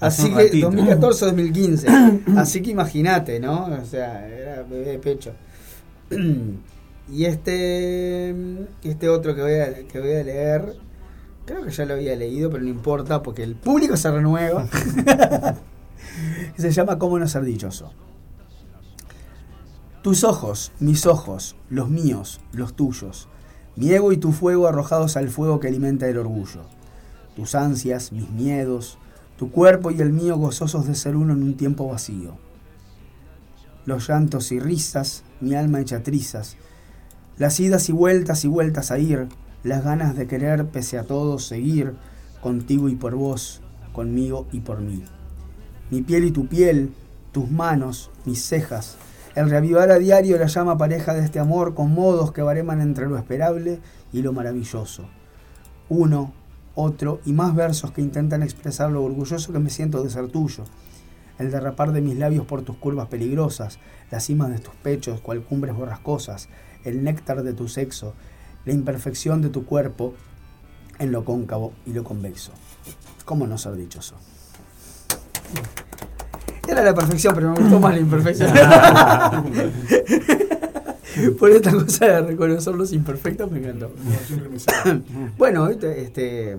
Hace 0.00 0.22
Así 0.24 0.34
que 0.34 0.44
ratito. 0.44 0.70
2014-2015. 0.72 2.36
Así 2.36 2.62
que 2.62 2.70
imagínate, 2.70 3.38
¿no? 3.38 3.66
O 3.66 3.84
sea, 3.84 4.26
era 4.28 4.62
bebé 4.62 4.92
de 4.92 4.98
pecho. 4.98 5.32
Y 7.10 7.26
este 7.26 8.34
este 8.82 9.08
otro 9.08 9.34
que 9.34 9.42
voy 9.42 9.54
a, 9.54 9.86
que 9.86 10.00
voy 10.00 10.14
a 10.14 10.24
leer, 10.24 10.76
creo 11.44 11.64
que 11.64 11.70
ya 11.70 11.84
lo 11.84 11.94
había 11.94 12.16
leído, 12.16 12.50
pero 12.50 12.62
no 12.62 12.70
importa 12.70 13.22
porque 13.22 13.42
el 13.42 13.54
público 13.54 13.96
se 13.96 14.10
renueva. 14.10 14.66
se 16.56 16.70
llama 16.70 16.98
Cómo 16.98 17.18
no 17.18 17.28
ser 17.28 17.44
dichoso. 17.44 17.92
Tus 20.02 20.24
ojos, 20.24 20.72
mis 20.80 21.06
ojos, 21.06 21.56
los 21.70 21.88
míos, 21.88 22.40
los 22.52 22.74
tuyos, 22.74 23.28
mi 23.76 23.90
ego 23.90 24.12
y 24.12 24.16
tu 24.16 24.32
fuego 24.32 24.68
arrojados 24.68 25.16
al 25.16 25.28
fuego 25.28 25.60
que 25.60 25.68
alimenta 25.68 26.08
el 26.08 26.18
orgullo. 26.18 26.62
Tus 27.34 27.54
ansias, 27.54 28.12
mis 28.12 28.30
miedos, 28.30 28.98
tu 29.36 29.50
cuerpo 29.50 29.90
y 29.90 30.00
el 30.00 30.12
mío 30.12 30.36
gozosos 30.36 30.86
de 30.86 30.94
ser 30.94 31.16
uno 31.16 31.32
en 31.32 31.42
un 31.42 31.56
tiempo 31.56 31.88
vacío. 31.88 32.36
Los 33.84 34.08
llantos 34.08 34.52
y 34.52 34.60
risas, 34.60 35.24
mi 35.40 35.54
alma 35.54 35.80
hecha 35.80 36.02
trizas, 36.02 36.56
las 37.36 37.58
idas 37.58 37.88
y 37.88 37.92
vueltas 37.92 38.44
y 38.44 38.48
vueltas 38.48 38.90
a 38.92 38.98
ir, 38.98 39.26
las 39.64 39.82
ganas 39.82 40.16
de 40.16 40.26
querer 40.26 40.66
pese 40.68 40.98
a 40.98 41.04
todo 41.04 41.38
seguir, 41.38 41.94
contigo 42.40 42.88
y 42.88 42.94
por 42.94 43.16
vos, 43.16 43.60
conmigo 43.92 44.46
y 44.52 44.60
por 44.60 44.80
mí. 44.80 45.02
Mi 45.90 46.02
piel 46.02 46.24
y 46.24 46.30
tu 46.30 46.46
piel, 46.46 46.92
tus 47.32 47.50
manos, 47.50 48.10
mis 48.24 48.44
cejas, 48.44 48.96
el 49.34 49.50
reavivar 49.50 49.90
a 49.90 49.98
diario 49.98 50.38
la 50.38 50.46
llama 50.46 50.78
pareja 50.78 51.12
de 51.12 51.24
este 51.24 51.40
amor 51.40 51.74
con 51.74 51.92
modos 51.92 52.32
que 52.32 52.42
bareman 52.42 52.80
entre 52.80 53.06
lo 53.06 53.18
esperable 53.18 53.80
y 54.12 54.22
lo 54.22 54.32
maravilloso. 54.32 55.08
Uno, 55.88 56.32
otro 56.76 57.20
y 57.24 57.32
más 57.32 57.54
versos 57.54 57.90
que 57.90 58.00
intentan 58.00 58.42
expresar 58.42 58.90
lo 58.90 59.02
orgulloso 59.02 59.52
que 59.52 59.58
me 59.58 59.70
siento 59.70 60.02
de 60.02 60.10
ser 60.10 60.28
tuyo. 60.28 60.64
El 61.38 61.50
derrapar 61.50 61.90
de 61.90 62.00
mis 62.00 62.16
labios 62.16 62.46
por 62.46 62.62
tus 62.62 62.76
curvas 62.76 63.08
peligrosas, 63.08 63.80
las 64.10 64.24
cimas 64.24 64.50
de 64.50 64.60
tus 64.60 64.74
pechos, 64.74 65.20
cual 65.20 65.42
cumbres 65.42 65.74
borrascosas, 65.74 66.48
el 66.84 67.02
néctar 67.02 67.42
de 67.42 67.54
tu 67.54 67.66
sexo, 67.66 68.14
la 68.64 68.72
imperfección 68.72 69.42
de 69.42 69.48
tu 69.48 69.66
cuerpo 69.66 70.14
en 71.00 71.10
lo 71.10 71.24
cóncavo 71.24 71.72
y 71.86 71.92
lo 71.92 72.04
convexo. 72.04 72.52
¿Cómo 73.24 73.48
no 73.48 73.58
ser 73.58 73.74
dichoso? 73.74 74.14
Era 76.68 76.82
la 76.82 76.94
perfección, 76.94 77.34
pero 77.34 77.50
me 77.52 77.60
gustó 77.60 77.80
más 77.80 77.94
la 77.94 78.00
imperfección. 78.00 78.50
Por 81.38 81.50
esta 81.50 81.70
cosa 81.72 82.06
de 82.06 82.22
reconocer 82.22 82.74
los 82.74 82.92
imperfectos 82.92 83.50
me 83.50 83.58
encantó. 83.58 83.92
bueno, 85.38 85.68
este, 85.68 86.02
este, 86.02 86.56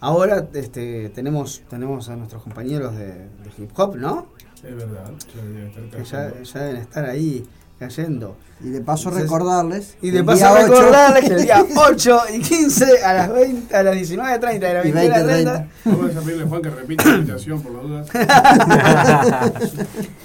ahora 0.00 0.48
este, 0.54 1.10
tenemos, 1.10 1.62
tenemos 1.70 2.08
a 2.08 2.16
nuestros 2.16 2.42
compañeros 2.42 2.96
de, 2.96 3.06
de 3.06 3.50
hip 3.58 3.70
hop, 3.76 3.96
¿no? 3.96 4.26
Es 4.56 4.74
verdad, 4.74 5.12
ya 5.34 5.42
debe 5.42 5.66
estar 5.68 5.84
Que 5.84 6.04
ya, 6.04 6.42
ya 6.42 6.60
deben 6.60 6.80
estar 6.80 7.04
ahí 7.04 7.44
cayendo. 7.78 8.36
Y 8.64 8.70
de 8.70 8.80
paso 8.80 9.10
Entonces- 9.10 9.24
recordarles. 9.30 9.96
Y 10.00 10.10
de 10.10 10.24
paso 10.24 10.38
día 10.38 10.52
8 10.52 10.66
recordarles 10.66 11.24
que 11.28 11.34
el 11.34 11.42
día 11.42 11.64
8 11.76 12.20
y 12.34 12.40
15 12.40 13.04
a 13.04 13.12
las 13.12 13.32
20, 13.32 13.76
a 13.76 13.82
las 13.82 13.94
19.30 13.96 14.58
de 14.58 14.74
la 14.74 14.86
Y 14.86 14.92
21.30 14.92 15.66
Vamos 15.84 16.16
a 16.16 16.20
pedirle 16.20 16.44
a 16.44 16.46
Juan 16.48 16.62
que 16.62 16.70
repita 16.70 17.04
la 17.04 17.16
invitación 17.16 17.60
por 17.62 17.72
las 17.72 17.82
dudas. 17.82 18.08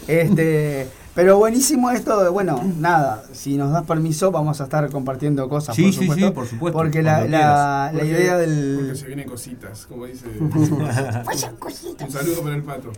este, 0.07 0.87
pero 1.13 1.37
buenísimo 1.37 1.91
esto, 1.91 2.23
de- 2.23 2.29
bueno, 2.29 2.61
nada, 2.77 3.23
si 3.33 3.57
nos 3.57 3.71
das 3.73 3.83
permiso 3.83 4.31
vamos 4.31 4.61
a 4.61 4.63
estar 4.63 4.89
compartiendo 4.89 5.49
cosas, 5.49 5.75
Sí, 5.75 5.83
por 5.83 5.91
sí, 5.93 5.99
supuesto. 5.99 6.25
sí, 6.27 6.31
por 6.31 6.47
supuesto, 6.47 6.77
Porque 6.77 7.03
la, 7.03 7.19
la, 7.21 7.27
quieras. 7.27 7.93
la 7.93 7.99
Porque- 7.99 8.07
idea 8.07 8.31
Porque 8.35 8.47
del... 8.47 8.95
se 8.97 9.07
vienen 9.07 9.27
cositas, 9.27 9.85
como 9.87 10.05
dice. 10.05 10.25
Un 10.39 12.11
saludo 12.11 12.41
para 12.43 12.55
el 12.55 12.63
pato. 12.63 12.91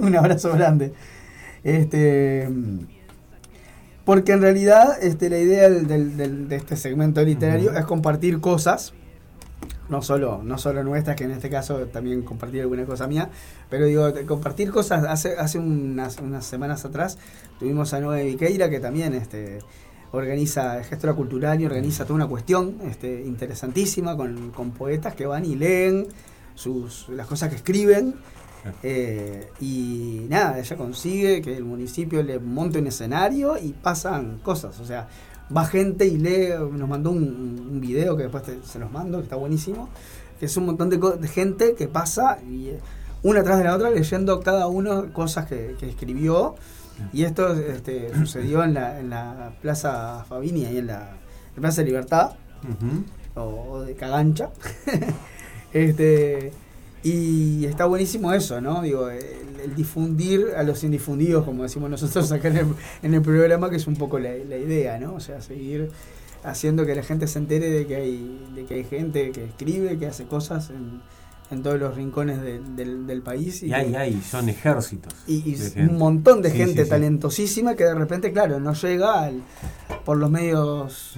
Un 0.00 0.16
abrazo 0.16 0.50
grande. 0.52 0.94
Este, 1.62 2.48
porque 4.06 4.32
en 4.32 4.40
realidad 4.40 4.96
este, 5.02 5.28
la 5.28 5.38
idea 5.38 5.68
del- 5.68 5.86
del- 5.86 6.16
del- 6.16 6.48
de 6.48 6.56
este 6.56 6.76
segmento 6.76 7.20
literario 7.22 7.72
es 7.74 7.84
compartir 7.84 8.40
cosas, 8.40 8.94
no 9.88 10.00
solo, 10.00 10.40
no 10.42 10.58
solo 10.58 10.82
nuestras, 10.82 11.16
que 11.16 11.24
en 11.24 11.32
este 11.32 11.50
caso 11.50 11.78
también 11.88 12.22
compartir 12.22 12.62
alguna 12.62 12.84
cosa 12.86 13.06
mía, 13.06 13.28
pero 13.68 13.84
digo, 13.86 14.10
compartir 14.26 14.70
cosas, 14.70 15.04
hace, 15.04 15.36
hace 15.36 15.58
unas, 15.58 16.18
unas 16.18 16.46
semanas 16.46 16.84
atrás 16.84 17.18
tuvimos 17.58 17.92
a 17.92 18.00
Noé 18.00 18.24
Viqueira 18.24 18.70
que 18.70 18.80
también 18.80 19.12
este, 19.12 19.58
organiza, 20.12 20.78
es 20.80 20.86
gestora 20.88 21.14
cultural 21.14 21.60
y 21.60 21.66
organiza 21.66 22.04
toda 22.04 22.14
una 22.14 22.26
cuestión 22.28 22.76
este, 22.88 23.22
interesantísima 23.26 24.16
con, 24.16 24.50
con 24.52 24.70
poetas 24.70 25.14
que 25.14 25.26
van 25.26 25.44
y 25.44 25.56
leen 25.56 26.06
sus, 26.54 27.08
las 27.10 27.26
cosas 27.26 27.50
que 27.50 27.56
escriben 27.56 28.14
Eh, 28.82 29.48
y 29.60 30.26
nada, 30.28 30.58
ella 30.58 30.76
consigue 30.76 31.42
que 31.42 31.56
el 31.56 31.64
municipio 31.64 32.22
le 32.22 32.38
monte 32.38 32.78
un 32.78 32.86
escenario 32.86 33.56
y 33.58 33.72
pasan 33.72 34.38
cosas. 34.42 34.78
O 34.80 34.84
sea, 34.84 35.08
va 35.54 35.64
gente 35.66 36.06
y 36.06 36.18
lee, 36.18 36.48
nos 36.72 36.88
mandó 36.88 37.10
un, 37.10 37.68
un 37.70 37.80
video 37.80 38.16
que 38.16 38.24
después 38.24 38.42
te- 38.44 38.62
se 38.64 38.78
los 38.78 38.90
mando, 38.90 39.18
que 39.18 39.24
está 39.24 39.36
buenísimo, 39.36 39.88
que 40.40 40.46
es 40.46 40.56
un 40.56 40.66
montón 40.66 40.90
de, 40.90 41.28
gente 41.28 41.74
que 41.74 41.88
pasa 41.88 42.38
y 42.48 42.68
eh, 42.68 42.80
una 43.22 43.42
tras 43.42 43.58
de 43.58 43.64
la 43.64 43.74
otra 43.76 43.90
leyendo 43.90 44.40
cada 44.40 44.66
uno 44.66 45.12
cosas 45.12 45.46
que, 45.46 45.76
que 45.78 45.88
escribió. 45.88 46.54
Y 47.12 47.24
esto 47.24 47.52
este, 47.54 48.14
sucedió 48.14 48.64
en 48.64 48.72
la, 48.72 48.98
en 48.98 49.10
la 49.10 49.52
Plaza 49.60 50.24
Fabini, 50.28 50.64
ahí 50.64 50.78
en 50.78 50.86
la, 50.86 51.10
en 51.54 51.60
Plaza 51.60 51.82
de 51.82 51.86
Libertad 51.88 52.32
o, 53.34 53.40
o 53.42 53.80
de 53.82 53.94
Cagancha. 53.94 54.48
este, 55.72 56.52
y 57.02 57.64
está 57.66 57.84
buenísimo 57.86 58.32
eso, 58.32 58.60
¿no? 58.60 58.82
Digo, 58.82 59.08
el, 59.10 59.20
el 59.64 59.74
difundir 59.76 60.46
a 60.56 60.62
los 60.62 60.82
indifundidos, 60.84 61.44
como 61.44 61.62
decimos 61.62 61.88
nosotros 61.90 62.30
acá 62.32 62.48
en 62.48 62.56
el, 62.58 62.66
en 63.02 63.14
el 63.14 63.22
programa, 63.22 63.70
que 63.70 63.76
es 63.76 63.86
un 63.86 63.96
poco 63.96 64.18
la, 64.18 64.30
la 64.34 64.56
idea, 64.56 64.98
¿no? 64.98 65.14
O 65.14 65.20
sea, 65.20 65.40
seguir 65.40 65.90
haciendo 66.44 66.84
que 66.86 66.94
la 66.94 67.02
gente 67.02 67.26
se 67.26 67.38
entere 67.38 67.70
de 67.70 67.86
que 67.86 67.96
hay, 67.96 68.46
de 68.54 68.64
que 68.64 68.74
hay 68.74 68.84
gente 68.84 69.30
que 69.32 69.44
escribe, 69.44 69.98
que 69.98 70.06
hace 70.06 70.24
cosas 70.26 70.70
en, 70.70 71.00
en 71.50 71.62
todos 71.62 71.78
los 71.78 71.94
rincones 71.96 72.40
de- 72.40 72.60
del, 72.60 73.06
del 73.06 73.22
país. 73.22 73.62
Y 73.62 73.72
hay, 73.72 73.94
hay, 73.94 74.20
son 74.20 74.48
ejércitos. 74.48 75.12
Y, 75.26 75.56
un 75.78 75.96
montón 75.98 76.42
de 76.42 76.50
Sí, 76.50 76.56
gente 76.58 76.78
sí, 76.78 76.84
sí. 76.84 76.90
talentosísima 76.90 77.74
que 77.76 77.84
de 77.84 77.94
repente, 77.94 78.32
claro, 78.32 78.58
no 78.60 78.74
llega 78.74 79.22
al- 79.24 79.42
por 80.04 80.16
los 80.18 80.30
medios 80.30 81.16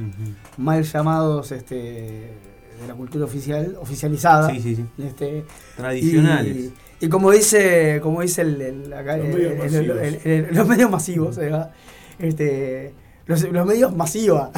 mal 0.56 0.82
llamados 0.84 1.52
este, 1.52 2.32
de 2.80 2.86
la 2.88 2.94
cultura 2.94 3.24
oficial, 3.24 3.76
oficializada. 3.80 4.50
Sí, 4.50 4.60
sí, 4.60 4.76
sí. 4.76 4.84
Este, 5.02 5.44
Tradicionales. 5.76 6.56
Y, 7.00 7.06
y 7.06 7.08
como 7.08 7.30
dice, 7.30 8.00
como 8.02 8.22
dice 8.22 8.42
el, 8.42 8.60
el- 8.60 8.92
acá, 8.92 9.16
Los 9.16 9.28
medios 9.28 9.52
el- 9.52 9.58
masivos. 9.58 9.98
el- 10.02 10.20
el- 10.24 10.54
los 10.56 10.68
medios 10.68 10.90
masivos, 10.90 11.38
ahí 11.38 11.50
va. 11.50 11.70
este, 12.18 12.92
los, 13.26 13.42
los 13.52 13.66
medios 13.66 13.94
masivos. 13.96 14.48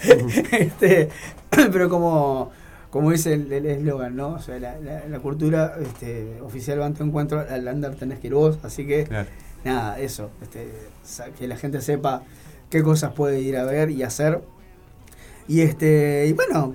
Sí. 0.00 0.42
este, 0.52 1.08
pero 1.50 1.88
como, 1.88 2.50
como 2.90 3.10
dice 3.10 3.34
el 3.34 3.52
eslogan, 3.66 4.16
¿no? 4.16 4.30
O 4.34 4.38
sea, 4.40 4.58
la, 4.58 4.78
la- 4.80 5.06
la 5.06 5.18
cultura 5.20 5.74
este, 5.80 6.40
oficial 6.42 6.80
va 6.80 6.86
a 6.86 6.92
tu 6.92 7.04
encuentro, 7.04 7.44
al 7.48 7.68
andar 7.68 7.94
tenés 7.94 8.18
que 8.18 8.28
ir 8.28 8.34
vos, 8.34 8.58
así 8.62 8.86
que 8.86 9.04
Claro. 9.04 9.28
nada, 9.64 9.98
eso, 9.98 10.30
este, 10.42 10.68
que 11.38 11.46
la 11.48 11.56
gente 11.56 11.80
sepa 11.80 12.22
qué 12.68 12.82
cosas 12.82 13.12
puede 13.12 13.40
ir 13.40 13.56
a 13.56 13.64
ver 13.64 13.90
y 13.90 14.02
hacer. 14.02 14.40
Y 15.50 15.62
este, 15.62 16.26
y 16.28 16.32
bueno, 16.32 16.74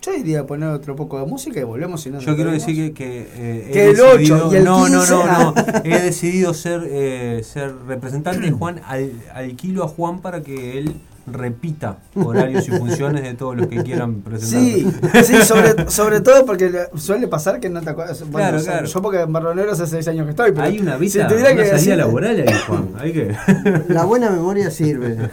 yo 0.00 0.14
iría 0.14 0.46
poner 0.46 0.70
otro 0.70 0.96
poco 0.96 1.20
de 1.20 1.26
música 1.26 1.60
y 1.60 1.64
volvemos 1.64 2.00
si 2.00 2.08
no 2.10 2.20
Yo 2.20 2.34
quiero 2.34 2.50
decir 2.52 2.74
que, 2.74 2.92
que, 2.94 3.28
eh, 3.34 3.66
he 3.68 3.72
Que 3.72 3.90
el 3.90 4.00
8 4.00 4.16
decidido- 4.18 4.52
y 4.52 4.56
el 4.56 4.64
no, 4.64 4.88
no, 4.88 5.00
15, 5.00 5.12
no, 5.14 5.26
no, 5.26 5.54
ah. 5.56 5.82
he 5.84 5.98
decidido 6.00 6.54
ser 6.54 6.82
eh, 6.86 7.42
ser 7.44 7.74
representante 7.86 8.40
de 8.46 8.50
Juan, 8.58 8.80
al, 8.86 9.12
alquilo 9.34 9.84
a 9.84 9.88
Juan 9.88 10.20
para 10.20 10.42
que 10.42 10.78
él 10.78 10.94
repita 11.26 11.98
horarios 12.14 12.68
y 12.68 12.70
funciones 12.72 13.22
de 13.22 13.32
todos 13.34 13.56
los 13.56 13.66
que 13.66 13.82
quieran 13.82 14.16
presentar. 14.22 14.60
Sí, 14.60 14.86
sí 15.24 15.42
sobre, 15.42 15.90
sobre 15.90 16.20
todo 16.20 16.44
porque 16.46 16.68
le- 16.70 16.88
suele 16.98 17.28
pasar 17.28 17.60
que 17.60 17.68
no 17.68 17.80
te 17.82 17.90
acuerdas. 17.90 18.20
Bueno, 18.20 18.36
Claro, 18.38 18.56
o 18.56 18.60
sea, 18.60 18.72
claro. 18.72 18.86
Yo 18.86 19.02
porque 19.02 19.20
en 19.20 19.32
Negro 19.32 19.72
hace 19.72 19.86
seis 19.86 20.08
años 20.08 20.24
que 20.24 20.30
estoy, 20.30 20.52
pero 20.52 20.64
Hay 20.64 20.78
una 20.78 20.94
si 20.98 21.00
vida, 21.00 21.26
tuviera 21.28 21.52
una 21.52 21.62
que 21.62 21.68
salida 21.68 21.76
decir- 21.78 21.96
laboral 21.96 22.44
ahí, 22.46 22.54
Juan. 22.66 22.88
Hay 22.98 23.12
que... 23.12 23.36
La 23.88 24.04
buena 24.06 24.30
memoria 24.30 24.70
sirve. 24.70 25.16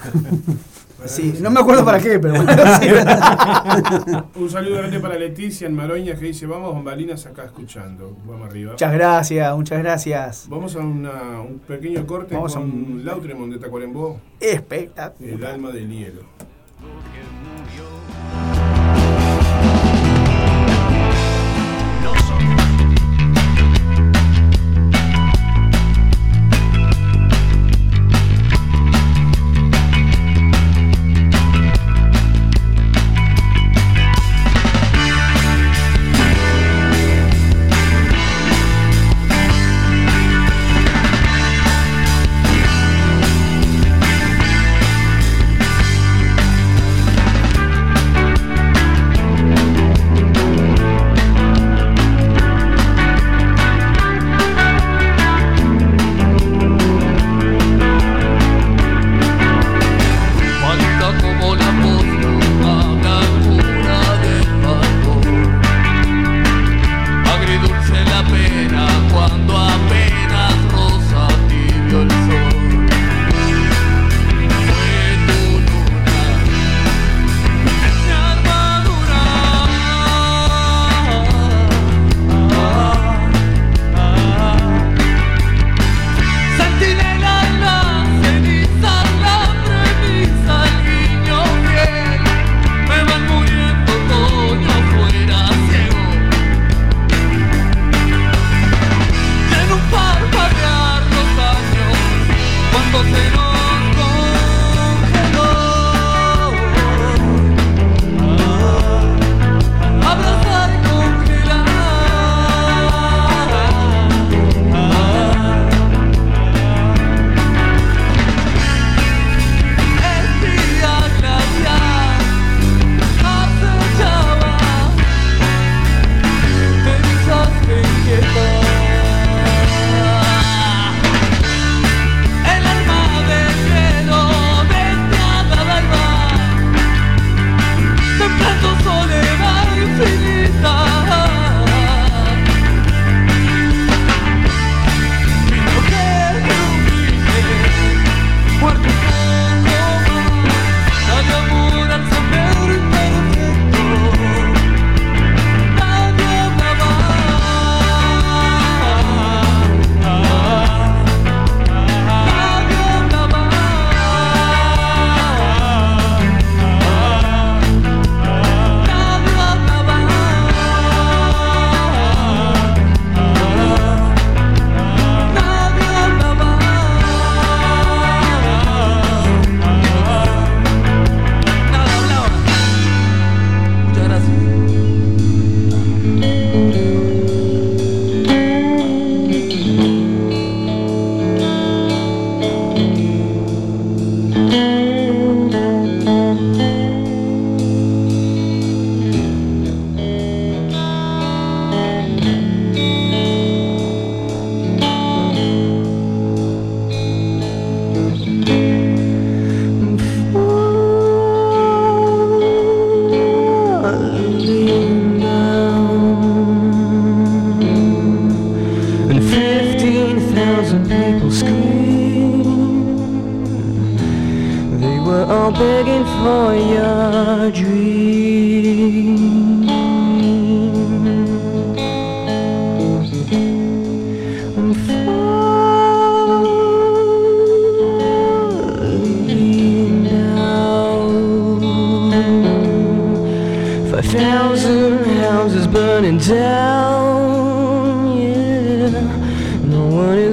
Sí, 1.06 1.34
no 1.42 1.50
me 1.50 1.60
acuerdo 1.60 1.84
para 1.84 2.00
qué, 2.00 2.20
pero 2.20 2.36
bueno. 2.36 2.52
Un 4.36 4.50
saludo 4.50 4.78
grande 4.78 5.00
para 5.00 5.18
Leticia 5.18 5.68
en 5.68 5.76
Maroña 5.76 6.16
que 6.16 6.26
dice, 6.26 6.46
vamos 6.46 6.74
bambalinas 6.74 7.26
acá 7.26 7.46
escuchando. 7.46 8.16
Vamos 8.26 8.48
arriba. 8.50 8.72
Muchas 8.74 8.94
gracias, 8.94 9.56
muchas 9.56 9.80
gracias. 9.80 10.46
Vamos 10.50 10.76
a 10.76 10.80
una- 10.80 11.42
un 11.42 11.60
pequeño 11.60 12.06
corte 12.06 12.36
Vamos 12.36 12.56
a 12.56 12.60
con 12.60 12.70
un- 12.70 13.02
Lautremont 13.06 13.52
de 13.54 13.60
Tacuarembó, 13.60 14.20
Espectacular. 14.40 15.34
El 15.34 15.46
alma 15.46 15.72
del 15.72 15.90
hielo. 15.90 16.22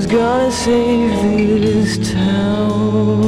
Gonna 0.09 0.51
save 0.51 1.61
this 1.61 1.99
town. 2.13 3.21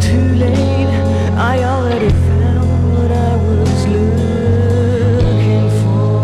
Too 0.00 0.34
late, 0.34 0.88
I 1.36 1.62
already 1.62 2.10
found 2.26 2.94
what 2.94 3.12
I 3.12 3.36
was 3.36 3.86
looking 3.86 5.70
for. 5.82 6.22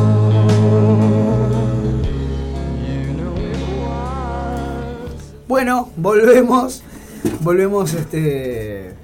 You 2.82 3.00
know 3.14 3.36
it 3.36 3.58
was. 3.78 5.22
Bueno, 5.46 5.90
volvemos. 5.96 6.82
Volvemos 7.40 7.94
este. 7.94 8.97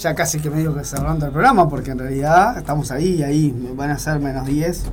Ya 0.00 0.14
casi 0.14 0.40
que 0.40 0.48
medio 0.50 0.74
que 0.74 0.82
cerrando 0.84 1.26
el 1.26 1.32
programa, 1.32 1.68
porque 1.68 1.90
en 1.90 1.98
realidad 1.98 2.56
estamos 2.56 2.90
ahí, 2.90 3.22
ahí 3.22 3.54
van 3.76 3.90
a 3.90 3.98
ser 3.98 4.18
menos 4.18 4.46
10. 4.46 4.84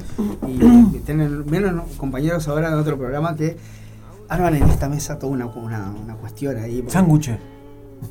Y, 0.47 0.51
y 0.97 1.01
tienen 1.05 1.45
menos 1.49 1.89
compañeros 1.95 2.45
ahora 2.49 2.67
en 2.67 2.73
otro 2.73 2.97
programa 2.97 3.35
que 3.35 3.57
arman 4.27 4.55
en 4.55 4.63
esta 4.63 4.89
mesa 4.89 5.17
toda 5.17 5.31
una, 5.31 5.45
una, 5.45 5.91
una 5.91 6.15
cuestión 6.15 6.57
ahí. 6.57 6.83
Sándwiches. 6.87 7.37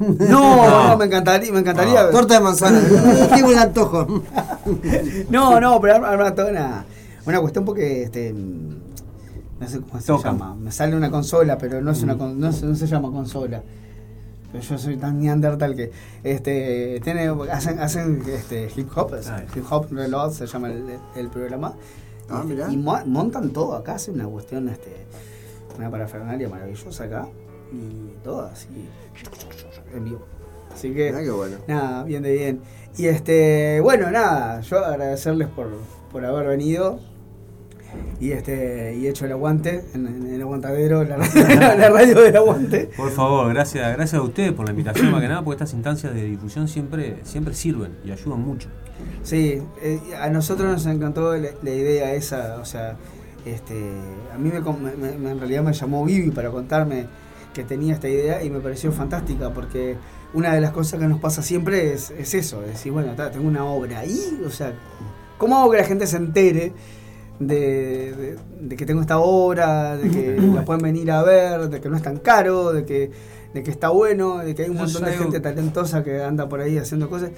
No, 0.01 0.89
no, 0.89 0.97
me 0.97 1.05
encantaría, 1.05 1.53
me 1.53 1.61
encantaría. 1.61 2.11
Torta 2.11 2.35
de 2.35 2.41
manzana. 2.41 2.81
Tengo 3.35 3.51
un 3.51 3.59
antojo. 3.59 4.23
No, 5.31 5.61
no, 5.61 5.81
pero 5.81 6.05
arma, 6.05 6.35
toda 6.35 6.51
una, 6.51 6.85
una 7.25 7.41
cuestión 7.41 7.65
porque 7.65 8.03
este 8.03 8.33
mm, 8.33 8.71
no 9.61 9.69
sé 9.69 9.81
cómo 9.81 10.01
se 10.01 10.07
Tocan. 10.09 10.33
llama. 10.39 10.55
Me 10.57 10.73
sale 10.73 10.97
una 10.97 11.09
consola, 11.11 11.57
pero 11.57 11.81
no 11.81 11.93
es 11.93 12.03
una 12.03 12.17
con- 12.19 12.41
no, 12.41 12.51
no 12.51 12.75
se 12.75 12.87
llama 12.87 13.11
consola. 13.13 13.63
Yo 14.61 14.79
soy 14.79 14.97
tan 14.97 15.21
neandertal 15.21 15.75
que 15.77 15.91
este 16.25 17.01
tiene 17.03 17.29
hacen 17.51 17.79
hacen 17.81 18.23
este 18.27 18.69
hip 18.77 18.89
hop, 18.97 19.15
es- 19.15 19.31
hip 19.55 19.65
hop 19.71 19.87
reload 19.91 20.33
se 20.33 20.47
llama 20.47 20.69
el, 20.73 20.85
el 21.17 21.29
programa. 21.29 21.75
Ah, 22.29 22.45
Este, 22.49 22.73
y 22.73 22.77
mo- 22.77 23.05
montan 23.07 23.51
todo 23.53 23.75
acá, 23.77 23.95
hace 23.95 24.11
una 24.11 24.27
cuestión 24.27 24.69
este 24.69 24.91
una 25.79 25.91
parafernalia 25.91 26.49
maravillosa 26.49 27.05
acá 27.05 27.29
y 27.73 28.15
todo 28.25 28.43
así 28.47 28.69
en 29.95 30.05
vivo. 30.05 30.21
Así 30.73 30.93
que 30.93 31.11
Mirá 31.11 31.23
qué 31.23 31.31
bueno. 31.31 31.57
Nada, 31.67 32.05
bien 32.05 32.23
de 32.23 32.33
bien. 32.33 32.61
Y 32.99 33.07
este, 33.07 33.81
bueno, 33.83 34.11
nada, 34.11 34.61
yo 34.61 34.85
agradecerles 34.85 35.49
por, 35.49 35.69
por 36.13 36.25
haber 36.25 36.47
venido 36.47 36.99
y 38.21 38.31
este 38.33 38.95
y 38.97 39.07
hecho 39.07 39.25
el 39.27 39.33
aguante 39.33 39.85
en, 39.95 40.07
en 40.07 40.35
el 40.35 40.43
aguantadero, 40.43 41.05
la, 41.09 41.17
la 41.19 41.89
radio 41.91 42.21
del 42.23 42.37
aguante. 42.37 42.91
Por 42.97 43.11
favor, 43.11 43.49
gracias, 43.53 43.95
gracias 43.97 44.21
a 44.21 44.23
ustedes 44.23 44.53
por 44.53 44.65
la 44.67 44.71
invitación 44.73 45.11
más 45.11 45.21
que 45.21 45.29
nada, 45.29 45.43
porque 45.43 45.57
estas 45.57 45.75
instancias 45.75 46.15
de 46.15 46.25
difusión 46.25 46.69
siempre, 46.69 47.17
siempre 47.25 47.55
sirven 47.55 47.93
y 48.05 48.11
ayudan 48.11 48.41
mucho. 48.41 48.69
Sí, 49.23 49.61
eh, 49.83 50.01
a 50.21 50.29
nosotros 50.31 50.71
nos 50.73 50.87
encantó 50.87 51.37
la, 51.37 51.49
la 51.63 51.71
idea 51.71 52.15
esa, 52.15 52.57
o 52.61 52.65
sea, 52.65 52.97
este, 53.45 53.75
a 54.35 54.39
mí 54.39 54.51
me, 54.51 54.61
me- 54.61 55.19
me- 55.19 55.31
en 55.31 55.39
realidad 55.39 55.63
me 55.63 55.73
llamó 55.73 56.05
Vivi 56.05 56.31
para 56.31 56.51
contarme 56.51 57.07
que 57.53 57.63
tenía 57.65 57.95
esta 57.95 58.09
idea 58.09 58.43
y 58.43 58.51
me 58.51 58.61
pareció 58.61 58.93
fantástica 58.93 59.51
porque 59.51 59.97
una 60.35 60.55
de 60.55 60.61
las 60.61 60.73
cosas 60.73 60.99
que 61.01 61.07
nos 61.07 61.21
pasa 61.21 61.43
siempre 61.43 61.93
es, 61.93 62.11
es 62.11 62.35
eso, 62.35 62.63
es 62.63 62.69
decir, 62.73 62.93
bueno, 62.93 63.15
ta, 63.15 63.31
tengo 63.31 63.47
una 63.49 63.65
obra 63.65 64.01
ahí, 64.01 64.41
o 64.47 64.51
sea, 64.51 64.73
¿cómo 65.39 65.57
hago 65.59 65.71
que 65.71 65.79
la 65.79 65.85
gente 65.85 66.07
se 66.07 66.17
entere 66.17 66.73
de, 67.39 68.13
de- 68.15 68.37
de 68.61 68.77
que 68.77 68.87
tengo 68.87 69.01
esta 69.01 69.19
obra, 69.19 69.97
de 69.97 70.11
que 70.11 70.41
la 70.41 70.65
pueden 70.65 70.83
venir 70.83 71.11
a 71.11 71.23
ver, 71.23 71.69
de 71.69 71.81
que 71.81 71.89
no 71.89 71.97
es 71.97 72.03
tan 72.03 72.17
caro, 72.19 72.73
de 72.73 72.85
que, 72.85 73.11
de 73.55 73.63
que 73.63 73.71
está 73.71 73.89
bueno, 73.91 74.39
de 74.39 74.55
que 74.55 74.65
hay 74.65 74.71
un 74.71 74.77
montón 74.79 75.05
de 75.05 75.13
gente 75.13 75.41
talentosa 75.41 76.03
que 76.03 76.23
anda 76.23 76.49
por 76.49 76.61
ahí 76.61 76.79
haciendo 76.79 77.09
cosas? 77.11 77.31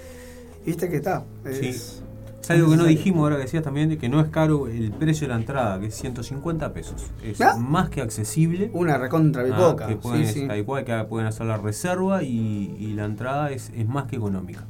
Y 0.65 0.66
viste 0.70 0.89
que 0.89 0.97
está. 0.97 1.25
Sí. 1.53 1.69
es- 1.69 2.03
algo 2.49 2.70
que 2.70 2.77
no 2.79 2.85
dijimos 2.87 3.20
ahora 3.25 3.37
que 3.37 3.43
decías 3.43 3.62
también, 3.62 3.91
de 3.91 3.99
que 3.99 4.09
no 4.09 4.20
es 4.23 4.29
caro 4.29 4.69
el 4.69 4.91
precio 4.93 5.27
de 5.27 5.35
la 5.35 5.39
entrada, 5.39 5.79
que 5.81 5.89
es 5.89 5.95
150 5.97 6.73
pesos. 6.73 7.05
Es 7.23 7.39
¿Ah? 7.43 7.57
más 7.59 7.91
que 7.91 8.01
accesible. 8.01 8.70
Una 8.73 8.97
recontra 8.97 9.43
Ah, 9.43 9.45
bipoca. 9.45 9.87
que 9.87 9.97
pueden, 9.97 10.27
sí, 10.27 10.41
sí. 10.41 10.47
tal 10.49 10.65
cual, 10.65 10.83
que 10.87 10.95
pueden 11.05 11.27
hacer 11.27 11.45
la 11.45 11.59
reserva 11.59 12.23
y, 12.23 12.75
y 12.79 12.95
la 12.95 13.05
entrada 13.05 13.51
es, 13.51 13.70
es 13.77 13.87
más 13.87 14.07
que 14.07 14.16
económica. 14.16 14.65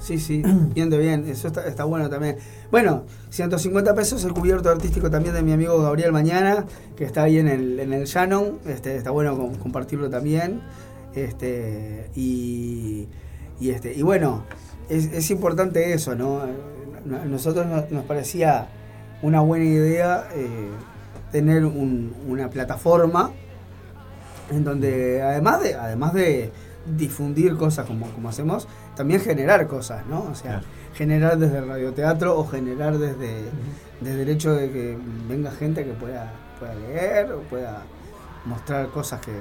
Sí, 0.00 0.18
sí, 0.18 0.42
bien 0.74 0.90
de 0.90 0.98
bien, 0.98 1.26
eso 1.28 1.48
está, 1.48 1.66
está 1.66 1.84
bueno 1.84 2.08
también. 2.08 2.36
Bueno, 2.70 3.04
150 3.30 3.94
pesos 3.94 4.24
el 4.24 4.32
cubierto 4.32 4.70
artístico 4.70 5.10
también 5.10 5.34
de 5.34 5.42
mi 5.42 5.52
amigo 5.52 5.80
Gabriel 5.82 6.12
Mañana, 6.12 6.64
que 6.96 7.04
está 7.04 7.24
ahí 7.24 7.38
en 7.38 7.48
el, 7.48 7.78
en 7.80 7.92
el 7.92 8.06
Shannon, 8.06 8.58
este, 8.66 8.96
está 8.96 9.10
bueno 9.10 9.36
com- 9.36 9.54
compartirlo 9.56 10.08
también. 10.08 10.60
Este, 11.14 12.08
y, 12.14 13.08
y, 13.60 13.70
este, 13.70 13.92
y 13.94 14.02
bueno, 14.02 14.44
es, 14.88 15.30
importante 15.30 15.92
eso, 15.92 16.14
¿no? 16.14 16.40
A 16.40 17.24
nosotros 17.26 17.66
nos, 17.66 17.90
nos 17.90 18.04
parecía 18.04 18.68
una 19.22 19.40
buena 19.40 19.64
idea 19.64 20.28
eh, 20.34 20.46
tener 21.32 21.64
un- 21.64 22.14
una 22.28 22.48
plataforma 22.50 23.32
en 24.50 24.64
donde 24.64 25.22
además 25.22 25.62
de 25.62 25.74
además 25.74 26.12
de 26.14 26.50
difundir 26.96 27.56
cosas 27.56 27.86
como, 27.86 28.06
como 28.10 28.28
hacemos, 28.28 28.66
también 29.00 29.20
generar 29.22 29.66
cosas, 29.66 30.04
¿no? 30.06 30.24
O 30.30 30.34
sea, 30.34 30.60
Claro. 30.60 30.66
generar 30.94 31.38
desde 31.38 31.58
el 31.58 31.68
radioteatro 31.68 32.38
o 32.38 32.46
generar 32.46 32.98
desde, 32.98 33.44
desde 34.00 34.22
el 34.22 34.28
hecho 34.28 34.52
de 34.54 34.70
que 34.70 34.98
venga 35.28 35.50
gente 35.52 35.84
que 35.84 35.92
pueda, 35.92 36.30
pueda 36.58 36.74
leer 36.74 37.32
o 37.32 37.40
pueda 37.40 37.82
mostrar 38.44 38.88
cosas 38.88 39.20
que, 39.20 39.32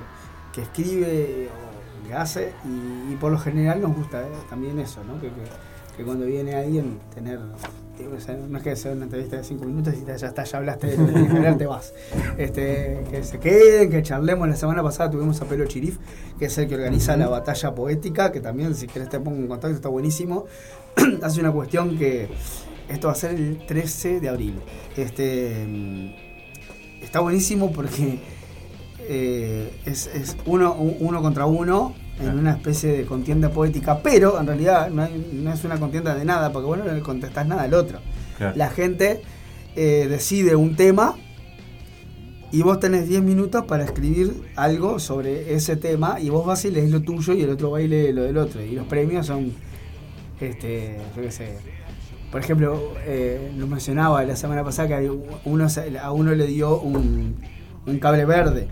que 0.53 0.61
escribe 0.61 1.49
o 1.49 2.07
que 2.07 2.13
hace 2.13 2.53
y, 2.65 3.13
y 3.13 3.17
por 3.19 3.31
lo 3.33 3.37
general 3.37 3.81
nos 3.81 3.93
gusta 3.95 4.21
eh, 4.21 4.31
también 4.49 4.79
eso, 4.79 5.03
¿no? 5.03 5.19
Que, 5.19 5.27
que- 5.27 5.69
que 5.97 6.05
cuando 6.05 6.25
viene 6.25 6.55
alguien 6.55 6.97
tener 7.13 7.37
digo, 7.99 8.15
o 8.15 8.19
sea, 8.19 8.35
no 8.35 8.57
es 8.57 8.63
que 8.63 8.75
sea 8.75 8.93
una 8.93 9.03
entrevista 9.03 9.37
de 9.37 9.43
cinco 9.43 9.65
minutos 9.65 9.93
y 9.93 10.05
ya 10.05 10.13
está, 10.15 10.43
ya 10.43 10.57
hablaste 10.57 10.87
de 10.87 10.95
que 10.95 11.37
hablar, 11.37 11.57
te 11.57 11.65
vas. 11.65 11.93
Este, 12.37 13.03
que 13.11 13.23
se 13.23 13.39
queden, 13.39 13.89
que 13.89 14.01
charlemos. 14.01 14.47
La 14.47 14.55
semana 14.55 14.81
pasada 14.81 15.11
tuvimos 15.11 15.41
a 15.41 15.45
Pelo 15.45 15.65
Chirif, 15.65 15.97
que 16.39 16.45
es 16.45 16.57
el 16.57 16.67
que 16.67 16.75
organiza 16.75 17.17
la 17.17 17.27
batalla 17.27 17.75
poética, 17.75 18.31
que 18.31 18.39
también, 18.39 18.73
si 18.75 18.87
querés, 18.87 19.09
te 19.09 19.19
pongo 19.19 19.37
en 19.37 19.47
contacto, 19.47 19.75
está 19.75 19.89
buenísimo. 19.89 20.45
Hace 21.21 21.41
una 21.41 21.51
cuestión 21.51 21.97
que 21.97 22.29
esto 22.87 23.07
va 23.07 23.13
a 23.13 23.15
ser 23.17 23.31
el 23.31 23.65
13 23.65 24.19
de 24.19 24.29
abril. 24.29 24.59
Este, 24.95 25.65
mm, 25.67 27.03
está 27.03 27.19
buenísimo 27.19 27.71
porque 27.71 28.19
eh, 28.99 29.71
es, 29.85 30.07
es 30.07 30.37
uno, 30.45 30.73
uno 30.73 31.21
contra 31.21 31.45
uno 31.45 31.93
en 32.21 32.37
una 32.37 32.51
especie 32.51 32.91
de 32.91 33.05
contienda 33.05 33.49
poética, 33.49 34.01
pero 34.03 34.39
en 34.39 34.47
realidad 34.47 34.89
no, 34.89 35.03
hay- 35.03 35.29
no 35.33 35.53
es 35.53 35.63
una 35.63 35.79
contienda 35.79 36.15
de 36.15 36.25
nada, 36.25 36.51
porque 36.51 36.67
bueno, 36.67 36.83
no 36.85 36.93
le 36.93 37.01
contestás 37.01 37.47
nada 37.47 37.63
al 37.63 37.73
otro. 37.73 37.99
Claro. 38.37 38.55
La 38.57 38.69
gente 38.69 39.21
eh, 39.75 40.07
decide 40.09 40.55
un 40.55 40.75
tema 40.75 41.15
y 42.51 42.61
vos 42.63 42.79
tenés 42.79 43.07
10 43.07 43.21
minutos 43.21 43.65
para 43.65 43.83
escribir 43.85 44.41
algo 44.55 44.97
sobre 44.99 45.53
ese 45.53 45.75
tema 45.75 46.19
y 46.19 46.29
vos 46.29 46.45
vas 46.45 46.65
y 46.65 46.71
lees 46.71 46.89
lo 46.89 47.01
tuyo 47.01 47.33
y 47.33 47.43
el 47.43 47.51
otro 47.51 47.71
va 47.71 47.81
y 47.81 47.87
lee 47.87 48.11
lo 48.11 48.23
del 48.23 48.37
otro. 48.37 48.61
Y 48.63 48.71
los 48.71 48.87
premios 48.87 49.27
son, 49.27 49.53
este, 50.39 50.97
yo 51.15 51.21
qué 51.21 51.31
sé, 51.31 51.57
por 52.31 52.41
ejemplo, 52.41 52.93
eh, 53.05 53.51
lo 53.57 53.67
mencionaba 53.67 54.23
la 54.23 54.35
semana 54.35 54.63
pasada 54.63 54.87
que 54.99 55.09
uno, 55.45 55.67
a 56.01 56.11
uno 56.11 56.33
le 56.35 56.47
dio 56.47 56.79
un, 56.79 57.35
un 57.85 57.99
cable 57.99 58.25
verde, 58.25 58.67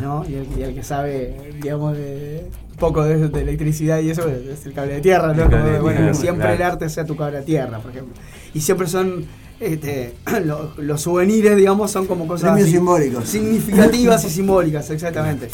¿no? 0.00 0.24
Y 0.28 0.34
el, 0.34 0.46
y 0.58 0.62
el 0.62 0.74
que 0.74 0.82
sabe, 0.82 1.52
digamos, 1.60 1.96
de, 1.96 2.48
poco 2.82 3.02
de, 3.04 3.28
de 3.28 3.40
electricidad 3.40 4.00
y 4.00 4.10
eso 4.10 4.28
es 4.28 4.66
el 4.66 4.72
cable 4.74 4.94
de 4.94 5.00
tierra, 5.00 5.28
¿no? 5.32 5.44
El 5.44 5.48
cable 5.50 5.56
Como, 5.58 5.72
de 5.72 5.80
bueno, 5.80 5.98
tierra, 5.98 6.12
que 6.12 6.18
siempre 6.18 6.54
el 6.54 6.62
arte 6.62 6.88
sea 6.90 7.04
tu 7.06 7.16
cable 7.16 7.38
de 7.38 7.44
tierra, 7.44 7.78
por 7.78 7.90
ejemplo. 7.92 8.14
Y 8.54 8.60
siempre 8.60 8.86
son, 8.88 9.24
este, 9.60 10.14
lo- 10.44 10.72
los 10.78 11.00
souvenirs, 11.00 11.56
digamos, 11.56 11.90
son 11.90 12.06
como 12.06 12.26
cosas 12.26 12.60
así, 12.60 12.70
simbólicos. 12.72 13.28
significativas 13.28 14.24
y 14.24 14.30
simbólicas, 14.38 14.90
exactamente. 14.90 15.48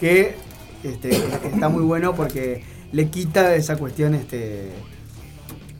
Que 0.00 0.34
este, 0.84 1.10
está 1.52 1.68
muy 1.68 1.82
bueno 1.82 2.14
porque 2.14 2.62
le 2.92 3.08
quita 3.08 3.54
esa 3.54 3.76
cuestión, 3.76 4.14
este 4.14 4.70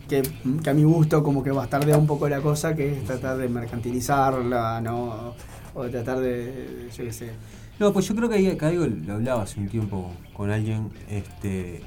que, 0.08 0.22
que 0.64 0.70
a 0.70 0.74
mi 0.74 0.84
gusto 0.84 1.22
como 1.22 1.42
que 1.44 1.50
bastardea 1.50 1.96
un 1.98 2.06
poco 2.06 2.28
la 2.28 2.40
cosa, 2.40 2.74
que 2.74 2.92
es 2.94 3.04
tratar 3.04 3.36
de 3.36 3.48
mercantilizarla, 3.48 4.80
¿no? 4.80 5.34
O 5.74 5.84
tratar 5.88 6.18
de, 6.20 6.88
yo 6.96 7.04
qué 7.04 7.12
sé. 7.12 7.30
No, 7.78 7.92
pues 7.92 8.06
yo 8.08 8.14
creo 8.14 8.28
que, 8.28 8.56
que 8.56 8.66
algo 8.66 8.86
lo 8.86 9.14
hablaba 9.14 9.42
hace 9.42 9.60
un 9.60 9.68
tiempo 9.68 10.10
con 10.34 10.50
alguien, 10.50 10.88
este, 11.08 11.80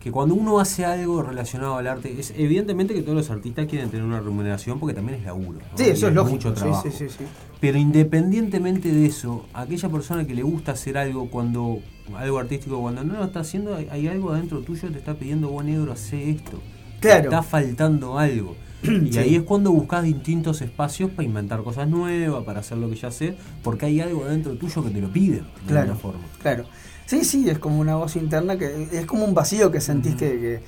que 0.00 0.10
cuando 0.10 0.34
uno 0.34 0.58
hace 0.60 0.84
algo 0.84 1.22
relacionado 1.22 1.76
al 1.76 1.86
arte, 1.86 2.14
es 2.18 2.32
evidentemente 2.36 2.94
que 2.94 3.02
todos 3.02 3.16
los 3.16 3.30
artistas 3.30 3.66
quieren 3.66 3.88
tener 3.90 4.04
una 4.04 4.20
remuneración 4.20 4.78
porque 4.80 4.94
también 4.94 5.18
es 5.20 5.24
laburo. 5.26 5.58
¿no? 5.58 5.76
Sí, 5.78 5.84
eso 5.90 6.08
es 6.08 6.14
lógico. 6.14 6.34
Mucho 6.36 6.54
trabajo. 6.54 6.82
sí, 6.82 6.90
sí, 6.90 7.08
sí. 7.08 7.24
Pero 7.60 7.78
independientemente 7.78 8.90
de 8.92 9.06
eso, 9.06 9.46
aquella 9.54 9.88
persona 9.88 10.26
que 10.26 10.34
le 10.34 10.42
gusta 10.42 10.72
hacer 10.72 10.96
algo 10.98 11.28
cuando 11.30 11.78
algo 12.16 12.38
artístico 12.38 12.80
cuando 12.80 13.04
no 13.04 13.14
lo 13.14 13.24
está 13.24 13.40
haciendo, 13.40 13.74
hay, 13.76 13.88
hay 13.90 14.08
algo 14.08 14.30
adentro 14.32 14.60
tuyo 14.62 14.82
que 14.88 14.94
te 14.94 14.98
está 14.98 15.14
pidiendo, 15.14 15.48
vos 15.48 15.64
negro, 15.64 15.92
hace 15.92 16.30
esto. 16.30 16.58
Te 17.00 17.08
Claro. 17.08 17.24
está 17.24 17.42
faltando 17.42 18.18
algo. 18.18 18.56
Y 18.82 19.12
Sí. 19.12 19.18
ahí 19.18 19.34
es 19.36 19.42
cuando 19.42 19.72
buscas 19.72 20.02
distintos 20.04 20.60
espacios 20.62 21.10
para 21.10 21.24
inventar 21.24 21.62
cosas 21.62 21.88
nuevas, 21.88 22.44
para 22.44 22.60
hacer 22.60 22.78
lo 22.78 22.88
que 22.88 22.96
ya 22.96 23.10
sé, 23.10 23.34
porque 23.62 23.86
hay 23.86 24.00
algo 24.00 24.24
adentro 24.24 24.54
tuyo 24.56 24.84
que 24.84 24.90
te 24.90 25.00
lo 25.00 25.12
pide, 25.12 25.36
de 25.38 25.42
Claro. 25.66 25.80
alguna 25.82 25.96
forma. 26.00 26.24
Claro. 26.40 26.64
Sí, 27.06 27.24
sí, 27.24 27.48
es 27.48 27.58
como 27.58 27.80
una 27.80 27.96
voz 27.96 28.16
interna 28.16 28.56
que 28.58 28.88
es 28.92 29.06
como 29.06 29.24
un 29.24 29.34
vacío 29.34 29.70
que 29.72 29.80
sentís 29.80 30.14
que, 30.14 30.28
que, 30.30 30.60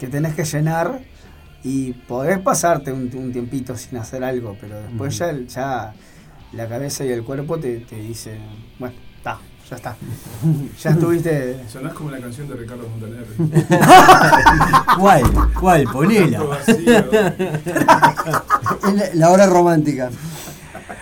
que 0.00 0.06
tenés 0.08 0.34
que 0.34 0.44
llenar 0.44 1.00
y 1.62 1.92
podés 1.92 2.38
pasarte 2.40 2.92
un, 2.92 3.10
un 3.14 3.30
tiempito 3.32 3.76
sin 3.76 3.98
hacer 3.98 4.24
algo, 4.24 4.56
pero 4.60 4.80
después 4.80 5.16
ya, 5.18 5.32
ya 5.46 5.92
la 6.52 6.68
cabeza 6.68 7.04
y 7.04 7.10
el 7.10 7.22
cuerpo 7.22 7.58
te, 7.58 7.78
te 7.80 7.96
dicen, 7.96 8.38
bueno, 8.78 8.94
está, 9.18 9.38
ya 9.72 9.76
está. 9.76 9.96
Ya 10.82 10.90
estuviste. 10.90 11.56
Sonás 11.72 11.94
como 11.94 12.10
la 12.10 12.18
canción 12.18 12.46
de 12.46 12.54
Ricardo 12.56 12.86
Montaner. 12.88 13.24
¿Cuál? 14.98 15.22
¿Cuál? 15.58 15.84
Ponela. 15.84 16.40
Es 16.66 16.78
la, 18.94 19.04
la 19.14 19.30
hora 19.30 19.46
romántica. 19.46 20.10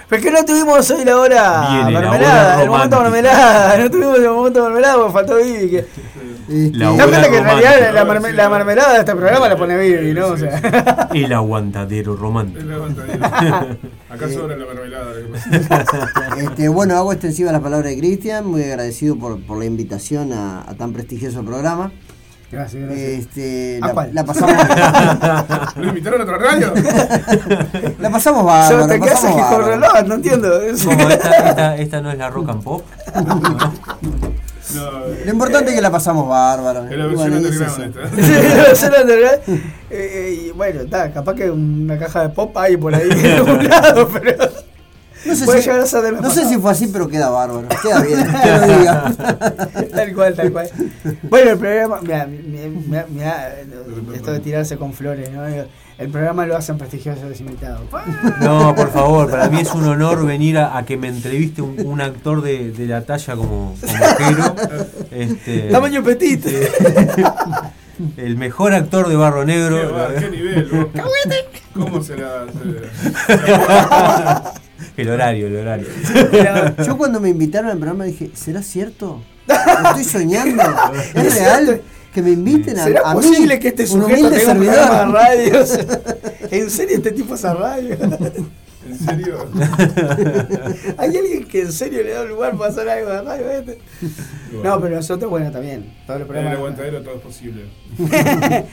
Pero 0.08 0.20
es 0.20 0.26
que 0.26 0.32
no 0.32 0.44
tuvimos 0.44 0.90
hoy 0.90 1.04
la 1.04 1.16
hora 1.18 1.68
Viene 1.70 1.90
la 1.92 2.00
mermelada, 2.00 2.54
hora 2.54 2.62
el 2.62 2.70
momento 2.70 2.96
romántica. 2.96 3.22
mermelada, 3.22 3.78
no 3.78 3.90
tuvimos 3.90 4.18
el 4.18 4.30
momento 4.30 4.62
mermelada 4.64 4.96
porque 4.96 5.12
faltó 5.12 5.36
Vivi. 5.36 5.70
Que... 5.70 5.86
Este, 6.50 6.76
La 6.78 6.90
¿Te 6.90 6.96
das 6.96 7.06
hora 7.06 7.06
cuenta 7.06 7.30
que 7.30 7.36
en 7.38 7.44
realidad 7.44 7.70
romántica. 7.70 7.92
la, 8.32 8.42
la 8.42 8.48
mermelada 8.50 8.92
de 8.94 8.98
este 9.00 9.14
programa 9.14 9.48
la 9.48 9.56
pone 9.56 9.76
Vivi, 9.76 10.12
¿no? 10.14 10.26
O 10.26 10.36
sea, 10.36 11.08
El 11.14 11.32
aguantadero 11.32 12.16
romántico. 12.16 12.58
Es 12.60 12.66
levantadero. 12.66 13.24
Acá 14.10 14.28
sobra 14.28 14.56
la 14.56 14.66
pasa. 14.66 16.36
Este, 16.38 16.68
bueno, 16.68 16.96
hago 16.96 17.12
extensiva 17.12 17.52
las 17.52 17.60
palabras 17.60 17.90
de 17.90 17.98
Cristian, 17.98 18.46
muy 18.46 18.62
agradecido 18.64 19.16
por, 19.16 19.40
por 19.44 19.58
la 19.58 19.64
invitación 19.66 20.32
a, 20.32 20.62
a 20.68 20.74
tan 20.74 20.92
prestigioso 20.92 21.44
programa. 21.44 21.92
gracias, 22.50 22.82
gracias. 22.82 23.08
Este, 23.08 23.78
¿A 23.82 23.86
la, 23.88 23.92
cuál? 23.92 24.10
la 24.14 24.24
pasamos, 24.24 24.54
¿Lo 25.76 25.84
invitaron 25.88 26.20
a 26.20 26.24
otra 26.24 26.38
radio? 26.38 26.72
la 28.00 28.10
pasamos 28.10 28.40
Yo 28.40 28.46
bárbaro, 28.46 28.86
te 28.88 28.98
la 28.98 29.06
quedas 29.06 29.20
con 29.20 29.64
reloj, 29.64 29.92
no 30.06 30.14
entiendo. 30.14 30.60
Es- 30.62 30.82
Como 30.84 31.08
esta, 31.08 31.48
esta, 31.48 31.76
esta 31.76 32.00
no 32.00 32.10
es 32.10 32.18
la 32.18 32.28
rock 32.30 32.48
and 32.48 32.62
pop. 32.64 32.82
No, 34.74 34.90
Lo 35.24 35.30
importante 35.30 35.70
es 35.70 35.76
que 35.76 35.82
la 35.82 35.90
pasamos 35.90 36.28
bárbaro. 36.28 36.86
es 36.88 36.96
la 36.96 37.06
versión 37.06 37.32
es 37.44 37.60
underground 37.78 38.76
sé 38.76 38.90
la 38.90 39.04
verdad. 39.04 39.40
Eh, 39.48 39.60
eh, 39.90 40.42
y 40.46 40.50
bueno, 40.50 40.82
está, 40.82 41.12
capaz 41.12 41.34
que 41.34 41.50
una 41.50 41.98
caja 41.98 42.22
de 42.22 42.28
pop 42.30 42.56
hay 42.56 42.76
por 42.76 42.94
ahí 42.94 43.08
en 43.10 43.26
algún 43.26 43.64
lado, 43.68 44.08
pero. 44.08 44.36
No 45.26 45.36
sé, 45.36 45.44
puede 45.44 45.58
si, 45.60 45.66
llegar 45.66 45.82
a 45.82 45.86
ser 45.86 46.02
de 46.02 46.12
no 46.12 46.30
sé 46.30 46.46
si 46.46 46.56
fue 46.56 46.70
así, 46.70 46.86
pero 46.86 47.06
queda 47.06 47.28
bárbaro. 47.28 47.68
Queda 47.82 48.00
bien, 48.06 48.18
que 48.24 48.66
lo 48.66 48.78
diga. 48.78 49.12
Tal 49.92 50.14
cual, 50.14 50.34
tal 50.34 50.52
cual. 50.52 50.70
Bueno, 51.24 51.50
el 51.50 51.58
programa, 51.58 52.00
mira, 52.00 52.26
mira, 52.26 53.06
mira, 53.08 53.54
esto 54.14 54.32
de 54.32 54.40
tirarse 54.40 54.78
con 54.78 54.94
flores, 54.94 55.30
¿no? 55.30 55.42
El 56.00 56.08
programa 56.08 56.46
lo 56.46 56.56
hacen 56.56 56.78
prestigiosos 56.78 57.24
los 57.28 57.38
invitados. 57.40 57.82
No, 58.40 58.74
por 58.74 58.90
favor, 58.90 59.30
para 59.30 59.48
mí 59.50 59.60
es 59.60 59.72
un 59.74 59.84
honor 59.86 60.24
venir 60.26 60.56
a, 60.58 60.76
a 60.78 60.84
que 60.86 60.96
me 60.96 61.08
entreviste 61.08 61.60
un, 61.62 61.76
un 61.84 62.00
actor 62.00 62.40
de, 62.42 62.72
de 62.72 62.86
la 62.86 63.02
talla 63.02 63.36
como, 63.36 63.74
como 63.78 63.92
Jero. 64.18 64.54
Este, 65.10 65.68
Tamaño 65.70 66.02
petit. 66.02 66.44
el 68.16 68.36
mejor 68.36 68.72
actor 68.72 69.08
de 69.08 69.16
Barro 69.16 69.40
Qué, 69.40 69.46
Negro. 69.46 69.92
va, 69.94 70.08
qué 70.14 70.30
nivel, 70.30 70.68
vos. 70.72 70.86
¿Cómo 71.74 72.02
se 72.02 72.16
la.? 72.16 72.46
se 72.50 73.50
la- 73.50 74.54
El 74.96 75.10
horario, 75.10 75.46
el 75.48 75.56
horario. 75.56 75.86
Yo 76.86 76.96
cuando 76.96 77.20
me 77.20 77.28
invitaron 77.28 77.70
al 77.70 77.76
programa 77.78 78.04
dije, 78.04 78.30
¿será 78.34 78.62
cierto? 78.62 79.20
¿Lo 79.46 79.88
estoy 79.90 80.04
soñando? 80.04 80.62
¿Es 81.14 81.34
real? 81.34 81.82
Que 82.14 82.22
me 82.22 82.30
inviten 82.30 82.78
a, 82.78 82.84
¿Será 82.84 83.00
a 83.04 83.14
mí, 83.14 83.20
posible 83.22 83.58
que 83.60 83.68
este 83.68 83.82
un 83.84 83.88
sujeto 83.88 84.20
humilde 84.20 84.38
tenga 84.38 84.52
un 84.52 84.58
servidor? 84.58 84.74
programa 84.86 85.30
de 85.30 85.50
radio? 85.50 85.64
¿En 86.50 86.70
serio 86.70 86.96
este 86.96 87.12
tipo 87.12 87.34
hace 87.34 87.54
radio? 87.54 87.96
¿En 88.88 88.98
serio? 88.98 89.46
¿Hay 90.98 91.16
alguien 91.16 91.44
que 91.46 91.60
en 91.62 91.72
serio 91.72 92.02
le 92.02 92.10
da 92.10 92.22
un 92.22 92.30
lugar 92.30 92.56
para 92.56 92.70
hacer 92.70 92.88
algo 92.88 93.10
de 93.10 93.22
radio? 93.22 93.50
este? 93.50 93.78
No, 94.64 94.80
pero 94.80 94.96
nosotros, 94.96 95.30
bueno, 95.30 95.50
también. 95.52 95.92
Todos 96.06 96.20
los 96.20 96.28
En 96.30 96.36
el 96.36 96.42
programas. 96.42 96.58
aguantadero 96.58 97.02
todo 97.02 97.14
es 97.14 97.20
posible. 97.20 97.62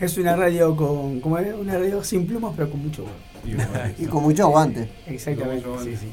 Es 0.00 0.16
una 0.18 0.34
radio 0.34 0.74
con. 0.74 1.20
¿Cómo 1.20 1.38
es? 1.38 1.54
Una 1.54 1.74
radio 1.78 2.02
sin 2.02 2.26
plumas, 2.26 2.54
pero 2.56 2.70
con 2.70 2.82
mucho 2.82 3.02
huevo. 3.04 3.14
Y 3.44 3.54
bueno, 3.54 3.70
Y 3.98 4.04
con 4.06 4.22
mucho 4.22 4.44
aguante. 4.44 4.88
Exactamente. 5.06 5.66
Mucho 5.68 5.84
Sí, 5.84 5.94
sí. 5.96 6.08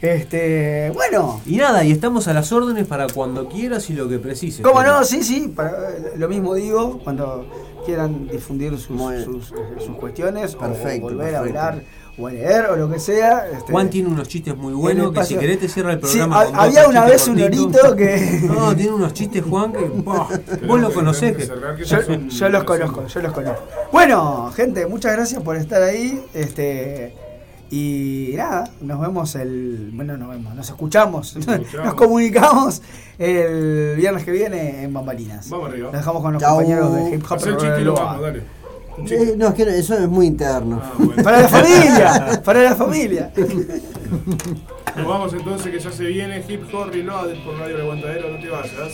Este. 0.00 0.90
Bueno. 0.94 1.40
Y 1.46 1.56
nada, 1.56 1.84
y 1.84 1.92
estamos 1.92 2.28
a 2.28 2.34
las 2.34 2.52
órdenes 2.52 2.86
para 2.86 3.06
cuando 3.08 3.48
quieras 3.48 3.88
y 3.90 3.94
lo 3.94 4.08
que 4.08 4.18
precises. 4.18 4.60
¿Cómo 4.62 4.82
no? 4.82 5.02
Sí, 5.04 5.22
sí, 5.22 5.48
para, 5.54 5.72
lo 6.16 6.28
mismo 6.28 6.54
digo, 6.54 7.00
cuando 7.02 7.46
quieran 7.86 8.28
difundir 8.28 8.78
sus, 8.78 9.00
eh, 9.12 9.24
sus 9.24 9.96
cuestiones, 9.98 10.56
Perfecto, 10.56 11.06
o 11.06 11.10
volver 11.10 11.32
perfecto. 11.32 11.58
a 11.58 11.68
hablar, 11.68 11.82
o 12.18 12.26
a 12.26 12.30
leer, 12.32 12.66
o 12.66 12.76
lo 12.76 12.90
que 12.90 12.98
sea. 12.98 13.46
este, 13.50 13.72
Juan 13.72 13.88
tiene 13.88 14.08
unos 14.08 14.28
chistes 14.28 14.56
muy 14.56 14.72
en 14.74 14.80
buenos 14.80 15.12
que 15.12 15.24
si 15.24 15.36
querés 15.36 15.58
te 15.60 15.68
cierra 15.68 15.92
el 15.92 16.00
programa. 16.00 16.44
con 16.46 16.56
había 16.56 16.86
una 16.88 17.04
vez 17.06 17.26
un 17.28 17.40
orito 17.40 17.96
que. 17.96 18.40
No, 18.48 18.74
tiene 18.76 18.92
unos 18.92 19.14
chistes, 19.14 19.42
Juan, 19.42 19.72
que. 19.72 19.90
bah, 20.04 20.28
vos 20.66 20.80
lo 20.80 20.92
conocés. 20.92 21.34
que- 21.36 21.46
yo 22.28 22.48
los 22.50 22.64
conozco, 22.64 23.06
yo 23.06 23.20
los 23.22 23.32
conozco. 23.32 23.62
Bueno, 23.90 24.52
gente, 24.54 24.86
muchas 24.86 25.12
gracias 25.12 25.42
por 25.42 25.56
estar 25.56 25.82
ahí. 25.82 26.22
Este. 26.34 27.14
Y 27.76 28.34
nada, 28.36 28.70
nos 28.82 29.00
vemos 29.00 29.34
el. 29.34 29.90
Bueno, 29.92 30.16
nos 30.16 30.28
vemos, 30.28 30.54
nos 30.54 30.68
escuchamos, 30.68 31.34
escuchamos. 31.36 31.86
nos 31.86 31.94
comunicamos 31.94 32.82
el 33.18 33.96
viernes 33.96 34.24
que 34.24 34.30
viene 34.30 34.84
en 34.84 34.94
Bambalinas. 34.94 35.50
Vamos 35.50 35.70
arriba. 35.70 35.90
Nos 35.90 36.00
dejamos 36.00 36.22
con 36.22 36.34
los 36.34 36.42
Chau. 36.42 36.54
compañeros 36.54 36.94
de 36.94 37.14
Hip 37.16 37.24
Hop. 37.28 37.40
Eh, 39.10 39.34
no, 39.36 39.48
es 39.48 39.54
que 39.54 39.62
eso 39.76 39.94
es 39.98 40.08
muy 40.08 40.26
interno. 40.26 40.80
Ah, 40.80 40.92
bueno. 40.96 41.24
Para 41.24 41.42
la 41.42 41.48
familia, 41.48 42.42
para 42.44 42.62
la 42.62 42.76
familia. 42.76 43.32
Nos 44.96 45.08
vamos 45.08 45.34
entonces 45.34 45.72
que 45.72 45.80
ya 45.80 45.90
se 45.90 46.04
viene 46.04 46.44
Hip 46.48 46.72
Hop 46.72 46.90
Reloaded 46.92 47.44
por 47.44 47.58
Radio 47.58 47.74
El 47.74 47.82
Aguantadero, 47.82 48.30
no 48.30 48.38
te 48.38 48.50
vayas. 48.50 48.92